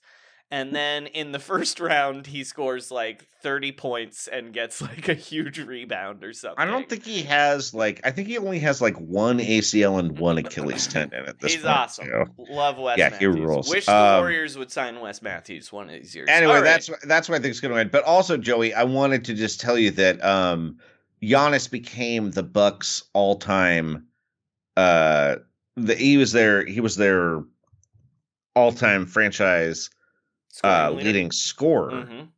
And 0.51 0.73
then 0.75 1.05
in 1.05 1.31
the 1.31 1.37
first 1.37 1.79
round, 1.79 2.25
he 2.25 2.43
scores 2.43 2.89
like 2.89 3.27
30 3.43 3.71
points 3.73 4.27
and 4.27 4.51
gets 4.51 4.81
like 4.81 5.07
a 5.07 5.13
huge 5.13 5.59
rebound 5.59 6.23
or 6.23 6.33
something. 6.33 6.57
I 6.57 6.65
don't 6.65 6.89
think 6.89 7.05
he 7.05 7.21
has 7.23 7.71
like. 7.73 8.01
I 8.03 8.09
think 8.09 8.27
he 8.27 8.37
only 8.39 8.57
has 8.59 8.81
like 8.81 8.95
one 8.97 9.37
ACL 9.37 9.99
and 9.99 10.17
one 10.17 10.39
Achilles 10.39 10.87
tendon 10.87 11.25
at 11.27 11.39
this 11.39 11.53
He's 11.53 11.61
point. 11.61 11.75
awesome. 11.77 12.33
Love 12.49 12.79
Wes 12.79 12.97
Yeah, 12.97 13.15
he 13.17 13.27
rules. 13.27 13.69
Wish 13.69 13.85
the 13.85 13.95
Um, 13.95 14.21
Warriors 14.21 14.57
would 14.57 14.71
sign 14.71 14.99
Wes 14.99 15.21
Matthews 15.21 15.71
one 15.71 15.85
of 15.87 15.91
these 15.91 16.15
years. 16.15 16.27
Anyway, 16.29 16.51
All 16.53 16.61
right. 16.61 16.63
that's 16.63 16.89
that's 17.05 17.29
what 17.29 17.35
I 17.37 17.41
think 17.41 17.51
is 17.51 17.61
going 17.61 17.75
to 17.75 17.79
end. 17.79 17.91
But 17.91 18.03
also, 18.05 18.35
Joey, 18.35 18.73
I 18.73 18.85
wanted 18.85 19.25
to 19.25 19.35
just 19.35 19.61
tell 19.61 19.77
you 19.77 19.91
that 19.91 20.23
um 20.25 20.79
Giannis 21.21 21.69
became 21.69 22.31
the 22.31 22.43
Bucks' 22.43 23.03
all-time. 23.13 24.07
Uh, 24.75 25.35
the 25.75 25.93
he 25.93 26.17
was 26.17 26.31
their 26.31 26.65
he 26.65 26.79
was 26.79 26.95
their 26.95 27.43
all-time 28.55 29.05
franchise 29.05 29.89
Scoring 29.89 29.98
uh, 30.63 30.91
leading 30.91 31.31
scorer, 31.31 31.91
Mhm. 31.91 32.29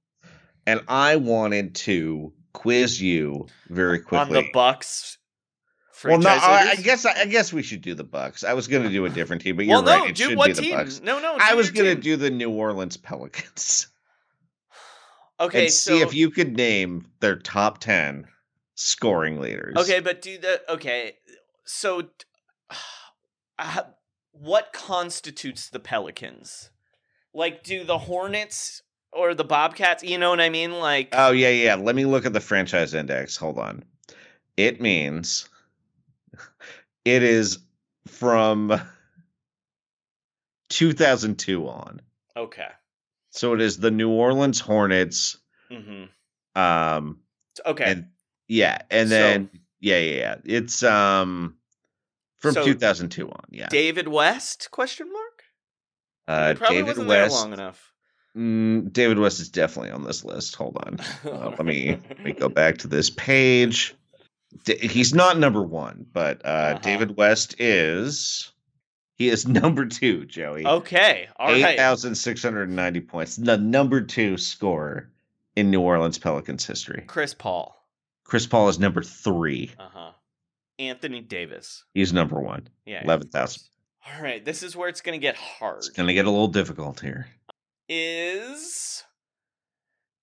and 0.67 0.81
I 0.87 1.15
wanted 1.17 1.75
to 1.75 2.33
quiz 2.53 3.01
you 3.01 3.47
very 3.69 3.99
quickly 3.99 4.37
on 4.37 4.43
the 4.43 4.49
Bucks. 4.53 5.17
Well, 6.03 6.17
no, 6.17 6.29
I, 6.29 6.71
I 6.71 6.75
guess 6.77 7.05
I 7.05 7.25
guess 7.25 7.53
we 7.53 7.61
should 7.61 7.81
do 7.81 7.93
the 7.93 8.03
Bucks. 8.03 8.43
I 8.43 8.53
was 8.53 8.67
going 8.67 8.83
to 8.83 8.89
do 8.89 9.05
a 9.05 9.09
different 9.09 9.43
team, 9.43 9.55
but 9.55 9.67
Well, 9.67 9.83
you're 9.83 9.85
no, 9.85 9.99
right. 10.01 10.09
It 10.09 10.15
do 10.15 10.29
should 10.29 10.39
be 10.39 10.51
the 10.53 10.61
team? 10.61 10.75
Bucks. 10.75 10.99
No, 11.01 11.19
no, 11.19 11.37
I 11.39 11.53
was 11.53 11.69
going 11.69 11.95
to 11.95 12.01
do 12.01 12.15
the 12.17 12.31
New 12.31 12.49
Orleans 12.49 12.97
Pelicans. 12.97 13.87
Okay, 15.39 15.63
and 15.63 15.73
see 15.73 16.01
if 16.01 16.13
you 16.13 16.29
could 16.29 16.55
name 16.55 17.07
their 17.19 17.35
top 17.35 17.79
10 17.79 18.27
scoring 18.75 19.39
leaders. 19.39 19.75
Okay, 19.75 19.99
but 19.99 20.21
do 20.21 20.37
the 20.37 20.61
okay. 20.69 21.17
So, 21.65 22.09
uh, 23.57 23.81
what 24.33 24.71
constitutes 24.73 25.67
the 25.69 25.79
Pelicans? 25.79 26.69
Like, 27.33 27.63
do 27.63 27.83
the 27.83 27.97
Hornets 27.97 28.81
or 29.11 29.33
the 29.33 29.43
Bobcats? 29.43 30.03
You 30.03 30.17
know 30.17 30.29
what 30.29 30.41
I 30.41 30.49
mean? 30.49 30.73
Like, 30.73 31.09
Oh 31.13 31.31
yeah, 31.31 31.49
yeah. 31.49 31.75
Let 31.75 31.95
me 31.95 32.05
look 32.05 32.25
at 32.25 32.33
the 32.33 32.39
franchise 32.41 32.93
index. 32.93 33.37
Hold 33.37 33.57
on. 33.59 33.83
It 34.57 34.81
means 34.81 35.47
it 37.05 37.23
is 37.23 37.59
from 38.07 38.79
2002 40.69 41.67
on. 41.67 42.01
okay, 42.37 42.67
So 43.29 43.53
it 43.53 43.61
is 43.61 43.77
the 43.77 43.91
New 43.91 44.09
Orleans 44.09 44.59
Hornets. 44.59 45.37
hmm 45.69 46.05
Um, 46.55 47.19
okay. 47.65 47.91
and 47.91 48.07
yeah, 48.47 48.79
and 48.89 49.09
So- 49.09 49.15
then 49.15 49.49
yeah, 49.79 49.97
yeah, 49.99 50.15
yeah. 50.19 50.35
It's 50.45 50.83
um 50.83 51.55
from 52.39 52.53
So, 52.53 52.63
2002 52.63 53.29
on. 53.29 53.43
Yeah, 53.51 53.67
David 53.69 54.07
West? 54.07 54.69
Question 54.71 55.11
mark. 55.11 55.20
Uh, 56.31 56.53
David 56.53 56.97
West. 56.97 57.07
there 57.07 57.29
long 57.29 57.53
enough. 57.53 57.91
Mm, 58.37 58.93
David 58.93 59.19
West 59.19 59.39
is 59.39 59.49
definitely 59.49 59.91
on 59.91 60.03
this 60.03 60.23
list. 60.23 60.55
Hold 60.55 60.77
on. 60.85 60.99
Uh, 61.25 61.49
let 61.49 61.65
me 61.65 61.97
let 62.09 62.23
me 62.23 62.31
go 62.33 62.47
back 62.49 62.77
to 62.79 62.87
this 62.87 63.09
page. 63.09 63.93
D- 64.65 64.77
he's 64.77 65.13
not 65.13 65.37
number 65.37 65.61
one, 65.61 66.05
but 66.13 66.43
uh, 66.45 66.47
Uh-huh. 66.47 66.79
David 66.79 67.17
West 67.17 67.55
is. 67.59 68.51
He 69.15 69.27
is 69.29 69.45
number 69.61 69.85
two, 69.85 70.25
Joey. 70.25 70.65
Okay, 70.65 71.27
all 71.37 71.51
right. 71.51 71.65
Eight 71.65 71.77
thousand 71.77 72.15
six 72.15 72.41
hundred 72.41 72.63
and 72.69 72.75
ninety 72.75 73.01
points. 73.01 73.35
The 73.35 73.57
number 73.57 74.01
two 74.01 74.37
scorer 74.37 75.09
in 75.55 75.69
New 75.69 75.81
Orleans 75.81 76.17
Pelicans 76.17 76.65
history. 76.65 77.03
Chris 77.07 77.33
Paul. 77.33 77.75
Chris 78.23 78.47
Paul 78.47 78.69
is 78.69 78.79
number 78.79 79.03
three. 79.03 79.71
Uh 79.77 79.89
huh. 79.93 80.11
Anthony 80.79 81.19
Davis. 81.21 81.83
He's 81.93 82.13
number 82.13 82.39
one. 82.39 82.67
Yeah. 82.85 83.03
Eleven 83.03 83.27
thousand. 83.27 83.63
All 84.07 84.21
right, 84.23 84.43
this 84.43 84.63
is 84.63 84.75
where 84.75 84.89
it's 84.89 85.01
gonna 85.01 85.17
get 85.19 85.35
hard. 85.35 85.77
It's 85.79 85.89
gonna 85.89 86.13
get 86.13 86.25
a 86.25 86.29
little 86.31 86.47
difficult 86.47 86.99
here. 86.99 87.27
Is 87.87 89.03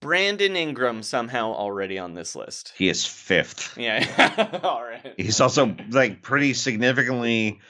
Brandon 0.01 0.57
Ingram 0.57 1.03
somehow 1.03 1.53
already 1.53 1.99
on 1.99 2.15
this 2.15 2.35
list? 2.35 2.73
He 2.77 2.89
is 2.89 3.05
fifth. 3.07 3.77
Yeah. 3.79 4.61
All 4.63 4.83
right. 4.83 5.15
He's 5.17 5.41
also 5.41 5.77
like 5.91 6.23
pretty 6.23 6.55
significantly 6.55 7.61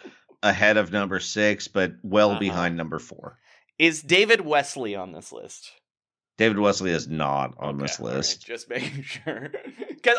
ahead 0.42 0.76
of 0.76 0.92
number 0.92 1.20
six, 1.20 1.68
but 1.68 1.92
well 2.02 2.30
Uh-huh. 2.32 2.40
behind 2.40 2.76
number 2.76 2.98
four. 2.98 3.38
Is 3.78 4.02
David 4.02 4.40
Wesley 4.42 4.94
on 4.96 5.12
this 5.12 5.32
list? 5.32 5.70
David 6.36 6.58
Wesley 6.58 6.90
is 6.92 7.08
not 7.08 7.54
on 7.58 7.78
this 7.78 7.98
Okay, 8.00 8.08
right, 8.08 8.16
list. 8.16 8.46
just 8.46 8.68
making 8.70 9.02
sure. 9.02 9.50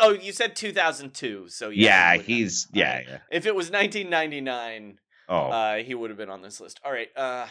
oh, 0.02 0.10
you 0.12 0.32
said 0.32 0.54
2002, 0.54 1.48
so 1.48 1.70
yeah. 1.70 1.84
Yeah, 1.84 2.12
he 2.12 2.16
would 2.18 2.20
have- 2.20 2.26
he's 2.26 2.68
yeah, 2.72 3.00
yeah. 3.08 3.18
If 3.32 3.46
it 3.46 3.54
was 3.54 3.70
1999, 3.70 4.98
Oh, 5.30 5.46
uh, 5.48 5.76
he 5.76 5.94
would 5.94 6.10
have 6.10 6.18
been 6.18 6.28
on 6.28 6.42
this 6.42 6.60
list. 6.60 6.80
All 6.84 6.92
right. 6.92 7.08
Uh, 7.16 7.46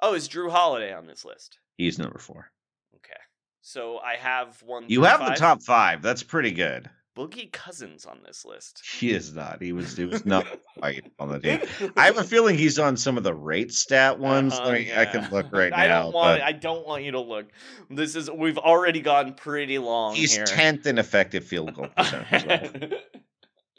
oh, 0.00 0.14
is 0.14 0.28
Jrue 0.28 0.50
Holiday 0.50 0.92
on 0.94 1.06
this 1.06 1.24
list? 1.24 1.58
he's 1.76 1.98
number 1.98 2.18
four. 2.18 2.50
Okay. 2.94 3.20
So 3.62 3.98
I 3.98 4.14
have 4.14 4.62
one. 4.62 4.84
You 4.88 5.02
have 5.04 5.20
the 5.20 5.34
top 5.34 5.62
five. 5.62 6.02
That's 6.02 6.22
pretty 6.22 6.52
good. 6.52 6.88
Boogie 7.16 7.50
Cousins 7.50 8.06
on 8.06 8.20
this 8.24 8.44
list. 8.44 8.80
He 8.96 9.10
is 9.10 9.34
not. 9.34 9.60
He 9.60 9.72
was. 9.72 9.96
He 9.96 10.04
was 10.04 10.24
not 10.24 10.46
quite 10.78 11.04
on 11.18 11.30
the 11.30 11.40
team. 11.40 11.60
I 11.96 12.06
have 12.06 12.16
a 12.16 12.22
feeling 12.22 12.56
he's 12.56 12.78
on 12.78 12.96
some 12.96 13.18
of 13.18 13.24
the 13.24 13.34
rate 13.34 13.72
stat 13.72 14.20
ones. 14.20 14.52
Uh-huh, 14.54 14.68
Let 14.68 14.74
me. 14.74 14.92
I 14.96 15.04
can 15.04 15.28
look 15.32 15.46
right 15.50 15.72
I 15.76 15.88
now. 15.88 16.04
don't 16.04 16.12
want. 16.14 16.38
but 16.38 16.46
I 16.46 16.52
don't 16.52 16.86
want 16.86 17.02
you 17.02 17.10
to 17.12 17.20
look. 17.20 17.46
This 17.90 18.14
is. 18.14 18.30
We've 18.30 18.56
already 18.58 19.00
gone 19.00 19.34
pretty 19.34 19.78
long 19.78 20.14
he's 20.14 20.32
here. 20.36 20.44
tenth 20.44 20.86
in 20.86 20.96
effective 20.96 21.44
field 21.44 21.74
goal 21.74 21.88
percentage. 21.96 22.92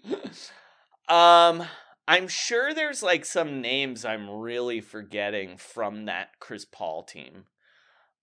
um, 1.08 1.64
I'm 2.10 2.28
sure 2.28 2.74
there's 2.74 3.04
like 3.04 3.24
some 3.24 3.62
names 3.62 4.04
I'm 4.04 4.28
really 4.28 4.82
forgetting 4.82 5.58
from 5.58 6.06
that 6.06 6.40
Chris 6.40 6.66
Paul 6.66 7.04
team. 7.04 7.46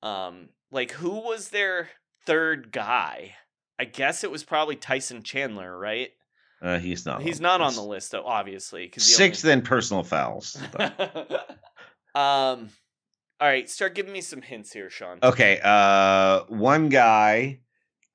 Um, 0.02 0.48
like 0.72 0.90
who 0.90 1.20
was 1.20 1.50
their 1.50 1.90
third 2.26 2.72
guy? 2.72 3.36
I 3.78 3.84
guess 3.84 4.24
it 4.24 4.30
was 4.32 4.42
probably 4.42 4.74
Tyson 4.74 5.22
Chandler, 5.22 5.78
right? 5.78 6.10
uh, 6.60 6.80
he's 6.80 7.06
not. 7.06 7.22
He's 7.22 7.38
on 7.38 7.44
not 7.44 7.60
on 7.60 7.76
the 7.76 7.82
list 7.82 8.10
though, 8.10 8.26
obviously. 8.26 8.90
Sixth 8.96 9.44
in 9.44 9.62
personal 9.62 10.02
fouls. 10.02 10.60
um. 12.16 12.70
All 13.38 13.46
right, 13.46 13.68
start 13.68 13.94
giving 13.94 14.14
me 14.14 14.22
some 14.22 14.42
hints 14.42 14.72
here, 14.72 14.90
Sean. 14.90 15.18
Okay, 15.22 15.60
uh 15.62 16.40
one 16.48 16.88
guy 16.88 17.60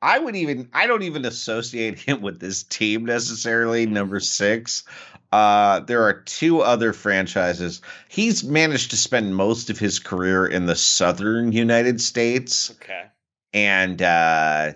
I 0.02 0.20
would 0.20 0.36
even 0.36 0.70
I 0.74 0.88
don't 0.88 1.04
even 1.04 1.26
associate 1.26 2.00
him 2.00 2.22
with 2.22 2.40
this 2.40 2.64
team 2.64 3.06
necessarily, 3.06 3.86
number 3.86 4.20
6. 4.20 4.84
Uh 5.32 5.80
there 5.82 6.04
are 6.04 6.22
two 6.22 6.62
other 6.62 6.94
franchises. 6.94 7.82
He's 8.10 8.44
managed 8.44 8.90
to 8.92 8.98
spend 8.98 9.36
most 9.36 9.70
of 9.70 9.80
his 9.80 10.00
career 10.00 10.46
in 10.46 10.66
the 10.66 10.76
southern 10.76 11.52
United 11.52 12.02
States 12.02 12.72
Okay. 12.82 13.06
and 13.54 14.02
uh 14.02 14.74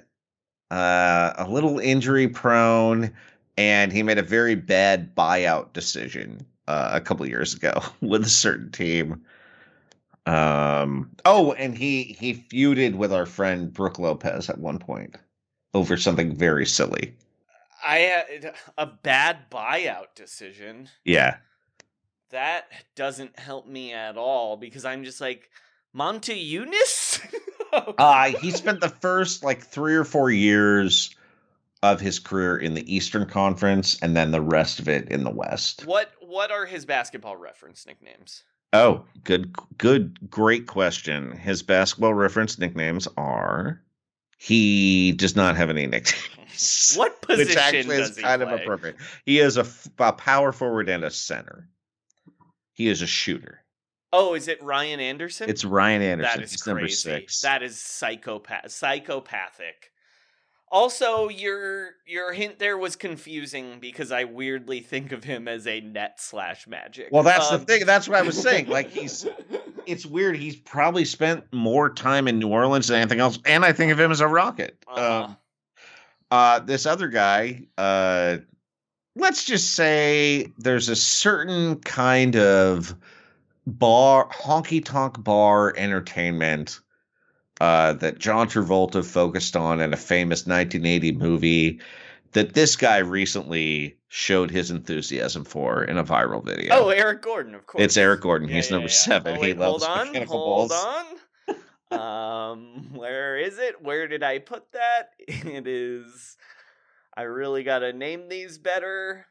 uh 0.72 1.34
a 1.38 1.48
little 1.50 1.80
injury 1.80 2.28
prone 2.28 3.14
and 3.58 3.92
he 3.92 4.04
made 4.04 4.18
a 4.18 4.24
very 4.24 4.56
bad 4.56 5.16
buyout 5.16 5.74
decision 5.74 6.46
uh, 6.68 6.90
a 6.94 7.02
couple 7.02 7.26
years 7.28 7.54
ago 7.54 7.82
with 8.02 8.24
a 8.26 8.30
certain 8.30 8.72
team. 8.72 9.24
Um. 10.26 11.12
Oh, 11.26 11.54
and 11.54 11.78
he 11.78 12.04
he 12.20 12.34
feuded 12.34 12.96
with 12.96 13.14
our 13.14 13.26
friend 13.26 13.72
Brook 13.72 14.00
Lopez 14.00 14.50
at 14.50 14.58
one 14.58 14.80
point 14.80 15.16
over 15.74 15.98
something 15.98 16.36
very 16.36 16.66
silly. 16.66 17.14
I 17.86 17.98
had 17.98 18.56
a 18.78 18.88
bad 18.88 19.52
buyout 19.52 20.16
decision. 20.16 20.90
Yeah. 21.04 21.38
That 22.32 22.66
doesn't 22.96 23.38
help 23.38 23.68
me 23.68 23.94
at 23.94 24.18
all 24.18 24.58
because 24.58 24.86
I'm 24.86 25.04
just 25.04 25.22
like 25.22 25.50
Monte 25.94 26.34
Eunice. 26.34 27.20
Uh 27.98 28.32
he 28.32 28.52
spent 28.52 28.80
the 28.80 28.88
first 28.88 29.44
like 29.44 29.62
three 29.62 29.96
or 29.96 30.06
four 30.06 30.32
years 30.32 31.14
of 31.84 32.00
his 32.00 32.20
career 32.20 32.56
in 32.58 32.74
the 32.74 32.94
Eastern 32.96 33.26
Conference, 33.28 34.00
and 34.02 34.16
then 34.16 34.32
the 34.32 34.40
rest 34.40 34.80
of 34.80 34.88
it 34.88 35.10
in 35.10 35.26
the 35.26 35.30
West. 35.30 35.86
what 35.86 36.12
what 36.22 36.52
are 36.52 36.66
his 36.66 36.86
basketball 36.86 37.36
reference 37.36 37.86
nicknames? 37.86 38.44
Oh, 38.76 39.06
good, 39.24 39.56
good, 39.78 40.30
great 40.30 40.68
question. 40.68 41.32
His 41.32 41.64
basketball 41.64 42.14
reference 42.14 42.60
nicknames 42.60 43.08
are. 43.16 43.82
He 44.38 45.14
does 45.14 45.36
not 45.36 45.56
have 45.56 45.70
any 45.70 45.88
nicknames. 45.88 46.30
What 46.96 47.22
position 47.22 47.48
Which 47.50 47.58
actually 47.58 47.98
does 47.98 48.12
is 48.12 48.16
he 48.18 48.24
kind 48.24 48.42
play? 48.42 48.54
of 48.54 48.62
appropriate. 48.62 48.96
He 49.26 49.40
is 49.40 49.58
a 49.58 49.66
power 50.14 50.54
forward 50.54 50.88
and 50.88 51.04
a 51.04 51.12
center. 51.12 51.68
He 52.72 52.88
is 52.88 53.02
a 53.02 53.08
shooter. 53.08 53.62
Oh, 54.14 54.36
is 54.36 54.48
it 54.48 54.64
Ryan 54.64 55.02
Anderson? 55.02 55.50
It's 55.50 55.66
Ryan 55.66 56.02
Anderson. 56.02 56.38
That 56.40 56.44
is 56.46 56.52
He's 56.52 56.62
crazy. 56.62 56.74
number 56.74 56.88
six. 56.88 57.42
That 57.42 57.62
is 57.62 57.78
psychopath 57.78 58.72
psychopathic. 58.72 59.92
Also, 60.72 61.30
your 61.30 61.92
your 62.08 62.34
hint 62.34 62.60
there 62.60 62.78
was 62.78 62.96
confusing 62.96 63.80
because 63.80 64.12
I 64.12 64.24
weirdly 64.26 64.82
think 64.82 65.12
of 65.12 65.24
him 65.24 65.48
as 65.48 65.68
a 65.68 65.80
net 65.80 66.20
slash 66.20 66.68
magic. 66.68 67.10
well, 67.12 67.24
that's 67.24 67.52
Um, 67.52 67.60
the 67.60 67.66
thing. 67.66 67.86
That's 67.86 68.10
what 68.10 68.18
I 68.18 68.24
was 68.24 68.40
saying. 68.42 68.68
Like 68.68 68.90
he's, 68.90 69.28
it's 69.86 70.06
weird. 70.06 70.36
He's 70.36 70.56
probably 70.56 71.06
spent 71.06 71.44
more 71.54 71.90
time 71.94 72.28
in 72.28 72.40
New 72.40 72.50
Orleans 72.50 72.88
than 72.88 73.00
anything 73.00 73.20
else, 73.20 73.40
and 73.46 73.64
I 73.64 73.72
think 73.74 73.92
of 73.92 74.00
him 74.00 74.12
as 74.12 74.22
a 74.22 74.28
Rocket. 74.28 74.84
Uh-huh. 74.88 75.24
Um, 75.26 75.38
uh, 76.32 76.60
this 76.60 76.86
other 76.88 77.08
guy, 77.08 77.62
uh, 77.78 78.38
let's 79.16 79.46
just 79.46 79.76
say 79.76 80.52
there's 80.58 80.90
a 80.90 80.96
certain 80.96 81.76
kind 81.82 82.36
of 82.36 82.96
bar, 83.68 84.28
honky 84.30 84.84
tonk 84.84 85.24
bar 85.24 85.74
entertainment 85.78 86.80
uh, 87.62 87.94
that 87.94 88.20
John 88.20 88.48
Travolta 88.48 89.04
focused 89.04 89.56
on 89.56 89.80
in 89.82 89.94
a 89.94 89.98
famous 89.98 90.46
1980 90.46 91.12
movie 91.14 91.82
that 92.34 92.54
this 92.54 92.76
guy 92.76 92.98
recently 92.98 93.98
showed 94.10 94.52
his 94.52 94.70
enthusiasm 94.72 95.46
for 95.46 95.84
in 95.84 95.98
a 95.98 96.04
viral 96.04 96.44
video. 96.44 96.74
Oh, 96.76 96.90
Eric 96.90 97.22
Gordon, 97.22 97.56
of 97.56 97.66
course. 97.66 97.84
It's 97.84 97.98
Eric 97.98 98.22
Gordon. 98.22 98.50
Yeah, 98.50 98.56
He's 98.56 98.70
yeah, 98.70 98.76
number 98.76 98.88
yeah. 98.90 98.94
seven. 98.94 99.34
Oh, 99.38 99.42
he 99.42 99.42
wait, 99.42 99.58
loves 99.58 99.86
hold 99.86 99.98
on, 100.00 100.08
mechanical 100.08 100.38
hold 100.40 100.70
balls. 100.70 100.86
on. 101.92 102.52
um, 102.52 102.90
where 102.94 103.38
is 103.38 103.58
it? 103.58 103.82
Where 103.82 104.08
did 104.08 104.22
I 104.24 104.40
put 104.40 104.72
that? 104.74 105.12
It 105.28 105.68
is. 105.68 106.36
I 107.16 107.22
really 107.24 107.64
gotta 107.64 107.94
name 107.94 108.28
these 108.28 108.58
better. 108.58 109.26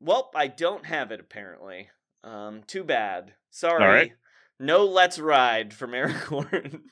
Well, 0.00 0.30
I 0.34 0.48
don't 0.48 0.84
have 0.84 1.10
it 1.12 1.20
apparently. 1.20 1.88
Um, 2.22 2.62
too 2.66 2.84
bad. 2.84 3.32
Sorry. 3.50 3.84
right. 3.84 4.12
No, 4.60 4.84
let's 4.84 5.18
ride 5.18 5.72
from 5.72 5.94
Eric 5.94 6.26
Gordon. 6.28 6.82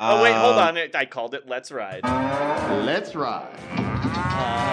Oh 0.00 0.22
wait, 0.22 0.32
hold 0.32 0.56
Um, 0.56 0.76
on. 0.76 0.88
I 0.94 1.04
called 1.04 1.34
it 1.34 1.48
Let's 1.48 1.70
Ride. 1.72 2.00
Let's 2.84 3.14
ride. 3.14 3.54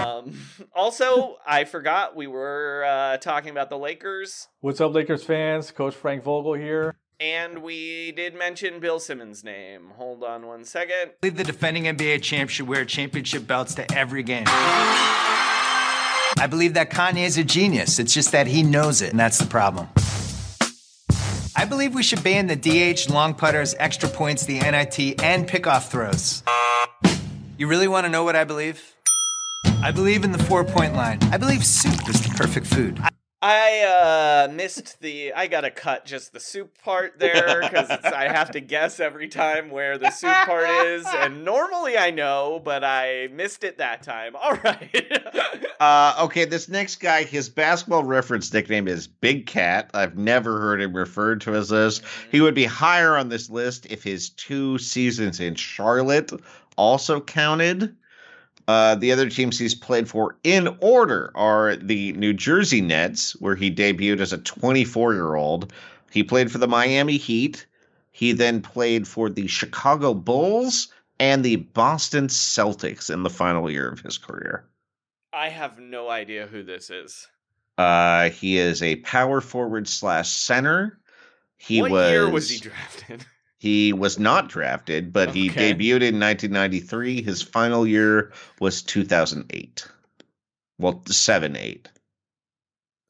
Um, 0.06 0.34
also, 0.76 1.38
I 1.46 1.64
forgot 1.66 2.16
we 2.16 2.28
were 2.28 2.86
uh, 2.88 3.18
talking 3.18 3.52
about 3.52 3.70
the 3.70 3.78
Lakers. 3.78 4.48
What's 4.62 4.82
up, 4.82 4.94
Lakers 4.94 5.24
fans? 5.24 5.72
Coach 5.72 5.96
Frank 5.96 6.24
Vogel 6.24 6.54
here. 6.54 6.96
And 7.20 7.62
we 7.62 8.12
did 8.14 8.34
mention 8.34 8.80
Bill 8.80 9.00
Simmons' 9.00 9.44
name. 9.44 9.92
Hold 9.96 10.24
on 10.24 10.48
one 10.48 10.64
second. 10.66 11.12
I 11.12 11.14
believe 11.22 11.38
the 11.38 11.44
defending 11.44 11.84
NBA 11.84 12.24
champ 12.24 12.50
should 12.50 12.68
wear 12.68 12.84
championship 12.84 13.46
belts 13.46 13.76
to 13.76 13.92
every 13.96 14.24
game. 14.24 14.46
I 14.48 16.48
believe 16.50 16.74
that 16.74 16.90
Kanye 16.90 17.26
is 17.28 17.38
a 17.38 17.44
genius. 17.44 18.00
It's 18.00 18.14
just 18.14 18.32
that 18.32 18.48
he 18.48 18.64
knows 18.64 19.04
it, 19.04 19.12
and 19.12 19.20
that's 19.20 19.38
the 19.38 19.46
problem. 19.46 19.88
I 21.62 21.66
believe 21.66 21.94
we 21.94 22.02
should 22.02 22.24
ban 22.24 22.48
the 22.48 22.56
DH, 22.56 23.08
long 23.08 23.36
putters, 23.36 23.76
extra 23.78 24.10
points, 24.10 24.48
the 24.48 24.58
NIT, 24.58 25.22
and 25.22 25.48
pickoff 25.48 25.90
throws. 25.90 26.42
You 27.56 27.68
really 27.68 27.88
want 27.88 28.06
to 28.06 28.10
know 28.10 28.24
what 28.24 28.36
I 28.36 28.46
believe? 28.46 28.82
I 29.84 29.92
believe 29.92 30.24
in 30.24 30.32
the 30.32 30.44
four 30.46 30.64
point 30.64 30.96
line. 30.96 31.20
I 31.32 31.38
believe 31.38 31.64
soup 31.64 32.10
is 32.10 32.20
the 32.20 32.34
perfect 32.36 32.66
food. 32.66 33.00
I 33.00 33.10
uh, 33.42 34.52
missed 34.52 35.00
the. 35.02 35.34
I 35.34 35.48
gotta 35.48 35.72
cut 35.72 36.06
just 36.06 36.32
the 36.32 36.40
soup 36.40 36.78
part 36.84 37.18
there 37.18 37.62
because 37.62 37.90
I 37.90 38.28
have 38.28 38.52
to 38.52 38.60
guess 38.60 39.00
every 39.00 39.28
time 39.28 39.70
where 39.72 39.98
the 39.98 40.12
soup 40.12 40.36
part 40.46 40.70
is, 40.70 41.06
and 41.08 41.44
normally 41.44 41.98
I 41.98 42.12
know, 42.12 42.62
but 42.64 42.84
I 42.84 43.30
missed 43.34 43.64
it 43.64 43.80
that 43.80 44.04
time. 44.04 44.36
All 44.42 44.56
right. 44.56 45.20
Uh, 45.82 46.14
okay, 46.20 46.46
this 46.46 46.70
next 46.70 46.98
guy, 46.98 47.24
his 47.24 47.50
basketball 47.50 48.04
reference 48.04 48.54
nickname 48.54 48.88
is 48.88 49.08
Big 49.08 49.48
Cat. 49.48 49.90
I've 49.96 50.16
never 50.16 50.60
heard 50.62 50.80
him 50.80 50.96
referred 50.96 51.42
to 51.42 51.56
as 51.56 51.70
this. 51.70 52.02
He 52.30 52.40
would 52.40 52.54
be 52.54 52.66
higher 52.66 53.18
on 53.18 53.30
this 53.30 53.50
list 53.50 53.88
if 53.90 54.04
his 54.04 54.30
two 54.30 54.78
seasons 54.78 55.40
in 55.40 55.56
Charlotte 55.56 56.32
also 56.78 57.20
counted. 57.20 57.96
Uh, 58.72 58.96
the 58.96 59.12
other 59.12 59.30
teams 59.30 59.60
he's 59.60 59.76
played 59.76 60.08
for 60.08 60.38
in 60.46 60.78
order 60.80 61.30
are 61.36 61.76
the 61.76 62.14
New 62.14 62.32
Jersey 62.32 62.80
Nets, 62.80 63.34
where 63.42 63.56
he 63.56 63.70
debuted 63.70 64.22
as 64.22 64.32
a 64.32 64.38
24 64.38 65.14
year 65.14 65.36
old. 65.36 65.74
He 66.10 66.24
played 66.24 66.50
for 66.50 66.58
the 66.58 66.70
Miami 66.70 67.18
Heat. 67.18 67.66
He 68.12 68.32
then 68.32 68.62
played 68.62 69.10
for 69.10 69.30
the 69.30 69.48
Chicago 69.48 70.14
Bulls 70.14 70.88
and 71.20 71.44
the 71.44 71.58
Boston 71.58 72.28
Celtics 72.28 73.14
in 73.14 73.24
the 73.24 73.30
final 73.30 73.70
year 73.70 73.90
of 73.90 74.00
his 74.00 74.18
career. 74.18 74.64
I 75.34 75.50
have 75.50 75.78
no 75.78 76.10
idea 76.10 76.48
who 76.48 76.64
this 76.64 76.90
is. 76.90 77.28
Uh, 77.78 78.30
he 78.30 78.58
is 78.58 78.82
a 78.82 78.96
power 78.98 79.42
forward 79.42 79.90
slash 79.90 80.30
center. 80.30 80.98
He 81.58 81.82
what 81.82 81.92
was 81.92 82.12
year 82.12 82.30
was 82.30 82.50
he 82.50 82.60
drafted? 82.60 83.26
He 83.62 83.94
was 83.94 84.18
not 84.18 84.50
drafted, 84.50 85.14
but 85.14 85.36
he 85.36 85.48
debuted 85.48 86.02
in 86.02 86.20
1993. 86.20 87.22
His 87.22 87.44
final 87.44 87.86
year 87.86 88.34
was 88.60 88.82
2008. 88.82 89.88
Well, 90.80 91.04
7 91.06 91.56
8. 91.56 91.88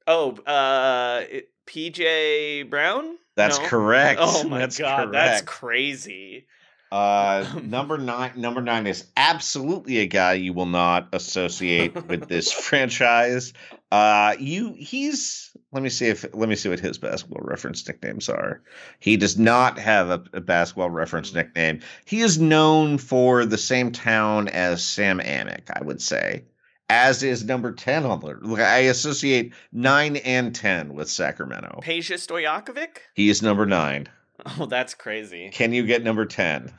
Oh, 0.07 0.31
uh, 0.45 1.23
PJ 1.65 2.69
Brown. 2.69 3.15
That's 3.37 3.59
No? 3.59 3.65
correct. 3.65 4.19
Oh 4.21 4.43
my 4.43 4.59
That's 4.59 4.77
god, 4.77 5.13
that's 5.13 5.41
crazy. 5.43 6.47
Uh, 6.91 7.45
number 7.63 7.97
nine. 8.11 8.33
Number 8.35 8.59
nine 8.59 8.87
is 8.87 9.05
absolutely 9.15 9.99
a 9.99 10.05
guy 10.05 10.33
you 10.33 10.51
will 10.51 10.65
not 10.65 11.07
associate 11.13 12.09
with 12.09 12.27
this 12.27 12.51
franchise. 12.67 13.53
Uh, 13.91 14.35
you 14.39 14.73
he's. 14.73 15.49
Let 15.73 15.83
me 15.83 15.89
see 15.89 16.07
if 16.07 16.25
let 16.33 16.47
me 16.47 16.55
see 16.55 16.69
what 16.69 16.79
his 16.79 16.97
basketball 16.97 17.41
reference 17.43 17.85
nicknames 17.85 18.29
are. 18.29 18.61
He 18.99 19.17
does 19.17 19.37
not 19.37 19.77
have 19.79 20.09
a, 20.09 20.23
a 20.33 20.41
basketball 20.41 20.89
reference 20.89 21.33
nickname. 21.33 21.81
He 22.05 22.21
is 22.21 22.39
known 22.39 22.97
for 22.97 23.45
the 23.45 23.57
same 23.57 23.91
town 23.91 24.47
as 24.47 24.81
Sam 24.81 25.19
Amick, 25.19 25.69
I 25.73 25.83
would 25.83 26.01
say. 26.01 26.45
As 26.89 27.21
is 27.21 27.43
number 27.43 27.73
ten 27.73 28.05
on 28.05 28.21
the. 28.21 28.63
I 28.63 28.79
associate 28.79 29.53
nine 29.73 30.15
and 30.17 30.55
ten 30.55 30.93
with 30.93 31.09
Sacramento. 31.09 31.81
Peja 31.83 32.15
Stojakovic. 32.15 32.97
He 33.13 33.29
is 33.29 33.41
number 33.41 33.65
nine. 33.65 34.07
Oh, 34.57 34.65
that's 34.65 34.95
crazy. 34.95 35.51
Can 35.53 35.71
you 35.71 35.85
get 35.85 36.03
number 36.03 36.25
ten? 36.25 36.73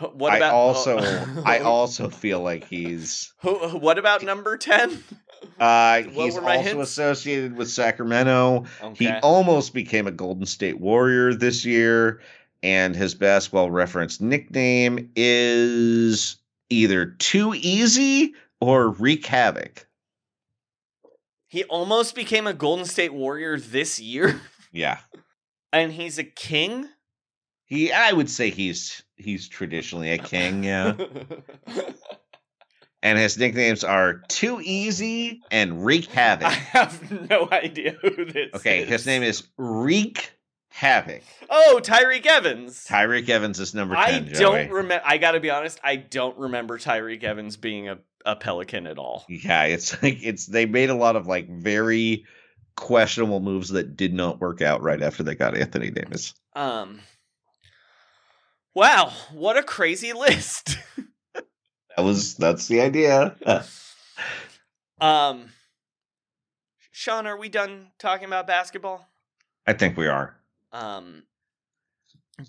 What 0.00 0.32
I 0.32 0.38
about 0.38 0.54
also 0.54 0.98
oh, 1.00 1.42
I 1.46 1.58
also 1.60 2.08
feel 2.08 2.40
like 2.40 2.64
he's 2.66 3.32
what 3.42 3.96
about 3.96 4.24
number 4.24 4.56
ten? 4.56 5.04
uh 5.60 6.02
he's 6.02 6.36
also 6.36 6.80
associated 6.80 7.56
with 7.56 7.70
Sacramento. 7.70 8.64
He 8.94 9.08
almost 9.22 9.74
became 9.74 10.06
a 10.06 10.10
Golden 10.12 10.46
State 10.46 10.80
Warrior 10.80 11.34
this 11.34 11.64
year 11.64 12.20
and 12.62 12.94
his 12.94 13.14
basketball 13.14 13.70
reference 13.70 14.20
nickname 14.20 15.10
is 15.16 16.36
either 16.68 17.06
Too 17.06 17.54
Easy 17.54 18.34
or 18.60 18.90
Wreak 18.90 19.24
Havoc. 19.26 19.86
He 21.48 21.64
almost 21.64 22.14
became 22.14 22.46
a 22.46 22.52
Golden 22.54 22.84
State 22.84 23.12
Warrior 23.12 23.58
this 23.58 23.98
year, 23.98 24.40
Yeah. 24.72 24.98
and 25.72 25.90
he's 25.92 26.18
a 26.18 26.24
king. 26.24 26.88
He 27.64 27.92
I 27.92 28.12
would 28.12 28.28
say 28.30 28.50
he's 28.50 29.02
he's 29.16 29.48
traditionally 29.48 30.12
a 30.12 30.18
king, 30.18 30.64
yeah. 30.64 30.94
and 33.02 33.18
his 33.18 33.38
nicknames 33.38 33.84
are 33.84 34.22
Too 34.28 34.60
Easy 34.62 35.42
and 35.50 35.84
Wreak 35.84 36.06
Havoc. 36.12 36.46
I 36.48 36.50
have 36.52 37.30
no 37.30 37.48
idea 37.50 37.92
who 38.02 38.24
this. 38.24 38.50
Okay, 38.54 38.82
is. 38.82 38.88
his 38.88 39.06
name 39.06 39.22
is 39.22 39.44
Wreak 39.56 40.32
Havoc. 40.70 41.22
Oh, 41.48 41.80
Tyreke 41.82 42.26
Evans. 42.26 42.86
Tyreke 42.88 43.28
Evans 43.28 43.58
is 43.58 43.74
number 43.74 43.96
I 43.96 44.10
10, 44.12 44.26
Joey. 44.26 44.34
don't 44.36 44.70
remember. 44.70 45.02
I 45.04 45.18
got 45.18 45.32
to 45.32 45.40
be 45.40 45.50
honest. 45.50 45.80
I 45.82 45.96
don't 45.96 46.38
remember 46.38 46.78
Tyreke 46.78 47.24
Evans 47.24 47.56
being 47.56 47.88
a, 47.88 47.98
a 48.24 48.36
Pelican 48.36 48.86
at 48.86 48.98
all. 48.98 49.24
Yeah, 49.28 49.64
it's 49.64 50.00
like 50.02 50.18
it's 50.22 50.46
they 50.46 50.66
made 50.66 50.90
a 50.90 50.94
lot 50.94 51.16
of 51.16 51.26
like 51.26 51.48
very 51.48 52.24
questionable 52.76 53.40
moves 53.40 53.70
that 53.70 53.96
did 53.96 54.14
not 54.14 54.40
work 54.40 54.62
out 54.62 54.82
right 54.82 55.02
after 55.02 55.22
they 55.22 55.34
got 55.34 55.56
Anthony 55.56 55.90
Davis. 55.90 56.34
Um. 56.54 57.00
Wow, 58.74 59.12
what 59.32 59.56
a 59.56 59.62
crazy 59.62 60.12
list. 60.14 60.78
That 62.00 62.06
was 62.06 62.34
that's 62.34 62.66
the 62.66 62.80
idea. 62.80 63.36
um. 65.02 65.50
Sean, 66.92 67.26
are 67.26 67.36
we 67.36 67.50
done 67.50 67.88
talking 67.98 68.24
about 68.24 68.46
basketball? 68.46 69.06
I 69.66 69.74
think 69.74 69.98
we 69.98 70.06
are. 70.06 70.34
Um. 70.72 71.24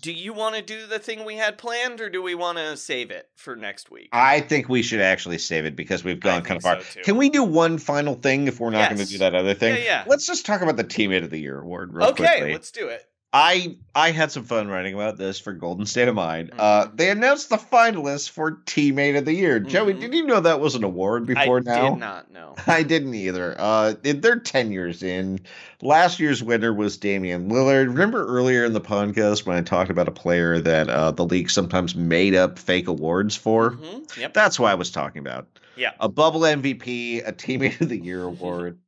Do 0.00 0.10
you 0.10 0.32
want 0.32 0.56
to 0.56 0.62
do 0.62 0.86
the 0.86 0.98
thing 0.98 1.26
we 1.26 1.36
had 1.36 1.58
planned, 1.58 2.00
or 2.00 2.08
do 2.08 2.22
we 2.22 2.34
want 2.34 2.56
to 2.56 2.78
save 2.78 3.10
it 3.10 3.28
for 3.36 3.56
next 3.56 3.90
week? 3.90 4.08
I 4.10 4.40
think 4.40 4.70
we 4.70 4.82
should 4.82 5.02
actually 5.02 5.36
save 5.36 5.66
it 5.66 5.76
because 5.76 6.02
we've 6.02 6.18
gone 6.18 6.40
kind 6.44 6.56
of 6.56 6.62
far. 6.62 6.80
so. 6.80 7.02
Can 7.02 7.18
we 7.18 7.28
do 7.28 7.44
one 7.44 7.76
final 7.76 8.14
thing 8.14 8.48
if 8.48 8.58
we're 8.58 8.70
not 8.70 8.88
going 8.88 9.04
to 9.04 9.06
do 9.06 9.18
that 9.18 9.34
other 9.34 9.52
thing? 9.52 9.76
Yeah, 9.76 9.82
yeah. 9.82 10.04
Let's 10.06 10.26
just 10.26 10.46
talk 10.46 10.62
about 10.62 10.78
the 10.78 10.84
Teammate 10.84 11.24
of 11.24 11.28
the 11.28 11.38
Year 11.38 11.60
award 11.60 11.92
real 11.92 12.06
okay, 12.06 12.24
quickly. 12.24 12.52
let's 12.54 12.70
do 12.70 12.88
it. 12.88 13.06
I 13.34 13.76
I 13.94 14.10
had 14.10 14.30
some 14.30 14.44
fun 14.44 14.68
writing 14.68 14.92
about 14.92 15.16
this 15.16 15.38
for 15.38 15.54
Golden 15.54 15.86
State 15.86 16.06
of 16.08 16.14
Mind. 16.14 16.52
Uh, 16.58 16.88
they 16.94 17.08
announced 17.08 17.48
the 17.48 17.56
finalists 17.56 18.28
for 18.28 18.52
Teammate 18.66 19.16
of 19.16 19.24
the 19.24 19.32
Year. 19.32 19.58
Joey, 19.58 19.94
did 19.94 20.12
you 20.12 20.26
know 20.26 20.40
that 20.40 20.60
was 20.60 20.74
an 20.74 20.84
award 20.84 21.24
before 21.24 21.58
I 21.58 21.60
now? 21.60 21.86
I 21.86 21.90
did 21.90 21.98
not 21.98 22.30
know. 22.30 22.54
I 22.66 22.82
didn't 22.82 23.14
either. 23.14 23.54
Uh, 23.58 23.94
they're 24.02 24.38
10 24.38 24.70
years 24.70 25.02
in. 25.02 25.40
Last 25.80 26.20
year's 26.20 26.42
winner 26.42 26.74
was 26.74 26.98
Damian 26.98 27.48
Lillard. 27.50 27.86
Remember 27.86 28.26
earlier 28.26 28.66
in 28.66 28.74
the 28.74 28.82
podcast 28.82 29.46
when 29.46 29.56
I 29.56 29.62
talked 29.62 29.90
about 29.90 30.08
a 30.08 30.12
player 30.12 30.60
that 30.60 30.90
uh, 30.90 31.10
the 31.12 31.24
league 31.24 31.48
sometimes 31.50 31.94
made 31.94 32.34
up 32.34 32.58
fake 32.58 32.86
awards 32.88 33.34
for? 33.34 33.72
Mhm, 33.72 34.14
Yep. 34.18 34.34
That's 34.34 34.60
what 34.60 34.70
I 34.70 34.74
was 34.74 34.90
talking 34.90 35.20
about. 35.20 35.46
Yeah. 35.76 35.92
A 36.00 36.08
bubble 36.08 36.40
MVP, 36.40 37.26
a 37.26 37.32
Teammate 37.32 37.80
of 37.80 37.88
the 37.88 37.98
Year 37.98 38.22
award. 38.24 38.78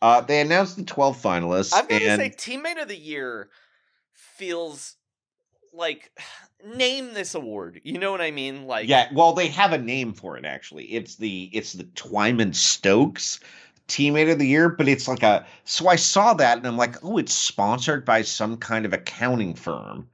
Uh, 0.00 0.20
they 0.20 0.40
announced 0.40 0.76
the 0.76 0.84
12 0.84 1.20
finalists. 1.20 1.74
I've 1.74 1.88
got 1.88 1.98
to 1.98 2.16
say, 2.16 2.30
teammate 2.30 2.80
of 2.80 2.86
the 2.86 2.96
year 2.96 3.48
feels 4.18 4.96
like 5.72 6.10
name 6.64 7.14
this 7.14 7.34
award. 7.34 7.80
You 7.84 7.98
know 7.98 8.10
what 8.10 8.20
I 8.20 8.30
mean? 8.30 8.66
Like, 8.66 8.88
yeah, 8.88 9.08
well, 9.12 9.32
they 9.32 9.48
have 9.48 9.72
a 9.72 9.78
name 9.78 10.12
for 10.12 10.36
it 10.36 10.44
actually. 10.44 10.84
It's 10.86 11.16
the 11.16 11.50
it's 11.52 11.72
the 11.72 11.84
Twyman 11.84 12.54
Stokes 12.54 13.40
teammate 13.86 14.30
of 14.30 14.38
the 14.38 14.46
year, 14.46 14.68
but 14.68 14.88
it's 14.88 15.08
like 15.08 15.22
a 15.22 15.46
so 15.64 15.88
I 15.88 15.96
saw 15.96 16.34
that 16.34 16.58
and 16.58 16.66
I'm 16.66 16.76
like, 16.76 17.02
oh, 17.04 17.18
it's 17.18 17.34
sponsored 17.34 18.04
by 18.04 18.22
some 18.22 18.56
kind 18.56 18.84
of 18.84 18.92
accounting 18.92 19.54
firm. 19.54 20.08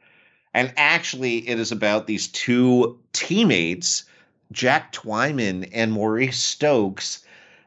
And 0.52 0.72
actually 0.76 1.48
it 1.48 1.58
is 1.58 1.72
about 1.72 2.06
these 2.06 2.28
two 2.28 2.98
teammates, 3.12 4.04
Jack 4.52 4.92
Twyman 4.92 5.68
and 5.72 5.92
Maurice 5.92 6.38
Stokes, 6.38 7.24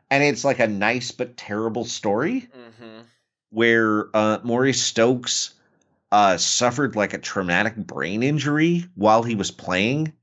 and 0.10 0.24
it's 0.24 0.46
like 0.46 0.60
a 0.60 0.68
nice 0.68 1.12
but 1.12 1.36
terrible 1.36 1.84
story 1.84 2.48
mhm. 2.56 3.04
where 3.50 4.08
uh, 4.16 4.40
Maurice 4.44 4.82
Stokes 4.82 5.54
uh, 6.12 6.38
suffered 6.38 6.96
like 6.96 7.14
a 7.14 7.18
traumatic 7.18 7.76
brain 7.76 8.24
injury 8.24 8.86
while 8.96 9.24
he 9.24 9.36
was 9.36 9.52
playing, 9.52 10.14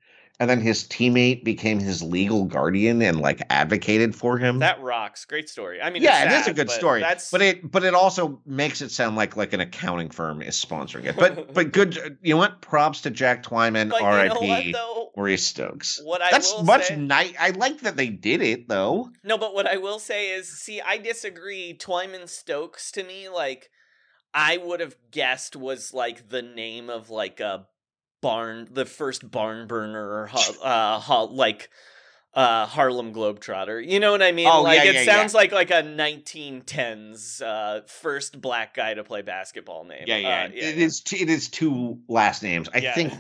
and 0.41 0.49
then 0.51 0.61
his 0.61 0.85
teammate 0.85 1.45
became 1.45 1.79
his 1.79 2.03
legal 2.03 2.45
guardian 2.45 3.03
and 3.03 3.21
like 3.21 3.43
advocated 3.51 4.15
for 4.15 4.39
him. 4.39 4.59
that 4.61 4.81
rocks. 4.81 5.25
Great 5.25 5.49
story. 5.49 5.81
I 5.81 5.91
mean, 5.91 6.03
yeah, 6.03 6.25
it's 6.25 6.35
it 6.35 6.41
is 6.41 6.47
a 6.49 6.55
good 6.55 6.67
but 6.69 6.73
story, 6.75 7.01
That's 7.01 7.31
but 7.31 7.43
it 7.43 7.71
but 7.71 7.85
it 7.85 7.95
also 7.95 8.41
makes 8.47 8.81
it 8.83 8.91
sound 8.91 9.15
like 9.17 9.37
like 9.37 9.53
an 9.53 9.61
accounting 9.61 10.11
firm 10.11 10.43
is 10.43 10.57
sponsoring 10.57 11.05
it. 11.05 11.17
But 11.17 11.55
but 11.55 11.73
good, 11.73 12.19
you 12.23 12.35
know 12.35 12.39
what? 12.39 12.61
Props 12.61 13.03
to 13.03 13.11
Jack 13.11 13.43
Twyman, 13.45 13.91
But 13.91 14.01
you 14.01 14.03
know 14.03 14.09
R.I.P. 14.09 14.75
Maurice 15.17 15.47
Stokes. 15.47 16.01
What 16.03 16.21
I 16.23 16.31
That's 16.31 16.61
much 16.63 16.87
say- 16.87 16.97
nice. 16.97 17.35
I 17.39 17.51
like 17.51 17.81
that 17.81 17.97
they 17.97 18.09
did 18.09 18.43
it 18.43 18.69
though. 18.69 19.11
No, 19.23 19.39
but 19.39 19.55
what 19.55 19.67
I 19.67 19.77
will 19.77 19.99
say 20.01 20.31
is, 20.31 20.49
see, 20.49 20.81
I 20.81 20.97
disagree. 20.99 21.77
Twyman 21.79 22.29
Stokes 22.29 22.91
to 22.93 23.05
me, 23.05 23.29
like, 23.29 23.71
I 24.35 24.57
would 24.57 24.81
have 24.81 24.97
guessed 25.13 25.55
was 25.55 25.95
like 25.95 26.29
the 26.29 26.43
name 26.43 26.91
of 26.91 27.09
like 27.09 27.39
a 27.41 27.67
barn, 28.21 28.69
the 28.71 28.85
first 28.85 29.31
barn 29.31 29.69
burner, 29.69 30.03
or 30.03 30.31
uh, 30.63 31.27
like 31.31 31.71
uh 32.35 32.67
Harlem 32.67 33.15
Globetrotter. 33.15 33.87
You 33.87 34.01
know 34.01 34.11
what 34.11 34.23
I 34.23 34.33
mean? 34.33 34.49
Oh, 34.51 34.63
like 34.63 34.79
yeah, 34.79 34.91
it 34.91 34.95
yeah, 34.95 35.05
sounds 35.05 35.35
yeah. 35.35 35.39
like 35.39 35.53
like 35.53 35.71
a 35.71 35.83
1910s 35.85 37.41
uh 37.41 37.83
first 37.87 38.41
black 38.41 38.75
guy 38.75 38.95
to 38.95 39.05
play 39.05 39.23
basketball 39.23 39.85
name. 39.85 40.05
Yeah, 40.07 40.17
yeah. 40.17 40.29
Uh, 40.29 40.49
yeah, 40.53 40.69
It 40.69 40.79
is. 40.79 41.01
T- 41.01 41.23
it 41.23 41.31
is 41.31 41.49
two 41.49 42.01
last 42.09 42.43
names. 42.43 42.69
I 42.75 42.81
think. 42.81 43.13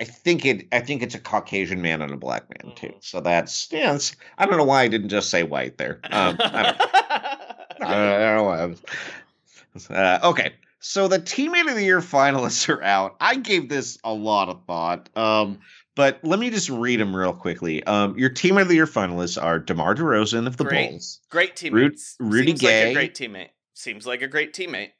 I 0.00 0.04
think 0.04 0.44
it. 0.44 0.68
I 0.70 0.78
think 0.80 1.02
it's 1.02 1.16
a 1.16 1.18
Caucasian 1.18 1.82
man 1.82 2.02
and 2.02 2.12
a 2.12 2.16
black 2.16 2.44
man 2.48 2.74
too. 2.76 2.86
Mm-hmm. 2.86 2.98
So 3.00 3.20
that's 3.20 3.68
yeah. 3.72 3.98
I 4.36 4.46
don't 4.46 4.56
know 4.56 4.64
why 4.64 4.82
I 4.82 4.88
didn't 4.88 5.08
just 5.08 5.28
say 5.28 5.42
white 5.42 5.76
there. 5.76 6.00
Um, 6.04 6.36
I 6.38 6.62
don't, 6.62 6.80
I 7.80 7.84
don't, 7.84 7.90
I 7.90 8.18
don't 8.18 8.36
know 8.36 8.44
why. 8.44 8.74
Uh, 9.90 10.18
okay, 10.24 10.52
so 10.80 11.08
the 11.08 11.18
teammate 11.18 11.68
of 11.68 11.74
the 11.74 11.84
year 11.84 12.00
finalists 12.00 12.68
are 12.68 12.82
out. 12.82 13.16
I 13.20 13.36
gave 13.36 13.68
this 13.68 13.98
a 14.04 14.12
lot 14.12 14.48
of 14.48 14.64
thought. 14.66 15.08
Um, 15.16 15.60
but 15.94 16.20
let 16.22 16.38
me 16.38 16.50
just 16.50 16.70
read 16.70 17.00
them 17.00 17.14
real 17.14 17.32
quickly. 17.32 17.82
Um, 17.84 18.16
your 18.16 18.30
teammate 18.30 18.62
of 18.62 18.68
the 18.68 18.76
year 18.76 18.86
finalists 18.86 19.42
are 19.42 19.58
DeMar 19.58 19.96
DeRozan 19.96 20.46
of 20.46 20.56
the 20.56 20.64
Great. 20.64 20.90
Bulls. 20.90 21.20
Great 21.30 21.50
Ru- 21.50 21.70
teammates. 21.70 22.16
Rudy 22.20 22.46
Seems 22.48 22.62
like 22.62 22.70
Gay. 22.70 22.90
a 22.90 22.94
great 22.94 23.14
teammate. 23.14 23.48
Seems 23.74 24.06
like 24.06 24.22
a 24.22 24.28
great 24.28 24.52
teammate. 24.54 24.90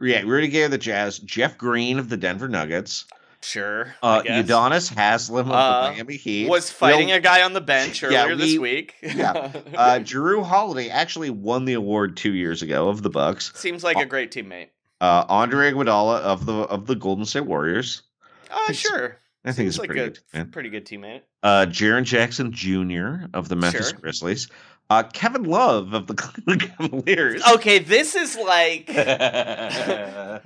Yeah, 0.00 0.22
Rudy 0.22 0.48
Gay 0.48 0.62
of 0.62 0.70
the 0.70 0.78
Jazz. 0.78 1.18
Jeff 1.18 1.56
Green 1.58 1.98
of 1.98 2.08
the 2.08 2.16
Denver 2.16 2.48
Nuggets. 2.48 3.04
Sure. 3.42 3.94
Uh, 4.02 4.22
Udonis 4.22 4.92
Haslem 4.94 5.46
of 5.46 5.52
Uh, 5.52 5.82
the 5.86 5.92
Miami 5.92 6.16
Heat 6.16 6.48
was 6.48 6.70
fighting 6.70 7.08
Will- 7.08 7.16
a 7.16 7.20
guy 7.20 7.42
on 7.42 7.52
the 7.54 7.60
bench 7.60 8.02
Yeah, 8.02 8.24
earlier 8.24 8.36
this 8.36 8.58
week. 8.58 8.94
yeah. 9.02 9.30
Uh, 9.32 9.50
Jrue 10.00 10.44
Holiday 10.44 10.90
actually 10.90 11.30
won 11.30 11.64
the 11.64 11.72
award 11.74 12.16
two 12.16 12.34
years 12.34 12.60
ago 12.62 12.88
of 12.88 13.02
the 13.02 13.10
Bucks. 13.10 13.52
Seems 13.54 13.82
like 13.82 13.96
a 13.96 14.04
great 14.06 14.30
teammate. 14.30 14.68
Uh, 15.00 15.24
Andre 15.28 15.72
Iguodala 15.72 16.20
of 16.20 16.44
the 16.44 16.52
of 16.54 16.86
the 16.86 16.94
Golden 16.94 17.24
State 17.24 17.46
Warriors. 17.46 18.02
Uh, 18.50 18.72
sure. 18.72 19.16
I 19.42 19.52
think 19.52 19.72
Seems 19.72 19.74
he's 19.74 19.78
a 19.78 19.80
like 19.80 19.88
pretty 19.88 20.00
a 20.02 20.08
good 20.10 20.18
man. 20.34 20.50
pretty 20.50 20.68
good 20.68 20.84
teammate. 20.84 21.22
Uh, 21.42 21.64
Jaren 21.66 22.04
Jackson 22.04 22.52
Jr. 22.52 23.24
of 23.32 23.48
the 23.48 23.56
Memphis 23.56 23.88
Sure. 23.88 23.98
Grizzlies. 23.98 24.48
Uh, 24.90 25.04
Kevin 25.04 25.44
Love 25.44 25.94
of 25.94 26.08
the 26.08 26.14
Cavaliers. 26.76 27.42
Okay, 27.54 27.78
this 27.78 28.16
is 28.16 28.36
like 28.36 28.90
okay. 28.90 30.40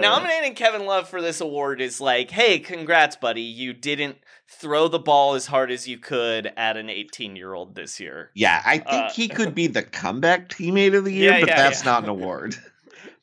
Nominating 0.00 0.54
Kevin 0.54 0.86
Love 0.86 1.08
for 1.08 1.20
this 1.20 1.40
award 1.40 1.80
is 1.80 2.00
like, 2.00 2.30
hey, 2.30 2.60
congrats, 2.60 3.16
buddy. 3.16 3.42
You 3.42 3.72
didn't 3.72 4.18
throw 4.48 4.86
the 4.86 5.00
ball 5.00 5.34
as 5.34 5.46
hard 5.46 5.72
as 5.72 5.88
you 5.88 5.98
could 5.98 6.52
at 6.56 6.76
an 6.76 6.88
18 6.90 7.34
year 7.34 7.54
old 7.54 7.74
this 7.74 7.98
year. 7.98 8.30
Yeah, 8.34 8.62
I 8.64 8.78
think 8.78 8.88
Uh, 8.88 9.10
he 9.10 9.26
could 9.26 9.52
be 9.54 9.66
the 9.66 9.82
comeback 9.82 10.48
teammate 10.48 10.96
of 10.96 11.04
the 11.04 11.12
year, 11.12 11.32
Yeah, 11.32 11.40
but 11.40 11.48
yeah, 11.48 11.62
that's 11.64 11.84
yeah. 11.84 11.90
not 11.90 12.04
an 12.04 12.10
award. 12.10 12.54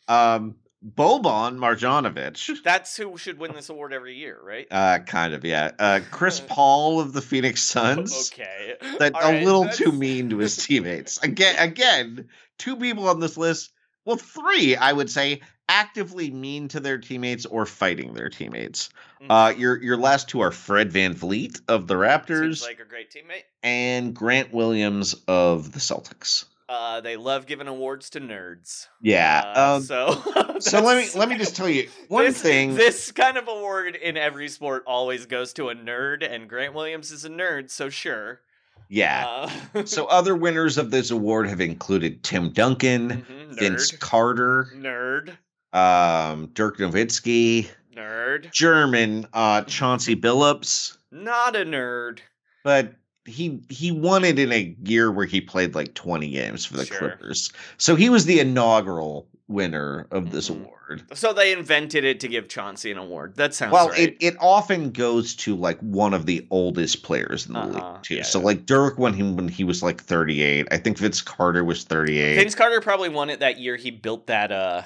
Um, 0.10 0.56
Boban 0.85 1.57
Marjanovic. 1.57 2.64
That's 2.64 2.95
who 2.95 3.18
should 3.18 3.38
win 3.38 3.53
this 3.53 3.69
award 3.69 3.91
every 3.93 4.15
year, 4.15 4.38
right? 4.41 4.65
Uh, 4.72 4.99
kind 4.99 5.34
of, 5.34 5.43
yeah. 5.43 5.72
Uh, 5.77 5.99
Chris 6.11 6.39
Paul 6.47 7.01
of 7.01 7.11
the 7.14 7.22
Phoenix 7.22 7.61
Suns. 7.61 8.31
Okay. 8.34 8.76
That 8.99 9.14
All 9.15 9.22
a 9.22 9.26
right, 9.34 9.43
little 9.43 9.61
that's- 9.64 9.77
too 9.77 9.91
mean 9.91 10.30
to 10.30 10.38
his 10.38 10.56
teammates. 10.65 11.22
Again, 11.22 11.56
again, 11.60 12.30
two 12.57 12.76
people 12.77 13.10
on 13.10 13.19
this 13.19 13.35
list. 13.38 13.72
Well, 14.06 14.15
three, 14.18 14.76
I 14.77 14.93
would 14.93 15.10
say, 15.10 15.41
actively 15.68 16.31
mean 16.31 16.69
to 16.69 16.80
their 16.80 16.97
teammates 16.97 17.45
or 17.45 17.65
fighting 17.65 18.14
their 18.14 18.30
teammates. 18.30 18.89
Mm-hmm. 19.22 19.31
Uh, 19.31 19.49
your 19.49 19.84
your 19.84 19.97
last 19.97 20.30
two 20.30 20.39
are 20.39 20.49
Fred 20.51 20.91
VanVleet 20.91 21.61
of 21.68 21.88
the 21.88 21.95
Raptors 21.95 22.41
Seems 22.43 22.64
like 22.64 22.80
a 22.80 22.85
great 22.85 23.11
teammate. 23.11 23.43
and 23.61 24.15
Grant 24.15 24.53
Williams 24.53 25.14
of 25.27 25.72
the 25.73 25.80
Celtics. 25.80 26.45
Uh, 26.69 27.01
they 27.01 27.17
love 27.17 27.47
giving 27.47 27.67
awards 27.67 28.11
to 28.11 28.21
nerds. 28.21 28.87
Yeah. 29.01 29.41
Uh, 29.55 29.75
um, 29.77 29.81
so 29.81 30.21
so 30.59 30.81
let 30.83 30.97
me 31.03 31.09
let 31.19 31.27
me 31.27 31.35
just 31.35 31.55
tell 31.55 31.67
you 31.67 31.89
one 32.09 32.25
this, 32.25 32.39
thing. 32.39 32.75
This 32.75 33.11
kind 33.11 33.37
of 33.37 33.47
award 33.47 33.95
in 33.95 34.15
every 34.17 34.47
sport 34.49 34.83
always 34.85 35.25
goes 35.25 35.51
to 35.53 35.69
a 35.69 35.75
nerd, 35.75 36.23
and 36.23 36.47
Grant 36.47 36.75
Williams 36.75 37.11
is 37.11 37.25
a 37.25 37.29
nerd, 37.29 37.71
so 37.71 37.89
sure. 37.89 38.41
yeah. 38.87 39.49
Uh, 39.73 39.83
so 39.85 40.05
other 40.09 40.35
winners 40.35 40.77
of 40.77 40.91
this 40.91 41.09
award 41.09 41.49
have 41.49 41.59
included 41.59 42.21
Tim 42.21 42.51
Duncan, 42.51 43.25
Vince. 43.51 43.91
Carter, 43.97 44.67
nerd, 44.75 45.29
um, 45.73 46.51
Dirk 46.53 46.77
Nowitzki, 46.77 47.67
nerd, 47.95 48.51
German 48.51 49.25
uh, 49.33 49.63
Chauncey 49.63 50.15
Billups, 50.15 50.97
not 51.11 51.55
a 51.55 51.65
nerd. 51.65 52.19
but 52.63 52.93
he 53.30 53.60
he 53.69 53.91
won 53.91 54.23
it 54.26 54.39
in 54.39 54.51
a 54.51 54.76
year 54.84 55.11
where 55.11 55.26
he 55.26 55.39
played 55.41 55.76
like 55.76 55.93
20 55.93 56.30
games 56.30 56.65
for 56.65 56.77
the 56.77 56.85
Sure. 56.85 56.97
Clippers. 56.97 57.51
So 57.77 57.95
he 57.95 58.10
was 58.10 58.26
the 58.26 58.39
inaugural 58.39 59.27
winner 59.47 60.07
of 60.11 60.31
this 60.31 60.49
Mm-hmm. 60.49 60.64
award. 60.64 61.03
So 61.14 61.34
they 61.34 61.53
invented 61.53 62.03
it 62.03 62.19
to 62.22 62.27
give 62.27 62.47
Chauncey 62.47 62.91
an 62.91 62.97
award. 62.97 63.35
That 63.35 63.53
sounds 63.53 63.73
Well, 63.73 63.89
right. 63.89 64.10
it, 64.10 64.18
it 64.19 64.35
often 64.39 64.89
goes 64.91 65.35
to 65.35 65.56
like 65.56 65.80
one 65.81 66.14
of 66.15 66.26
the 66.26 66.47
oldest 66.49 67.03
players 67.03 67.45
in 67.45 67.53
the 67.53 67.60
Uh-huh, 67.60 67.73
league 67.93 68.03
too. 68.03 68.15
yeah, 68.15 68.23
so 68.23 68.39
like 68.39 68.65
Dirk 68.65 68.97
when 68.97 69.14
he 69.14 69.22
when 69.23 69.47
he 69.47 69.64
was 69.64 69.84
like 69.84 70.01
38. 70.01 70.68
I 70.72 70.77
think 70.77 70.97
Vince 70.97 71.22
Carter 71.22 71.64
was 71.64 71.84
38. 71.84 72.35
Vince 72.35 72.56
Carter 72.56 72.81
probably 72.81 73.10
won 73.10 73.30
it 73.30 73.39
that 73.41 73.60
year. 73.60 73.76
He 73.76 73.91
built 73.91 74.27
that 74.27 74.51
uh 74.51 74.81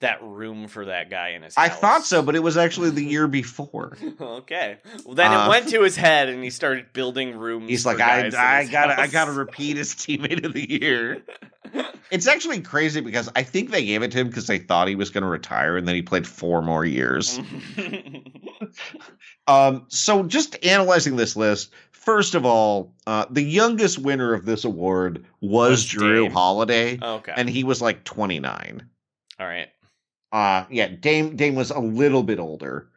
that 0.00 0.22
room 0.22 0.68
for 0.68 0.84
that 0.86 1.08
guy 1.10 1.30
in 1.30 1.42
his 1.42 1.54
I 1.56 1.68
thought 1.70 2.04
so, 2.04 2.22
but 2.22 2.34
it 2.34 2.42
was 2.42 2.56
actually 2.56 2.90
the 2.90 3.02
year 3.14 3.26
before. 3.26 3.96
okay. 4.20 4.78
Well, 5.04 5.14
then 5.14 5.32
Uh, 5.32 5.46
it 5.46 5.48
went 5.48 5.68
to 5.70 5.82
his 5.82 5.96
head, 5.96 6.28
and 6.28 6.44
he 6.44 6.50
started 6.50 6.92
building 6.92 7.36
rooms. 7.36 7.68
He's 7.70 7.86
like, 7.86 8.00
I, 8.00 8.26
I 8.26 8.64
gotta, 8.66 9.00
I 9.00 9.06
gotta 9.06 9.32
repeat 9.32 9.78
as 9.78 9.88
teammate 9.94 10.44
of 10.44 10.52
the 10.52 10.70
year. 10.70 11.22
it's 12.10 12.26
actually 12.26 12.60
crazy 12.60 13.00
because 13.00 13.30
I 13.34 13.42
think 13.42 13.70
they 13.70 13.84
gave 13.84 14.02
it 14.02 14.12
to 14.12 14.18
him 14.18 14.28
because 14.28 14.46
they 14.46 14.58
thought 14.58 14.86
he 14.88 14.94
was 14.94 15.10
going 15.10 15.22
to 15.22 15.28
retire, 15.30 15.76
and 15.76 15.88
then 15.88 15.94
he 15.94 16.02
played 16.02 16.26
four 16.26 16.60
more 16.62 16.84
years. 16.84 17.40
um, 19.46 19.84
so 19.88 20.22
just 20.24 20.62
analyzing 20.64 21.16
this 21.16 21.36
list, 21.36 21.72
first 21.92 22.34
of 22.34 22.44
all, 22.44 22.94
uh, 23.06 23.26
the 23.30 23.42
youngest 23.42 23.98
winner 23.98 24.32
of 24.34 24.44
this 24.44 24.64
award 24.64 25.24
was, 25.40 25.70
Was 25.70 25.86
Jrue 25.86 26.24
Dame. 26.24 26.32
Holiday, 26.32 26.98
Okay. 27.02 27.32
and 27.36 27.48
he 27.48 27.64
was 27.64 27.80
like 27.80 28.04
29. 28.04 28.86
All 29.38 29.46
right. 29.46 29.68
Uh 30.36 30.66
yeah, 30.70 30.88
Dame 30.88 31.34
Dame 31.36 31.54
was 31.54 31.70
a 31.70 31.78
little 31.78 32.22
bit 32.22 32.38
older. 32.38 32.88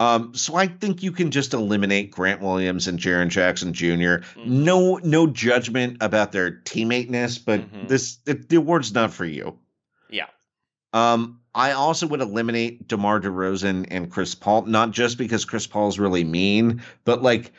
Um, 0.00 0.32
so 0.34 0.54
I 0.54 0.68
think 0.68 1.02
you 1.02 1.10
can 1.10 1.30
just 1.32 1.54
eliminate 1.54 2.12
Grant 2.12 2.40
Williams 2.40 2.86
and 2.86 3.00
Jaren 3.00 3.28
Jackson 3.28 3.72
Jr. 3.72 3.84
Mm-hmm. 4.22 4.64
No, 4.64 4.96
no 5.02 5.26
judgment 5.26 5.96
about 6.00 6.30
their 6.30 6.50
teammateness, 6.52 7.38
but 7.44 7.62
this 7.88 8.16
the, 8.24 8.34
the 8.34 8.56
award's 8.56 8.92
not 8.94 9.12
for 9.12 9.24
you. 9.24 9.58
Yeah. 10.08 10.26
Um, 10.92 11.40
I 11.54 11.72
also 11.72 12.06
would 12.06 12.20
eliminate 12.20 12.86
DeMar 12.86 13.20
DeRozan 13.20 13.86
and 13.90 14.10
Chris 14.10 14.34
Paul, 14.36 14.62
not 14.66 14.92
just 14.92 15.18
because 15.18 15.44
Chris 15.44 15.66
Paul's 15.66 15.98
really 15.98 16.22
mean, 16.24 16.82
but 17.04 17.22
like 17.22 17.52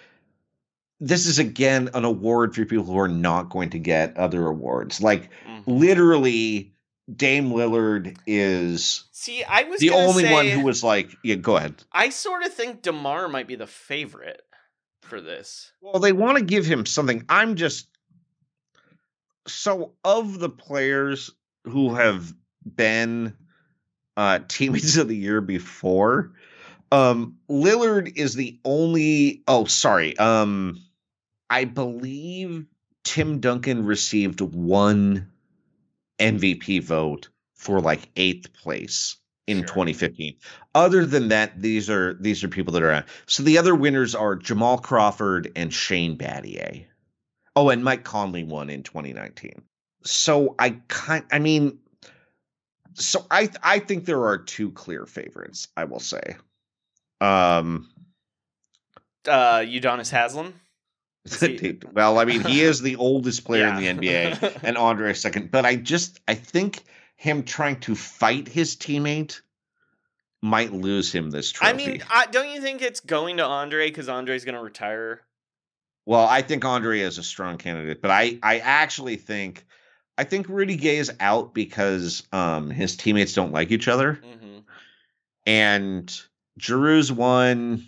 this 1.01 1.27
is 1.27 1.39
again 1.39 1.89
an 1.93 2.05
award 2.05 2.55
for 2.55 2.65
people 2.65 2.85
who 2.85 2.97
are 2.99 3.07
not 3.09 3.49
going 3.49 3.69
to 3.71 3.79
get 3.79 4.15
other 4.17 4.47
awards. 4.47 5.01
Like 5.01 5.29
Mm-hmm. 5.47 5.71
literally, 5.71 6.73
Dame 7.15 7.51
Lillard 7.51 8.17
is 8.27 9.05
See, 9.11 9.43
I 9.43 9.63
was 9.63 9.79
the 9.79 9.89
gonna 9.89 10.07
only 10.07 10.31
one 10.31 10.47
who 10.47 10.61
was 10.61 10.83
like, 10.83 11.15
yeah, 11.23 11.35
go 11.35 11.57
ahead. 11.57 11.83
I 11.91 12.09
sort 12.09 12.43
of 12.45 12.53
think 12.53 12.81
Demar 12.81 13.27
might 13.27 13.47
be 13.47 13.55
the 13.55 13.67
favorite 13.67 14.41
for 15.01 15.19
this. 15.21 15.71
Well, 15.81 15.99
they 15.99 16.11
want 16.11 16.37
to 16.37 16.43
give 16.43 16.65
him 16.65 16.85
something. 16.85 17.25
I'm 17.27 17.55
just 17.55 17.87
so 19.47 19.93
of 20.03 20.39
the 20.39 20.49
players 20.49 21.31
who 21.65 21.95
have 21.95 22.33
been 22.63 23.35
uh 24.15 24.39
teammates 24.47 24.97
of 24.97 25.07
the 25.07 25.17
year 25.17 25.41
before, 25.41 26.33
um 26.91 27.37
Lillard 27.49 28.17
is 28.17 28.35
the 28.35 28.59
only 28.63 29.43
oh 29.47 29.65
sorry. 29.65 30.17
Um 30.17 30.79
I 31.49 31.65
believe 31.65 32.65
Tim 33.03 33.39
Duncan 33.39 33.85
received 33.85 34.41
one 34.41 35.31
MVP 36.19 36.83
vote 36.83 37.29
for 37.55 37.81
like 37.81 38.09
eighth 38.15 38.53
place 38.53 39.17
in 39.47 39.63
2015. 39.63 40.35
Other 40.75 41.05
than 41.05 41.29
that, 41.29 41.59
these 41.59 41.89
are 41.89 42.13
these 42.15 42.43
are 42.43 42.47
people 42.47 42.73
that 42.73 42.83
are 42.83 42.91
out. 42.91 43.05
So 43.25 43.43
the 43.43 43.57
other 43.57 43.73
winners 43.75 44.13
are 44.13 44.35
Jamal 44.35 44.77
Crawford 44.77 45.51
and 45.55 45.73
Shane 45.73 46.17
Battier. 46.17 46.85
Oh, 47.55 47.69
and 47.69 47.83
Mike 47.83 48.03
Conley 48.03 48.43
won 48.43 48.69
in 48.69 48.83
2019. 48.83 49.61
So 50.03 50.55
I 50.59 50.79
kind 50.87 51.25
I 51.31 51.39
mean 51.39 51.79
so 52.93 53.25
I 53.31 53.49
I 53.63 53.79
think 53.79 54.05
there 54.05 54.25
are 54.25 54.37
two 54.37 54.71
clear 54.71 55.05
favorites, 55.05 55.67
I 55.75 55.85
will 55.85 55.99
say. 55.99 56.37
Um 57.19 57.89
Uh, 59.27 59.59
Udonis 59.59 60.11
Haslem. 60.11 60.53
Well, 61.93 62.19
I 62.19 62.25
mean, 62.25 62.41
he 62.41 62.61
is 62.61 62.81
the 62.81 62.95
oldest 62.97 63.43
player 63.45 63.65
Yeah. 63.67 63.77
in 63.79 63.97
the 63.99 64.07
NBA, 64.07 64.59
and 64.63 64.77
Andre 64.77 65.11
is 65.11 65.21
second. 65.21 65.51
But 65.51 65.65
I 65.65 65.75
just, 65.75 66.19
I 66.27 66.33
think 66.35 66.83
him 67.15 67.43
trying 67.43 67.79
to 67.81 67.95
fight 67.95 68.47
his 68.47 68.75
teammate 68.75 69.41
might 70.41 70.71
lose 70.71 71.11
him 71.11 71.29
this 71.31 71.51
trophy. 71.51 71.73
I 71.73 71.75
mean, 71.75 72.03
I, 72.09 72.25
don't 72.27 72.49
you 72.49 72.61
think 72.61 72.81
it's 72.81 73.01
going 73.01 73.37
to 73.37 73.43
Andre 73.45 73.89
because 73.89 74.07
Andre's 74.07 74.45
going 74.45 74.55
to 74.55 74.61
retire? 74.63 75.21
well, 76.05 76.25
I 76.25 76.41
think 76.41 76.65
Andre 76.65 77.01
is 77.01 77.17
a 77.19 77.23
strong 77.23 77.57
candidate, 77.57 78.01
but 78.01 78.09
I, 78.09 78.39
I 78.41 78.59
actually 78.59 79.17
think, 79.17 79.63
I 80.17 80.23
think 80.23 80.49
Rudy 80.49 80.75
Gay 80.75 80.97
is 80.97 81.11
out 81.19 81.53
because 81.53 82.23
um 82.31 82.71
his 82.71 82.97
teammates 82.97 83.33
don't 83.33 83.51
like 83.51 83.69
each 83.71 83.87
other. 83.87 84.19
Mhm. 84.23 84.63
And 85.45 86.21
Giroux's 86.59 87.11
one. 87.11 87.85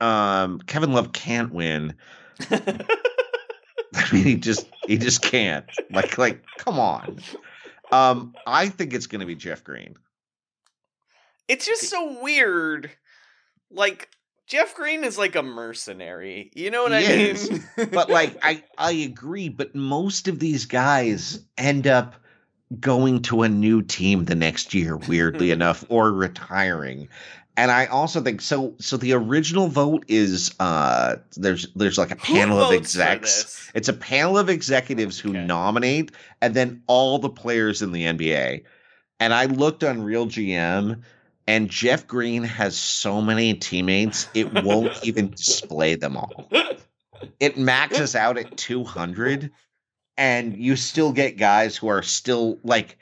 Um 0.00 0.58
Kevin 0.60 0.92
Love 0.92 1.12
can't 1.12 1.52
win. 1.52 1.94
I 2.50 4.08
mean 4.12 4.24
he 4.24 4.36
just 4.36 4.66
he 4.86 4.98
just 4.98 5.22
can't. 5.22 5.66
Like 5.90 6.18
like 6.18 6.44
come 6.58 6.78
on. 6.78 7.20
Um 7.92 8.34
I 8.46 8.68
think 8.68 8.92
it's 8.94 9.06
gonna 9.06 9.26
be 9.26 9.34
Jeff 9.34 9.62
Green. 9.64 9.96
It's 11.48 11.66
just 11.66 11.82
so 11.88 12.20
weird. 12.22 12.90
Like 13.70 14.08
Jeff 14.46 14.74
Green 14.74 15.04
is 15.04 15.16
like 15.18 15.36
a 15.36 15.42
mercenary. 15.42 16.50
You 16.54 16.70
know 16.70 16.82
what 16.82 16.92
He 16.92 16.98
I 17.06 17.10
is. 17.10 17.50
mean? 17.50 17.64
but 17.92 18.10
like 18.10 18.36
I 18.42 18.62
I 18.76 18.92
agree, 18.92 19.48
but 19.48 19.74
most 19.74 20.28
of 20.28 20.38
these 20.38 20.66
guys 20.66 21.40
end 21.56 21.86
up 21.86 22.14
going 22.80 23.22
to 23.22 23.42
a 23.42 23.48
new 23.48 23.82
team 23.82 24.24
the 24.24 24.34
next 24.34 24.74
year, 24.74 24.96
weirdly 24.96 25.50
enough, 25.52 25.84
or 25.88 26.12
retiring. 26.12 27.08
And 27.56 27.70
I 27.70 27.86
also 27.86 28.20
think 28.20 28.40
so. 28.40 28.74
So 28.80 28.96
the 28.96 29.12
original 29.12 29.68
vote 29.68 30.04
is 30.08 30.54
uh 30.58 31.16
there's 31.36 31.68
there's 31.74 31.98
like 31.98 32.10
a 32.10 32.16
panel 32.16 32.58
of 32.58 32.72
execs. 32.72 33.70
It's 33.74 33.88
a 33.88 33.92
panel 33.92 34.38
of 34.38 34.48
executives 34.48 35.18
who 35.18 35.32
nominate, 35.32 36.10
and 36.40 36.54
then 36.54 36.82
all 36.86 37.18
the 37.18 37.30
players 37.30 37.80
in 37.80 37.92
the 37.92 38.04
NBA. 38.04 38.64
And 39.20 39.32
I 39.32 39.44
looked 39.46 39.84
on 39.84 40.02
Real 40.02 40.26
GM, 40.26 41.00
and 41.46 41.70
Jeff 41.70 42.06
Green 42.06 42.42
has 42.42 42.76
so 42.76 43.20
many 43.20 43.54
teammates, 43.54 44.28
it 44.34 44.64
won't 44.64 44.92
even 45.04 45.30
display 45.30 45.94
them 45.94 46.16
all. 46.16 46.50
It 47.40 47.56
maxes 47.56 48.14
out 48.16 48.38
at 48.38 48.56
200, 48.56 49.50
and 50.16 50.56
you 50.56 50.76
still 50.76 51.12
get 51.12 51.36
guys 51.36 51.76
who 51.76 51.88
are 51.88 52.02
still 52.02 52.58
like, 52.64 52.98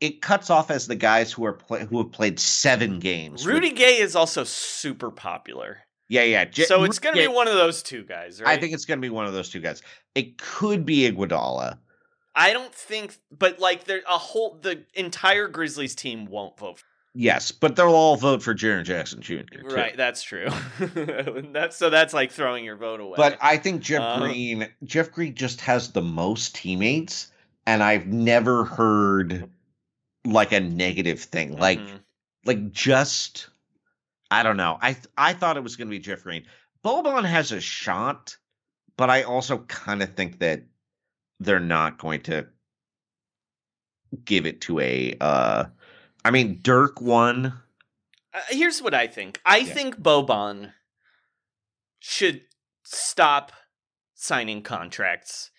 it 0.00 0.22
cuts 0.22 0.50
off 0.50 0.70
as 0.70 0.86
the 0.86 0.94
guys 0.94 1.32
who 1.32 1.44
are 1.44 1.52
play, 1.52 1.84
who 1.84 1.98
have 1.98 2.12
played 2.12 2.38
seven 2.38 2.98
games. 3.00 3.44
with- 3.44 3.54
Rudy 3.54 3.72
Gay 3.72 3.98
is 3.98 4.14
also 4.16 4.44
super 4.44 5.10
popular. 5.10 5.78
yeah, 6.08 6.22
yeah. 6.22 6.44
Je- 6.44 6.64
so 6.64 6.84
it's 6.84 6.98
going 6.98 7.14
to 7.16 7.20
be 7.22 7.28
one 7.28 7.48
of 7.48 7.54
those 7.54 7.82
two 7.82 8.02
guys, 8.04 8.40
right? 8.40 8.56
I 8.56 8.60
think 8.60 8.72
it's 8.74 8.84
going 8.84 8.98
to 8.98 9.02
be 9.02 9.10
one 9.10 9.26
of 9.26 9.32
those 9.32 9.50
two 9.50 9.60
guys. 9.60 9.82
It 10.14 10.38
could 10.38 10.86
be 10.86 11.10
Iguodala. 11.10 11.78
I 12.34 12.52
don't 12.52 12.72
think 12.72 13.16
but 13.36 13.58
like 13.58 13.84
there 13.84 14.00
a 14.08 14.16
whole 14.18 14.58
the 14.62 14.84
entire 14.94 15.48
Grizzlies 15.48 15.94
team 15.96 16.26
won't 16.26 16.56
vote. 16.58 16.78
For- 16.78 16.84
Yes, 17.14 17.50
but 17.50 17.74
they'll 17.74 17.88
all 17.88 18.14
vote 18.16 18.42
for 18.44 18.54
Jaren 18.54 18.84
Jackson 18.84 19.20
Jr. 19.20 19.42
too. 19.50 19.62
Right, 19.64 19.96
that's 19.96 20.22
true. 20.22 20.46
that's 21.52 21.76
so 21.76 21.90
that's 21.90 22.14
like 22.14 22.30
throwing 22.30 22.64
your 22.64 22.76
vote 22.76 23.00
away. 23.00 23.14
But 23.16 23.38
I 23.40 23.56
think 23.56 23.82
Jeff 23.82 24.02
Uh, 24.02 24.18
Green, 24.20 24.68
Jeff 24.84 25.10
Green 25.10 25.34
just 25.34 25.60
has 25.62 25.90
the 25.92 26.02
most 26.02 26.54
teammates, 26.54 27.32
and 27.66 27.82
I've 27.82 28.06
never 28.06 28.64
heard 28.64 29.50
like 30.24 30.52
a 30.52 30.60
negative 30.60 31.20
thing. 31.20 31.56
Like, 31.56 31.78
Mhm. 31.78 32.00
like 32.44 32.70
just 32.72 33.48
I 34.30 34.42
don't 34.42 34.56
know. 34.58 34.78
I 34.82 34.96
I 35.16 35.32
thought 35.32 35.56
it 35.56 35.62
was 35.62 35.76
going 35.76 35.88
to 35.88 35.90
be 35.90 35.98
Jeff 35.98 36.22
Green. 36.22 36.46
Boban 36.84 37.24
has 37.24 37.50
a 37.50 37.60
shot, 37.60 38.36
but 38.96 39.08
I 39.10 39.22
also 39.22 39.58
kind 39.64 40.02
of 40.02 40.14
think 40.14 40.38
that 40.40 40.62
they're 41.40 41.60
not 41.60 41.98
going 41.98 42.22
to 42.22 42.46
give 44.24 44.46
it 44.46 44.60
to 44.62 44.80
a. 44.80 45.16
uh 45.20 45.64
I 46.24 46.30
mean, 46.30 46.60
Dirk 46.62 47.00
won. 47.00 47.46
Uh, 48.34 48.40
here's 48.50 48.82
what 48.82 48.92
I 48.92 49.06
think. 49.06 49.40
I 49.46 49.64
think 49.64 49.96
Boban 49.96 50.74
should 52.00 52.42
stop 52.84 53.52
signing 54.14 54.62
contracts. 54.62 55.50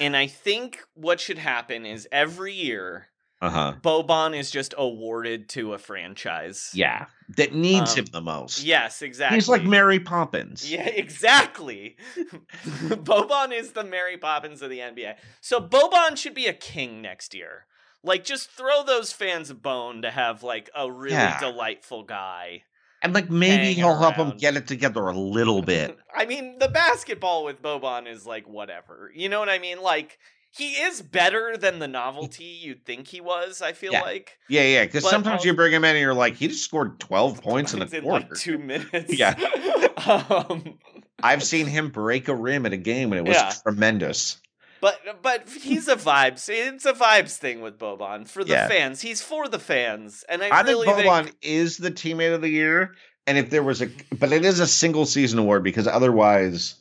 And 0.00 0.16
I 0.16 0.26
think 0.26 0.82
what 0.94 1.20
should 1.20 1.38
happen 1.38 1.84
is 1.84 2.08
every 2.10 2.52
year 2.54 3.08
Uh 3.44 3.50
huh. 3.50 3.74
Boban 3.82 4.34
is 4.38 4.50
just 4.50 4.74
awarded 4.78 5.48
to 5.50 5.74
a 5.74 5.78
franchise. 5.78 6.70
Yeah, 6.72 7.06
that 7.36 7.52
needs 7.54 7.92
Um, 7.92 7.98
him 7.98 8.04
the 8.06 8.20
most. 8.20 8.62
Yes, 8.62 9.02
exactly. 9.02 9.36
He's 9.36 9.48
like 9.48 9.64
Mary 9.64 10.00
Poppins. 10.00 10.70
Yeah, 10.70 10.86
exactly. 10.88 11.96
Boban 12.64 13.52
is 13.52 13.72
the 13.72 13.84
Mary 13.84 14.16
Poppins 14.16 14.62
of 14.62 14.70
the 14.70 14.78
NBA. 14.78 15.16
So 15.40 15.60
Boban 15.60 16.16
should 16.16 16.34
be 16.34 16.46
a 16.46 16.52
king 16.52 17.02
next 17.02 17.34
year. 17.34 17.66
Like, 18.02 18.24
just 18.24 18.50
throw 18.50 18.82
those 18.84 19.12
fans 19.12 19.50
a 19.50 19.54
bone 19.54 20.02
to 20.02 20.10
have 20.10 20.42
like 20.42 20.70
a 20.74 20.90
really 20.90 21.14
Yeah. 21.14 21.40
delightful 21.40 22.02
guy. 22.02 22.62
And 23.02 23.12
like 23.14 23.28
maybe 23.28 23.74
he'll 23.74 23.98
help 23.98 24.14
him 24.16 24.36
get 24.38 24.56
it 24.56 24.66
together 24.66 25.06
a 25.06 25.12
little 25.16 25.60
bit. 25.60 25.98
I 26.16 26.24
mean, 26.24 26.58
the 26.58 26.68
basketball 26.68 27.44
with 27.44 27.60
Boban 27.60 28.06
is 28.08 28.24
like 28.24 28.48
whatever. 28.48 29.10
You 29.14 29.28
know 29.28 29.40
what 29.40 29.50
I 29.50 29.58
mean? 29.58 29.82
Like, 29.82 30.18
he 30.56 30.72
is 30.74 31.02
better 31.02 31.56
than 31.56 31.78
the 31.80 31.88
novelty 31.88 32.44
you'd 32.44 32.84
think 32.84 33.08
he 33.08 33.20
was. 33.20 33.60
I 33.62 33.72
feel 33.72 33.92
Yeah. 33.92 34.02
like 34.02 34.38
Yeah, 34.48 34.62
yeah. 34.62 34.84
Because 34.84 35.08
sometimes 35.08 35.38
also- 35.40 35.46
you 35.48 35.54
bring 35.54 35.72
him 35.72 35.84
in 35.84 35.90
and 35.96 36.00
you're 36.00 36.14
like, 36.14 36.34
he 36.36 36.48
just 36.48 36.64
scored 36.64 37.00
12 37.00 37.42
points 37.42 37.74
in 37.74 37.82
a 37.82 37.86
in 37.86 38.02
quarter. 38.02 38.26
like 38.30 38.38
two 38.38 38.58
minutes. 38.58 39.12
Yeah. 39.18 39.34
um, 40.06 40.78
I've 41.22 41.42
seen 41.42 41.66
him 41.66 41.90
break 41.90 42.28
a 42.28 42.34
rim 42.34 42.66
in 42.66 42.72
a 42.72 42.76
game 42.76 43.12
and 43.12 43.18
it 43.26 43.28
was 43.28 43.36
Yeah. 43.36 43.52
tremendous. 43.62 44.40
But 44.80 45.22
but 45.22 45.48
he's 45.48 45.88
a 45.88 45.96
vibes. 45.96 46.46
It's 46.50 46.84
a 46.84 46.92
vibes 46.92 47.36
thing 47.38 47.62
with 47.62 47.78
Boban 47.78 48.28
for 48.28 48.44
the 48.44 48.50
Yeah. 48.52 48.68
fans. 48.68 49.00
He's 49.00 49.22
for 49.22 49.48
the 49.48 49.58
fans, 49.58 50.24
and 50.28 50.42
I, 50.42 50.48
I, 50.48 50.60
really 50.60 50.86
think 50.86 50.98
Boban 51.08 51.24
think 51.24 51.36
is 51.40 51.78
the 51.78 51.90
teammate 51.90 52.34
of 52.34 52.42
the 52.42 52.50
year. 52.50 52.94
And 53.26 53.38
if 53.38 53.48
there 53.48 53.62
was 53.62 53.80
a, 53.80 53.88
but 54.12 54.30
it 54.30 54.44
is 54.44 54.60
a 54.60 54.66
single 54.66 55.06
season 55.06 55.38
award 55.38 55.64
because 55.64 55.86
otherwise, 55.86 56.74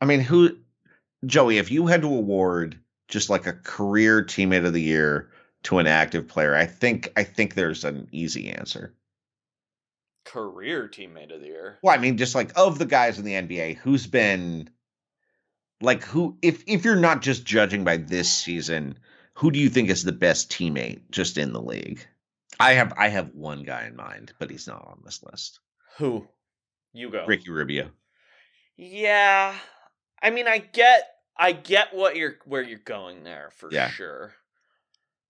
I 0.00 0.06
mean, 0.06 0.18
who, 0.18 0.56
Joey, 1.24 1.58
if 1.58 1.70
you 1.70 1.86
had 1.86 2.00
to 2.02 2.08
award 2.08 2.80
just 3.10 3.30
like 3.30 3.46
a 3.46 3.52
career 3.52 4.24
teammate 4.24 4.66
of 4.66 4.72
the 4.72 4.80
year 4.82 5.30
to 5.64 5.78
an 5.78 5.86
active 5.86 6.26
player, 6.28 6.54
I 6.56 6.66
think, 6.66 7.12
I 7.16 7.24
think 7.24 7.54
there's 7.54 7.84
an 7.84 8.08
easy 8.12 8.50
answer. 8.50 8.94
career 10.24 10.88
teammate 10.88 11.34
of 11.34 11.40
the 11.40 11.48
year. 11.48 11.78
Well, 11.82 11.94
I 11.94 11.98
mean, 11.98 12.16
just 12.16 12.34
like 12.34 12.52
of 12.56 12.78
the 12.78 12.86
guys 12.86 13.18
in 13.18 13.24
the 13.24 13.34
NBA, 13.34 13.76
who's 13.78 14.06
been 14.06 14.70
like 15.80 16.04
who 16.04 16.36
if 16.42 16.62
if 16.66 16.84
you're 16.84 16.96
not 16.96 17.22
just 17.22 17.44
judging 17.44 17.84
by 17.84 17.96
this 17.98 18.30
season, 18.32 18.98
who 19.34 19.50
do 19.50 19.58
you 19.58 19.68
think 19.70 19.88
is 19.90 20.04
the 20.04 20.12
best 20.12 20.50
teammate 20.50 21.02
just 21.10 21.38
in 21.38 21.52
the 21.52 21.62
league? 21.62 22.06
I 22.60 22.74
have 22.74 22.92
I 22.96 23.08
have 23.08 23.34
one 23.34 23.64
guy 23.64 23.86
in 23.86 23.96
mind, 23.96 24.32
but 24.38 24.50
he's 24.50 24.66
not 24.68 24.86
on 24.86 25.02
this 25.04 25.22
list. 25.22 25.60
Who? 25.98 26.28
You 26.92 27.10
go. 27.10 27.24
Ricky 27.26 27.50
Rubio. 27.50 27.90
Yeah, 28.76 29.54
I 30.22 30.30
mean, 30.30 30.48
I 30.48 30.58
get, 30.58 31.08
I 31.40 31.52
get 31.52 31.94
what 31.94 32.16
you're 32.16 32.36
where 32.44 32.62
you're 32.62 32.78
going 32.80 33.24
there 33.24 33.50
for 33.56 33.72
Yeah. 33.72 33.88
sure. 33.90 34.34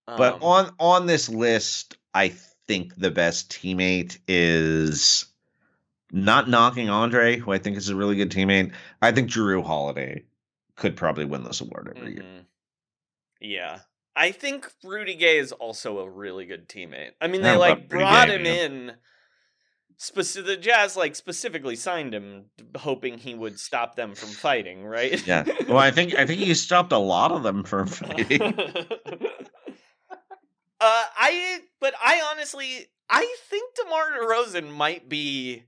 But 0.06 0.34
Um, 0.34 0.42
on 0.42 0.74
on 0.80 1.06
this 1.06 1.28
list, 1.28 1.96
I 2.12 2.28
think 2.66 2.96
the 2.96 3.12
best 3.12 3.50
teammate 3.50 4.18
is 4.28 5.26
not 6.12 6.48
knocking 6.48 6.90
Andre, 6.90 7.36
who 7.38 7.52
I 7.52 7.58
think 7.58 7.76
is 7.76 7.88
a 7.88 7.96
really 7.96 8.16
good 8.16 8.30
teammate. 8.30 8.74
I 9.00 9.12
think 9.12 9.30
Jrue 9.30 9.64
Holiday 9.64 10.24
could 10.76 10.96
probably 10.96 11.24
win 11.24 11.44
this 11.44 11.60
award 11.60 11.92
every 11.94 12.14
year. 12.14 12.24
mhm. 12.24 12.46
yeah, 13.40 13.80
I 14.16 14.32
think 14.32 14.70
Rudy 14.82 15.14
Gay 15.14 15.38
is 15.38 15.52
also 15.52 15.98
a 16.00 16.10
really 16.10 16.46
good 16.46 16.68
teammate. 16.68 17.12
I 17.20 17.28
mean, 17.28 17.42
they 17.42 17.56
but 17.56 17.60
like 17.60 17.88
brought 17.88 18.28
Gay, 18.28 18.34
him 18.34 18.46
yeah. 18.46 18.52
in. 18.64 18.96
Speci- 20.00 20.44
the 20.46 20.56
Jazz 20.56 20.96
like 20.96 21.14
specifically 21.14 21.76
signed 21.76 22.14
him, 22.14 22.46
hoping 22.76 23.18
he 23.18 23.34
would 23.34 23.60
stop 23.60 23.96
them 23.96 24.14
from 24.14 24.30
fighting. 24.30 24.84
Right? 24.84 25.24
Yeah. 25.26 25.44
Well, 25.68 25.76
I 25.78 25.90
think 25.90 26.14
I 26.14 26.24
think 26.26 26.40
he 26.40 26.54
stopped 26.54 26.92
a 26.92 26.98
lot 26.98 27.32
of 27.32 27.42
them 27.42 27.64
from 27.64 27.86
fighting. 27.88 28.40
Uh, 30.82 31.04
I 31.18 31.60
but 31.80 31.92
I 32.02 32.22
honestly 32.32 32.86
I 33.10 33.36
think 33.50 33.74
DeMar 33.74 34.12
DeRozan 34.22 34.72
might 34.72 35.08
be 35.08 35.64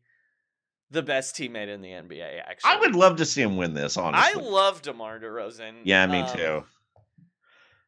the 0.91 1.03
best 1.03 1.37
teammate 1.37 1.69
in 1.69 1.83
the 1.83 1.91
NBA. 1.91 2.41
Actually, 2.41 2.71
I 2.71 2.77
would 2.77 2.95
love 2.97 3.17
to 3.17 3.27
see 3.27 3.43
him 3.43 3.57
win 3.59 3.75
this, 3.75 3.97
Honestly, 3.99 4.43
I 4.43 4.45
love 4.45 4.81
DeMar 4.83 5.21
DeRozan. 5.21 5.81
yeah, 5.85 6.07
me 6.07 6.21
Um, 6.21 6.37
too. 6.37 6.65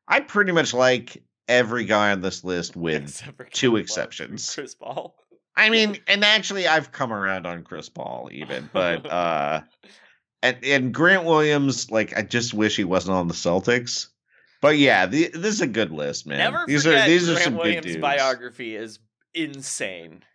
I 0.07 0.21
pretty 0.21 0.53
much 0.53 0.75
like 0.75 1.23
every 1.49 1.85
guy 1.87 2.12
on 2.12 2.21
this 2.21 2.45
list 2.45 2.77
with 2.77 3.23
two 3.53 3.77
exceptions. 3.77 4.55
Chris 4.55 4.75
Paul. 4.75 5.15
I 5.57 5.71
mean, 5.71 5.99
and 6.07 6.25
actually 6.25 6.67
I've 6.67 6.91
come 6.93 7.13
around 7.13 7.47
on 7.47 7.63
Chris 7.63 7.89
Paul 7.89 8.29
even, 8.33 8.69
but 8.73 9.07
uh 9.11 9.61
and 10.43 10.65
and 10.65 10.95
Grant 10.95 11.25
Williams, 11.25 11.91
like 11.91 12.17
I 12.17 12.23
just 12.23 12.55
wish 12.55 12.77
he 12.77 12.85
wasn't 12.85 13.17
on 13.17 13.29
the 13.29 13.35
Celtics. 13.35 14.09
But 14.61 14.79
yeah, 14.79 15.07
the, 15.07 15.29
this 15.29 15.55
is 15.55 15.61
a 15.61 15.67
good 15.67 15.91
list, 15.91 16.27
man. 16.27 16.39
Never 16.39 16.65
these 16.67 16.85
forget 16.85 17.05
are 17.05 17.09
these 17.09 17.27
Grant 17.27 17.39
are 17.39 17.43
some 17.43 17.55
Williams' 17.57 17.85
good 17.87 17.93
dudes. 17.93 18.01
biography 18.03 18.77
is 18.77 18.99
insane. 19.35 20.23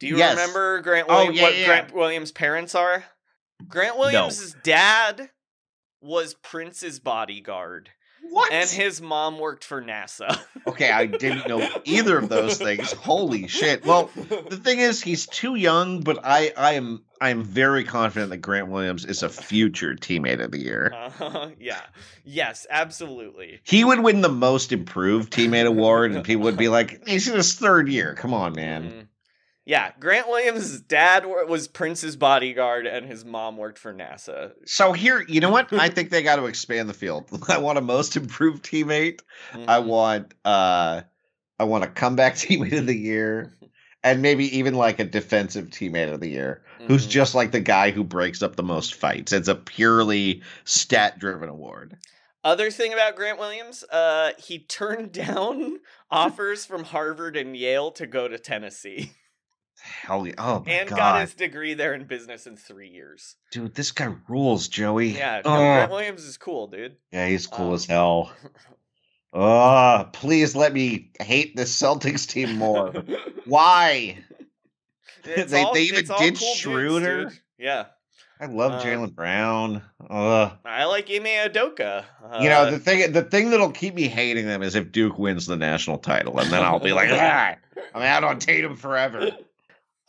Do 0.00 0.06
you 0.08 0.18
Yes. 0.18 0.32
remember 0.32 0.80
Grant 0.82 1.06
Oh, 1.08 1.16
Williams? 1.16 1.36
yeah, 1.36 1.42
what 1.42 1.56
yeah. 1.56 1.66
Grant 1.66 1.94
Williams' 1.94 2.32
parents 2.32 2.74
are? 2.74 3.04
Grant 3.68 3.96
Williams' 3.98 4.54
dad 4.62 5.30
was 6.02 6.34
Prince's 6.34 7.00
bodyguard. 7.00 7.90
What? 8.30 8.52
And 8.52 8.68
his 8.68 9.00
mom 9.00 9.38
worked 9.38 9.64
for 9.64 9.82
NASA. 9.82 10.38
Okay, 10.66 10.90
I 10.90 11.04
didn't 11.04 11.46
know 11.46 11.68
either 11.84 12.16
of 12.16 12.30
those 12.30 12.56
things. 12.56 12.90
Holy 12.92 13.48
shit. 13.48 13.84
Well, 13.84 14.10
the 14.14 14.56
thing 14.56 14.78
is 14.78 15.02
he's 15.02 15.26
too 15.26 15.56
young, 15.56 16.00
but 16.00 16.20
I 16.24 16.54
I 16.56 16.72
am 16.72 17.04
I 17.20 17.28
am 17.28 17.44
very 17.44 17.84
confident 17.84 18.30
that 18.30 18.38
Grant 18.38 18.68
Williams 18.68 19.04
is 19.04 19.22
a 19.22 19.28
future 19.28 19.94
teammate 19.94 20.42
of 20.42 20.52
the 20.52 20.58
year. 20.58 20.90
Uh, 21.20 21.50
yeah. 21.60 21.82
Yes, 22.24 22.66
absolutely. 22.70 23.60
He 23.62 23.84
would 23.84 24.00
win 24.00 24.22
the 24.22 24.30
most 24.30 24.72
improved 24.72 25.30
teammate 25.34 25.66
award 25.66 26.12
and 26.12 26.24
people 26.24 26.44
would 26.44 26.56
be 26.56 26.68
like, 26.68 27.06
"He's 27.06 27.28
in 27.28 27.36
his 27.36 27.52
third 27.52 27.88
year. 27.88 28.14
Come 28.14 28.32
on, 28.32 28.54
man." 28.54 29.10
Yeah, 29.66 29.92
Grant 29.98 30.28
Williams' 30.28 30.80
dad 30.80 31.24
was 31.24 31.68
Prince's 31.68 32.16
bodyguard 32.16 32.86
and 32.86 33.06
his 33.06 33.24
mom 33.24 33.56
worked 33.56 33.78
for 33.78 33.94
NASA. 33.94 34.52
So 34.66 34.92
here, 34.92 35.24
you 35.26 35.40
know 35.40 35.48
what? 35.48 35.72
I 35.72 35.88
think 35.88 36.10
they 36.10 36.22
got 36.22 36.36
to 36.36 36.44
expand 36.44 36.88
the 36.88 36.94
field. 36.94 37.30
I 37.48 37.58
want 37.58 37.78
a 37.78 37.80
most 37.80 38.14
improved 38.16 38.62
teammate. 38.62 39.20
I 39.54 39.78
Mhm. 39.78 39.86
want 39.86 40.34
uh 40.44 41.02
I 41.58 41.64
want 41.64 41.84
a 41.84 41.88
comeback 41.88 42.34
teammate 42.36 42.78
of 42.78 42.86
the 42.86 42.96
year 42.96 43.54
and 44.02 44.20
maybe 44.20 44.58
even 44.58 44.74
like 44.74 44.98
a 45.00 45.04
defensive 45.04 45.68
teammate 45.70 46.12
of 46.12 46.20
the 46.20 46.28
year 46.28 46.62
who's 46.86 47.06
Mhm. 47.06 47.10
just 47.10 47.34
like 47.34 47.52
the 47.52 47.60
guy 47.60 47.90
who 47.90 48.04
breaks 48.04 48.42
up 48.42 48.56
the 48.56 48.62
most 48.62 48.94
fights. 48.94 49.32
It's 49.32 49.48
a 49.48 49.54
purely 49.54 50.42
stat 50.64 51.18
driven 51.18 51.48
award. 51.48 51.96
Other 52.42 52.70
thing 52.70 52.92
about 52.92 53.16
Grant 53.16 53.38
Williams, 53.38 53.82
uh, 53.84 54.32
he 54.36 54.58
turned 54.58 55.12
down 55.12 55.80
offers 56.10 56.66
from 56.66 56.84
Harvard 56.84 57.34
and 57.38 57.56
Yale 57.56 57.90
to 57.92 58.06
go 58.06 58.28
to 58.28 58.38
Tennessee 58.38 59.12
Hell 59.84 60.26
yeah. 60.26 60.34
Oh 60.38 60.62
my 60.66 60.72
and 60.72 60.88
got 60.88 61.20
his 61.20 61.34
degree 61.34 61.74
there 61.74 61.92
in 61.94 62.04
business 62.04 62.46
in 62.46 62.56
three 62.56 62.88
years. 62.88 63.36
Dude, 63.52 63.74
this 63.74 63.92
guy 63.92 64.14
rules, 64.28 64.68
Joey. 64.68 65.08
Yeah, 65.08 65.42
no, 65.44 65.50
Oh. 65.52 65.56
Grant 65.58 65.90
Williams 65.90 66.24
is 66.24 66.38
cool, 66.38 66.68
dude. 66.68 66.96
Yeah, 67.12 67.26
he's 67.28 67.46
cool 67.46 67.68
Um, 67.68 67.74
as 67.74 67.84
hell. 67.86 68.32
Oh, 69.36 70.08
please 70.12 70.54
let 70.54 70.72
me 70.72 71.10
hate 71.20 71.56
this 71.56 71.76
Celtics 71.80 72.28
team 72.28 72.56
more. 72.56 72.92
Why? 73.46 74.18
They- 75.24 75.62
all- 75.62 75.72
they 75.72 75.84
even 75.84 76.04
did 76.04 76.38
cool 76.38 76.54
Schroeder? 76.54 77.24
dude. 77.30 77.38
Yeah, 77.58 77.86
I 78.38 78.44
love 78.46 78.72
Uh, 78.72 78.80
Jaylen 78.82 79.14
Brown. 79.14 79.82
Ugh. 80.10 80.52
I 80.66 80.84
like 80.84 81.10
Ime 81.10 81.24
Udoka. 81.48 82.04
Uh, 82.22 82.38
You 82.42 82.50
know 82.50 82.70
the 82.70 82.78
thing. 82.78 83.10
The 83.12 83.22
thing 83.22 83.48
that'll 83.50 83.70
keep 83.72 83.94
me 83.94 84.06
hating 84.06 84.44
them 84.46 84.62
is 84.62 84.74
if 84.74 84.92
Duke 84.92 85.18
wins 85.18 85.46
the 85.46 85.56
national 85.56 85.96
title, 85.98 86.38
and 86.38 86.50
then 86.52 86.62
I'll 86.62 86.78
be 86.78 86.92
like, 86.92 87.08
ah, 87.10 87.54
I'm 87.94 88.02
out 88.02 88.22
on 88.22 88.38
Tatum 88.38 88.76
forever. 88.76 89.30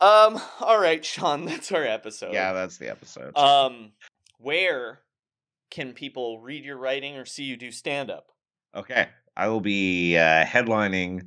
Um. 0.00 0.40
All 0.60 0.78
right, 0.78 1.04
Sean. 1.04 1.44
That's 1.46 1.72
our 1.72 1.84
episode. 1.84 2.32
Yeah, 2.32 2.52
that's 2.52 2.76
the 2.78 2.90
episode. 2.90 3.36
Um. 3.36 3.92
Where 4.38 5.00
can 5.70 5.92
people 5.92 6.40
read 6.40 6.64
your 6.64 6.76
writing 6.76 7.16
or 7.16 7.24
see 7.24 7.44
you 7.44 7.56
do 7.56 7.72
stand 7.72 8.10
up? 8.10 8.32
Okay, 8.74 9.08
I 9.36 9.48
will 9.48 9.60
be 9.60 10.16
uh, 10.16 10.44
headlining 10.44 11.26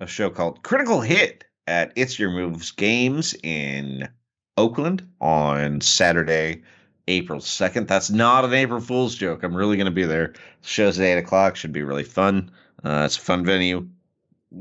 a 0.00 0.06
show 0.06 0.30
called 0.30 0.62
Critical 0.62 1.00
Hit 1.00 1.44
at 1.66 1.92
It's 1.96 2.18
Your 2.18 2.30
Moves 2.30 2.70
Games 2.70 3.34
in 3.42 4.08
Oakland 4.56 5.06
on 5.20 5.80
Saturday, 5.80 6.62
April 7.08 7.40
2nd. 7.40 7.88
That's 7.88 8.10
not 8.10 8.44
an 8.44 8.54
April 8.54 8.80
Fool's 8.80 9.14
joke. 9.14 9.42
I'm 9.42 9.54
really 9.54 9.76
going 9.76 9.86
to 9.86 9.90
be 9.90 10.04
there. 10.04 10.28
The 10.62 10.68
show's 10.68 10.98
at 10.98 11.04
8 11.04 11.18
o'clock. 11.18 11.56
Should 11.56 11.72
be 11.72 11.82
really 11.82 12.04
fun. 12.04 12.50
Uh, 12.84 13.02
it's 13.06 13.16
a 13.16 13.20
fun 13.20 13.44
venue. 13.44 13.86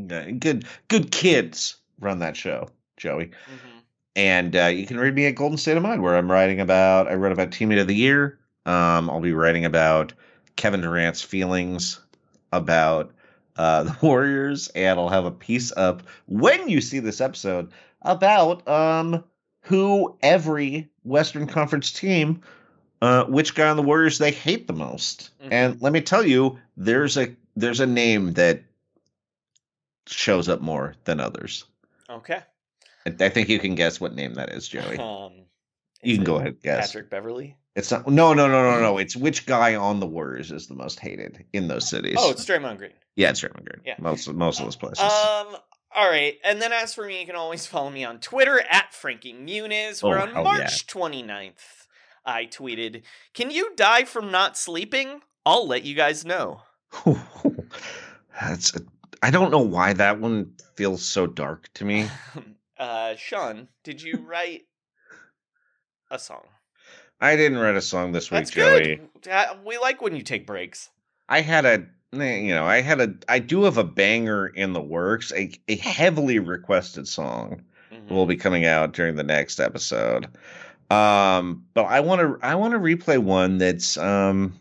Good, 0.07 0.65
good 0.87 1.11
kids 1.11 1.77
run 1.99 2.19
that 2.19 2.35
show, 2.35 2.69
Joey. 2.97 3.31
And 4.15 4.55
uh, 4.55 4.67
you 4.67 4.87
can 4.87 4.97
read 4.97 5.13
me 5.13 5.25
at 5.25 5.35
Golden 5.35 5.57
State 5.57 5.75
of 5.75 5.83
Mind, 5.83 6.01
where 6.01 6.15
I'm 6.15 6.31
writing 6.31 6.61
about. 6.61 7.07
I 7.07 7.15
wrote 7.15 7.33
about 7.33 7.51
Teammate 7.51 7.81
of 7.81 7.87
the 7.87 7.95
Year. 7.95 8.39
Um, 8.65 9.09
I'll 9.09 9.19
be 9.19 9.33
writing 9.33 9.65
about 9.65 10.13
Kevin 10.55 10.81
Durant's 10.81 11.21
feelings 11.21 11.99
about 12.51 13.11
uh, 13.57 13.83
the 13.83 13.97
Warriors, 14.01 14.69
and 14.69 14.99
I'll 14.99 15.09
have 15.09 15.25
a 15.25 15.31
piece 15.31 15.71
up 15.75 16.03
when 16.27 16.69
you 16.69 16.81
see 16.81 16.99
this 16.99 17.21
episode 17.21 17.71
about 18.01 18.67
um, 18.67 19.23
who 19.61 20.17
every 20.21 20.89
Western 21.03 21.47
Conference 21.47 21.91
team, 21.91 22.41
uh, 23.01 23.25
which 23.25 23.55
guy 23.55 23.69
on 23.69 23.77
the 23.77 23.83
Warriors 23.83 24.17
they 24.17 24.31
hate 24.31 24.67
the 24.67 24.73
most. 24.73 25.31
And 25.51 25.81
let 25.81 25.91
me 25.91 26.01
tell 26.01 26.25
you, 26.25 26.57
there's 26.77 27.17
a 27.17 27.35
there's 27.57 27.79
a 27.81 27.85
name 27.85 28.33
that 28.33 28.63
shows 30.07 30.47
up 30.47 30.61
more 30.61 30.95
than 31.03 31.19
others. 31.19 31.65
Okay. 32.09 32.41
I 33.05 33.25
I 33.25 33.29
think 33.29 33.49
you 33.49 33.59
can 33.59 33.75
guess 33.75 33.99
what 33.99 34.13
name 34.15 34.33
that 34.35 34.49
is, 34.49 34.67
Joey. 34.67 34.97
Um. 34.97 35.33
You 36.03 36.15
can 36.15 36.23
go 36.23 36.35
ahead 36.35 36.49
and 36.49 36.61
guess. 36.61 36.87
Patrick 36.87 37.09
Beverley. 37.09 37.57
It's 37.75 37.89
not. 37.91 38.07
No, 38.07 38.33
no, 38.33 38.47
no, 38.47 38.71
no, 38.71 38.79
no. 38.79 38.97
It's 38.99 39.15
which 39.15 39.45
guy 39.45 39.75
on 39.75 39.99
the 39.99 40.05
Warriors 40.05 40.51
is 40.51 40.67
the 40.67 40.75
most 40.75 40.99
hated 40.99 41.45
in 41.51 41.67
those 41.67 41.89
cities. 41.89 42.15
Oh, 42.19 42.29
it's 42.31 42.45
Draymond 42.45 42.77
Green. 42.77 42.91
yeah, 43.15 43.31
it's 43.31 43.41
Draymond 43.41 43.65
Green. 43.65 43.81
Yeah. 43.85 43.95
most 43.99 44.27
most 44.31 44.59
of 44.59 44.65
those 44.65 44.75
places. 44.75 44.99
Um. 45.03 45.57
All 45.97 46.09
right, 46.09 46.35
and 46.43 46.61
then 46.61 46.73
as 46.73 46.93
for 46.93 47.05
me, 47.05 47.21
you 47.21 47.25
can 47.25 47.37
always 47.37 47.65
follow 47.65 47.89
me 47.89 48.03
on 48.03 48.19
Twitter 48.19 48.59
at 48.69 48.93
Frankie 48.93 49.33
Muniz. 49.33 50.03
Where 50.03 50.19
Oh, 50.19 50.23
on 50.23 50.43
March 50.43 50.87
29th, 50.87 51.87
I 52.25 52.45
tweeted, 52.47 53.03
"Can 53.33 53.49
you 53.49 53.73
die 53.75 54.03
from 54.03 54.29
not 54.29 54.57
sleeping? 54.57 55.21
I'll 55.45 55.65
let 55.65 55.83
you 55.85 55.95
guys 55.95 56.25
know." 56.25 56.61
That's. 58.39 58.73
I 59.23 59.31
don't 59.31 59.51
know 59.51 59.59
why 59.61 59.93
that 59.93 60.19
one 60.19 60.51
feels 60.75 61.03
so 61.03 61.25
dark 61.27 61.69
to 61.75 61.85
me. 61.85 62.09
Uh, 62.77 63.15
Sean, 63.15 63.67
did 63.83 64.01
you 64.01 64.17
write 64.27 64.63
a 66.11 66.19
song? 66.19 66.43
I 67.21 67.35
didn't 67.35 67.57
write 67.59 67.75
a 67.75 67.81
song 67.81 68.11
this 68.11 68.29
week, 68.29 68.39
That's 68.41 68.51
Joey. 68.51 68.99
good. 69.23 69.31
Uh, 69.31 69.55
we 69.65 69.77
like 69.77 70.01
when 70.01 70.15
you 70.15 70.21
take 70.21 70.45
breaks. 70.45 70.89
I 71.29 71.41
had 71.41 71.65
a. 71.65 71.85
eh, 72.13 72.35
You 72.39 72.53
know, 72.53 72.65
I 72.65 72.81
had 72.81 72.99
a. 72.99 73.13
I 73.29 73.39
do 73.39 73.63
have 73.63 73.77
a 73.77 73.83
banger 73.85 74.47
in 74.47 74.73
the 74.73 74.81
works. 74.81 75.31
A, 75.33 75.51
a 75.67 75.77
heavily 75.77 76.39
requested 76.39 77.07
song 77.07 77.63
will 78.09 78.25
be 78.25 78.35
coming 78.35 78.65
out 78.65 78.91
during 78.93 79.15
the 79.15 79.23
next 79.23 79.59
episode. 79.61 80.27
Um, 80.91 81.65
but 81.73 81.83
I 81.85 82.01
want 82.01 82.19
to. 82.21 82.37
I 82.45 82.55
want 82.55 82.73
to 82.73 82.79
replay 82.79 83.17
one 83.17 83.57
that's. 83.57 83.97
Um, 83.97 84.59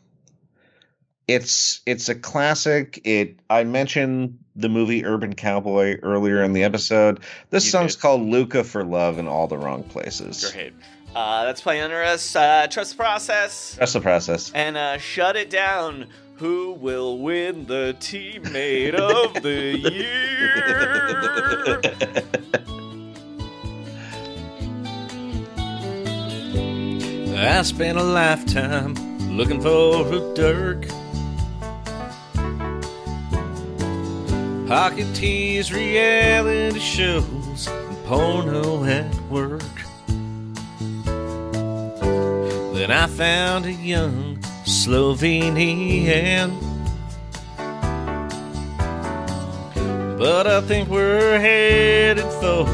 it's 1.29 1.81
it's 1.87 2.09
a 2.09 2.15
classic. 2.15 3.01
It 3.05 3.37
I 3.51 3.65
mentioned 3.65 4.39
the 4.57 4.69
movie 4.69 5.05
Urban 5.05 5.35
Cowboy 5.35 5.99
earlier 6.03 6.43
in 6.43 6.53
the 6.53 6.65
episode. 6.65 7.21
This 7.51 7.65
You 7.65 7.71
song's 7.71 7.95
did. 7.97 8.03
called 8.03 8.23
Luka 8.23 8.65
for 8.65 8.85
Love 8.85 9.19
in 9.19 9.27
all 9.27 9.47
the 9.47 9.59
wrong 9.59 9.83
places. 9.85 10.51
Great. 10.53 10.73
Uh, 11.15 11.45
that's 11.45 11.61
playing 11.61 11.83
under 11.83 12.03
us. 12.03 12.35
Uh, 12.35 12.67
trust 12.69 12.93
the 12.93 12.97
process. 12.97 13.77
Trust 13.77 13.93
the 13.95 14.01
process. 14.01 14.51
And 14.55 14.77
uh, 14.77 14.99
shut 14.99 15.37
it 15.37 15.51
down. 15.51 16.07
Who 16.39 16.73
will 16.73 17.19
win 17.19 17.67
the 17.67 17.95
teammate 18.01 18.95
of 18.95 19.41
the 19.43 19.79
year? 19.79 21.81
I 27.37 27.63
spent 27.63 27.99
a 27.99 28.03
lifetime 28.03 28.95
looking 29.37 29.61
for 29.61 30.07
a 30.13 30.35
Dirk. 30.35 30.87
Hockey 34.67 35.05
tees, 35.13 35.73
reality 35.73 36.79
shows, 36.81 37.69
and 37.69 38.05
porno 38.07 38.85
at 38.85 39.15
work. 39.31 39.63
Then 42.75 42.91
I 42.91 43.07
found 43.07 43.67
a 43.67 43.73
young 43.73 44.39
Slovenian. 44.65 46.51
But 50.19 50.47
I 50.47 50.61
think 50.63 50.89
we're 50.89 51.39
headed 51.39 52.25
for 52.41 52.65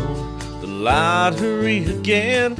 the 0.60 0.68
lottery 0.68 1.84
again. 1.86 2.54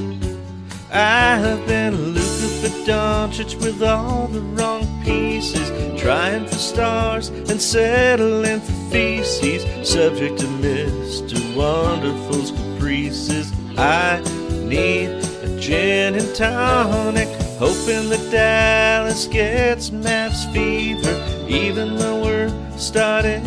I've 0.93 1.65
been 1.69 1.95
looking 2.15 2.51
for 2.61 2.71
Doncic 2.85 3.55
with 3.63 3.81
all 3.83 4.27
the 4.27 4.41
wrong 4.41 4.85
pieces, 5.05 5.60
trying 6.01 6.47
for 6.47 6.55
stars 6.55 7.29
and 7.29 7.61
settling 7.61 8.61
for 8.61 8.91
feces, 8.91 9.63
subject 9.87 10.39
to 10.41 10.47
Mr. 10.47 11.37
Wonderful's 11.55 12.53
caprices. 12.53 13.53
I 13.77 14.23
need 14.65 15.11
a 15.43 15.61
gin 15.61 16.15
and 16.15 16.35
tonic, 16.35 17.29
hoping 17.59 18.09
that 18.09 18.29
Dallas 18.31 19.27
gets 19.27 19.91
Mavs 19.91 20.51
fever, 20.55 21.47
even 21.47 21.97
though 21.97 22.23
we're 22.25 22.79
starting 22.79 23.43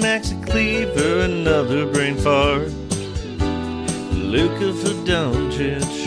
Maxi 0.00 0.42
Kleber, 0.46 1.26
another 1.26 1.84
brain 1.92 2.16
fart. 2.16 2.72
Luka 4.14 4.72
for 4.72 4.94
Doncic. 5.04 5.97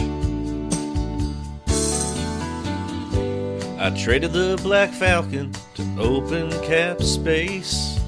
I 3.84 3.90
traded 3.90 4.32
the 4.32 4.60
Black 4.62 4.92
Falcon 4.92 5.52
to 5.74 5.84
open 5.98 6.52
cap 6.62 7.02
space. 7.02 8.00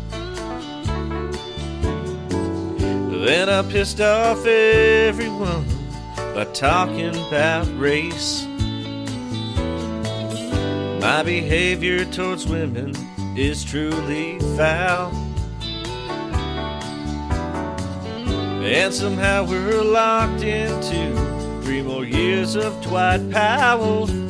Then 3.26 3.50
I 3.50 3.64
pissed 3.72 4.00
off 4.00 4.46
everyone 4.46 5.66
by 6.36 6.46
talking 6.54 7.16
about 7.26 7.66
race. 7.80 8.46
My 11.02 11.24
behavior 11.24 12.06
towards 12.06 12.46
women 12.46 12.94
is 13.36 13.64
truly 13.64 14.38
foul. 14.56 15.12
And 18.64 18.94
somehow 18.94 19.44
we're 19.48 19.82
locked 19.82 20.44
into 20.44 21.62
three 21.64 21.82
more 21.82 22.06
years 22.06 22.56
of 22.56 22.80
Dwight 22.84 23.32
Powell. 23.32 24.23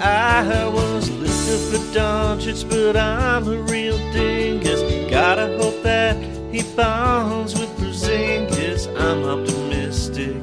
I 0.00 0.68
was 0.68 1.10
looking 1.10 1.70
for 1.70 1.98
Doncic, 1.98 2.68
but 2.68 2.96
I'm 2.96 3.48
a 3.48 3.56
real 3.62 3.98
dingus. 4.12 4.80
Gotta 5.10 5.56
hope 5.58 5.82
that 5.82 6.16
he 6.52 6.62
bonds 6.76 7.58
with 7.58 7.68
Porzingis. 7.78 8.86
I'm 8.96 9.24
optimistic, 9.24 10.42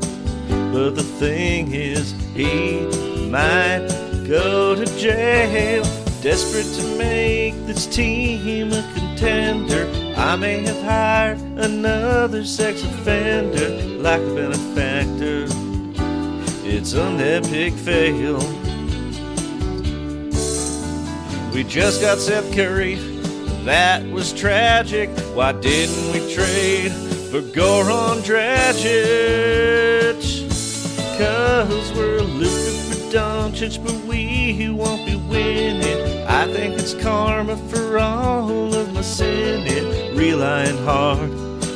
but 0.73 0.95
the 0.95 1.03
thing 1.03 1.73
is, 1.73 2.11
he 2.34 2.82
might 3.30 3.88
go 4.27 4.76
to 4.76 4.86
jail. 4.98 5.84
Desperate 6.22 6.65
to 6.82 6.98
make 6.98 7.53
this 7.68 7.86
team 7.86 8.73
a 8.73 8.82
contender, 8.95 9.88
I 10.18 10.36
may 10.36 10.64
have 10.64 10.82
hired 10.82 11.40
another 11.57 12.44
sex 12.44 12.84
offender 12.84 13.69
like 13.99 14.22
a 14.22 14.36
benefactor. 14.36 15.45
It's 16.68 16.94
an 16.94 17.22
epic 17.22 17.73
fail. 17.73 18.41
We 21.56 21.64
just 21.64 22.02
got 22.02 22.18
Seth 22.18 22.53
Curry, 22.53 22.95
that 23.64 24.06
was 24.11 24.34
tragic. 24.34 25.10
Why 25.34 25.53
didn't 25.53 26.11
we 26.11 26.19
trade 26.34 26.91
for 27.32 27.40
Goran 27.40 28.19
Dragic? 28.26 30.19
Cause 31.18 31.94
we're 31.94 32.19
looking 32.19 32.77
for 32.90 32.98
Doncic, 33.10 33.82
but 33.82 33.95
we 34.03 34.69
won't 34.69 35.06
be 35.06 35.15
winning. 35.15 36.27
I 36.27 36.45
think 36.52 36.73
it's 36.73 36.94
karma 36.94 37.56
for 37.56 37.99
all 37.99 38.76
of 38.76 38.94
my 38.94 39.02
sinning. 39.02 40.14
Relying 40.14 40.77
hard 40.84 41.32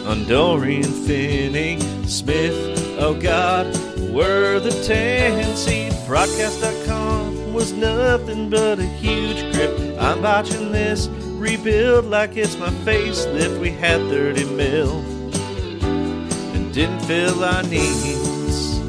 on 0.06 0.26
Dorian 0.28 0.84
Finney 0.84 1.80
Smith. 2.06 2.98
Oh 3.00 3.18
God, 3.18 3.68
we're 3.98 4.60
the 4.60 4.72
10 4.86 5.56
seed. 5.56 5.94
Broadcast.com 6.06 7.29
was 7.54 7.74
nothing 7.74 8.50
but 8.50 8.80
a 8.80 8.84
huge 8.84 9.54
grip. 9.54 9.78
I'm 10.00 10.22
watching 10.22 10.72
this 10.72 11.08
rebuild 11.08 12.06
like 12.06 12.38
it's 12.38 12.58
my 12.58 12.70
facelift. 12.86 13.60
We 13.60 13.72
had 13.72 14.00
30 14.10 14.46
mil 14.46 15.00
and 16.54 16.74
didn't 16.74 17.00
fill 17.02 17.44
our 17.44 17.64
needs. 17.64 18.80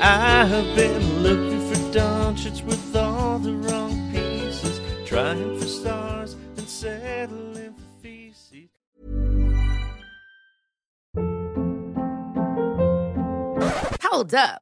I 0.00 0.44
have 0.44 0.76
been 0.76 1.22
looking 1.22 1.60
for 1.68 1.76
Doncic 1.92 2.64
with 2.64 2.96
all 2.96 3.38
the 3.38 3.52
wrong 3.52 4.10
pieces, 4.10 4.80
trying 5.06 5.58
for 5.58 5.66
stars 5.66 6.34
and 6.56 6.68
settling 6.68 7.74
for 7.74 8.02
feces. 8.02 8.68
Hold 14.02 14.34
up. 14.34 14.61